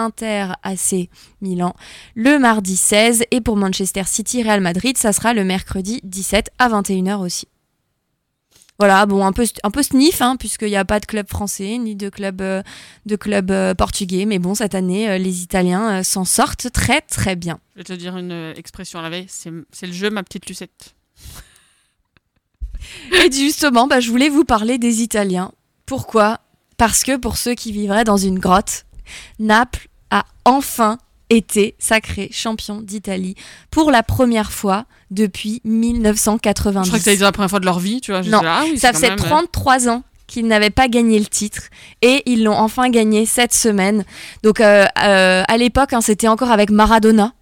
Inter 0.00 0.54
AC 0.62 1.08
Milan 1.40 1.74
le 2.14 2.38
mardi 2.38 2.76
16 2.76 3.24
et 3.30 3.40
pour 3.40 3.56
Manchester 3.56 4.04
City 4.06 4.42
Real 4.42 4.60
Madrid 4.60 4.96
ça 4.96 5.12
sera 5.12 5.34
le 5.34 5.44
mercredi 5.44 6.00
17 6.02 6.50
à 6.58 6.68
21h 6.68 7.18
aussi. 7.18 7.46
Voilà, 8.80 9.04
bon, 9.04 9.26
un 9.26 9.32
peu, 9.32 9.44
un 9.62 9.70
peu 9.70 9.82
sniff, 9.82 10.22
hein, 10.22 10.36
puisqu'il 10.36 10.68
n'y 10.70 10.76
a 10.76 10.86
pas 10.86 11.00
de 11.00 11.04
club 11.04 11.28
français 11.28 11.76
ni 11.76 11.96
de 11.96 12.08
club, 12.08 12.40
euh, 12.40 12.62
de 13.04 13.14
club 13.14 13.50
euh, 13.50 13.74
portugais. 13.74 14.24
Mais 14.24 14.38
bon, 14.38 14.54
cette 14.54 14.74
année, 14.74 15.06
euh, 15.10 15.18
les 15.18 15.42
Italiens 15.42 16.02
s'en 16.02 16.24
sortent 16.24 16.72
très 16.72 17.02
très 17.02 17.36
bien. 17.36 17.60
Je 17.74 17.80
vais 17.80 17.84
te 17.84 17.92
dire 17.92 18.16
une 18.16 18.54
expression 18.56 18.98
à 18.98 19.02
la 19.02 19.10
veille, 19.10 19.26
c'est 19.28 19.50
c'est 19.70 19.86
le 19.86 19.92
jeu, 19.92 20.08
ma 20.08 20.22
petite 20.22 20.48
Lucette. 20.48 20.94
Et 23.12 23.30
justement, 23.30 23.86
bah, 23.86 24.00
je 24.00 24.10
voulais 24.10 24.30
vous 24.30 24.44
parler 24.44 24.78
des 24.78 25.02
Italiens. 25.02 25.52
Pourquoi? 25.84 26.40
Parce 26.78 27.04
que 27.04 27.18
pour 27.18 27.36
ceux 27.36 27.54
qui 27.54 27.72
vivraient 27.72 28.04
dans 28.04 28.16
une 28.16 28.38
grotte, 28.38 28.86
Naples 29.38 29.89
a 30.10 30.24
enfin 30.44 30.98
été 31.30 31.74
sacré 31.78 32.28
champion 32.32 32.80
d'Italie 32.80 33.36
pour 33.70 33.90
la 33.90 34.02
première 34.02 34.52
fois 34.52 34.84
depuis 35.10 35.60
1990. 35.64 36.84
Je 36.84 36.88
crois 36.90 36.98
que 36.98 37.04
c'était 37.04 37.22
la 37.22 37.32
première 37.32 37.50
fois 37.50 37.60
de 37.60 37.64
leur 37.64 37.78
vie, 37.78 38.00
tu 38.00 38.10
vois. 38.10 38.22
Non, 38.22 38.40
là, 38.40 38.60
ah 38.60 38.64
oui, 38.64 38.78
ça 38.78 38.92
faisait 38.92 39.08
quand 39.08 39.22
même, 39.22 39.30
33 39.30 39.88
ans 39.88 40.02
qu'ils 40.26 40.46
n'avaient 40.46 40.70
pas 40.70 40.88
gagné 40.88 41.18
le 41.18 41.26
titre 41.26 41.62
et 42.02 42.22
ils 42.26 42.44
l'ont 42.44 42.56
enfin 42.56 42.88
gagné 42.88 43.26
cette 43.26 43.52
semaine. 43.52 44.04
Donc 44.42 44.60
euh, 44.60 44.84
euh, 45.02 45.42
à 45.46 45.56
l'époque, 45.56 45.92
hein, 45.92 46.00
c'était 46.00 46.28
encore 46.28 46.50
avec 46.50 46.70
Maradona. 46.70 47.32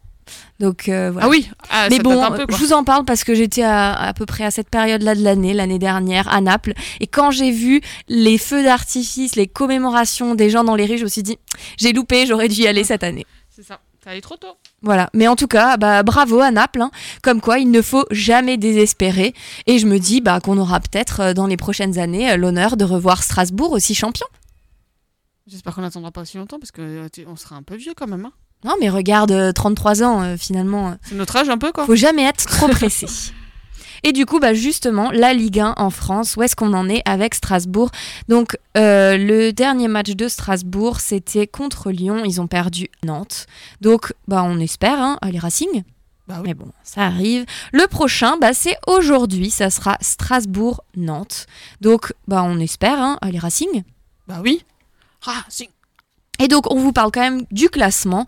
Donc 0.59 0.89
euh, 0.89 1.11
voilà. 1.13 1.27
Ah 1.27 1.31
oui, 1.31 1.49
ah, 1.71 1.87
mais 1.89 1.99
ça 1.99 2.03
bon, 2.03 2.21
un 2.21 2.33
peu, 2.33 2.45
je 2.49 2.57
vous 2.57 2.73
en 2.73 2.83
parle 2.83 3.05
parce 3.05 3.23
que 3.23 3.33
j'étais 3.35 3.63
à, 3.63 3.93
à 3.95 4.13
peu 4.13 4.27
près 4.27 4.43
à 4.45 4.51
cette 4.51 4.69
période-là 4.71 5.15
de 5.15 5.23
l'année, 5.23 5.55
l'année 5.55 5.79
dernière, 5.79 6.27
à 6.29 6.41
Naples. 6.41 6.73
Et 7.01 7.07
quand 7.07 7.31
j'ai 7.31 7.53
vu 7.53 7.81
les 8.09 8.39
feux 8.39 8.65
d'artifice, 8.65 9.37
les 9.37 9.47
commémorations 9.47 10.35
des 10.35 10.51
gens 10.51 10.65
dans 10.65 10.75
les 10.75 10.87
rues, 10.87 10.99
je 10.99 11.05
me 11.05 11.09
suis 11.09 11.23
dit, 11.23 11.39
j'ai 11.77 11.93
loupé, 11.93 12.27
j'aurais 12.27 12.49
dû 12.49 12.63
y 12.63 12.67
aller 12.67 12.83
cette 12.83 13.05
année. 13.05 13.25
C'est 13.49 13.63
ça, 13.63 13.79
t'es 14.03 14.11
allé 14.11 14.21
trop 14.21 14.37
tôt. 14.37 14.57
Voilà, 14.83 15.11
mais 15.15 15.29
en 15.29 15.37
tout 15.37 15.47
cas, 15.47 15.77
bah, 15.77 16.03
bravo 16.03 16.41
à 16.41 16.51
Naples, 16.51 16.83
hein. 16.83 16.91
comme 17.23 17.41
quoi 17.41 17.59
il 17.61 17.71
ne 17.71 17.81
faut 17.81 18.05
jamais 18.11 18.57
désespérer. 18.57 19.35
Et 19.67 19.79
je 19.79 19.87
me 19.87 19.99
dis 19.99 20.21
bah, 20.21 20.41
qu'on 20.41 20.59
aura 20.59 20.81
peut-être 20.81 21.21
euh, 21.21 21.35
dans 21.35 21.47
les 21.47 21.57
prochaines 21.57 22.01
années 22.01 22.33
euh, 22.33 22.37
l'honneur 22.37 22.77
de 22.77 22.85
revoir 22.85 23.23
Strasbourg 23.23 23.71
aussi 23.71 23.95
champion. 23.95 24.27
J'espère 25.47 25.75
qu'on 25.75 25.83
n'attendra 25.83 26.11
pas 26.11 26.23
aussi 26.23 26.37
longtemps 26.37 26.59
parce 26.59 26.73
qu'on 26.73 27.09
on 27.27 27.37
sera 27.37 27.57
un 27.57 27.63
peu 27.63 27.77
vieux 27.77 27.95
quand 27.97 28.07
même. 28.09 28.27
hein. 28.27 28.33
Non, 28.65 28.75
mais 28.81 28.89
regarde, 28.91 29.31
euh, 29.31 29.53
33 29.53 30.03
ans 30.03 30.23
euh, 30.23 30.37
finalement. 30.37 30.89
euh, 30.91 30.95
C'est 31.03 31.15
notre 31.15 31.37
âge 31.37 31.49
un 31.49 31.59
peu 31.59 31.73
quoi. 31.73 31.87
Faut 31.87 31.95
jamais 31.97 32.25
être 32.25 32.45
trop 32.47 32.69
pressé. 32.69 33.07
Et 34.05 34.13
du 34.13 34.27
coup, 34.27 34.39
bah 34.39 34.55
justement, 34.55 35.11
la 35.11 35.35
Ligue 35.35 35.59
1 35.59 35.75
en 35.77 35.91
France, 35.91 36.37
où 36.37 36.43
est-ce 36.45 36.55
qu'on 36.55 36.73
en 36.73 36.89
est 36.89 37.03
avec 37.05 37.35
Strasbourg? 37.35 37.91
Donc, 38.29 38.57
euh, 38.77 39.17
le 39.17 39.51
dernier 39.53 39.89
match 39.89 40.11
de 40.11 40.29
Strasbourg, 40.29 41.01
c'était 41.01 41.49
contre 41.49 41.91
Lyon. 41.91 42.23
Ils 42.25 42.41
ont 42.41 42.47
perdu 42.47 42.91
Nantes. 43.05 43.47
Donc, 43.81 44.15
bah, 44.29 44.45
on 44.45 44.61
espère, 44.61 45.01
hein, 45.01 45.19
les 45.29 45.41
Racing. 45.41 45.83
Bah 46.29 46.41
Mais 46.45 46.55
bon, 46.55 46.71
ça 46.85 47.07
arrive. 47.07 47.45
Le 47.73 47.89
prochain, 47.89 48.37
bah, 48.39 48.53
c'est 48.55 48.77
aujourd'hui. 48.87 49.51
Ça 49.51 49.69
sera 49.69 49.97
Strasbourg-Nantes. 50.01 51.47
Donc, 51.81 52.13
bah, 52.29 52.43
on 52.45 52.61
espère, 52.61 53.01
hein, 53.01 53.19
les 53.29 53.39
Racing. 53.39 53.83
Bah 54.29 54.41
oui. 54.45 54.63
Racing. 55.23 55.69
Et 56.39 56.49
donc, 56.49 56.71
on 56.73 56.79
vous 56.79 56.93
parle 56.93 57.11
quand 57.13 57.21
même 57.21 57.45
du 57.51 57.69
classement 57.69 58.25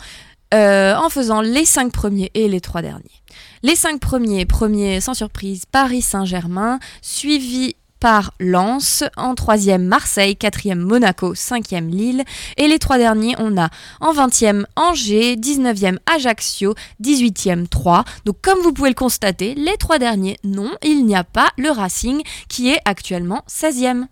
euh, 0.52 0.94
en 0.96 1.08
faisant 1.10 1.40
les 1.40 1.64
cinq 1.64 1.92
premiers 1.92 2.30
et 2.34 2.48
les 2.48 2.60
trois 2.60 2.82
derniers. 2.82 3.22
Les 3.62 3.76
cinq 3.76 4.00
premiers, 4.00 4.46
premier 4.46 5.00
sans 5.00 5.14
surprise, 5.14 5.64
Paris 5.70 6.02
Saint-Germain, 6.02 6.80
suivi 7.02 7.76
par 8.00 8.32
Lens, 8.40 9.04
en 9.16 9.34
troisième 9.34 9.84
Marseille, 9.84 10.34
quatrième 10.34 10.80
Monaco, 10.80 11.34
cinquième 11.34 11.88
Lille, 11.88 12.24
et 12.56 12.66
les 12.66 12.78
trois 12.78 12.96
derniers, 12.98 13.36
on 13.38 13.56
a 13.58 13.68
en 14.00 14.12
20e 14.12 14.64
Angers, 14.74 15.36
19e 15.36 15.98
Ajaccio, 16.06 16.74
18e 17.02 17.68
Troyes. 17.68 18.04
Donc 18.24 18.40
comme 18.40 18.58
vous 18.60 18.72
pouvez 18.72 18.88
le 18.88 18.94
constater, 18.94 19.54
les 19.54 19.76
trois 19.76 19.98
derniers, 19.98 20.38
non, 20.42 20.70
il 20.82 21.04
n'y 21.04 21.14
a 21.14 21.24
pas 21.24 21.50
le 21.58 21.70
Racing 21.70 22.22
qui 22.48 22.70
est 22.70 22.80
actuellement 22.86 23.44
16e. 23.48 24.06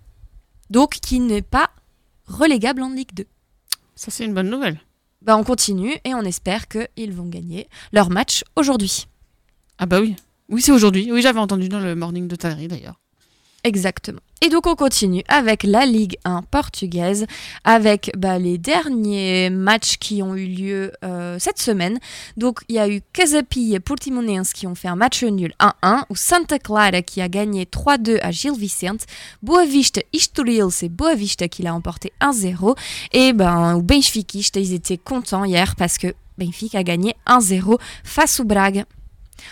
Donc 0.71 0.99
qui 1.01 1.19
n'est 1.19 1.43
pas 1.43 1.71
relégable 2.27 2.83
en 2.83 2.91
Ligue 2.91 3.15
2. 3.15 3.27
Ça, 3.99 4.13
c'est 4.13 4.25
une 4.25 4.33
bonne 4.33 4.49
nouvelle. 4.49 4.81
Bah, 5.23 5.37
on 5.37 5.43
continue 5.43 5.93
et 6.05 6.15
on 6.15 6.21
espère 6.21 6.69
qu'ils 6.69 7.13
vont 7.13 7.27
gagner 7.27 7.69
leur 7.93 8.11
match 8.11 8.45
aujourd'hui. 8.55 9.09
Ah 9.77 9.87
bah 9.87 10.01
oui. 10.01 10.15
Oui, 10.49 10.63
c'est 10.63 10.71
aujourd'hui. 10.71 11.11
Oui, 11.11 11.21
j'avais 11.21 11.41
entendu 11.41 11.69
dans 11.69 11.81
le 11.81 11.97
morning 11.97 12.29
de 12.29 12.37
Tannery 12.37 12.69
d'ailleurs. 12.69 13.01
Exactement. 13.65 14.21
Et 14.41 14.51
donc 14.51 14.69
on 14.69 14.77
continue 14.77 15.25
avec 15.27 15.65
la 15.65 15.85
Ligue 15.85 16.17
1 16.25 16.43
portugaise, 16.43 17.27
avec 17.65 18.13
bah, 18.17 18.39
les 18.39 18.57
derniers 18.57 19.51
matchs 19.51 19.97
qui 19.97 20.23
ont 20.23 20.37
eu 20.37 20.47
lieu 20.47 20.93
euh, 21.05 21.39
cette 21.41 21.59
semaine. 21.59 21.99
Donc 22.37 22.61
il 22.69 22.77
y 22.77 22.79
a 22.79 22.89
eu 22.89 23.03
Casapia 23.13 23.77
et 23.77 23.81
Portimonense 23.81 24.53
qui 24.53 24.69
ont 24.69 24.77
fait 24.77 24.87
un 24.87 24.95
match 24.95 25.25
nul 25.25 25.53
1-1, 25.59 26.05
ou 26.09 26.15
Santa 26.15 26.61
Clara 26.61 27.03
qui 27.03 27.21
a 27.21 27.29
gagné 27.29 27.65
3-2 27.65 28.21
à 28.23 28.31
Gil 28.31 28.57
Vicente, 28.57 29.07
Boavista 29.43 30.03
Estoril, 30.13 30.67
c'est 30.71 30.89
Boavista 30.89 31.49
qui 31.49 31.63
l'a 31.63 31.75
emporté 31.75 32.13
1-0, 32.21 32.77
et 33.13 33.33
ben, 33.33 33.75
o 33.75 33.83
Benfica, 33.83 34.39
ils 34.61 34.73
étaient 34.73 34.99
contents 34.99 35.45
hier 35.45 35.75
parce 35.75 35.99
que 35.99 36.15
Benfica 36.39 36.79
a 36.79 36.83
gagné 36.85 37.17
1-0 37.27 37.77
face 38.05 38.39
au 38.39 38.45
Braga. 38.45 38.85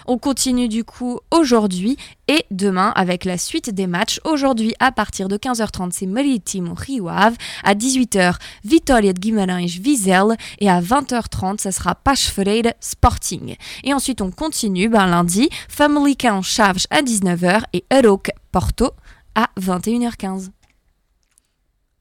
On 0.07 0.19
continue 0.19 0.69
du 0.69 0.85
coup 0.85 1.21
aujourd'hui 1.31 1.97
et 2.29 2.45
demain 2.51 2.93
avec 2.97 3.25
la 3.25 3.39
suite 3.39 3.71
des 3.71 3.87
matchs. 3.87 4.21
Aujourd'hui 4.25 4.75
à 4.81 4.93
partir 4.93 5.29
de 5.29 5.37
15h30 5.37 5.91
c'est 5.93 6.07
Marítimo 6.07 6.75
Rio 6.75 7.09
Ave, 7.09 7.37
à 7.65 7.75
18h 7.75 8.37
Vitória 8.65 9.13
de 9.13 9.21
Guimarães 9.21 9.79
Vizela 9.81 10.37
et 10.59 10.69
à 10.69 10.81
20h30 10.81 11.61
ça 11.61 11.73
sera 11.73 11.95
Pache 11.95 12.29
Ferreira 12.29 12.73
Sporting. 12.81 13.57
Et 13.85 13.95
ensuite 13.95 14.21
on 14.21 14.31
continue 14.31 14.89
ben, 14.89 15.07
lundi 15.07 15.49
Famalicão 15.69 16.43
Chaves 16.43 16.87
à 16.91 17.03
19h 17.03 17.63
et 17.73 17.85
Aroca 17.91 18.33
Porto 18.53 18.91
à 19.35 19.51
21h15. 19.61 20.51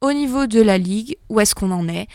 Au 0.02 0.14
niveau 0.14 0.46
de 0.46 0.62
la 0.62 0.78
ligue, 0.78 1.18
où 1.30 1.40
est-ce 1.40 1.56
qu'on 1.56 1.72
en 1.72 1.88
est? 1.88 2.08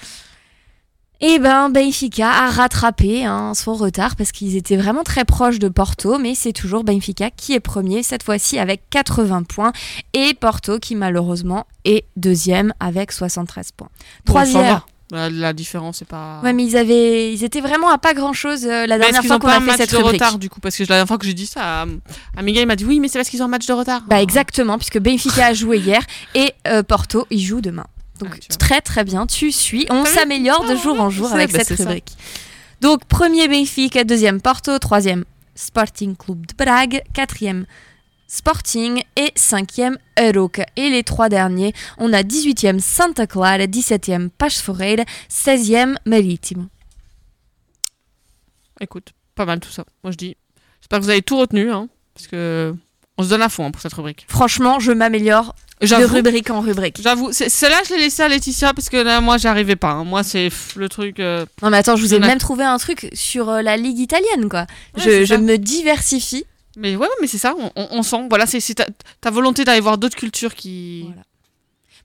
Eh 1.21 1.39
ben, 1.39 1.69
Benfica 1.69 2.31
a 2.31 2.51
rattrapé 2.51 3.25
hein, 3.25 3.53
son 3.55 3.75
retard 3.75 4.17
parce 4.17 4.33
qu'ils 4.33 4.57
étaient 4.57 4.77
vraiment 4.77 5.03
très 5.03 5.25
proches 5.25 5.59
de 5.59 5.69
Porto, 5.69 6.19
mais 6.19 6.35
c'est 6.35 6.53
toujours 6.53 6.83
Benfica 6.83 7.31
qui 7.31 7.53
est 7.53 7.61
premier, 7.61 8.03
cette 8.03 8.23
fois-ci 8.23 8.59
avec 8.59 8.83
80 8.91 9.43
points, 9.43 9.73
et 10.15 10.33
Porto 10.35 10.79
qui 10.79 10.95
malheureusement 10.95 11.67
est 11.85 12.05
deuxième 12.17 12.73
avec 12.81 13.13
73 13.13 13.73
points. 13.73 13.89
Bon, 14.25 14.33
Troisième. 14.33 14.63
va. 14.63 14.85
La, 15.13 15.53
différence, 15.53 15.99
c'est 15.99 16.09
pas. 16.09 16.41
Ouais, 16.45 16.53
mais 16.53 16.65
ils, 16.65 16.77
avaient, 16.77 17.33
ils 17.33 17.43
étaient 17.43 17.61
vraiment 17.61 17.91
à 17.91 17.99
pas 17.99 18.15
grand-chose 18.15 18.65
euh, 18.65 18.87
la 18.87 18.97
Mais 18.97 19.11
dernière 19.11 19.25
fois 19.25 19.41
qu'on 19.41 19.49
a 19.49 19.57
un 19.57 19.61
fait 19.61 19.67
match 19.67 19.77
cette 19.79 19.91
de 19.91 19.97
rubrique. 19.97 20.23
retard 20.23 20.39
du 20.39 20.49
coup 20.49 20.61
Parce 20.61 20.77
que 20.77 20.85
la 20.85 20.87
dernière 20.87 21.09
fois 21.09 21.19
que 21.19 21.27
j'ai 21.27 21.35
dit 21.35 21.47
ça, 21.47 21.83
à, 21.83 21.87
à 22.37 22.43
Miguel 22.43 22.63
il 22.63 22.67
m'a 22.67 22.77
dit 22.77 22.85
oui, 22.85 23.01
mais 23.01 23.09
c'est 23.09 23.19
parce 23.19 23.29
qu'ils 23.29 23.43
ont 23.43 23.47
un 23.47 23.49
match 23.49 23.67
de 23.67 23.73
retard. 23.73 24.03
Bah 24.07 24.23
exactement, 24.23 24.79
puisque 24.79 25.01
Benfica 25.01 25.47
a 25.47 25.53
joué 25.53 25.79
hier 25.79 26.01
et 26.37 26.55
euh, 26.69 26.85
Porto, 26.85 27.27
il 27.31 27.41
joue 27.41 27.61
demain. 27.61 27.87
Donc 28.21 28.39
très 28.59 28.81
très 28.81 29.05
bien, 29.05 29.27
tu 29.27 29.51
suis, 29.51 29.87
on 29.91 30.05
s'améliore 30.05 30.69
de 30.69 30.77
jour 30.77 31.01
en 31.01 31.11
jour 31.11 31.33
avec 31.33 31.53
bah, 31.53 31.61
cette 31.65 31.79
ça. 31.79 31.85
rubrique. 31.85 32.13
Donc 32.81 33.05
premier 33.07 33.49
Benfica, 33.49 34.05
deuxième 34.05 34.41
Porto, 34.41 34.79
troisième 34.79 35.25
Sporting 35.55 36.17
Club 36.17 36.47
de 36.47 36.55
Brague, 36.55 37.03
quatrième 37.13 37.67
Sporting 38.27 39.03
et 39.17 39.33
cinquième 39.35 39.99
Aroca. 40.17 40.65
Et 40.77 40.91
les 40.91 41.03
trois 41.03 41.29
derniers, 41.29 41.73
on 41.99 42.13
a 42.13 42.23
18e 42.23 42.79
Santa 42.79 43.27
Clara, 43.27 43.67
17e 43.67 44.29
Pache 44.29 44.59
Ferreira, 44.59 45.05
16e 45.29 45.97
Marítimo. 46.07 46.67
Écoute, 48.81 49.13
pas 49.35 49.47
mal 49.47 49.61
tout 49.61 49.71
ça. 49.71 49.85
Moi 50.05 50.13
je 50.13 50.17
dis, 50.17 50.37
j'espère 50.81 51.01
que 51.01 51.05
vous 51.05 51.11
avez 51.11 51.23
tout 51.23 51.39
retenu, 51.39 51.73
hein, 51.73 51.89
parce 52.15 52.29
que 52.29 52.75
on 53.19 53.23
se 53.23 53.29
donne 53.29 53.43
à 53.43 53.49
fond 53.49 53.67
hein, 53.67 53.71
pour 53.71 53.83
cette 53.83 53.93
rubrique. 53.95 54.25
Franchement, 54.29 54.79
je 54.81 54.93
m'améliore 54.93 55.55
de 55.83 56.05
rubrique 56.05 56.51
en 56.51 56.61
rubrique. 56.61 56.99
J'avoue, 57.03 57.33
celle-là 57.33 57.79
je 57.89 57.95
l'ai 57.95 58.01
laissée 58.01 58.23
à 58.23 58.29
Laetitia 58.29 58.75
parce 58.75 58.89
que 58.91 58.97
là 58.99 59.21
moi 59.23 59.39
j'arrivais 59.39 59.77
pas. 59.77 59.91
hein. 59.93 60.05
Moi 60.05 60.23
c'est 60.23 60.51
le 60.77 60.89
truc. 60.91 61.21
euh, 61.21 61.47
Non 61.63 61.71
mais 61.71 61.79
attends, 61.79 61.97
je 61.97 62.03
vous 62.03 62.13
ai 62.15 62.19
même 62.19 62.39
trouvé 62.39 62.65
un 62.65 62.77
truc 62.79 63.09
sur 63.15 63.49
euh, 63.49 63.63
la 63.63 63.77
ligue 63.77 63.99
italienne 63.99 64.49
quoi. 64.51 64.67
Ouais, 64.99 65.25
je 65.25 65.35
me 65.35 65.57
diversifie. 65.57 66.45
Mais 66.77 66.97
ouais, 66.97 67.09
mais 67.21 67.27
c'est 67.27 67.39
ça, 67.39 67.55
on, 67.59 67.71
on- 67.77 67.89
on 67.91 68.03
sent. 68.03 68.27
Voilà, 68.29 68.47
c'est 68.47 68.61
ta, 68.75 68.87
ta 69.21 69.31
volonté 69.31 69.65
d'aller 69.65 69.81
voir 69.81 69.99
d'autres 69.99 70.17
cultures 70.17 70.55
qui. 70.55 71.07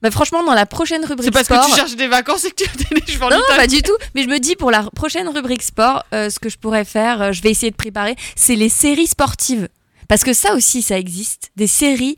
Bah, 0.01 0.09
franchement, 0.11 0.43
dans 0.43 0.53
la 0.53 0.65
prochaine 0.65 1.05
rubrique 1.05 1.25
C'est 1.25 1.31
parce 1.31 1.45
sport. 1.45 1.65
que 1.65 1.69
tu 1.71 1.75
cherches 1.75 1.95
des 1.95 2.07
vacances 2.07 2.45
et 2.45 2.51
que 2.51 2.63
tu 2.63 2.69
as 2.69 2.75
des 3.05 3.15
en 3.21 3.29
Non, 3.29 3.37
Italie. 3.37 3.57
pas 3.57 3.67
du 3.67 3.81
tout. 3.81 3.93
Mais 4.15 4.23
je 4.23 4.27
me 4.27 4.39
dis 4.39 4.55
pour 4.55 4.71
la 4.71 4.83
prochaine 4.83 5.27
rubrique 5.29 5.61
sport, 5.63 6.03
euh, 6.13 6.29
ce 6.29 6.39
que 6.39 6.49
je 6.49 6.57
pourrais 6.57 6.83
faire, 6.83 7.21
euh, 7.21 7.31
je 7.31 7.41
vais 7.41 7.51
essayer 7.51 7.71
de 7.71 7.75
préparer, 7.75 8.15
c'est 8.35 8.55
les 8.55 8.69
séries 8.69 9.07
sportives. 9.07 9.69
Parce 10.07 10.23
que 10.23 10.33
ça 10.33 10.53
aussi, 10.53 10.81
ça 10.81 10.97
existe. 10.99 11.51
Des 11.55 11.67
séries 11.67 12.17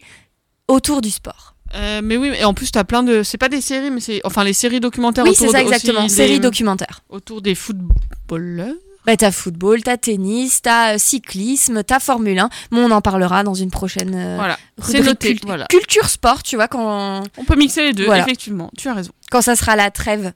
autour 0.67 1.01
du 1.01 1.09
sport. 1.11 1.55
Euh, 1.75 2.01
mais 2.03 2.15
oui, 2.17 2.31
et 2.37 2.45
en 2.45 2.53
plus, 2.53 2.71
tu 2.71 2.77
as 2.79 2.83
plein 2.85 3.03
de. 3.03 3.23
C'est 3.23 3.37
pas 3.37 3.49
des 3.49 3.61
séries, 3.61 3.91
mais 3.91 3.99
c'est. 3.99 4.21
Enfin, 4.23 4.43
les 4.43 4.53
séries 4.53 4.79
documentaires 4.79 5.23
Oui, 5.25 5.31
autour 5.31 5.47
c'est 5.47 5.51
ça 5.51 5.61
exactement. 5.61 6.03
des- 6.03 6.09
Séries 6.09 6.39
documentaires. 6.39 7.01
Autour 7.09 7.41
des 7.41 7.55
footballeurs. 7.55 8.73
Bah, 9.05 9.15
t'as 9.15 9.31
football, 9.31 9.83
t'as 9.83 9.95
tennis, 9.95 10.61
t'as 10.61 10.95
euh, 10.95 10.97
cyclisme, 10.97 11.81
t'as 11.83 11.99
Formule 12.01 12.37
1. 12.39 12.49
Mais 12.71 12.79
on 12.79 12.91
en 12.91 12.99
parlera 13.01 13.43
dans 13.43 13.53
une 13.53 13.71
prochaine 13.71 14.13
euh, 14.15 14.35
Voilà, 14.35 14.57
c'est 14.79 14.97
rubrique 14.97 15.05
noté, 15.07 15.33
cult- 15.35 15.45
voilà. 15.45 15.65
culture 15.67 16.09
sport, 16.09 16.43
tu 16.43 16.57
vois, 16.57 16.67
quand... 16.67 17.23
On 17.37 17.45
peut 17.45 17.55
mixer 17.55 17.83
les 17.83 17.93
deux, 17.93 18.03
Voilà. 18.05 18.23
effectivement. 18.23 18.69
Tu 18.77 18.89
as 18.89 18.93
raison. 18.93 19.11
quand 19.31 19.41
ça 19.41 19.55
sera 19.55 19.77
la 19.77 19.91
trêve. 19.91 20.33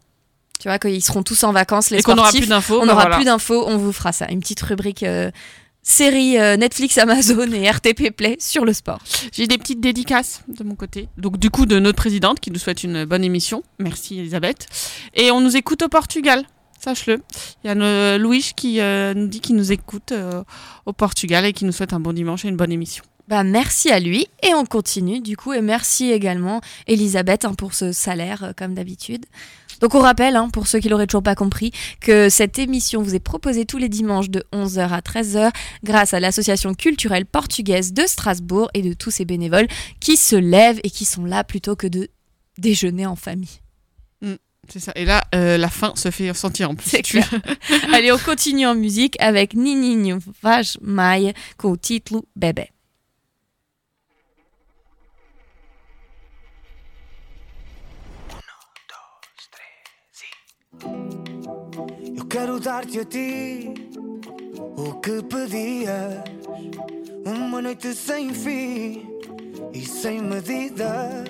Tu 0.57 0.69
vois, 0.69 0.79
qu'ils 0.79 1.03
seront 1.03 1.21
tous 1.23 1.43
en 1.43 1.51
vacances, 1.51 1.89
les 1.89 1.97
Et 1.99 2.01
qu'on 2.01 2.13
aura 2.13 2.27
sportifs. 2.29 2.41
plus 2.41 2.47
d'infos, 2.49 2.75
On 2.77 2.79
bah 2.81 2.85
n'aura 2.93 3.01
voilà. 3.01 3.15
plus 3.17 3.25
d'infos, 3.25 3.65
on 3.67 3.77
vous 3.77 3.91
fera 3.91 4.13
ça. 4.13 4.27
Une 4.29 4.39
petite 4.39 4.61
rubrique 4.61 5.03
euh, 5.03 5.31
série 5.83 6.37
euh, 6.37 6.57
Netflix, 6.57 6.97
Amazon 6.97 7.51
et 7.51 7.69
RTP 7.69 8.11
Play 8.15 8.37
sur 8.39 8.65
le 8.65 8.73
sport. 8.73 8.99
J'ai 9.33 9.47
des 9.47 9.57
petites 9.57 9.81
dédicaces 9.81 10.43
de 10.47 10.63
mon 10.63 10.75
côté. 10.75 11.09
Donc, 11.17 11.37
du 11.37 11.49
coup, 11.49 11.65
de 11.65 11.79
notre 11.79 11.97
présidente 11.97 12.39
qui 12.39 12.51
nous 12.51 12.59
souhaite 12.59 12.83
une 12.83 13.05
bonne 13.05 13.23
émission. 13.23 13.63
Merci, 13.79 14.19
Elisabeth. 14.19 14.67
Et 15.13 15.31
on 15.31 15.41
nous 15.41 15.57
écoute 15.57 15.81
au 15.81 15.89
Portugal. 15.89 16.45
Sache-le. 16.79 17.21
Il 17.63 17.67
y 17.67 17.69
a 17.69 17.75
euh, 17.75 18.17
Louis 18.17 18.51
qui 18.55 18.81
euh, 18.81 19.13
nous 19.13 19.27
dit 19.27 19.39
qu'il 19.39 19.55
nous 19.55 19.71
écoute 19.71 20.11
euh, 20.13 20.43
au 20.87 20.93
Portugal 20.93 21.45
et 21.45 21.53
qui 21.53 21.63
nous 21.63 21.71
souhaite 21.71 21.93
un 21.93 21.99
bon 21.99 22.11
dimanche 22.11 22.43
et 22.43 22.47
une 22.47 22.57
bonne 22.57 22.71
émission. 22.71 23.03
Bah, 23.31 23.43
merci 23.43 23.89
à 23.89 23.99
lui 24.01 24.27
et 24.43 24.53
on 24.53 24.65
continue 24.65 25.21
du 25.21 25.37
coup 25.37 25.53
et 25.53 25.61
merci 25.61 26.11
également 26.11 26.59
Elisabeth 26.85 27.45
hein, 27.45 27.53
pour 27.53 27.73
ce 27.73 27.93
salaire 27.93 28.43
euh, 28.43 28.51
comme 28.53 28.73
d'habitude. 28.73 29.25
Donc 29.81 29.95
on 29.95 29.99
rappelle, 29.99 30.35
hein, 30.35 30.49
pour 30.51 30.67
ceux 30.67 30.79
qui 30.79 30.89
l'auraient 30.89 31.07
toujours 31.07 31.23
pas 31.23 31.35
compris, 31.35 31.71
que 31.99 32.29
cette 32.29 32.59
émission 32.59 33.01
vous 33.01 33.15
est 33.15 33.19
proposée 33.19 33.65
tous 33.65 33.77
les 33.77 33.89
dimanches 33.89 34.29
de 34.29 34.43
11h 34.53 34.89
à 34.89 34.99
13h 35.01 35.51
grâce 35.83 36.13
à 36.13 36.19
l'association 36.19 36.73
culturelle 36.73 37.25
portugaise 37.25 37.91
de 37.93 38.03
Strasbourg 38.05 38.69
et 38.73 38.81
de 38.81 38.93
tous 38.93 39.11
ces 39.11 39.25
bénévoles 39.25 39.67
qui 39.99 40.17
se 40.17 40.35
lèvent 40.35 40.79
et 40.83 40.89
qui 40.89 41.05
sont 41.05 41.25
là 41.25 41.43
plutôt 41.43 41.75
que 41.75 41.87
de 41.87 42.09
déjeuner 42.57 43.05
en 43.05 43.15
famille. 43.15 43.59
Mm, 44.21 44.33
c'est 44.69 44.79
ça. 44.79 44.91
Et 44.95 45.05
là, 45.05 45.23
euh, 45.33 45.57
la 45.57 45.69
fin 45.69 45.93
se 45.95 46.11
fait 46.11 46.31
sentir 46.33 46.69
en 46.69 46.75
plus. 46.75 46.89
C'est 46.89 47.01
Tu- 47.01 47.13
clair. 47.19 47.41
Allez, 47.93 48.11
on 48.11 48.17
continue 48.19 48.67
en 48.67 48.75
musique 48.75 49.15
avec 49.19 49.55
Nininho 49.55 50.19
Vaz 50.43 50.77
Maia 50.81 51.33
com 51.57 51.71
o 51.71 51.75
título 51.77 52.25
Bebé. 52.35 52.69
Quero 62.31 62.61
dar-te 62.61 62.97
a 62.97 63.03
ti 63.03 63.73
o 64.77 64.93
que 65.01 65.21
pedias. 65.21 66.23
Uma 67.25 67.61
noite 67.61 67.93
sem 67.93 68.33
fim 68.33 69.05
e 69.73 69.85
sem 69.85 70.21
medidas. 70.21 71.27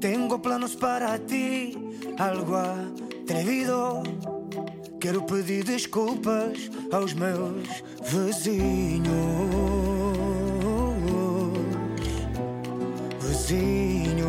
Tengo 0.00 0.38
planos 0.40 0.74
para 0.74 1.16
ti, 1.18 1.78
algo 2.18 2.56
atrevido. 2.56 4.02
Quero 5.00 5.22
pedir 5.22 5.62
desculpas 5.62 6.70
aos 6.92 7.14
meus 7.14 7.68
vizinhos. 8.02 9.14
Vizinhos. 13.20 14.19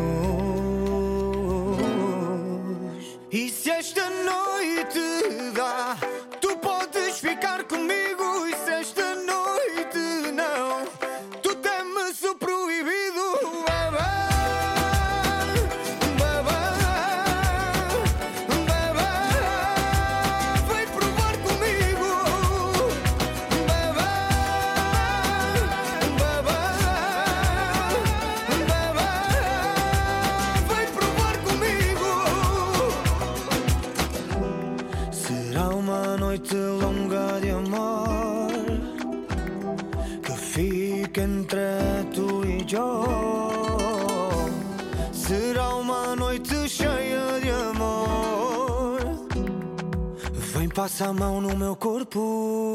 Passa 50.82 51.06
a 51.06 51.12
mão 51.12 51.40
no 51.40 51.56
meu 51.56 51.76
corpo. 51.76 52.71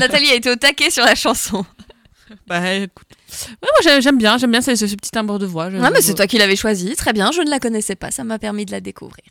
Nathalie 0.00 0.30
a 0.30 0.34
été 0.34 0.50
au 0.50 0.56
taquet 0.56 0.90
sur 0.90 1.04
la 1.04 1.14
chanson. 1.14 1.64
Bah 2.46 2.74
écoute. 2.74 3.06
Ouais, 3.10 3.56
moi 3.62 3.70
j'ai- 3.82 4.00
j'aime 4.00 4.18
bien, 4.18 4.38
j'aime 4.38 4.50
bien 4.52 4.60
ce, 4.60 4.74
ce 4.76 4.84
petit 4.94 5.10
timbre 5.10 5.38
de 5.38 5.46
voix. 5.46 5.66
Ouais, 5.66 5.90
mais 5.92 6.00
c'est 6.00 6.14
toi 6.14 6.26
qui 6.26 6.38
l'avais 6.38 6.56
choisi. 6.56 6.94
Très 6.96 7.12
bien, 7.12 7.32
je 7.32 7.40
ne 7.42 7.50
la 7.50 7.58
connaissais 7.58 7.96
pas, 7.96 8.10
ça 8.10 8.22
m'a 8.24 8.38
permis 8.38 8.64
de 8.64 8.70
la 8.72 8.80
découvrir. 8.80 9.24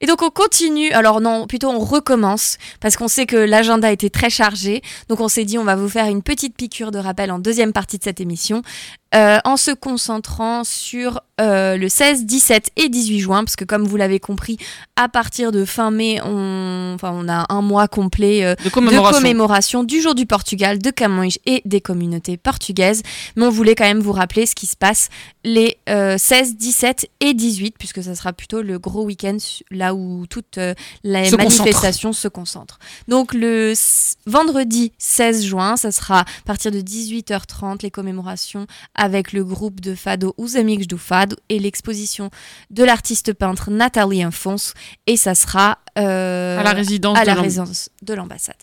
Et 0.00 0.06
donc 0.06 0.20
on 0.22 0.30
continue, 0.30 0.90
alors 0.90 1.20
non, 1.20 1.46
plutôt 1.46 1.70
on 1.70 1.78
recommence, 1.78 2.58
parce 2.80 2.96
qu'on 2.96 3.06
sait 3.06 3.26
que 3.26 3.36
l'agenda 3.36 3.92
était 3.92 4.10
très 4.10 4.28
chargé, 4.28 4.82
donc 5.08 5.20
on 5.20 5.28
s'est 5.28 5.44
dit 5.44 5.56
on 5.56 5.64
va 5.64 5.76
vous 5.76 5.88
faire 5.88 6.06
une 6.06 6.22
petite 6.22 6.56
piqûre 6.56 6.90
de 6.90 6.98
rappel 6.98 7.30
en 7.30 7.38
deuxième 7.38 7.72
partie 7.72 7.98
de 7.98 8.02
cette 8.04 8.20
émission, 8.20 8.62
euh, 9.14 9.38
en 9.44 9.56
se 9.56 9.70
concentrant 9.70 10.64
sur 10.64 11.20
euh, 11.40 11.76
le 11.76 11.88
16, 11.88 12.26
17 12.26 12.70
et 12.76 12.88
18 12.88 13.18
juin, 13.18 13.44
parce 13.44 13.56
que 13.56 13.64
comme 13.64 13.84
vous 13.84 13.96
l'avez 13.96 14.20
compris, 14.20 14.56
à 14.94 15.08
partir 15.08 15.50
de 15.50 15.64
fin 15.64 15.90
mai, 15.90 16.20
on, 16.24 16.92
enfin, 16.94 17.10
on 17.12 17.28
a 17.28 17.46
un 17.48 17.60
mois 17.60 17.88
complet 17.88 18.44
euh, 18.44 18.54
De 18.64 18.70
commémoration. 18.70 19.18
commémoration 19.18 19.84
du 19.84 20.00
jour 20.00 20.14
du 20.14 20.26
Portugal, 20.26 20.78
de 20.78 20.90
Camões 20.90 21.36
et 21.44 21.60
des 21.64 21.80
communautés 21.80 22.36
portugaises, 22.36 23.02
mais 23.34 23.44
on 23.44 23.50
voulait 23.50 23.74
quand 23.74 23.84
même 23.84 23.98
vous 23.98 24.12
rappeler 24.12 24.46
ce 24.46 24.54
qui 24.54 24.66
se 24.66 24.76
passe 24.76 25.08
les 25.42 25.76
euh, 25.88 26.16
16, 26.18 26.56
17 26.56 27.10
et 27.18 27.34
18, 27.34 27.74
puisque 27.78 28.02
ça 28.04 28.14
sera 28.14 28.32
plutôt 28.32 28.62
le 28.62 28.78
gros 28.78 29.02
week-end 29.02 29.36
là 29.72 29.92
où 29.94 30.26
toutes 30.28 30.58
les 31.02 31.24
Se 31.24 31.36
concentre. 31.36 31.58
manifestations 31.58 32.12
se 32.12 32.28
concentrent. 32.28 32.78
Donc 33.08 33.34
le 33.34 33.72
vendredi 34.26 34.92
16 34.98 35.44
juin, 35.44 35.76
ça 35.76 35.90
sera 35.90 36.20
à 36.20 36.24
partir 36.46 36.70
de 36.70 36.78
18h30 36.78 37.82
les 37.82 37.90
commémorations 37.90 38.68
avec 39.04 39.32
le 39.32 39.44
groupe 39.44 39.80
de 39.80 39.94
fado 39.94 40.34
Os 40.38 40.56
Amigos 40.56 40.86
do 40.86 40.96
Fado 40.98 41.36
et 41.48 41.58
l'exposition 41.58 42.30
de 42.70 42.82
l'artiste 42.84 43.32
peintre 43.34 43.70
Nathalie 43.70 44.22
Infonce. 44.22 44.74
Et 45.06 45.16
ça 45.16 45.34
sera 45.34 45.78
euh, 45.98 46.58
À 46.58 46.62
la 46.62 46.72
résidence 46.72 47.18
à 47.18 47.22
de 47.22 47.26
la 47.26 47.34
l'amb- 47.34 47.42
résidence 47.44 47.90
de 48.02 48.14
l'ambassade. 48.14 48.62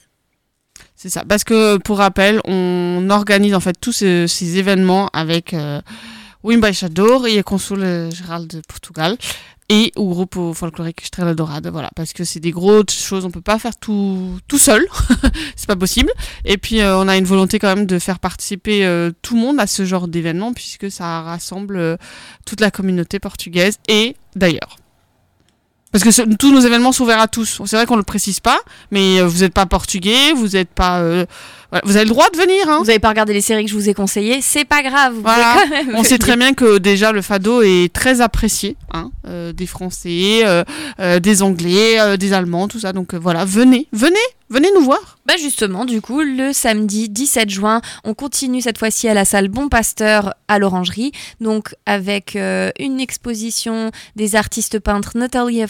C'est 0.95 1.09
ça. 1.09 1.23
Parce 1.27 1.43
que, 1.43 1.77
pour 1.77 1.97
rappel, 1.97 2.41
on 2.45 3.07
organise 3.09 3.53
en 3.55 3.59
fait 3.59 3.75
tous 3.79 3.91
ce- 3.93 4.27
ces 4.27 4.57
événements 4.57 5.07
avec 5.13 5.53
euh, 5.53 5.81
o 6.43 6.51
embaixador 6.53 7.27
et 7.27 7.39
o 7.39 7.43
consul 7.43 7.79
général 8.11 8.47
de 8.47 8.61
Portugal 8.67 9.17
et 9.71 9.93
au 9.95 10.09
groupe 10.09 10.37
folklorique 10.53 11.01
Estrela 11.01 11.33
Dourada. 11.33 11.71
Voilà. 11.71 11.89
Parce 11.95 12.11
que 12.11 12.25
c'est 12.25 12.41
des 12.41 12.51
grosses 12.51 12.91
choses, 12.91 13.23
on 13.23 13.31
peut 13.31 13.39
pas 13.39 13.57
faire 13.57 13.77
tout, 13.77 14.37
tout 14.49 14.57
seul. 14.57 14.85
c'est 15.55 15.67
pas 15.67 15.77
possible. 15.77 16.11
Et 16.43 16.57
puis, 16.57 16.81
euh, 16.81 16.97
on 16.97 17.07
a 17.07 17.15
une 17.15 17.23
volonté 17.23 17.57
quand 17.57 17.73
même 17.73 17.85
de 17.85 17.97
faire 17.97 18.19
participer 18.19 18.85
euh, 18.85 19.11
tout 19.21 19.35
le 19.35 19.41
monde 19.41 19.61
à 19.61 19.67
ce 19.67 19.85
genre 19.85 20.09
d'événement 20.09 20.51
puisque 20.51 20.91
ça 20.91 21.21
rassemble 21.21 21.77
euh, 21.77 21.95
toute 22.45 22.59
la 22.59 22.69
communauté 22.69 23.17
portugaise 23.19 23.77
et 23.87 24.17
d'ailleurs. 24.35 24.75
Parce 25.93 26.03
que 26.03 26.35
tous 26.35 26.51
nos 26.51 26.59
événements 26.59 26.91
sont 26.91 27.05
ouverts 27.05 27.21
à 27.21 27.27
tous. 27.29 27.61
C'est 27.65 27.75
vrai 27.77 27.85
qu'on 27.85 27.97
le 27.97 28.03
précise 28.03 28.41
pas, 28.41 28.59
mais 28.91 29.21
vous 29.21 29.39
n'êtes 29.39 29.53
pas 29.53 29.65
portugais, 29.65 30.31
vous 30.33 30.47
n'êtes 30.49 30.69
pas. 30.69 31.03
Voilà, 31.71 31.81
vous 31.85 31.95
avez 31.95 32.05
le 32.05 32.09
droit 32.11 32.29
de 32.29 32.37
venir. 32.37 32.69
Hein. 32.69 32.79
Vous 32.79 32.85
n'avez 32.85 32.99
pas 32.99 33.09
regardé 33.09 33.33
les 33.33 33.41
séries 33.41 33.65
que 33.65 33.71
je 33.71 33.75
vous 33.75 33.89
ai 33.89 33.93
conseillées, 33.93 34.41
c'est 34.41 34.65
pas 34.65 34.83
grave. 34.83 35.15
vous 35.15 35.21
Voilà. 35.21 35.53
pouvez 35.63 35.69
quand 35.79 35.85
même 35.85 35.95
On 35.95 36.03
sait 36.03 36.17
très 36.17 36.37
bien 36.37 36.53
que 36.53 36.77
déjà 36.77 37.11
le 37.11 37.21
fado 37.21 37.61
est 37.61 37.91
très 37.93 38.21
apprécié, 38.21 38.75
hein, 38.93 39.11
euh, 39.27 39.53
des 39.53 39.65
Français, 39.65 40.41
euh, 40.45 40.63
euh, 40.99 41.19
des 41.19 41.41
Anglais, 41.41 42.17
des 42.17 42.33
Allemands, 42.33 42.67
tout 42.67 42.79
ça. 42.79 42.93
Donc 42.93 43.13
voilà, 43.15 43.45
venez, 43.45 43.87
venez, 43.93 44.15
venez 44.49 44.69
nous 44.75 44.83
voir. 44.83 45.17
Bah 45.25 45.35
justement, 45.39 45.85
du 45.85 46.01
coup, 46.01 46.21
le 46.21 46.51
samedi 46.51 47.07
17 47.07 47.49
juin, 47.49 47.81
on 48.03 48.13
continue 48.13 48.59
cette 48.61 48.77
fois-ci 48.77 49.07
à 49.07 49.13
la 49.13 49.23
salle 49.23 49.47
Bon 49.47 49.69
Pasteur 49.69 50.33
à 50.47 50.59
l'Orangerie, 50.59 51.11
donc 51.39 51.75
avec 51.85 52.35
euh, 52.35 52.71
une 52.79 52.99
exposition 52.99 53.91
des 54.15 54.35
artistes 54.35 54.79
peintres 54.79 55.11
Nathalie 55.15 55.63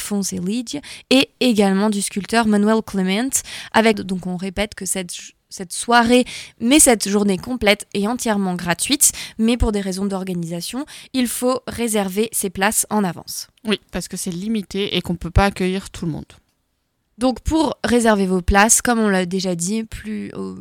Lydia, 0.46 0.80
et 1.10 1.30
également 1.42 1.90
du 1.90 2.02
sculpteur 2.02 2.48
Manuel 2.48 2.82
Clement, 2.86 3.30
avec, 3.74 3.98
donc 4.02 4.26
on 4.26 4.38
répète 4.38 4.74
que 4.74 4.86
cette 4.86 5.12
cette 5.52 5.74
soirée, 5.74 6.26
mais 6.60 6.80
cette 6.80 7.08
journée 7.08 7.38
complète 7.38 7.86
est 7.94 8.08
entièrement 8.08 8.56
gratuite, 8.56 9.12
mais 9.38 9.58
pour 9.58 9.72
des 9.72 9.82
raisons 9.82 10.06
d'organisation, 10.06 10.86
il 11.14 11.28
faut 11.28 11.62
réserver 11.68 12.30
ses 12.32 12.50
places 12.50 12.88
en 12.90 13.04
avance. 13.04 13.48
Oui, 13.68 13.80
parce 13.92 14.08
que 14.08 14.18
c'est 14.18 14.32
limité 14.32 14.96
et 14.98 15.02
qu'on 15.02 15.14
ne 15.14 15.18
peut 15.18 15.32
pas 15.32 15.46
accueillir 15.46 15.90
tout 15.92 16.06
le 16.06 16.12
monde. 16.12 16.26
Donc 17.18 17.42
pour 17.42 17.78
réserver 17.84 18.26
vos 18.26 18.42
places, 18.42 18.82
comme 18.82 19.00
on 19.00 19.10
l'a 19.10 19.28
déjà 19.28 19.54
dit, 19.54 19.84
plus, 19.84 20.32
euh, 20.34 20.56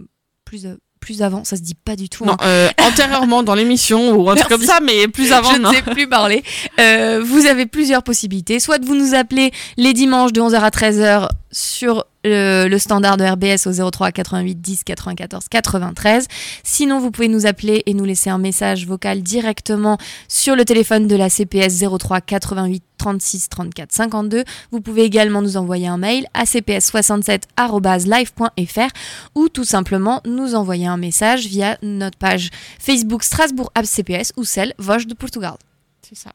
plus, 0.45 0.67
euh, 0.67 0.77
plus 1.01 1.23
avant, 1.23 1.45
ça 1.45 1.57
se 1.57 1.63
dit 1.63 1.75
pas 1.75 1.97
du 1.97 2.09
tout. 2.09 2.25
Non, 2.25 2.35
hein. 2.35 2.45
euh, 2.45 2.69
antérieurement 2.83 3.43
dans 3.43 3.55
l'émission 3.55 4.15
ou 4.15 4.31
un 4.31 4.37
truc 4.37 4.49
comme 4.49 4.63
ça, 4.63 4.81
mais 4.81 5.09
plus 5.09 5.33
avant. 5.33 5.53
Je 5.53 5.59
ne 5.59 5.73
sais 5.73 5.83
plus 5.83 6.07
parler. 6.07 6.45
Euh, 6.79 7.23
vous 7.25 7.47
avez 7.47 7.67
plusieurs 7.67 8.03
possibilités. 8.03 8.61
Soit 8.61 8.85
vous 8.85 8.95
nous 8.95 9.15
appeler 9.15 9.51
les 9.77 9.95
dimanches 9.95 10.33
de 10.33 10.41
11h 10.41 10.61
à 10.61 10.69
13h 10.69 11.29
sur 11.51 12.05
le, 12.25 12.69
le 12.69 12.79
standard 12.79 13.17
de 13.17 13.25
RBS 13.25 13.67
au 13.67 13.73
03 13.91 14.13
88 14.13 14.61
10 14.61 14.85
94 14.85 15.49
93. 15.49 16.29
Sinon, 16.63 17.01
vous 17.01 17.11
pouvez 17.11 17.27
nous 17.29 17.47
appeler 17.47 17.83
et 17.87 17.95
nous 17.95 18.05
laisser 18.05 18.29
un 18.31 18.39
message 18.39 18.87
vocal 18.87 19.23
directement 19.23 19.99
sur 20.29 20.55
le 20.57 20.65
téléphone 20.65 21.07
de 21.07 21.17
la 21.17 21.29
CPS 21.31 21.83
03 21.99 22.21
88 22.21 22.83
36 22.99 23.49
34 23.49 23.93
52. 23.93 24.45
Vous 24.71 24.81
pouvez 24.81 25.03
également 25.03 25.43
nous 25.43 25.57
envoyer 25.57 25.89
un 25.89 25.97
mail 25.97 26.27
à 26.35 26.45
cps67@live.fr 26.45 28.91
ou 29.35 29.49
tout 29.49 29.65
simplement 29.65 30.21
nous 30.27 30.55
envoyer 30.55 30.87
un 30.87 30.99
message 30.99 31.47
via 31.47 31.79
notre 31.83 32.19
page 32.19 32.51
Facebook 32.79 33.25
Strasbourg 33.25 33.73
Apps 33.75 33.89
CPS 33.89 34.35
ou 34.37 34.45
celle 34.45 34.75
Vosges 34.79 35.07
de 35.07 35.15
Portugal. 35.15 35.55
C'est 36.03 36.19
ça. 36.19 36.33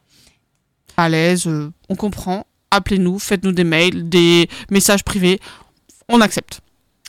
À 0.96 1.08
l'aise, 1.08 1.46
euh, 1.46 1.70
on 1.88 1.94
comprend. 1.94 2.44
Appelez-nous, 2.70 3.18
faites-nous 3.18 3.52
des 3.52 3.64
mails, 3.64 4.08
des 4.08 4.48
messages 4.70 5.04
privés. 5.04 5.40
On 6.08 6.20
accepte. 6.20 6.60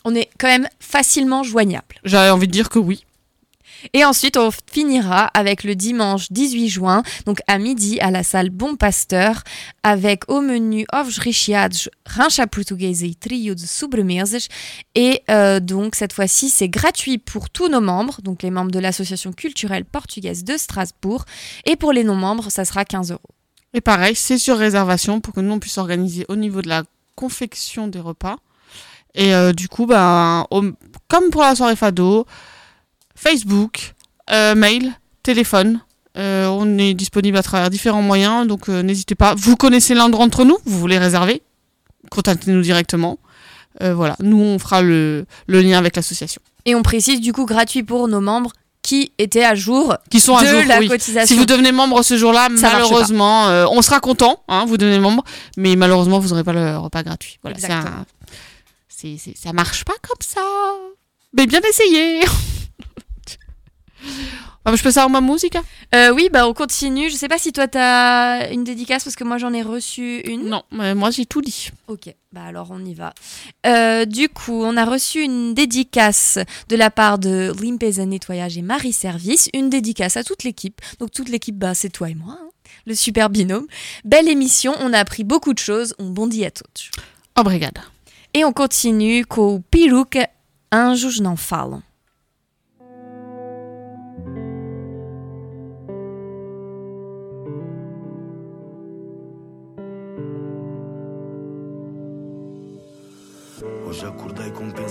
On 0.05 0.15
est 0.15 0.29
quand 0.38 0.47
même 0.47 0.69
facilement 0.79 1.43
joignable. 1.43 1.95
J'ai 2.03 2.17
envie 2.17 2.47
de 2.47 2.51
dire 2.51 2.69
que 2.69 2.79
oui. 2.79 3.03
Et 3.93 4.03
ensuite, 4.05 4.38
on 4.38 4.49
finira 4.71 5.25
avec 5.27 5.63
le 5.63 5.75
dimanche 5.75 6.31
18 6.31 6.69
juin, 6.69 7.03
donc 7.25 7.39
à 7.47 7.57
midi, 7.57 7.99
à 7.99 8.11
la 8.11 8.23
salle 8.23 8.49
Bon 8.49 8.75
Pasteur, 8.75 9.43
avec 9.84 10.29
au 10.29 10.41
menu 10.41 10.85
ovos 10.93 11.21
recheados, 11.23 11.89
rancha 12.05 12.47
portuguesa 12.47 13.05
et 13.05 13.15
trio 13.15 13.55
de 13.55 13.59
sobremesas. 13.59 14.47
Et 14.95 15.23
euh, 15.29 15.59
donc, 15.59 15.95
cette 15.95 16.13
fois-ci, 16.13 16.49
c'est 16.49 16.69
gratuit 16.69 17.17
pour 17.17 17.49
tous 17.49 17.69
nos 17.69 17.81
membres, 17.81 18.21
donc 18.21 18.43
les 18.43 18.51
membres 18.51 18.71
de 18.71 18.79
l'association 18.79 19.31
culturelle 19.31 19.85
portugaise 19.85 20.43
de 20.43 20.57
Strasbourg. 20.57 21.25
Et 21.65 21.75
pour 21.75 21.93
les 21.93 22.03
non-membres, 22.03 22.51
ça 22.51 22.65
sera 22.65 22.85
15 22.85 23.11
euros. 23.11 23.36
Et 23.73 23.81
pareil, 23.81 24.15
c'est 24.15 24.38
sur 24.38 24.57
réservation 24.57 25.19
pour 25.22 25.34
que 25.34 25.39
nous 25.41 25.53
on 25.53 25.60
puisse 25.60 25.77
organiser 25.77 26.26
au 26.30 26.35
niveau 26.35 26.61
de 26.61 26.69
la 26.69 26.84
confection 27.15 27.88
des 27.88 27.99
repas. 27.99 28.38
Et 29.14 29.34
euh, 29.34 29.52
du 29.52 29.68
coup, 29.68 29.85
ben, 29.85 30.45
comme 31.07 31.30
pour 31.31 31.41
la 31.41 31.56
soirée 31.56 31.76
Fado, 31.76 32.26
Facebook, 33.15 33.94
euh, 34.30 34.56
mail, 34.56 34.94
téléphone. 35.23 35.81
euh, 36.18 36.48
on 36.48 36.77
est 36.77 36.94
disponible 36.94 37.38
à 37.38 37.44
travers 37.44 37.69
différents 37.69 38.02
moyens, 38.02 38.48
donc 38.48 38.69
n'hésitez 38.69 39.15
pas. 39.15 39.35
Vous 39.35 39.56
connaissez 39.56 39.94
l'un 39.94 40.10
d'entre 40.10 40.45
nous, 40.45 40.57
vous 40.65 40.80
voulez 40.80 40.98
réserver, 40.98 41.41
contactez-nous 42.10 42.61
directement. 42.61 43.19
Voilà, 43.80 44.15
nous 44.22 44.39
on 44.39 44.57
fera 44.57 44.81
le 44.81 45.26
lien 45.48 45.77
avec 45.77 45.95
l'association. 45.95 46.41
Et 46.65 46.73
on 46.73 46.81
précise 46.81 47.22
du 47.22 47.34
coup 47.34 47.45
gratuit 47.45 47.84
pour 47.84 48.07
nos 48.07 48.22
membres 48.22 48.52
qui 48.88 49.11
étaient 49.18 49.43
à 49.43 49.53
jour 49.53 49.97
Qui 50.09 50.22
sont 50.22 50.38
à 50.38 50.43
de 50.43 50.47
jour, 50.47 50.61
la 50.65 50.80
oui. 50.80 50.88
cotisation. 50.88 51.27
Si 51.27 51.38
vous 51.38 51.45
devenez 51.45 51.73
membre 51.73 52.03
ce 52.03 52.15
jour-là, 52.15 52.47
Ça 52.55 52.72
malheureusement, 52.72 53.49
euh, 53.49 53.65
on 53.69 53.81
sera 53.81 53.99
content, 53.99 54.41
hein, 54.47 54.64
vous 54.65 54.77
devenez 54.77 54.99
membre, 54.99 55.26
mais 55.57 55.76
malheureusement, 55.76 56.19
vous 56.19 56.30
n'aurez 56.30 56.45
pas 56.45 56.53
le 56.53 56.77
repas 56.77 57.03
gratuit. 57.03 57.38
Voilà, 57.43 57.57
c'est- 58.88 59.18
ça 59.38 59.51
marche 59.51 59.84
pas 59.84 59.95
comme 60.01 60.22
ça. 60.22 60.39
Mais 61.34 61.47
bien 61.47 61.59
essayé. 61.69 62.22
Ah, 64.69 64.76
je 64.76 64.84
peux 64.84 64.91
savoir 64.91 65.10
ma 65.10 65.22
musique 65.22 65.56
hein 65.56 65.64
Euh, 65.95 66.14
oui, 66.14 66.27
bah 66.30 66.45
on 66.45 66.53
continue. 66.53 67.10
Je 67.10 67.15
sais 67.15 67.30
pas 67.30 67.38
si 67.38 67.53
toi 67.53 67.69
t'as 67.69 68.52
une 68.52 68.65
dédicace 68.65 69.06
parce 69.06 69.15
que 69.15 69.23
moi 69.23 69.38
j'en 69.38 69.53
ai 69.53 69.61
reçu 69.61 70.19
une. 70.26 70.49
Non, 70.49 70.64
mais 70.73 70.94
moi 70.94 71.10
j'ai 71.10 71.26
tout 71.26 71.39
dit. 71.39 71.69
Ok, 71.88 72.14
bah 72.34 72.41
alors 72.44 72.68
on 72.72 72.84
y 72.84 72.94
va. 72.94 73.14
Euh, 73.65 74.03
du 74.03 74.27
coup, 74.27 74.61
on 74.61 74.76
a 74.76 74.84
reçu 74.84 75.22
une 75.22 75.53
dédicace 75.53 76.38
de 76.68 76.76
la 76.76 76.91
part 76.91 77.18
de 77.18 77.53
Limpeza 77.61 78.06
Nettoyage 78.06 78.57
et 78.57 78.61
Marie 78.61 78.91
Service, 78.91 79.49
une 79.53 79.69
dédicace 79.69 80.18
à 80.18 80.26
toute 80.26 80.44
l'équipe. 80.44 80.81
Donc 80.99 81.11
toute 81.11 81.30
l'équipe, 81.30 81.57
bah 81.57 81.73
c'est 81.73 81.88
toi 81.89 82.10
et 82.10 82.15
moi, 82.15 82.38
hein, 82.38 82.49
le 82.85 82.94
super 82.94 83.30
binôme. 83.30 83.68
Belle 84.03 84.27
émission, 84.27 84.73
on 84.81 84.91
a 84.91 84.99
appris 84.99 85.23
beaucoup 85.23 85.53
de 85.53 85.60
choses, 85.60 85.95
on 85.98 86.10
bondit 86.10 86.44
à 86.44 86.52
toutes. 86.52 86.91
Obrigada. 87.38 87.84
Et 88.34 88.44
on 88.44 88.52
continue 88.52 89.23
com 89.26 89.56
o 89.56 89.60
Peruca 89.72 90.27
Anjos 90.73 91.22
Não 91.22 91.38
Falam. 91.38 91.80
Hoje 91.80 91.86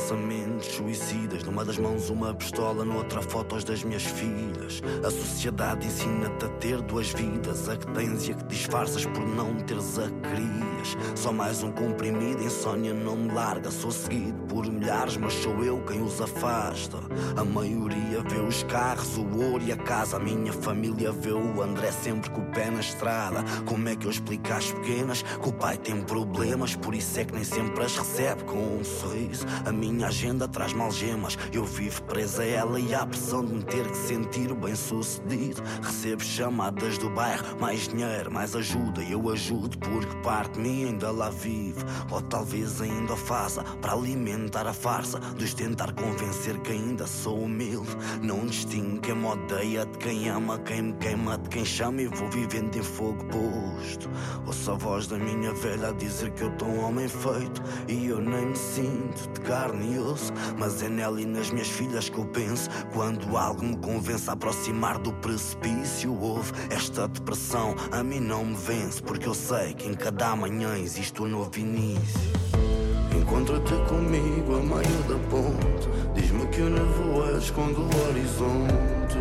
pensamentos 0.06 0.66
suicidas. 0.66 1.42
Numa 1.42 1.64
das 1.64 1.78
mãos 1.78 2.08
uma 2.10 2.32
pistola, 2.32 2.84
noutra 2.84 3.20
fotos 3.20 3.64
das 3.64 3.82
minhas 3.82 4.04
filhas. 4.04 4.80
A 5.04 5.10
sociedade 5.10 5.86
ensina-te 5.86 6.44
a 6.44 6.48
ter 6.60 6.80
duas 6.82 7.10
vidas: 7.10 7.68
a 7.68 7.76
que 7.76 7.86
tens 7.88 8.28
e 8.28 8.32
a 8.32 8.34
que 8.34 8.44
disfarças 8.44 9.04
por 9.04 9.26
não 9.26 9.54
teres 9.56 9.98
a 9.98 10.08
que 10.08 10.20
querias. 10.20 10.96
Só 11.16 11.32
mais 11.32 11.62
um 11.62 11.72
comprimido, 11.72 12.42
insônia 12.42 12.94
não 12.94 13.16
me 13.16 13.32
larga. 13.32 13.70
Sou 13.70 13.90
seguido 13.90 14.45
por 14.56 14.72
milhares, 14.72 15.18
mas 15.18 15.34
sou 15.34 15.62
eu 15.62 15.82
quem 15.82 16.00
os 16.02 16.18
afasta. 16.18 16.96
A 17.36 17.44
maioria 17.44 18.22
vê 18.22 18.40
os 18.40 18.62
carros, 18.62 19.18
o 19.18 19.38
ouro 19.38 19.62
e 19.62 19.70
a 19.70 19.76
casa. 19.76 20.16
A 20.16 20.18
minha 20.18 20.50
família 20.50 21.12
vê 21.12 21.32
o 21.32 21.60
André 21.60 21.92
sempre 21.92 22.30
com 22.30 22.40
o 22.40 22.50
pé 22.52 22.70
na 22.70 22.80
estrada. 22.80 23.44
Como 23.66 23.86
é 23.86 23.94
que 23.94 24.06
eu 24.06 24.10
explico 24.10 24.50
às 24.50 24.72
pequenas 24.72 25.20
que 25.20 25.48
o 25.50 25.52
pai 25.52 25.76
tem 25.76 26.00
problemas? 26.00 26.74
Por 26.74 26.94
isso 26.94 27.20
é 27.20 27.26
que 27.26 27.34
nem 27.34 27.44
sempre 27.44 27.84
as 27.84 27.98
recebe 27.98 28.44
com 28.44 28.78
um 28.78 28.82
sorriso. 28.82 29.44
A 29.66 29.70
minha 29.70 30.06
agenda 30.06 30.48
traz-me 30.48 30.80
algemas. 30.80 31.36
Eu 31.52 31.66
vivo 31.66 32.02
presa 32.04 32.42
a 32.42 32.46
ela 32.46 32.80
e 32.80 32.94
à 32.94 33.04
pressão 33.04 33.44
de 33.44 33.52
me 33.52 33.62
ter 33.62 33.86
que 33.86 33.96
sentir 33.96 34.54
bem 34.54 34.74
sucedido. 34.74 35.62
Recebo 35.82 36.22
chamadas 36.24 36.96
do 36.96 37.10
bairro, 37.10 37.60
mais 37.60 37.88
dinheiro, 37.88 38.32
mais 38.32 38.56
ajuda. 38.56 39.02
E 39.02 39.12
eu 39.12 39.28
ajudo 39.30 39.76
porque 39.76 40.16
parte 40.22 40.54
de 40.54 40.60
mim 40.60 40.86
ainda 40.86 41.10
lá 41.10 41.28
vive. 41.28 41.84
Ou 42.10 42.22
talvez 42.22 42.80
ainda 42.80 43.14
faça 43.16 43.62
para 43.82 43.92
alimentar 43.92 44.45
sustentar 44.46 44.66
a 44.66 44.72
farsa, 44.72 45.18
dos 45.18 45.54
tentar 45.54 45.92
convencer 45.92 46.58
que 46.60 46.70
ainda 46.70 47.06
sou 47.06 47.42
humilde. 47.42 47.90
Não 48.22 48.46
distingo 48.46 49.00
quem 49.00 49.14
me 49.16 49.26
odeia 49.26 49.84
de 49.84 49.98
quem 49.98 50.28
ama, 50.28 50.58
quem 50.60 50.82
me 50.82 50.92
queima 50.94 51.36
de 51.36 51.48
quem 51.48 51.64
chama 51.64 52.02
e 52.02 52.06
vou 52.06 52.30
vivendo 52.30 52.76
em 52.76 52.82
fogo 52.82 53.24
posto. 53.24 54.08
Ouço 54.46 54.70
a 54.70 54.74
voz 54.74 55.08
da 55.08 55.18
minha 55.18 55.52
velha 55.52 55.88
a 55.88 55.92
dizer 55.92 56.30
que 56.32 56.42
eu 56.42 56.50
tô 56.56 56.64
um 56.64 56.84
homem 56.84 57.08
feito 57.08 57.60
e 57.88 58.06
eu 58.06 58.20
nem 58.20 58.46
me 58.46 58.56
sinto 58.56 59.32
de 59.32 59.40
carne 59.40 59.94
e 59.94 59.98
osso. 59.98 60.32
Mas 60.56 60.80
é 60.82 60.88
nela 60.88 61.20
e 61.20 61.26
nas 61.26 61.50
minhas 61.50 61.68
filhas 61.68 62.08
que 62.08 62.18
eu 62.18 62.26
penso 62.26 62.70
quando 62.92 63.36
algo 63.36 63.64
me 63.64 63.76
convence 63.78 64.30
a 64.30 64.34
aproximar 64.34 64.98
do 64.98 65.12
precipício. 65.14 66.16
Houve 66.20 66.52
esta 66.70 67.08
depressão, 67.08 67.74
a 67.90 68.02
mim 68.02 68.20
não 68.20 68.44
me 68.44 68.54
vence, 68.56 69.02
porque 69.02 69.26
eu 69.26 69.34
sei 69.34 69.74
que 69.74 69.88
em 69.88 69.94
cada 69.94 70.36
manhã 70.36 70.78
existe 70.78 71.20
um 71.20 71.26
novo 71.26 71.58
início. 71.58 72.85
Encontra-te 73.26 73.74
comigo 73.88 74.54
a 74.54 74.62
meio 74.62 75.02
da 75.08 75.18
ponte. 75.28 75.88
Diz-me 76.14 76.46
que 76.46 76.60
nevoeiro 76.60 77.38
esconde 77.38 77.80
o 77.80 78.08
horizonte. 78.08 79.18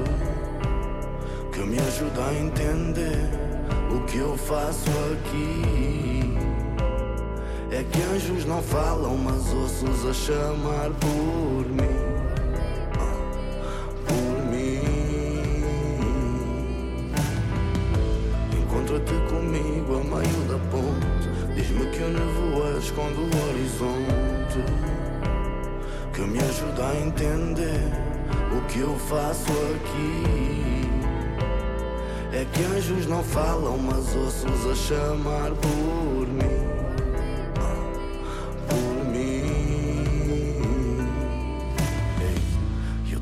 Que 1.52 1.62
me 1.62 1.80
ajuda 1.80 2.24
a 2.24 2.34
entender 2.36 3.28
o 3.92 4.00
que 4.06 4.20
eu 4.20 4.38
faço 4.38 4.92
aqui. 5.12 6.38
É 7.72 7.84
que 7.84 8.02
anjos 8.04 8.46
não 8.46 8.62
falam, 8.62 9.18
mas 9.18 9.52
ossos 9.52 10.06
a 10.06 10.14
chamar 10.14 10.92
por 11.00 11.66
mim. 11.68 11.98
Ah, 13.00 13.18
Por 14.06 14.46
mim. 14.52 15.66
Encontra-te 18.56 19.16
comigo 19.32 19.96
a 19.96 20.04
meio 20.04 20.42
da 20.48 20.60
ponte. 20.70 21.15
Diz-me 21.76 21.92
que 21.92 22.04
o 22.04 22.08
nevoeiro 22.08 22.80
esconde 22.80 23.20
o 23.20 23.30
horizonte. 23.50 24.64
Que 26.14 26.22
me 26.22 26.40
ajuda 26.40 26.88
a 26.88 27.02
entender 27.02 27.92
o 28.56 28.62
que 28.68 28.80
eu 28.80 28.98
faço 28.98 29.52
aqui. 29.76 30.88
É 32.32 32.46
que 32.46 32.64
anjos 32.64 33.08
não 33.08 33.22
falam, 33.24 33.78
mas 33.78 34.16
ossos 34.16 34.72
a 34.72 34.76
chamar 34.76 35.52
por 35.52 36.15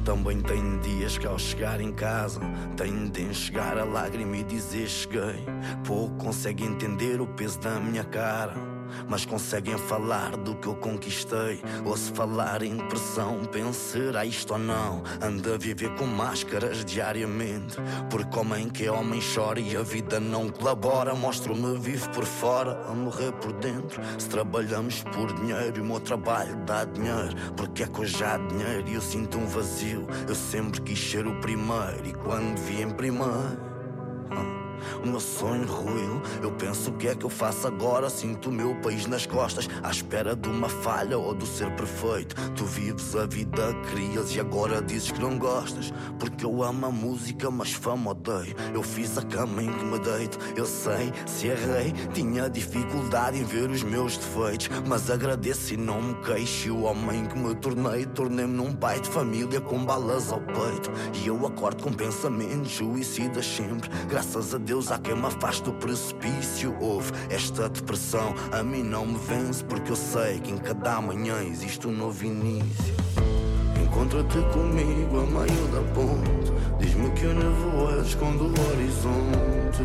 também 0.03 0.41
tenho 0.41 0.79
dias 0.79 1.17
que 1.17 1.25
ao 1.25 1.39
chegar 1.39 1.81
em 1.81 1.91
casa 1.91 2.39
Tenho 2.75 3.09
de 3.09 3.21
enxugar 3.23 3.77
a 3.77 3.83
lágrima 3.83 4.37
e 4.37 4.43
dizer 4.43 4.87
cheguei. 4.87 5.45
Pouco 5.85 6.15
consegue 6.15 6.63
entender 6.63 7.21
o 7.21 7.27
peso 7.27 7.59
da 7.59 7.79
minha 7.79 8.03
cara 8.03 8.72
mas 9.07 9.25
conseguem 9.25 9.77
falar 9.77 10.35
do 10.37 10.55
que 10.55 10.67
eu 10.67 10.75
conquistei. 10.75 11.61
Ou 11.85 11.95
se 11.95 12.11
falar 12.11 12.63
em 12.63 12.77
pressão, 12.87 13.39
pense, 13.45 13.93
será 13.93 14.25
isto 14.25 14.53
ou 14.53 14.59
não? 14.59 15.03
Anda 15.21 15.55
a 15.55 15.57
viver 15.57 15.93
com 15.95 16.05
máscaras 16.05 16.83
diariamente. 16.85 17.77
Porque 18.09 18.37
homem 18.37 18.69
que 18.69 18.85
é 18.85 18.91
homem 18.91 19.21
chora 19.33 19.59
e 19.59 19.75
a 19.75 19.81
vida 19.81 20.19
não 20.19 20.49
colabora. 20.49 21.13
Mostro-me 21.13 21.77
vivo 21.77 22.09
por 22.09 22.25
fora, 22.25 22.83
a 22.87 22.93
morrer 22.93 23.31
por 23.33 23.53
dentro. 23.53 24.01
Se 24.17 24.29
trabalhamos 24.29 25.03
por 25.03 25.33
dinheiro 25.33 25.77
e 25.77 25.81
o 25.81 25.85
meu 25.85 25.99
trabalho 25.99 26.55
dá 26.65 26.85
dinheiro. 26.85 27.35
Porque 27.55 27.83
é 27.83 27.87
que 27.87 28.01
hoje 28.01 28.23
há 28.23 28.37
dinheiro 28.37 28.87
e 28.87 28.95
eu 28.95 29.01
sinto 29.01 29.37
um 29.37 29.45
vazio. 29.45 30.07
Eu 30.27 30.35
sempre 30.35 30.81
quis 30.81 30.99
ser 30.99 31.27
o 31.27 31.39
primeiro 31.41 32.05
e 32.05 32.13
quando 32.13 32.57
vi 32.59 32.81
em 32.81 32.89
primeiro. 32.89 33.73
O 35.03 35.07
meu 35.07 35.19
sonho 35.19 35.65
ruiu. 35.65 36.21
Eu 36.41 36.51
penso 36.51 36.89
o 36.89 36.93
que 36.93 37.07
é 37.07 37.15
que 37.15 37.25
eu 37.25 37.29
faço 37.29 37.67
agora. 37.67 38.09
Sinto 38.09 38.49
o 38.49 38.51
meu 38.51 38.75
país 38.75 39.05
nas 39.05 39.25
costas, 39.25 39.67
à 39.81 39.89
espera 39.89 40.35
de 40.35 40.49
uma 40.49 40.69
falha 40.69 41.17
ou 41.17 41.33
do 41.33 41.45
ser 41.45 41.71
perfeito. 41.75 42.35
Tu 42.51 42.65
vives 42.65 43.15
a 43.15 43.25
vida, 43.25 43.73
crias 43.91 44.35
e 44.35 44.39
agora 44.39 44.81
dizes 44.81 45.11
que 45.11 45.21
não 45.21 45.37
gostas. 45.37 45.93
Porque 46.19 46.45
eu 46.45 46.63
amo 46.63 46.85
a 46.85 46.91
música, 46.91 47.49
mas 47.49 47.73
fama 47.73 48.11
odeio. 48.11 48.55
Eu 48.73 48.83
fiz 48.83 49.17
a 49.17 49.21
cama 49.21 49.61
em 49.61 49.71
que 49.71 49.85
me 49.85 49.99
deito. 49.99 50.37
Eu 50.55 50.65
sei, 50.65 51.11
se 51.25 51.47
errei, 51.47 51.93
tinha 52.13 52.49
dificuldade 52.49 53.37
em 53.37 53.43
ver 53.43 53.69
os 53.69 53.83
meus 53.83 54.17
defeitos. 54.17 54.69
Mas 54.87 55.09
agradeço 55.09 55.73
e 55.73 55.77
não 55.77 56.01
me 56.01 56.13
queixo. 56.15 56.67
E 56.67 56.71
o 56.71 56.83
homem 56.83 57.25
que 57.25 57.37
me 57.37 57.55
tornei, 57.55 58.05
tornei-me 58.05 58.53
num 58.53 58.73
pai 58.73 58.99
de 58.99 59.09
família 59.09 59.59
com 59.61 59.83
balas 59.83 60.31
ao 60.31 60.39
peito. 60.39 60.91
E 61.23 61.27
eu 61.27 61.45
acordo 61.45 61.83
com 61.83 61.91
pensamentos 61.91 62.71
suicidas 62.71 63.45
sempre. 63.45 63.89
Graças 64.09 64.53
a 64.53 64.57
Deus 64.57 64.72
há 64.73 64.97
quem 64.97 65.15
me 65.15 65.27
afaste 65.27 65.63
do 65.63 65.73
precipício. 65.73 66.75
Houve 66.79 67.11
esta 67.29 67.69
depressão, 67.69 68.33
a 68.51 68.63
mim 68.63 68.81
não 68.81 69.05
me 69.05 69.19
vence. 69.19 69.63
Porque 69.63 69.91
eu 69.91 69.95
sei 69.95 70.39
que 70.39 70.51
em 70.51 70.57
cada 70.57 70.99
manhã 70.99 71.43
existe 71.43 71.87
um 71.87 71.91
novo 71.91 72.25
início. 72.25 72.95
Encontra-te 73.81 74.39
comigo 74.51 75.19
a 75.19 75.25
meio 75.25 75.67
da 75.67 75.81
ponte. 75.93 76.51
Diz-me 76.79 77.11
que 77.11 77.27
o 77.27 77.33
nevoeiro 77.33 78.01
esconde 78.01 78.43
o 78.43 78.69
horizonte. 78.71 79.83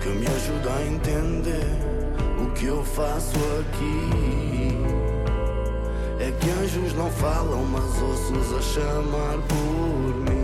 Que 0.00 0.08
me 0.08 0.26
ajuda 0.26 0.70
a 0.74 0.86
entender 0.86 1.96
o 2.42 2.50
que 2.52 2.66
eu 2.66 2.82
faço 2.82 3.36
aqui. 3.60 4.76
É 6.18 6.30
que 6.30 6.50
anjos 6.50 6.94
não 6.94 7.10
falam, 7.10 7.64
mas 7.66 7.84
ossos 7.84 8.54
a 8.56 8.62
chamar 8.62 9.38
por 9.48 10.30
mim. 10.30 10.35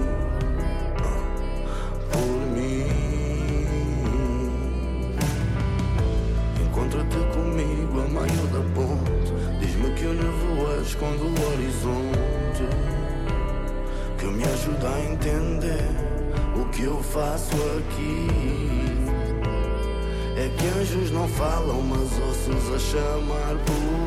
Encontra-te 6.93 7.25
comigo 7.35 8.01
a 8.01 8.07
meio 8.07 8.47
da 8.49 8.61
ponte. 8.75 9.33
Diz-me 9.61 9.91
que 9.95 10.05
nevoeiro 10.05 10.83
esconde 10.83 11.23
o 11.23 11.33
horizonte. 11.49 12.69
Que 14.19 14.27
me 14.27 14.45
ajuda 14.45 14.91
a 14.91 15.01
entender 15.01 15.89
o 16.55 16.67
que 16.67 16.83
eu 16.83 17.03
faço 17.03 17.57
aqui. 17.79 18.29
É 20.37 20.51
que 20.51 20.67
anjos 20.81 21.11
não 21.13 21.27
falam, 21.29 21.81
mas 21.81 22.13
ossos 22.29 22.75
a 22.75 22.79
chamar 22.79 23.57
por 23.65 24.02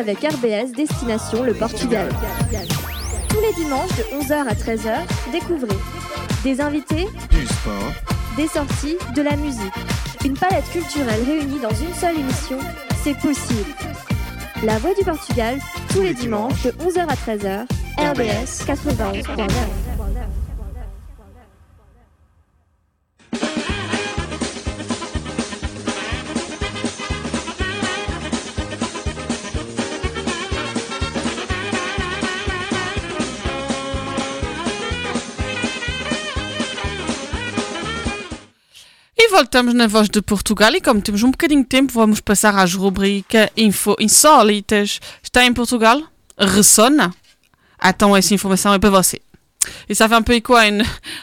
avec 0.00 0.20
RBS 0.20 0.72
Destination 0.74 1.42
le 1.42 1.52
Portugal. 1.52 2.08
Tous 3.28 3.40
les 3.40 3.52
dimanches 3.52 3.94
de 3.98 4.02
11h 4.18 4.48
à 4.48 4.54
13h, 4.54 4.94
découvrez 5.30 5.76
des 6.42 6.58
invités, 6.62 7.06
Du 7.30 7.46
sport, 7.46 7.92
des 8.34 8.46
sorties, 8.46 8.96
de 9.14 9.20
la 9.20 9.36
musique. 9.36 9.74
Une 10.24 10.32
palette 10.34 10.68
culturelle 10.72 11.22
réunie 11.26 11.60
dans 11.60 11.74
une 11.74 11.92
seule 11.92 12.18
émission, 12.18 12.58
c'est 13.04 13.16
possible. 13.18 13.74
La 14.62 14.78
Voix 14.78 14.94
du 14.94 15.04
Portugal, 15.04 15.58
tous 15.90 16.00
les 16.00 16.14
dimanches 16.14 16.62
de 16.62 16.70
11h 16.70 17.06
à 17.06 17.14
13h, 17.14 17.66
RBS 17.98 18.64
91.9. 18.66 19.89
voltamos 39.40 39.72
na 39.72 39.86
Voz 39.86 40.10
de 40.10 40.20
Portugal 40.20 40.74
e 40.74 40.82
como 40.82 41.00
temos 41.00 41.22
um 41.22 41.30
bocadinho 41.30 41.62
de 41.62 41.66
tempo, 41.66 41.94
vamos 41.94 42.20
passar 42.20 42.54
às 42.56 42.74
rubrica 42.74 43.50
Info 43.56 43.96
Insólitas. 43.98 45.00
Está 45.22 45.46
em 45.46 45.54
Portugal? 45.54 45.98
Ressona? 46.38 47.10
Ah, 47.78 47.88
Então 47.88 48.14
essa 48.14 48.34
informação 48.34 48.74
é 48.74 48.78
para 48.78 48.90
você. 48.90 49.18
Et 49.88 49.94
ça 49.94 50.10
fait 50.10 50.14
un 50.14 50.22
peu 50.22 50.34
écho 50.34 50.54
à, 50.54 50.64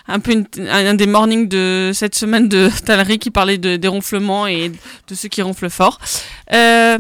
un, 0.07 0.19
peu 0.19 0.31
un 0.57 0.95
des 0.95 1.05
mornings 1.05 1.47
de 1.47 1.91
cette 1.93 2.15
semaine 2.15 2.47
de 2.47 2.71
Tallery 2.85 3.19
qui 3.19 3.29
parlait 3.29 3.59
de, 3.59 3.75
des 3.75 3.87
ronflements 3.87 4.47
et 4.47 4.69
de 4.69 5.15
ceux 5.15 5.29
qui 5.29 5.43
ronflent 5.43 5.69
fort. 5.69 5.99
Euh, 6.51 6.97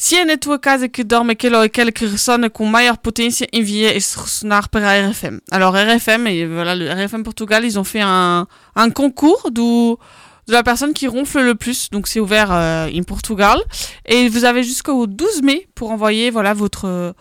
se 0.00 0.16
é 0.16 0.24
na 0.24 0.38
casa 0.58 0.88
que 0.88 1.04
dorme 1.04 1.32
aquele 1.32 1.56
ou 1.56 1.60
aquela 1.60 1.92
que 1.92 2.06
ressona 2.06 2.48
com 2.48 2.64
maior 2.64 2.96
potência, 2.96 3.46
envie 3.52 3.84
esse 3.84 4.18
ressonar 4.18 4.70
RFM. 4.72 5.40
Alors 5.50 5.74
RFM, 5.74 6.26
et 6.26 6.46
voilà, 6.46 6.74
le 6.74 6.90
RFM 6.90 7.22
Portugal, 7.22 7.66
ils 7.66 7.78
ont 7.78 7.84
fait 7.84 8.00
un, 8.00 8.46
un 8.74 8.90
concours 8.90 9.50
d'où 9.50 9.98
de 10.46 10.52
la 10.54 10.62
personne 10.62 10.94
qui 10.94 11.06
ronfle 11.06 11.42
le 11.42 11.54
plus. 11.54 11.90
Donc 11.90 12.08
c'est 12.08 12.18
ouvert 12.18 12.50
euh, 12.50 12.88
in 12.90 13.02
Portugal. 13.02 13.58
Et 14.06 14.30
vous 14.30 14.46
avez 14.46 14.62
jusqu'au 14.62 15.06
12 15.06 15.42
mai 15.42 15.68
pour 15.74 15.90
envoyer 15.90 16.30
voilà, 16.30 16.54
votre, 16.54 17.14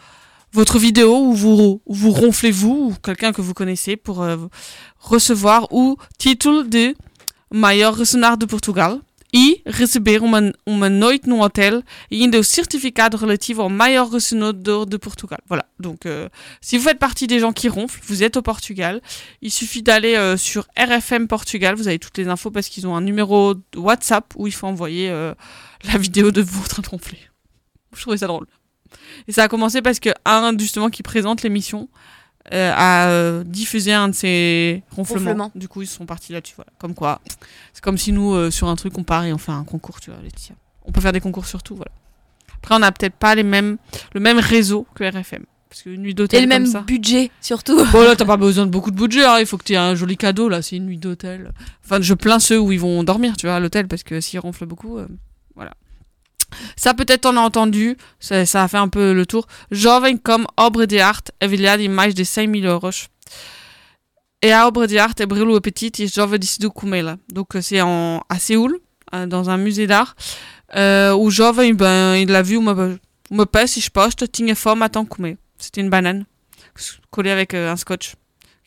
votre 0.54 0.80
vidéo 0.80 1.18
où 1.18 1.34
vous, 1.34 1.82
où 1.86 1.94
vous 1.94 2.12
ronflez 2.12 2.52
vous 2.52 2.92
ou 2.92 2.96
quelqu'un 3.04 3.34
que 3.34 3.42
vous 3.42 3.54
connaissez 3.54 3.98
pour 3.98 4.24
euh, 4.24 4.38
recevoir 5.00 5.68
o 5.74 5.98
título 6.18 6.64
de 6.64 6.96
maior 7.52 7.98
ressonar 7.98 8.38
de 8.38 8.46
Portugal. 8.46 9.02
E 9.32 9.62
receber 9.66 10.24
uma, 10.24 10.52
uma 10.66 10.90
noite 10.90 11.30
no 11.30 11.42
hotel 11.42 11.84
e 12.10 12.24
ainda 12.24 12.40
o 12.40 12.44
certificado 12.44 13.16
relativo 13.16 13.62
ao 13.62 13.70
maior 13.70 14.10
ressonador 14.10 14.88
de 14.88 14.98
Portugal. 14.98 15.38
Voilà. 15.48 15.66
Donc, 15.80 16.08
euh, 16.08 16.30
si 16.62 16.78
vous 16.78 16.84
faites 16.84 16.98
partie 16.98 17.28
des 17.28 17.40
gens 17.40 17.54
qui 17.54 17.70
ronflent, 17.70 18.00
vous 18.04 18.24
êtes 18.24 18.38
au 18.38 18.42
Portugal. 18.42 19.02
Il 19.44 19.52
suffit 19.52 19.84
d'aller 19.84 20.16
euh, 20.16 20.36
sur 20.36 20.68
RFM 20.76 21.28
Portugal. 21.28 21.76
Vous 21.76 21.88
avez 21.88 22.00
toutes 22.00 22.18
les 22.18 22.28
infos 22.28 22.50
parce 22.50 22.70
qu'ils 22.70 22.88
ont 22.88 22.96
un 22.96 23.02
numéro 23.02 23.54
WhatsApp 23.76 24.34
où 24.36 24.48
il 24.48 24.54
faut 24.54 24.66
envoyer 24.66 25.12
euh, 25.12 25.36
la 25.84 26.00
vidéo 26.00 26.32
de 26.32 26.42
vous 26.42 26.62
en 26.62 26.68
train 26.68 26.82
de 26.82 26.90
ronfler. 26.90 27.20
Je 27.96 28.02
trouvais 28.02 28.18
ça 28.18 28.28
drôle. 28.28 28.48
Et 29.28 29.32
ça 29.32 29.44
a 29.44 29.48
commencé 29.48 29.84
parce 29.84 30.00
que 30.00 30.10
un 30.26 30.58
justement 30.58 30.90
qui 30.90 31.04
présente 31.04 31.44
l'émission 31.44 31.88
a 32.52 33.10
euh, 33.10 33.44
diffusé 33.44 33.94
un 33.94 34.10
de 34.10 34.14
ses 34.16 34.84
ronflements. 34.92 35.52
Du 35.56 35.68
coup, 35.68 35.82
ils 35.82 35.88
sont 35.88 36.06
partis 36.06 36.34
là-dessus. 36.34 36.56
Voilà. 36.56 36.72
Comme 36.80 36.94
quoi, 36.96 37.22
c'est 37.74 37.84
comme 37.84 37.98
si 37.98 38.12
nous, 38.12 38.34
euh, 38.34 38.52
sur 38.52 38.68
un 38.68 38.76
truc, 38.76 38.98
on 38.98 39.04
part 39.04 39.26
et 39.26 39.34
on 39.34 39.38
fait 39.38 39.52
un 39.52 39.64
concours, 39.64 40.00
tu 40.00 40.12
vois, 40.12 40.20
Laetitia. 40.22 40.56
On 40.86 40.92
peut 40.92 41.02
faire 41.02 41.12
des 41.12 41.22
concours 41.22 41.46
sur 41.46 41.62
tout, 41.62 41.76
voilà. 41.76 41.92
Après, 42.58 42.76
on 42.76 42.80
n'a 42.80 42.92
peut-être 42.92 43.16
pas 43.16 43.36
les 43.36 43.44
mêmes, 43.44 43.78
le 44.14 44.20
même 44.20 44.40
réseau 44.40 44.86
que 44.96 45.04
RFM. 45.04 45.46
Parce 45.70 45.84
qu'une 45.84 46.02
nuit 46.02 46.16
d'hôtel 46.16 46.40
Et 46.40 46.46
le 46.48 46.52
comme 46.52 46.64
même 46.64 46.72
ça. 46.72 46.82
budget, 46.82 47.30
surtout. 47.42 47.86
Bon, 47.92 48.02
là, 48.02 48.16
t'as 48.16 48.26
pas 48.26 48.38
besoin 48.38 48.66
de 48.66 48.72
beaucoup 48.72 48.90
de 48.90 48.96
budget, 48.96 49.24
hein. 49.24 49.40
il 49.40 49.46
faut 49.46 49.58
que 49.58 49.64
tu 49.64 49.74
aies 49.74 49.78
un 49.78 49.94
joli 49.94 50.18
cadeau, 50.18 50.50
là, 50.50 50.64
c'est 50.64 50.78
une 50.78 50.88
nuit 50.88 50.98
d'hôtel. 50.98 51.52
Enfin, 51.86 52.02
je 52.02 52.14
plains 52.16 52.40
ceux 52.40 52.60
où 52.60 52.72
ils 52.72 52.80
vont 52.80 53.04
dormir, 53.04 53.38
tu 53.38 53.46
vois, 53.46 53.58
à 53.58 53.60
l'hôtel, 53.60 53.88
parce 53.88 54.02
que 54.02 54.20
s'ils 54.20 54.40
ronflent 54.40 54.66
beaucoup, 54.66 54.98
euh. 54.98 55.08
Ça, 56.76 56.94
peut-être, 56.94 57.26
on 57.26 57.38
a 57.38 57.42
entendu, 57.42 57.98
ça, 58.20 58.42
a 58.42 58.68
fait 58.68 58.78
un 58.78 58.88
peu 58.88 59.14
le 59.14 59.26
tour. 59.26 59.48
Jovem 59.72 60.20
comme 60.20 60.48
obra 60.58 60.86
de 60.86 60.98
arte, 60.98 61.32
avaliada 61.40 61.84
em 61.84 61.90
mais 61.90 62.14
de 62.14 62.24
100 62.24 62.54
000 62.54 62.66
euros. 62.66 63.08
Et 64.42 64.54
a 64.54 64.68
obra 64.68 64.88
de 64.88 64.98
arte 64.98 65.22
é 65.22 65.26
brilho 65.26 65.56
apetite 65.56 66.04
e 66.04 66.08
jovem 66.08 66.40
decidiu 66.40 66.72
comê-la. 66.72 67.18
Donc, 67.28 67.56
euh, 67.56 67.62
c'est 67.62 67.80
à 67.80 68.40
Séoul, 68.40 68.80
euh, 69.14 69.26
dans 69.26 69.50
un 69.50 69.58
musée 69.58 69.86
d'art, 69.86 70.16
euh, 70.76 71.14
où 71.14 71.30
jovem, 71.30 71.76
ben, 71.76 72.16
il 72.16 72.34
a 72.34 72.42
vu 72.42 72.56
uma, 72.56 72.98
uma 73.30 73.46
peça 73.46 73.80
exposta, 73.80 74.28
tinha 74.28 74.56
fome 74.56 74.82
à 74.82 74.90
tant 74.90 75.04
comer. 75.04 75.38
C'était 75.58 75.82
une 75.82 75.90
banane, 75.90 76.26
collée 77.12 77.32
avec 77.32 77.54
un 77.54 77.76
scotch, 77.76 78.16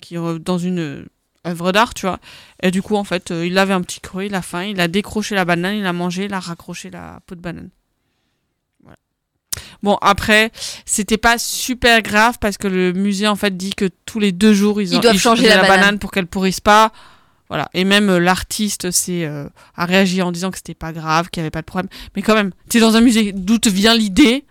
qui 0.02 0.16
dans 0.16 0.59
une 0.59 1.06
œuvre 1.47 1.73
d'art, 1.73 1.94
tu 1.94 2.06
vois. 2.06 2.19
Et 2.62 2.70
du 2.70 2.82
coup, 2.82 2.97
en 2.97 3.05
fait, 3.05 3.31
euh, 3.31 3.47
il 3.47 3.59
avait 3.59 3.73
un 3.74 3.82
petit 3.82 4.01
creux, 4.01 4.24
il 4.24 4.35
a 4.35 4.43
faim, 4.43 4.64
il 4.64 4.81
a 4.81 4.89
décroché 4.89 5.35
la 5.35 5.44
banane, 5.44 5.77
il 5.77 5.86
a 5.86 5.93
mangé, 5.93 6.24
il 6.27 6.35
a 6.35 6.40
raccroché 6.40 6.90
la 6.90 7.20
peau 7.27 7.35
de 7.35 7.40
banane. 7.40 7.70
Voilà. 8.82 8.97
Bon, 9.82 9.98
après, 10.01 10.52
c'était 10.86 11.19
pas 11.19 11.39
super 11.39 12.02
grave 12.02 12.39
parce 12.40 12.59
que 12.59 12.69
le 12.69 12.93
musée, 12.93 13.27
en 13.27 13.36
fait, 13.36 13.56
dit 13.56 13.74
que 13.74 13.89
tous 14.06 14.20
les 14.20 14.32
deux 14.32 14.55
jours, 14.55 14.81
ils, 14.81 14.89
Ils 14.93 14.97
ont- 14.97 15.01
doivent 15.01 15.16
changer 15.19 15.48
la 15.48 15.62
banane. 15.62 15.98
pour 15.98 16.10
qu'elle 16.12 16.27
pourrisse 16.27 16.60
pas. 16.60 16.93
Voilà. 17.48 17.69
Et 17.74 17.85
même 17.85 18.09
euh, 18.09 18.19
l'artiste 18.19 18.90
s'est, 18.93 19.27
euh, 19.27 19.47
a 19.77 19.85
réagi 19.85 20.23
en 20.23 20.32
disant 20.32 20.51
que 20.51 20.56
c'était 20.56 20.73
pas 20.74 20.93
grave, 20.93 21.28
qu'il 21.28 21.40
y 21.40 21.43
avait 21.43 21.51
pas 21.51 21.60
de 21.60 21.66
problème. 21.66 21.90
Mais 22.16 22.23
quand 22.23 22.35
même, 22.35 22.52
tu 22.70 22.78
es 22.78 22.81
dans 22.81 22.97
un 22.97 23.02
musée, 23.02 23.32
d'où 23.32 23.59
te 23.59 23.69
vient 23.69 23.94
l'idée? 23.94 24.47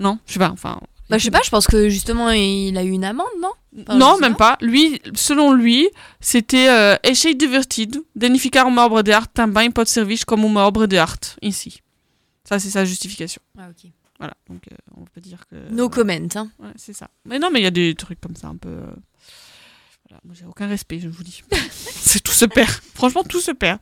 Non, 0.00 0.18
je 0.26 0.32
sais 0.32 0.38
pas, 0.40 0.50
enfin. 0.50 0.80
Bah, 1.08 1.18
je 1.18 1.24
sais 1.24 1.30
pas, 1.30 1.40
je 1.44 1.50
pense 1.50 1.66
que 1.66 1.88
justement, 1.88 2.30
il 2.30 2.76
a 2.76 2.82
eu 2.82 2.90
une 2.90 3.04
amende, 3.04 3.26
non? 3.40 3.50
Enfin, 3.80 3.96
non, 3.96 4.18
même 4.18 4.34
pas. 4.36 4.56
Lui, 4.60 5.00
selon 5.14 5.52
lui, 5.52 5.88
c'était 6.20 6.68
euh, 6.68 6.96
Achei 7.04 7.34
divertido 7.34 8.04
danificar 8.16 8.66
uma 8.66 8.84
obra 8.86 9.02
de 9.02 9.12
arte 9.12 9.32
também 9.34 9.70
pode 9.70 9.88
servir 9.88 10.24
como 10.26 10.46
uma 10.46 10.66
obra 10.66 10.86
de 10.86 10.96
arte 10.98 11.36
ici. 11.42 11.80
Ça, 12.48 12.58
c'est 12.58 12.70
sa 12.70 12.84
justification. 12.84 13.40
Ah, 13.58 13.68
ok. 13.70 13.90
Voilà, 14.18 14.34
donc 14.48 14.62
euh, 14.72 14.76
on 14.96 15.04
peut 15.04 15.20
dire 15.20 15.44
que. 15.50 15.56
No 15.70 15.88
comment, 15.90 16.12
hein. 16.36 16.48
Ouais, 16.58 16.70
c'est 16.76 16.94
ça. 16.94 17.08
Mais 17.26 17.38
non, 17.38 17.50
mais 17.52 17.60
il 17.60 17.64
y 17.64 17.66
a 17.66 17.70
des 17.70 17.94
trucs 17.94 18.20
comme 18.20 18.34
ça 18.34 18.48
un 18.48 18.56
peu. 18.56 18.70
euh, 18.70 18.86
Voilà, 20.08 20.20
moi 20.24 20.34
j'ai 20.38 20.46
aucun 20.46 20.66
respect, 20.68 20.98
je 21.00 21.08
vous 21.08 21.22
dis. 21.22 21.42
c'est 21.70 22.22
tout 22.22 22.32
se 22.32 22.46
perd. 22.46 22.70
Franchement, 22.94 23.24
tout 23.24 23.40
se 23.40 23.50
perd. 23.52 23.78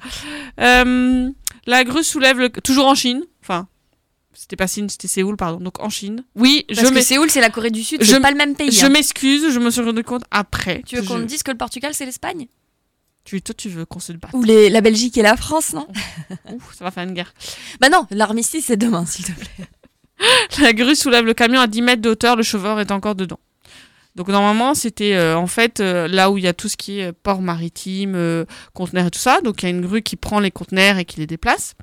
Euh, 0.60 1.30
la 1.66 1.84
grue 1.84 2.02
soulève 2.02 2.38
le. 2.40 2.51
Toujours 2.51 2.86
en 2.86 2.94
Chine. 2.96 3.22
C'était 4.35 4.56
pas 4.56 4.66
Chine, 4.66 4.89
c'était 4.89 5.09
Séoul, 5.09 5.36
pardon. 5.36 5.62
Donc 5.62 5.81
en 5.81 5.89
Chine. 5.89 6.24
Oui, 6.35 6.65
Parce 6.69 6.89
je 6.89 6.93
que 6.93 7.01
Séoul, 7.01 7.31
c'est 7.31 7.40
la 7.40 7.51
Corée 7.51 7.70
du 7.70 7.82
Sud, 7.82 8.02
je 8.02 8.11
c'est 8.11 8.20
pas 8.20 8.31
le 8.31 8.36
même 8.36 8.55
pays. 8.55 8.70
Je 8.73 8.85
hein. 8.86 8.89
m'excuse, 8.90 9.51
je 9.52 9.59
me 9.61 9.70
suis 9.70 9.81
rendu 9.82 10.02
compte 10.05 10.24
après. 10.31 10.82
Tu 10.86 10.97
veux 10.97 11.02
qu'on 11.02 11.19
je- 11.19 11.23
te 11.23 11.28
dise 11.28 11.43
que 11.43 11.51
le 11.52 11.56
Portugal, 11.56 11.93
c'est 11.94 12.05
l'Espagne? 12.05 12.47
Tu, 13.24 13.40
toi, 13.40 13.55
tu 13.56 13.70
veux 13.70 13.86
qu'on 13.86 14.01
se 14.01 14.12
batte. 14.12 14.32
Ou 14.35 14.43
les, 14.43 14.69
la 14.69 14.82
Belgique 14.82 15.16
et 15.16 15.23
la 15.23 15.36
France, 15.36 15.73
non? 15.73 15.86
Ouf, 16.52 16.74
ça 16.77 16.85
va 16.85 16.90
faire 16.90 17.05
une 17.05 17.15
guerre. 17.15 17.32
Bah 17.81 17.89
non, 17.89 18.06
l'armistice, 18.11 18.66
c'est 18.66 18.77
demain, 18.77 19.06
s'il 19.06 19.24
te 19.24 19.32
plaît. 19.32 19.66
La 20.61 20.73
grue 20.73 20.94
soulève 20.94 21.24
le 21.24 21.35
camion 21.35 21.61
à 21.61 21.66
10 21.66 21.82
mètres 21.82 22.02
de 22.02 22.11
hauteur, 22.11 22.36
le 22.36 22.43
chauffeur 22.44 22.78
est 22.81 22.90
encore 22.93 23.15
dedans. 23.15 23.40
Donc 24.15 24.28
normalement, 24.28 24.74
c'était 24.74 25.15
euh, 25.15 25.36
en 25.36 25.48
fait 25.48 25.81
euh, 25.81 26.06
là 26.06 26.31
où 26.31 26.39
il 26.39 26.44
y 26.44 26.47
a 26.47 26.52
tout 26.52 26.69
ce 26.69 26.77
qui 26.77 27.01
est 27.01 27.12
port 27.12 27.43
maritime, 27.43 28.15
euh, 28.15 28.44
conteneurs 28.73 29.06
et 29.06 29.11
tout 29.11 29.19
ça. 29.19 29.40
Donc 29.40 29.62
il 29.62 29.66
y 29.66 29.66
a 29.66 29.70
une 29.70 29.81
grue 29.81 30.02
qui 30.02 30.15
prend 30.15 30.39
les 30.39 30.52
conteneurs 30.52 30.98
et 30.98 31.05
qui 31.05 31.19
les 31.19 31.27
déplace. 31.27 31.74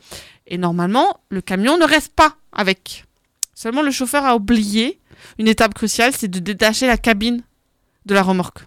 Et 0.47 0.57
normalement, 0.57 1.21
le 1.29 1.41
camion 1.41 1.77
ne 1.77 1.85
reste 1.85 2.13
pas 2.13 2.35
avec. 2.51 3.05
Seulement 3.53 3.81
le 3.81 3.91
chauffeur 3.91 4.25
a 4.25 4.35
oublié 4.35 4.99
une 5.37 5.47
étape 5.47 5.73
cruciale, 5.73 6.13
c'est 6.17 6.27
de 6.27 6.39
détacher 6.39 6.87
la 6.87 6.97
cabine 6.97 7.43
de 8.05 8.13
la 8.13 8.23
remorque. 8.23 8.65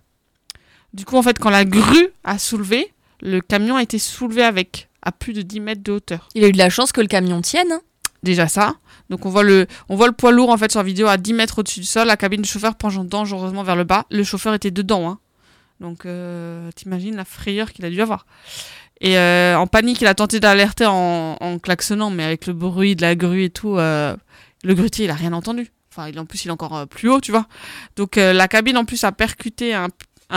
Du 0.92 1.04
coup, 1.04 1.16
en 1.16 1.22
fait, 1.22 1.38
quand 1.38 1.50
la 1.50 1.64
grue 1.64 2.08
a 2.22 2.38
soulevé, 2.38 2.92
le 3.20 3.40
camion 3.40 3.76
a 3.76 3.82
été 3.82 3.98
soulevé 3.98 4.44
avec, 4.44 4.88
à 5.02 5.10
plus 5.10 5.32
de 5.32 5.42
10 5.42 5.60
mètres 5.60 5.82
de 5.82 5.92
hauteur. 5.92 6.28
Il 6.34 6.44
a 6.44 6.48
eu 6.48 6.52
de 6.52 6.58
la 6.58 6.70
chance 6.70 6.92
que 6.92 7.00
le 7.00 7.08
camion 7.08 7.40
tienne. 7.40 7.72
hein. 7.72 7.80
Déjà 8.22 8.48
ça. 8.48 8.76
Donc 9.10 9.26
on 9.26 9.28
voit 9.30 9.42
le, 9.42 9.66
on 9.90 9.96
voit 9.96 10.06
le 10.06 10.14
poids 10.14 10.32
lourd 10.32 10.48
en 10.48 10.56
fait 10.56 10.70
sur 10.70 10.80
la 10.80 10.84
vidéo 10.84 11.08
à 11.08 11.18
10 11.18 11.34
mètres 11.34 11.58
au-dessus 11.58 11.80
du 11.80 11.86
sol, 11.86 12.06
la 12.06 12.16
cabine 12.16 12.40
du 12.40 12.48
chauffeur 12.48 12.74
penchant 12.74 13.04
dangereusement 13.04 13.62
vers 13.64 13.76
le 13.76 13.84
bas. 13.84 14.06
Le 14.10 14.24
chauffeur 14.24 14.54
était 14.54 14.70
dedans. 14.70 15.10
Hein. 15.10 15.18
Donc 15.80 16.06
euh, 16.06 16.70
t'imagines 16.74 17.16
la 17.16 17.26
frayeur 17.26 17.70
qu'il 17.72 17.84
a 17.84 17.90
dû 17.90 18.00
avoir. 18.00 18.24
Et 19.00 19.18
euh, 19.18 19.58
en 19.58 19.66
panique, 19.66 20.00
il 20.00 20.06
a 20.06 20.14
tenté 20.14 20.40
d'alerter 20.40 20.86
en, 20.86 21.36
en 21.40 21.58
klaxonnant, 21.58 22.10
mais 22.10 22.24
avec 22.24 22.46
le 22.46 22.52
bruit 22.52 22.96
de 22.96 23.02
la 23.02 23.14
grue 23.14 23.44
et 23.44 23.50
tout, 23.50 23.76
euh, 23.76 24.16
le 24.62 24.74
grutier 24.74 25.06
il 25.06 25.10
a 25.10 25.14
rien 25.14 25.32
entendu. 25.32 25.70
Enfin, 25.90 26.08
il, 26.08 26.18
en 26.18 26.24
plus 26.24 26.44
il 26.44 26.48
est 26.48 26.52
encore 26.52 26.76
euh, 26.76 26.86
plus 26.86 27.08
haut, 27.10 27.20
tu 27.20 27.30
vois. 27.30 27.46
Donc 27.96 28.16
la 28.16 28.48
cabine 28.48 28.76
en 28.76 28.84
plus 28.84 29.04
a 29.04 29.12
percuté 29.12 29.74
un, 29.74 29.88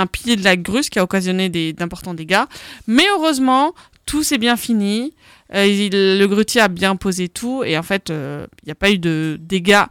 pilier 0.06 0.36
de 0.36 0.44
la 0.44 0.58
grue, 0.58 0.84
ce 0.84 0.90
qui 0.90 1.00
a 1.00 1.04
occasionné 1.04 1.50
d'importants 1.74 2.14
dégâts. 2.14 2.44
Mais 2.88 3.06
heureusement, 3.14 3.74
tout 4.06 4.24
s'est 4.24 4.38
bien 4.38 4.58
fini. 4.58 5.14
Le 5.52 6.26
grutier 6.26 6.62
a 6.62 6.68
bien 6.68 6.96
posé 6.96 7.30
tout 7.30 7.64
et 7.64 7.78
en 7.78 7.84
fait, 7.84 8.10
il 8.10 8.66
n'y 8.66 8.72
a 8.72 8.76
pas 8.76 8.92
eu 8.92 9.00
de 9.00 9.38
dégâts 9.40 9.86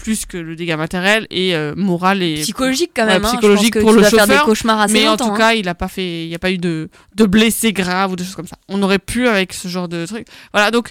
plus 0.00 0.26
que 0.26 0.36
le 0.36 0.56
dégât 0.56 0.76
matériel 0.76 1.26
et 1.30 1.54
euh, 1.54 1.74
moral 1.76 2.22
et 2.22 2.34
Psychologique, 2.42 2.92
quand 2.94 3.06
même, 3.06 3.24
hein. 3.24 3.28
Je 3.28 3.36
psychologique 3.36 3.74
pense 3.74 3.82
que 3.82 3.86
pour 3.86 3.92
le 3.92 4.02
faire 4.02 4.10
chauffeur. 4.10 4.40
des 4.40 4.44
cauchemars 4.44 4.80
assez 4.80 4.94
mais 4.94 5.08
en 5.08 5.16
tout 5.16 5.24
hein. 5.24 5.36
cas, 5.36 5.52
il 5.54 5.68
a 5.68 5.74
pas 5.74 5.88
fait, 5.88 6.24
il 6.24 6.28
n'y 6.28 6.34
a 6.34 6.38
pas 6.38 6.50
eu 6.50 6.58
de, 6.58 6.88
de 7.14 7.26
blessés 7.26 7.72
graves 7.72 8.12
ou 8.12 8.16
de 8.16 8.24
choses 8.24 8.34
comme 8.34 8.46
ça. 8.46 8.56
On 8.68 8.82
aurait 8.82 8.98
pu 8.98 9.28
avec 9.28 9.52
ce 9.52 9.68
genre 9.68 9.88
de 9.88 10.06
truc. 10.06 10.26
Voilà, 10.52 10.70
donc 10.70 10.90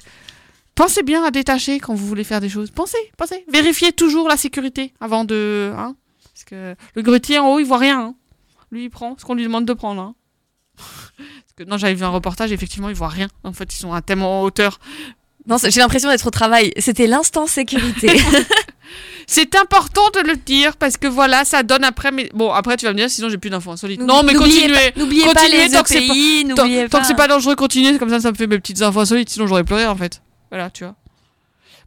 pensez 0.76 1.04
bien 1.04 1.24
à 1.24 1.32
détacher 1.32 1.80
quand 1.80 1.94
vous 1.94 2.08
voulez 2.08 2.24
faire 2.24 2.42
des 2.42 2.50
choses. 2.50 2.72
Pensez, 2.72 2.98
pensez. 3.18 3.44
Vérifiez 3.52 3.92
toujours 3.92 4.28
la 4.28 4.38
sécurité 4.38 4.94
avant 5.02 5.26
de, 5.26 5.74
hein, 5.78 5.96
parce 6.34 6.46
que 6.46 6.76
le 6.96 7.02
grutier 7.02 7.40
en 7.40 7.54
haut, 7.54 7.60
il 7.60 7.66
voit 7.66 7.80
rien. 7.80 8.16
Lui, 8.72 8.86
il 8.86 8.90
prend 8.90 9.16
ce 9.18 9.26
qu'on 9.26 9.34
lui 9.34 9.44
demande 9.44 9.66
de 9.66 9.74
prendre. 9.74 10.14
Parce 11.18 11.54
que, 11.58 11.64
non, 11.64 11.78
j'avais 11.78 11.96
vu 11.96 12.04
un 12.04 12.10
reportage, 12.10 12.52
effectivement, 12.52 12.88
il 12.90 12.96
voit 12.96 13.10
rien. 13.10 13.28
En 13.44 13.52
fait, 13.52 13.74
ils 13.74 13.78
sont 13.78 13.92
à 13.92 14.02
tellement 14.02 14.42
en 14.42 14.44
hauteur. 14.44 14.80
Non, 15.48 15.58
j'ai 15.58 15.80
l'impression 15.80 16.10
d'être 16.10 16.28
au 16.28 16.30
travail. 16.30 16.72
C'était 16.78 17.08
l'instant 17.08 17.48
sécurité. 17.48 18.08
C'est 19.28 19.56
important 19.56 20.02
de 20.16 20.28
le 20.28 20.36
dire 20.36 20.76
parce 20.78 20.98
que 20.98 21.08
voilà, 21.08 21.46
ça 21.46 21.64
donne 21.64 21.84
après. 21.84 22.12
Mais 22.12 22.30
bon, 22.34 22.52
après 22.52 22.78
tu 22.78 22.86
vas 22.86 22.94
me 22.94 22.98
dire, 22.98 23.10
sinon 23.10 23.30
j'ai 23.30 23.38
plus 23.38 23.50
d'infos 23.50 23.72
insolites. 23.72 24.00
N'oublie- 24.00 24.14
Non, 24.14 24.24
mais 24.24 24.34
continuez. 24.34 24.94
n'oubliez 24.98 25.24
pas 25.34 25.48
les 25.48 25.70
tant 25.70 25.84
que 25.84 25.94
EPI, 25.94 26.46
pas- 26.50 26.56
tant- 26.56 26.68
tant 26.90 27.00
que 27.02 27.08
c'est 27.08 27.16
pas 27.16 27.28
dangereux, 27.28 27.56
continuez. 27.56 27.98
Comme 28.00 28.10
ça, 28.10 28.20
ça 28.20 28.32
me 28.32 28.36
fait 28.36 28.48
mes 28.48 28.58
petites 28.60 28.82
infos 28.82 29.00
insolites. 29.02 29.30
Sinon, 29.30 29.46
j'aurais 29.48 29.64
pleuré 29.64 29.86
en 29.86 29.96
fait. 29.96 30.22
Voilà, 30.50 30.70
tu 30.70 30.84
vois. 30.84 30.96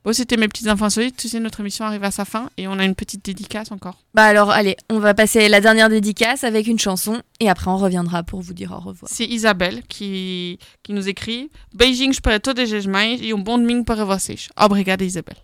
Bon, 0.05 0.13
c'était 0.13 0.37
mes 0.37 0.49
petites 0.49 0.67
infos 0.67 0.85
insolites. 0.85 1.17
Tu 1.17 1.29
sais, 1.29 1.39
notre 1.39 1.61
émission 1.61 1.85
arrive 1.85 2.03
à 2.03 2.11
sa 2.11 2.25
fin 2.25 2.49
et 2.57 2.67
on 2.67 2.77
a 2.81 2.85
une 2.85 2.97
petite 2.97 3.25
dédicace 3.25 3.71
encore. 3.71 3.99
bah 4.15 4.25
alors, 4.25 4.51
allez, 4.51 4.77
on 4.91 4.99
va 4.99 5.15
passer 5.15 5.49
la 5.49 5.61
dernière 5.61 5.89
dédicace 5.89 6.43
avec 6.43 6.67
une 6.67 6.79
chanson 6.79 7.23
et 7.39 7.49
après 7.49 7.71
on 7.71 7.77
reviendra 7.77 8.25
pour 8.25 8.41
vous 8.41 8.53
dire 8.53 8.73
au 8.73 8.81
revoir. 8.81 9.09
C'est 9.13 9.25
Isabelle 9.27 9.83
qui, 9.89 10.59
qui 10.83 10.93
nous 10.93 11.09
écrit 11.09 11.51
Beijing 11.75 12.19
para 12.21 12.41
todas 12.41 12.73
as 12.73 12.87
mães 12.87 13.19
e 13.23 13.33
um 13.33 13.39
bom 13.39 13.59
domingo 13.59 13.85
para 13.85 14.05
vocês. 14.05 14.49
Obrigada, 14.57 15.05
Isabelle. 15.05 15.37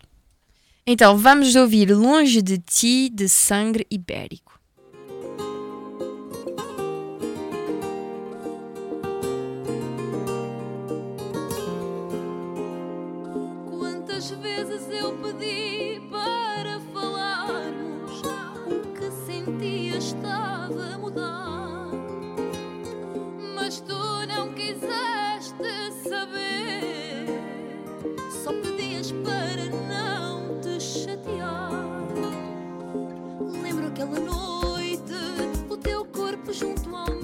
Então, 0.91 1.19
vamos 1.19 1.55
ouvir 1.55 1.91
Longe 1.95 2.41
de 2.41 2.57
Ti, 2.57 3.11
de 3.11 3.29
Sangre 3.29 3.87
Ibérico. 3.91 4.48
Слышит 36.59 37.18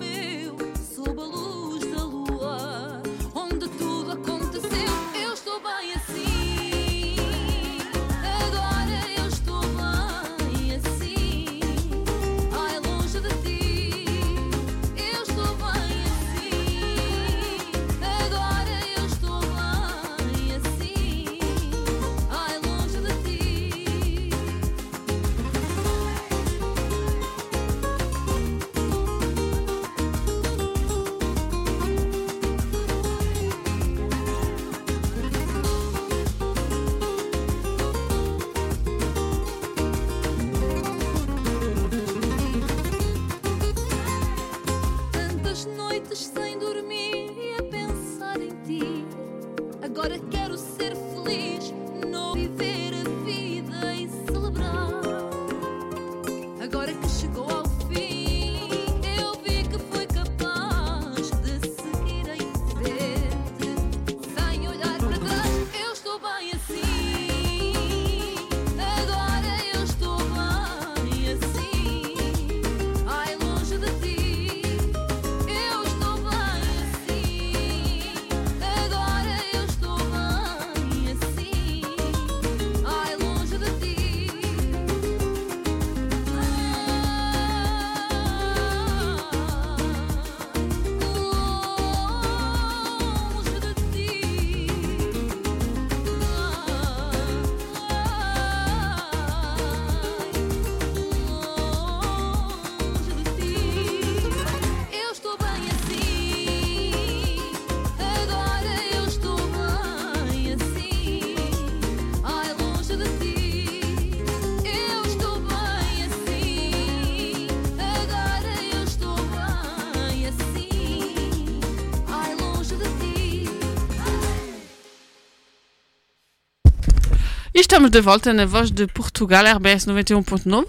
estamos 127.64 127.90
de 127.90 128.00
volta 128.02 128.30
na 128.34 128.44
Voz 128.44 128.70
de 128.70 128.86
Portugal, 128.86 129.42
RBS 129.56 129.86
91.9. 129.86 130.66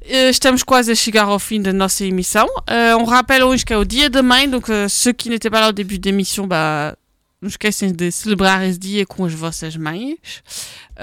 Eh, 0.00 0.30
Estamos 0.30 0.62
quase 0.62 0.92
a 0.92 0.94
chegar 0.94 1.24
ao 1.24 1.40
fim 1.40 1.60
da 1.60 1.72
nossa 1.72 2.04
emissão. 2.04 2.46
Eh, 2.68 2.94
on 2.94 3.04
rappelle 3.04 3.42
hoje 3.42 3.64
que 3.64 3.72
é 3.72 3.76
o 3.76 3.84
dia 3.84 4.08
da 4.08 4.22
mãe, 4.22 4.48
donc 4.48 4.68
eh, 4.68 4.88
ceux 4.88 5.12
qui 5.12 5.28
n'étaient 5.28 5.50
pas 5.50 5.60
là 5.60 5.70
au 5.70 5.72
début 5.72 5.98
da 5.98 6.08
émission, 6.08 6.46
bah, 6.46 6.96
não 7.42 7.48
esquecem 7.48 7.90
de 7.90 8.12
celebrar 8.12 8.62
esse 8.62 8.78
dia 8.78 9.04
com 9.04 9.24
as 9.24 9.34
vossas 9.34 9.76
mães. 9.76 10.18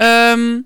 Euh, 0.00 0.62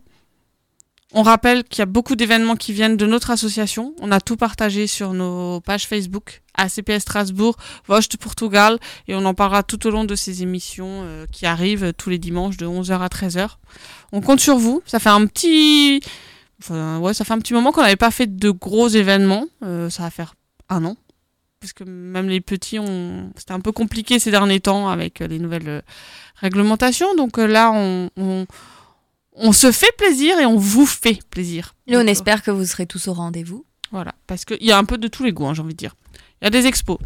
on 1.13 1.23
rappelle 1.23 1.65
qu'il 1.65 1.81
y 1.81 1.83
a 1.83 1.87
beaucoup 1.87 2.15
d'événements 2.15 2.57
qui 2.57 2.73
viennent 2.73 2.97
de 2.97 3.07
notre 3.07 3.33
association. 3.33 3.97
On 4.01 4.13
a 4.13 4.21
tout 4.21 4.37
partagé 4.37 4.87
sur 4.87 5.13
nos 5.13 5.61
pages 5.61 5.89
Facebook, 5.89 6.41
ACPS 6.59 7.01
Strasbourg, 7.01 7.57
Voz 7.87 8.09
de 8.09 8.17
Portugal, 8.17 8.79
et 9.07 9.15
on 9.15 9.25
en 9.25 9.35
parlera 9.35 9.63
tout 9.63 9.87
au 9.87 9.91
long 9.91 10.05
de 10.05 10.15
ces 10.15 10.43
émissions 10.43 11.03
euh, 11.05 11.27
qui 11.33 11.47
arrivent 11.47 11.85
euh, 11.85 11.93
tous 11.93 12.11
les 12.11 12.19
dimanches 12.19 12.57
de 12.57 12.67
11h 12.67 13.01
à 13.01 13.09
13h. 13.09 13.57
On 14.13 14.21
compte 14.21 14.41
sur 14.41 14.59
vous. 14.59 14.83
Ça 14.85 14.99
fait 14.99 15.09
un 15.09 15.27
petit, 15.27 16.01
enfin, 16.63 16.99
ouais, 16.99 17.15
ça 17.15 17.25
fait 17.25 17.33
un 17.33 17.39
petit 17.39 17.55
moment 17.55 17.73
qu'on 17.73 17.83
n'avait 17.83 17.97
pas 17.97 18.11
fait 18.11 18.37
de 18.37 18.51
gros 18.51 18.89
événements. 18.89 19.47
Euh, 19.63 19.89
ça 19.89 20.03
va 20.03 20.11
faire 20.11 20.35
un 20.69 20.85
an. 20.85 20.97
Parce 21.61 21.73
que 21.73 21.83
même 21.83 22.29
les 22.29 22.41
petits, 22.41 22.79
ont... 22.79 23.33
c'était 23.37 23.53
un 23.53 23.61
peu 23.61 23.73
compliqué 23.73 24.19
ces 24.19 24.31
derniers 24.31 24.61
temps 24.61 24.89
avec 24.89 25.19
les 25.21 25.39
nouvelles 25.39 25.83
réglementations. 26.37 27.17
Donc 27.17 27.39
là, 27.39 27.73
on, 27.75 28.11
on, 28.17 28.47
on 29.39 29.53
se 29.53 29.73
fait 29.73 29.91
plaisir 29.97 30.39
et 30.39 30.47
on 30.47 30.57
vous 30.57 30.87
fait 30.87 31.19
plaisir. 31.31 31.75
Et 31.87 31.97
on 31.97 32.07
espère 32.07 32.43
que 32.43 32.51
vous 32.51 32.65
serez 32.65 32.87
tous 32.87 33.09
au 33.09 33.13
rendez-vous. 33.13 33.65
Voilà, 33.91 34.15
parce 34.27 34.45
qu'il 34.45 34.63
y 34.65 34.73
a 34.73 34.79
un 34.79 34.85
peu 34.85 34.99
de 34.99 35.09
tous 35.09 35.25
les 35.25 35.33
goûts, 35.33 35.47
hein, 35.47 35.55
j'ai 35.55 35.63
envie 35.63 35.75
de 35.75 35.79
dire. 35.79 35.95
Il 36.40 36.44
y 36.44 36.48
a 36.48 36.51
des 36.51 36.66
expos. 36.66 36.98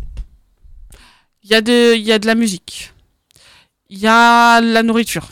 Il 1.44 1.50
y, 1.50 1.54
a 1.54 1.60
de- 1.60 1.94
il 1.96 2.02
y 2.02 2.12
a 2.12 2.18
de 2.18 2.26
la 2.26 2.34
musique. 2.36 2.92
Il 3.90 3.98
y 3.98 4.06
a 4.06 4.60
la 4.60 4.82
nourriture. 4.82 5.28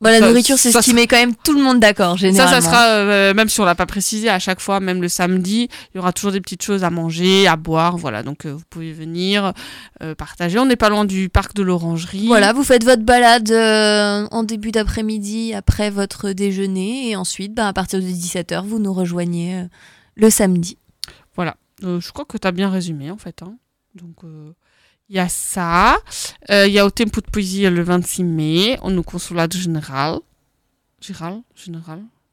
Bon, 0.00 0.10
la 0.10 0.18
Ça- 0.18 0.26
nourriture, 0.28 0.58
c'est 0.58 0.68
ce 0.68 0.74
ça 0.74 0.80
qui 0.82 0.90
sera- 0.90 1.00
met 1.00 1.06
quand 1.06 1.16
même 1.16 1.34
tout 1.34 1.54
le 1.56 1.62
monde 1.62 1.80
d'accord, 1.80 2.10
Ça, 2.10 2.16
généralement. 2.26 2.60
ça 2.60 2.60
sera, 2.60 2.86
euh, 2.88 3.32
même 3.32 3.48
si 3.48 3.58
on 3.60 3.64
l'a 3.64 3.74
pas 3.74 3.86
précisé, 3.86 4.28
à 4.28 4.38
chaque 4.38 4.60
fois, 4.60 4.78
même 4.80 5.00
le 5.00 5.08
samedi, 5.08 5.68
il 5.72 5.96
y 5.96 5.98
aura 5.98 6.12
toujours 6.12 6.32
des 6.32 6.42
petites 6.42 6.62
choses 6.62 6.84
à 6.84 6.90
manger, 6.90 7.46
à 7.46 7.56
boire. 7.56 7.96
Voilà, 7.96 8.22
donc 8.22 8.44
euh, 8.44 8.52
vous 8.52 8.64
pouvez 8.68 8.92
venir 8.92 9.54
euh, 10.02 10.14
partager. 10.14 10.58
On 10.58 10.66
n'est 10.66 10.76
pas 10.76 10.90
loin 10.90 11.06
du 11.06 11.30
parc 11.30 11.54
de 11.54 11.62
l'Orangerie. 11.62 12.26
Voilà, 12.26 12.52
vous 12.52 12.64
faites 12.64 12.84
votre 12.84 13.02
balade 13.02 13.50
en 13.50 14.42
début 14.42 14.72
d'après-midi 14.72 15.54
après 15.54 15.88
votre 15.88 16.32
déjeuner 16.32 17.08
et 17.10 17.16
ensuite, 17.16 17.54
bah, 17.54 17.68
à 17.68 17.72
partir 17.72 18.00
de 18.00 18.04
17h, 18.04 18.62
vous 18.66 18.80
nous 18.80 18.92
rejoignez 18.92 19.64
le 20.16 20.28
samedi. 20.28 20.76
Euh, 21.82 22.00
je 22.00 22.12
crois 22.12 22.24
que 22.24 22.38
tu 22.38 22.46
as 22.46 22.52
bien 22.52 22.70
résumé 22.70 23.10
en 23.10 23.16
fait. 23.18 23.42
hein. 23.42 23.56
Donc 23.94 24.22
euh, 24.24 24.52
il 25.08 25.16
y 25.16 25.18
a 25.18 25.28
ça. 25.28 25.98
Euh, 26.50 26.66
Il 26.66 26.72
y 26.72 26.78
a 26.78 26.86
au 26.86 26.90
Tempo 26.90 27.20
de 27.20 27.26
Poésie 27.30 27.68
le 27.68 27.82
26 27.82 28.24
mai, 28.24 28.78
on 28.82 28.90
nous 28.90 29.02
consulat 29.02 29.48
général. 29.50 30.18
Général? 31.00 31.42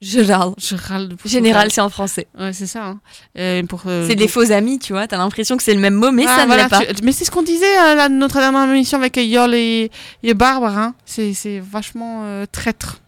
Général 0.01 1.09
de 1.09 1.15
Portugal. 1.15 1.31
Général, 1.31 1.71
c'est 1.71 1.81
en 1.81 1.89
français. 1.89 2.27
Ouais, 2.39 2.53
c'est 2.53 2.65
ça. 2.65 2.85
hein. 2.87 3.01
Euh, 3.37 3.61
pour, 3.63 3.83
euh, 3.85 4.07
C'est 4.07 4.15
des 4.15 4.23
donc- 4.23 4.31
faux 4.31 4.51
amis, 4.51 4.79
tu 4.79 4.93
vois. 4.93 5.05
T'as 5.07 5.17
l'impression 5.17 5.57
que 5.57 5.61
c'est 5.63 5.75
le 5.75 5.79
même 5.79 5.93
mot, 5.93 6.11
mais 6.11 6.25
Ah, 6.27 6.37
ça 6.37 6.41
ne 6.43 6.47
voilà, 6.47 6.63
l'est 6.63 6.69
pas. 6.69 6.85
tu- 6.93 7.03
mais 7.03 7.11
c'est 7.11 7.23
ce 7.25 7.29
qu'on 7.29 7.43
disait 7.43 7.77
à 7.77 7.93
la, 7.93 8.09
notre 8.09 8.39
dernière 8.39 8.67
émission 8.67 8.97
avec 8.97 9.17
Yol 9.17 9.53
et, 9.53 9.91
et 10.23 10.33
Barbara. 10.33 10.83
hein. 10.85 10.95
C'est 11.05 11.33
c'est 11.35 11.59
vachement 11.59 12.23
euh, 12.23 12.45
traître. 12.51 13.01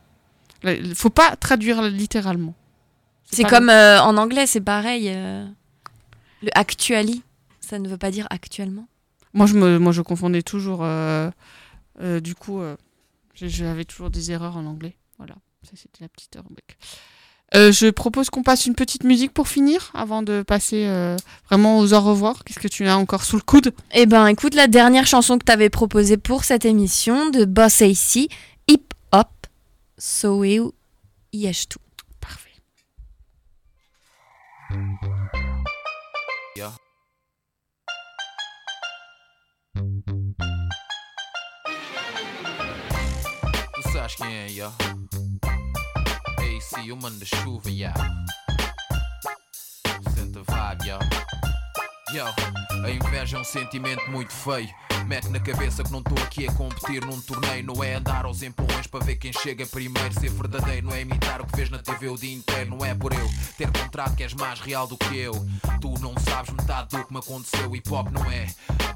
Il 0.66 0.94
faut 0.94 1.10
pas 1.10 1.36
traduire 1.36 1.82
littéralement. 1.82 2.54
C'est 3.32 3.44
comme 3.46 3.66
le- 3.68 3.72
euh, 3.72 4.02
en 4.04 4.16
anglais, 4.18 4.46
c'est 4.46 4.62
pareil. 4.62 5.12
Le 6.44 6.50
actually, 6.58 7.24
ça 7.60 7.80
ne 7.80 7.88
veut 7.90 7.98
pas 7.98 8.12
dire 8.12 8.28
actuellement? 8.30 8.88
Moi, 9.34 9.48
je, 9.48 9.56
me, 9.56 9.80
moi, 9.80 9.92
je 9.92 10.02
confondais 10.02 10.44
toujours. 10.44 10.82
euh, 10.84 11.32
euh, 12.02 12.20
du 12.20 12.36
coup, 12.36 12.60
euh, 12.60 12.76
j'ai- 13.34 13.50
j'avais 13.50 13.86
toujours 13.86 14.10
des 14.10 14.32
erreurs 14.32 14.58
en 14.58 14.66
anglais. 14.66 14.96
Voilà, 15.18 15.36
ça 15.64 15.72
c'était 15.76 16.02
la 16.02 16.10
petite 16.10 16.36
rubrique. 16.36 16.78
Euh, 17.56 17.72
je 17.72 17.90
propose 17.92 18.30
qu'on 18.32 18.42
passe 18.42 18.66
une 18.66 18.74
petite 18.74 19.04
musique 19.04 19.32
pour 19.32 19.48
finir, 19.48 19.92
avant 19.94 20.24
de 20.24 20.42
passer 20.42 20.86
euh, 20.88 21.16
vraiment 21.48 21.80
aux 21.80 21.94
au 21.94 22.02
revoir. 22.02 22.44
Qu'est-ce 22.44 22.60
que 22.60 22.68
tu 22.68 22.88
as 22.88 22.98
encore 22.98 23.24
sous 23.24 23.36
le 23.36 23.44
coude? 23.44 23.74
Eh 23.94 24.08
ben, 24.08 24.26
écoute, 24.28 24.56
la 24.56 24.68
dernière 24.68 25.06
chanson 25.06 25.38
que 25.38 25.46
t'avais 25.46 25.70
proposée 25.70 26.18
pour 26.18 26.44
cette 26.46 26.66
émission 26.66 27.30
de 27.30 27.46
Boss 27.46 27.82
AC, 27.84 28.28
Hip 28.68 28.94
Hop, 29.12 29.30
So 30.00 30.44
Eu 30.44 30.72
Yashtu. 31.32 31.78
Tu 44.14 44.18
sabes 44.18 44.18
quem 44.18 44.36
é, 44.36 44.48
yeah? 44.48 44.76
AC, 46.38 46.92
o 46.92 46.98
mano 46.98 47.18
da 47.20 47.26
chuva, 47.26 47.70
yeah. 47.70 47.96
Sente 50.14 50.40
a 50.40 50.44
vibe, 50.44 50.86
yeah. 50.86 51.10
Yo, 52.14 52.26
a 52.86 52.90
inveja 52.90 53.38
é 53.38 53.40
um 53.40 53.44
sentimento 53.44 54.10
muito 54.12 54.32
feio. 54.32 54.70
Mete 55.08 55.30
na 55.30 55.40
cabeça 55.40 55.84
que 55.84 55.92
não 55.92 56.00
estou 56.00 56.18
aqui 56.24 56.48
a 56.48 56.52
competir 56.52 57.06
num 57.06 57.20
torneio. 57.22 57.64
Não 57.64 57.84
é 57.84 57.96
andar 57.96 58.26
aos 58.26 58.42
empurrões 58.42 58.88
para 58.88 59.04
ver 59.04 59.16
quem 59.16 59.34
chega 59.34 59.66
primeiro. 59.66 60.14
Ser 60.20 60.30
verdadeiro 60.30 60.88
não 60.88 60.94
é 60.94 61.02
imitar 61.02 61.42
o 61.42 61.46
que 61.46 61.56
vês 61.56 61.70
na 61.70 61.80
TV 61.80 62.10
o 62.10 62.18
dia 62.18 62.34
inteiro. 62.34 62.70
Não 62.70 62.86
é 62.86 62.94
por 62.94 63.14
eu 63.14 63.30
ter 63.58 63.72
contrato 63.72 64.16
que 64.16 64.24
és 64.24 64.34
mais 64.34 64.60
real 64.60 64.88
do 64.88 64.98
que 64.98 65.18
eu. 65.18 65.34
Tu 65.82 66.00
não 66.00 66.14
sabes 66.20 66.54
metade 66.54 66.90
do 66.96 67.06
que 67.06 67.14
me 67.14 67.20
aconteceu. 67.20 67.76
Hip 67.76 67.94
hop 67.94 68.10
não 68.12 68.32
é 68.32 68.48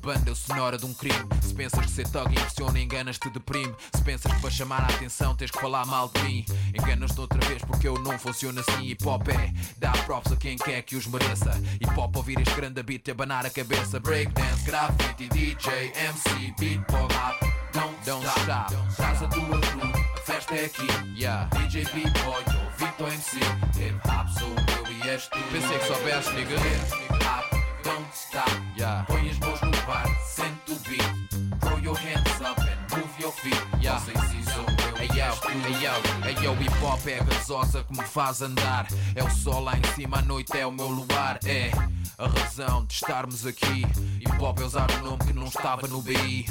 banda 0.07 0.34
sonora 0.34 0.78
de 0.78 0.86
um 0.86 0.94
crime. 0.94 1.28
Se 1.41 1.53
pensas 1.53 1.86
que 1.86 1.91
ser 1.91 2.07
thug 2.07 2.32
impressiona, 2.32 2.80
enganas-te 2.80 3.30
deprime. 3.30 3.76
Se 3.94 4.02
pensas 4.02 4.32
que 4.32 4.40
para 4.40 4.49
chamar 4.49 4.82
a 4.84 4.88
atenção 4.88 5.36
tens 5.36 5.52
que 5.52 5.60
falar 5.60 5.86
mal 5.86 6.10
de 6.10 6.22
mim, 6.22 6.45
enganas-te 6.74 7.19
outra 7.19 7.45
vez 7.45 7.61
porque 7.64 7.88
eu 7.88 7.95
não 7.99 8.18
funciono 8.18 8.61
assim. 8.61 8.86
Hip 8.88 9.06
hop 9.06 9.28
é 9.28 9.53
dar 9.78 9.98
props 10.06 10.32
a 10.32 10.36
quem 10.38 10.57
quer 10.57 10.82
que 10.84 10.95
os 10.95 11.07
mereça. 11.07 11.52
Hip 11.82 11.99
hop 11.99 12.15
ouvir 12.15 12.40
este 12.40 12.56
grande 12.56 12.82
beat 12.84 13.06
e 13.07 13.11
abanar 13.11 13.45
a 13.45 13.49
cabeça. 13.49 13.99
Breakdance, 13.99 14.64
grafite, 14.64 15.28
DJ, 15.28 15.86
MC, 15.95 16.53
beat, 16.59 16.88
pop, 16.88 17.11
rap. 17.11 17.35
Don't, 17.73 18.05
don't 18.05 18.26
stop. 18.43 18.73
Traz 18.95 19.22
a 19.22 19.27
tua 19.27 19.59
crew, 19.61 19.91
a 20.15 20.19
festa 20.26 20.55
é 20.55 20.65
aqui. 20.65 20.88
Yeah. 21.15 21.49
DJ, 21.51 21.85
B-boy, 21.93 22.43
Victor 22.77 23.07
MC. 23.07 23.38
Hip 23.38 23.95
hop, 24.07 24.27
sou 24.30 24.49
eu 24.49 24.91
e 24.91 25.09
és 25.09 25.27
tu. 25.27 25.39
Pensei 25.51 25.80
que 25.80 25.85
soubesses, 25.85 26.34
nigga. 26.34 26.55
Hip 26.55 27.14
hop, 27.14 27.45
don't 27.84 28.07
stop. 28.14 28.51
Yeah. 28.77 29.05
Põe 29.05 29.30
as 29.30 29.39
mãos 29.39 29.61
no 29.61 29.72
bar, 29.85 30.07
sente 30.26 30.72
o 30.72 30.80
beat. 30.89 31.59
Throw 31.59 31.80
your 31.80 31.97
hands 31.97 32.41
up 32.41 32.59
and 32.61 32.97
move 32.97 33.22
your 33.22 33.31
feet. 33.34 33.61
Yeah. 33.81 33.99
Não 33.99 34.05
sei 34.05 34.43
se 34.43 34.51
sou 34.51 34.64
eu 34.64 35.15
e 35.15 35.19
és 35.19 35.39
tu. 35.39 35.47
Hey 35.49 35.84
yo, 35.84 35.93
hey 36.26 36.35
yo, 36.43 36.53
hip 36.53 36.84
hop 36.84 37.07
é 37.07 37.19
a 37.19 37.23
gasosa 37.23 37.84
que 37.84 37.97
me 37.97 38.03
faz 38.03 38.41
andar. 38.41 38.88
É 39.15 39.23
o 39.23 39.30
sol 39.30 39.64
lá 39.64 39.77
em 39.77 39.84
cima, 39.95 40.19
a 40.19 40.22
noite 40.22 40.57
é 40.57 40.65
o 40.65 40.72
meu 40.72 40.88
luar. 40.88 41.39
É 41.45 41.72
A 42.19 42.27
razão 42.27 42.84
de 42.84 42.95
estarmos 42.95 43.45
aqui. 43.45 43.85
Hip 44.19 44.41
hop 44.41 44.60
é 44.60 44.64
usar 44.64 44.89
um 44.91 45.03
nome 45.03 45.23
que 45.23 45.34
não 45.34 45.45
estava 45.45 45.88
no 45.88 46.02
BI. 46.02 46.48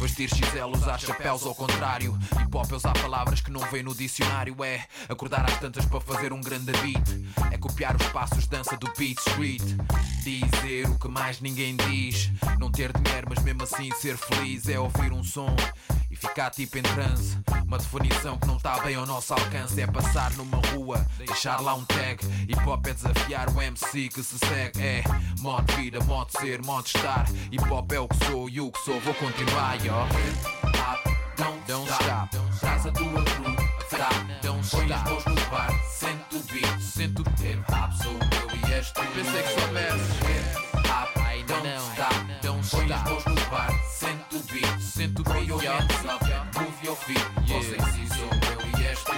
Vestir 0.00 0.28
XL, 0.28 0.70
usar 0.72 0.96
chapéus 1.00 1.44
ao 1.44 1.56
contrário. 1.56 2.16
Hip 2.40 2.56
hop 2.56 2.70
é 2.70 2.76
usar 2.76 2.92
palavras 2.92 3.40
que 3.40 3.50
não 3.50 3.60
vêm 3.62 3.82
no 3.82 3.96
dicionário. 3.96 4.54
É 4.62 4.86
acordar 5.08 5.44
às 5.44 5.58
tantas 5.58 5.84
para 5.86 6.00
fazer 6.00 6.32
um 6.32 6.40
grande 6.40 6.70
beat. 6.70 7.50
É 7.50 7.58
copiar 7.58 7.96
os 7.96 8.06
passos 8.10 8.46
dança 8.46 8.76
do 8.76 8.86
Beat 8.96 9.18
Street. 9.26 9.62
Dizer 10.22 10.88
o 10.88 10.96
que 10.96 11.08
mais 11.08 11.40
ninguém 11.40 11.74
diz. 11.74 12.30
Não 12.60 12.70
ter 12.70 12.92
dinheiro, 12.92 13.26
mas 13.28 13.42
mesmo 13.42 13.64
assim 13.64 13.90
ser 13.96 14.16
feliz. 14.16 14.68
É 14.68 14.78
ouvir 14.78 15.12
um 15.12 15.24
som 15.24 15.56
e 16.10 16.16
ficar 16.16 16.50
tipo 16.50 16.78
em 16.78 16.82
transe. 16.82 17.36
Uma 17.66 17.78
definição 17.78 18.38
que 18.38 18.46
não 18.46 18.56
está 18.56 18.78
bem 18.80 18.94
ao 18.94 19.04
nosso 19.04 19.34
alcance. 19.34 19.80
É 19.80 19.86
passar 19.86 20.32
numa 20.36 20.58
rua, 20.68 21.04
deixar 21.18 21.60
lá 21.60 21.74
um 21.74 21.84
tag. 21.84 22.24
Hip 22.48 22.68
hop 22.68 22.86
é 22.86 22.94
desafiar 22.94 23.48
o 23.54 23.60
MC 23.60 24.08
que 24.08 24.22
se 24.22 24.38
segue. 24.38 24.80
É 24.80 25.02
modo 25.40 25.72
vida, 25.74 26.00
modo 26.04 26.30
ser, 26.38 26.64
modo 26.64 26.86
estar. 26.86 27.26
Hip 27.50 27.70
hop 27.70 27.92
é 27.92 28.00
o 28.00 28.08
que 28.08 28.24
sou 28.26 28.48
e 28.48 28.60
o 28.60 28.70
que 28.70 28.78
sou. 28.80 29.00
Vou 29.00 29.14
continuar, 29.14 29.76
yo. 29.84 29.94
Don't, 31.36 31.60
don't 31.66 31.88
stop. 31.90 32.36
Traz 32.60 32.86
a 32.86 32.90
tua 32.90 33.24
crew, 33.24 33.56
tá? 33.90 34.08
Don't 34.42 34.68
Põe 34.70 34.92
as 34.92 35.02
mãos 35.04 35.24
no 35.24 35.34
bar, 35.50 35.70
sente 35.84 36.36
o 36.36 36.42
beat, 36.52 36.80
sente 36.80 37.22
o 37.22 37.24
hip 37.44 37.64
hop. 37.72 37.92
Sou 38.02 38.12
eu 38.12 38.68
e 38.68 38.74
és 38.74 38.90
tu. 38.90 39.00
Pensei 39.00 39.42
que 39.42 39.60
soubesses. 39.60 40.16
Hip 40.22 40.68
I 41.18 41.42
don't 41.44 41.68
stop. 41.92 42.16
Don't 42.42 42.70
Põe 42.70 42.92
as 42.92 43.02
mãos 43.04 43.24
no 43.24 43.50
bar, 43.50 43.72
sente 43.84 44.36
o 44.36 44.42
beat, 44.52 44.80
sente 44.80 45.20
o 45.20 45.24
beat. 45.24 45.48
Up, 45.48 46.58
move 46.58 46.86
your 46.86 46.96
feet. 46.96 47.24
Vocês 47.46 47.82
sim, 47.94 48.08
sou 48.08 48.28
eu 48.28 48.80
e 48.80 48.86
és 48.86 49.02
tu. 49.04 49.12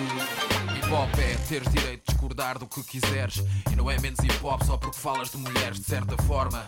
Hip 0.77 0.93
hop 0.93 1.19
é 1.19 1.37
teres 1.49 1.73
direito 1.73 2.10
discordar 2.21 2.59
do 2.59 2.67
que 2.67 2.83
quiseres. 2.83 3.43
E 3.73 3.77
não 3.77 3.91
é 3.91 3.99
menos 3.99 4.19
hip 4.21 4.45
hop 4.45 4.63
só 4.65 4.77
porque 4.77 4.99
falas 4.99 5.31
de 5.31 5.39
mulheres, 5.39 5.79
de 5.79 5.87
certa 5.87 6.17
forma. 6.25 6.67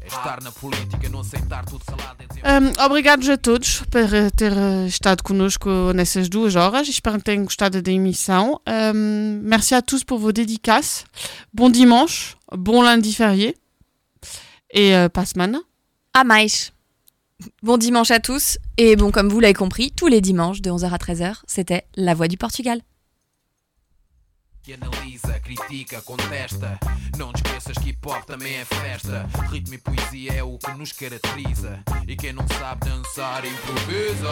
É 0.00 0.06
estar 0.06 0.42
na 0.42 0.52
política, 0.52 1.08
não 1.08 1.20
aceitar 1.20 1.64
tudo 1.64 1.82
salado. 1.82 2.18
Um, 2.44 2.84
obrigados 2.84 3.26
a 3.30 3.38
todos 3.38 3.80
por 3.90 4.12
eh, 4.14 4.28
ter 4.36 4.52
eh, 4.52 4.86
estado 4.86 5.22
connosco 5.22 5.70
nessas 5.94 6.28
duas 6.28 6.56
horas. 6.56 6.86
Espero 6.88 7.16
que 7.16 7.24
tenham 7.24 7.44
gostado 7.44 7.80
da 7.80 7.90
emissão. 7.90 8.60
Um, 8.68 9.40
merci 9.42 9.74
à 9.74 9.80
tous 9.80 10.04
pour 10.04 10.18
vos 10.18 10.32
dédicaces. 10.32 11.06
Bon 11.54 11.70
dimanche, 11.70 12.36
bon 12.54 12.82
lundi 12.82 13.14
férié. 13.14 13.56
Et 14.70 14.94
euh, 14.94 15.08
pas 15.08 15.24
semaine. 15.24 15.58
À 16.12 16.22
mais. 16.22 16.70
Bon 17.62 17.78
dimanche 17.78 18.10
à 18.10 18.20
tous. 18.20 18.58
Et 18.76 18.96
bon, 18.96 19.10
comme 19.10 19.30
vous 19.30 19.40
l'avez 19.40 19.54
compris, 19.54 19.90
tous 19.92 20.08
les 20.08 20.20
dimanches 20.20 20.60
de 20.60 20.70
11h 20.70 20.90
à 20.90 20.98
13h, 20.98 21.36
c'était 21.46 21.86
La 21.96 22.12
Voix 22.12 22.28
du 22.28 22.36
Portugal. 22.36 22.82
Que 24.64 24.72
analisa, 24.72 25.38
critica, 25.40 26.00
contesta. 26.00 26.78
Não 27.18 27.34
te 27.34 27.44
esqueças 27.44 27.76
que 27.76 27.90
hip 27.90 28.08
hop 28.08 28.24
também 28.24 28.56
é 28.56 28.64
festa. 28.64 29.28
Ritmo 29.50 29.74
e 29.74 29.78
poesia 29.78 30.32
é 30.32 30.42
o 30.42 30.56
que 30.56 30.70
nos 30.72 30.90
caracteriza. 30.90 31.84
E 32.08 32.16
quem 32.16 32.32
não 32.32 32.48
sabe 32.48 32.88
dançar, 32.88 33.44
improvisa. 33.44 34.30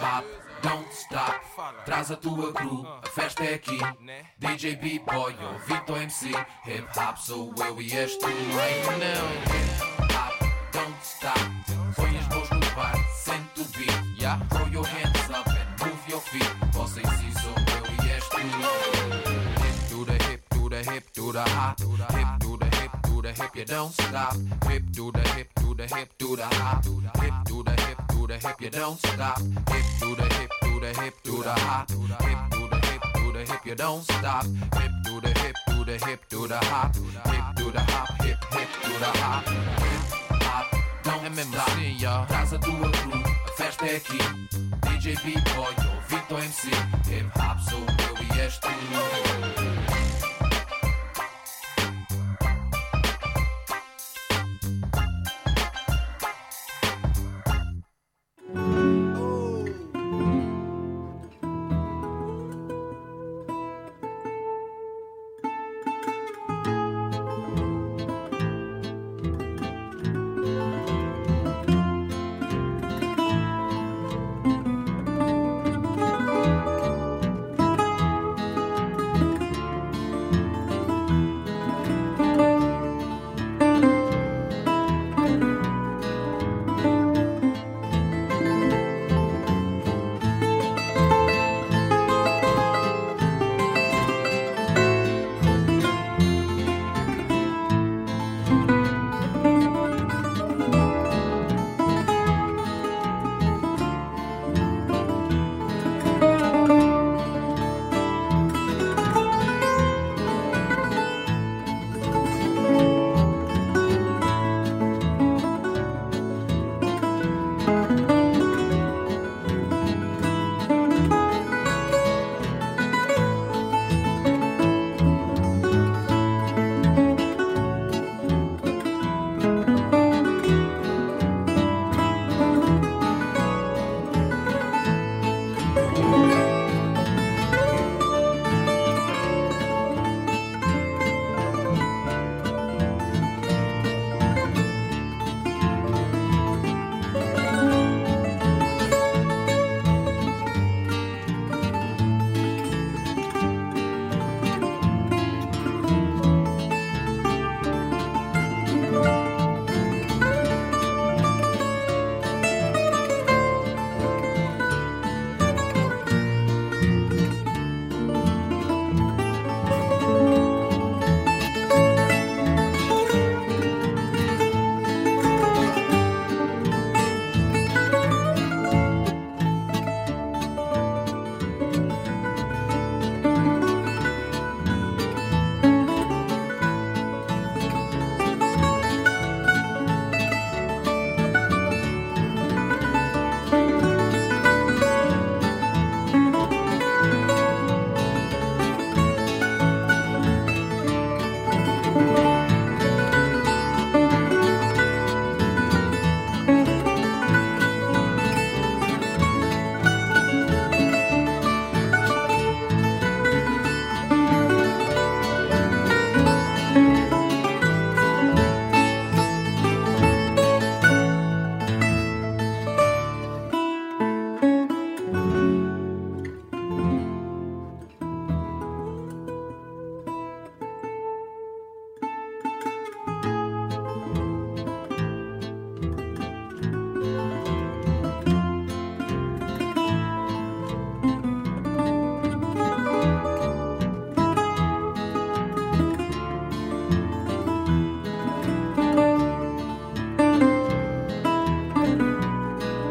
Rap, 0.00 0.26
don't 0.62 0.90
stop. 0.94 1.38
Traz 1.84 2.10
a 2.10 2.16
tua 2.16 2.54
crew, 2.54 2.86
a 2.86 3.06
festa 3.08 3.44
é 3.44 3.54
aqui. 3.54 3.78
DJ 4.38 4.76
B-Boy 4.76 5.36
ou 5.42 5.58
Vito 5.66 5.94
MC. 5.94 6.28
Hip 6.66 6.98
hop 6.98 7.18
sou 7.18 7.54
eu 7.58 7.82
e 7.82 7.92
és 7.92 8.16
tu. 8.16 8.26
Ainda 8.26 8.92
não. 8.92 10.06
Rap, 10.06 10.38
don't 10.72 10.96
stop. 11.02 11.38
Põe 11.96 12.16
as 12.16 12.28
mãos 12.28 12.48
no 12.48 12.74
bar, 12.74 12.96
sente 13.12 13.60
o 13.60 13.64
beat. 13.76 14.20
Yeah? 14.20 14.42
Throw 14.48 14.68
your 14.68 14.86
hands 14.86 15.09
the 20.84 20.90
hip, 20.90 21.04
do 21.12 21.32
the 21.32 21.40
hop. 21.40 21.78
Hip, 21.80 22.28
do 22.40 22.56
the 22.56 22.64
hip, 22.76 22.90
do 23.02 23.22
the 23.22 23.32
hip, 23.32 23.56
you 23.56 23.64
don't 23.64 23.92
stop. 23.92 24.34
Hip, 24.68 24.82
do 24.92 25.12
the 25.12 25.20
hip, 25.20 25.48
do 25.56 25.74
the 25.74 25.86
hip, 25.94 26.08
do 26.18 26.36
the 26.36 26.44
hop. 26.44 26.84
Hip, 26.84 27.34
do 27.44 27.62
the 27.62 27.70
hip, 27.82 27.98
do 28.08 28.26
the 28.26 28.34
hip, 28.34 28.60
you 28.60 28.70
don't 28.70 28.98
stop. 28.98 29.38
Hip, 29.40 29.84
do 30.00 30.14
the 30.16 30.34
hip, 30.34 30.50
do 30.62 30.80
the 30.80 31.00
hip, 31.00 31.14
do 31.22 31.42
the 31.42 31.50
hop. 31.50 31.90
Hip, 31.90 32.38
do 32.50 32.68
the 32.68 32.76
hip, 32.86 33.02
do 33.14 33.32
the 33.32 33.38
hip, 33.40 33.66
you 33.66 33.74
don't 33.74 34.02
stop. 34.04 34.44
Hip, 34.44 34.92
do 35.04 35.20
the 35.20 35.28
hip, 35.40 35.56
do 35.66 35.84
the 35.84 35.98
hip, 36.06 36.20
do 36.28 36.46
the 36.48 36.58
hop. 36.58 36.94
Hip, 36.96 37.44
do 37.56 37.70
the 37.70 37.80
hop, 37.80 38.22
hip, 38.22 38.38
hip, 38.52 38.68
do 38.84 38.98
the 38.98 39.10
hop. 39.20 39.44
Don't 41.04 41.26
é 41.26 41.30
mesmo 41.30 41.56
assim, 41.56 42.06
ó. 42.06 42.24
Traz 42.26 42.54
a 42.54 42.58
festa 43.56 43.86
é 43.86 43.96
aqui. 43.96 44.18
DJ 44.88 45.16
B-Boy 45.16 45.74
ou 45.88 46.00
Vito 46.08 46.38
MC. 46.38 46.68
Hip 47.08 47.30
hop 47.38 47.58
sou 47.68 47.80
eu 47.80 48.36
e 48.36 48.40
és 48.40 48.58
tu. 48.58 50.29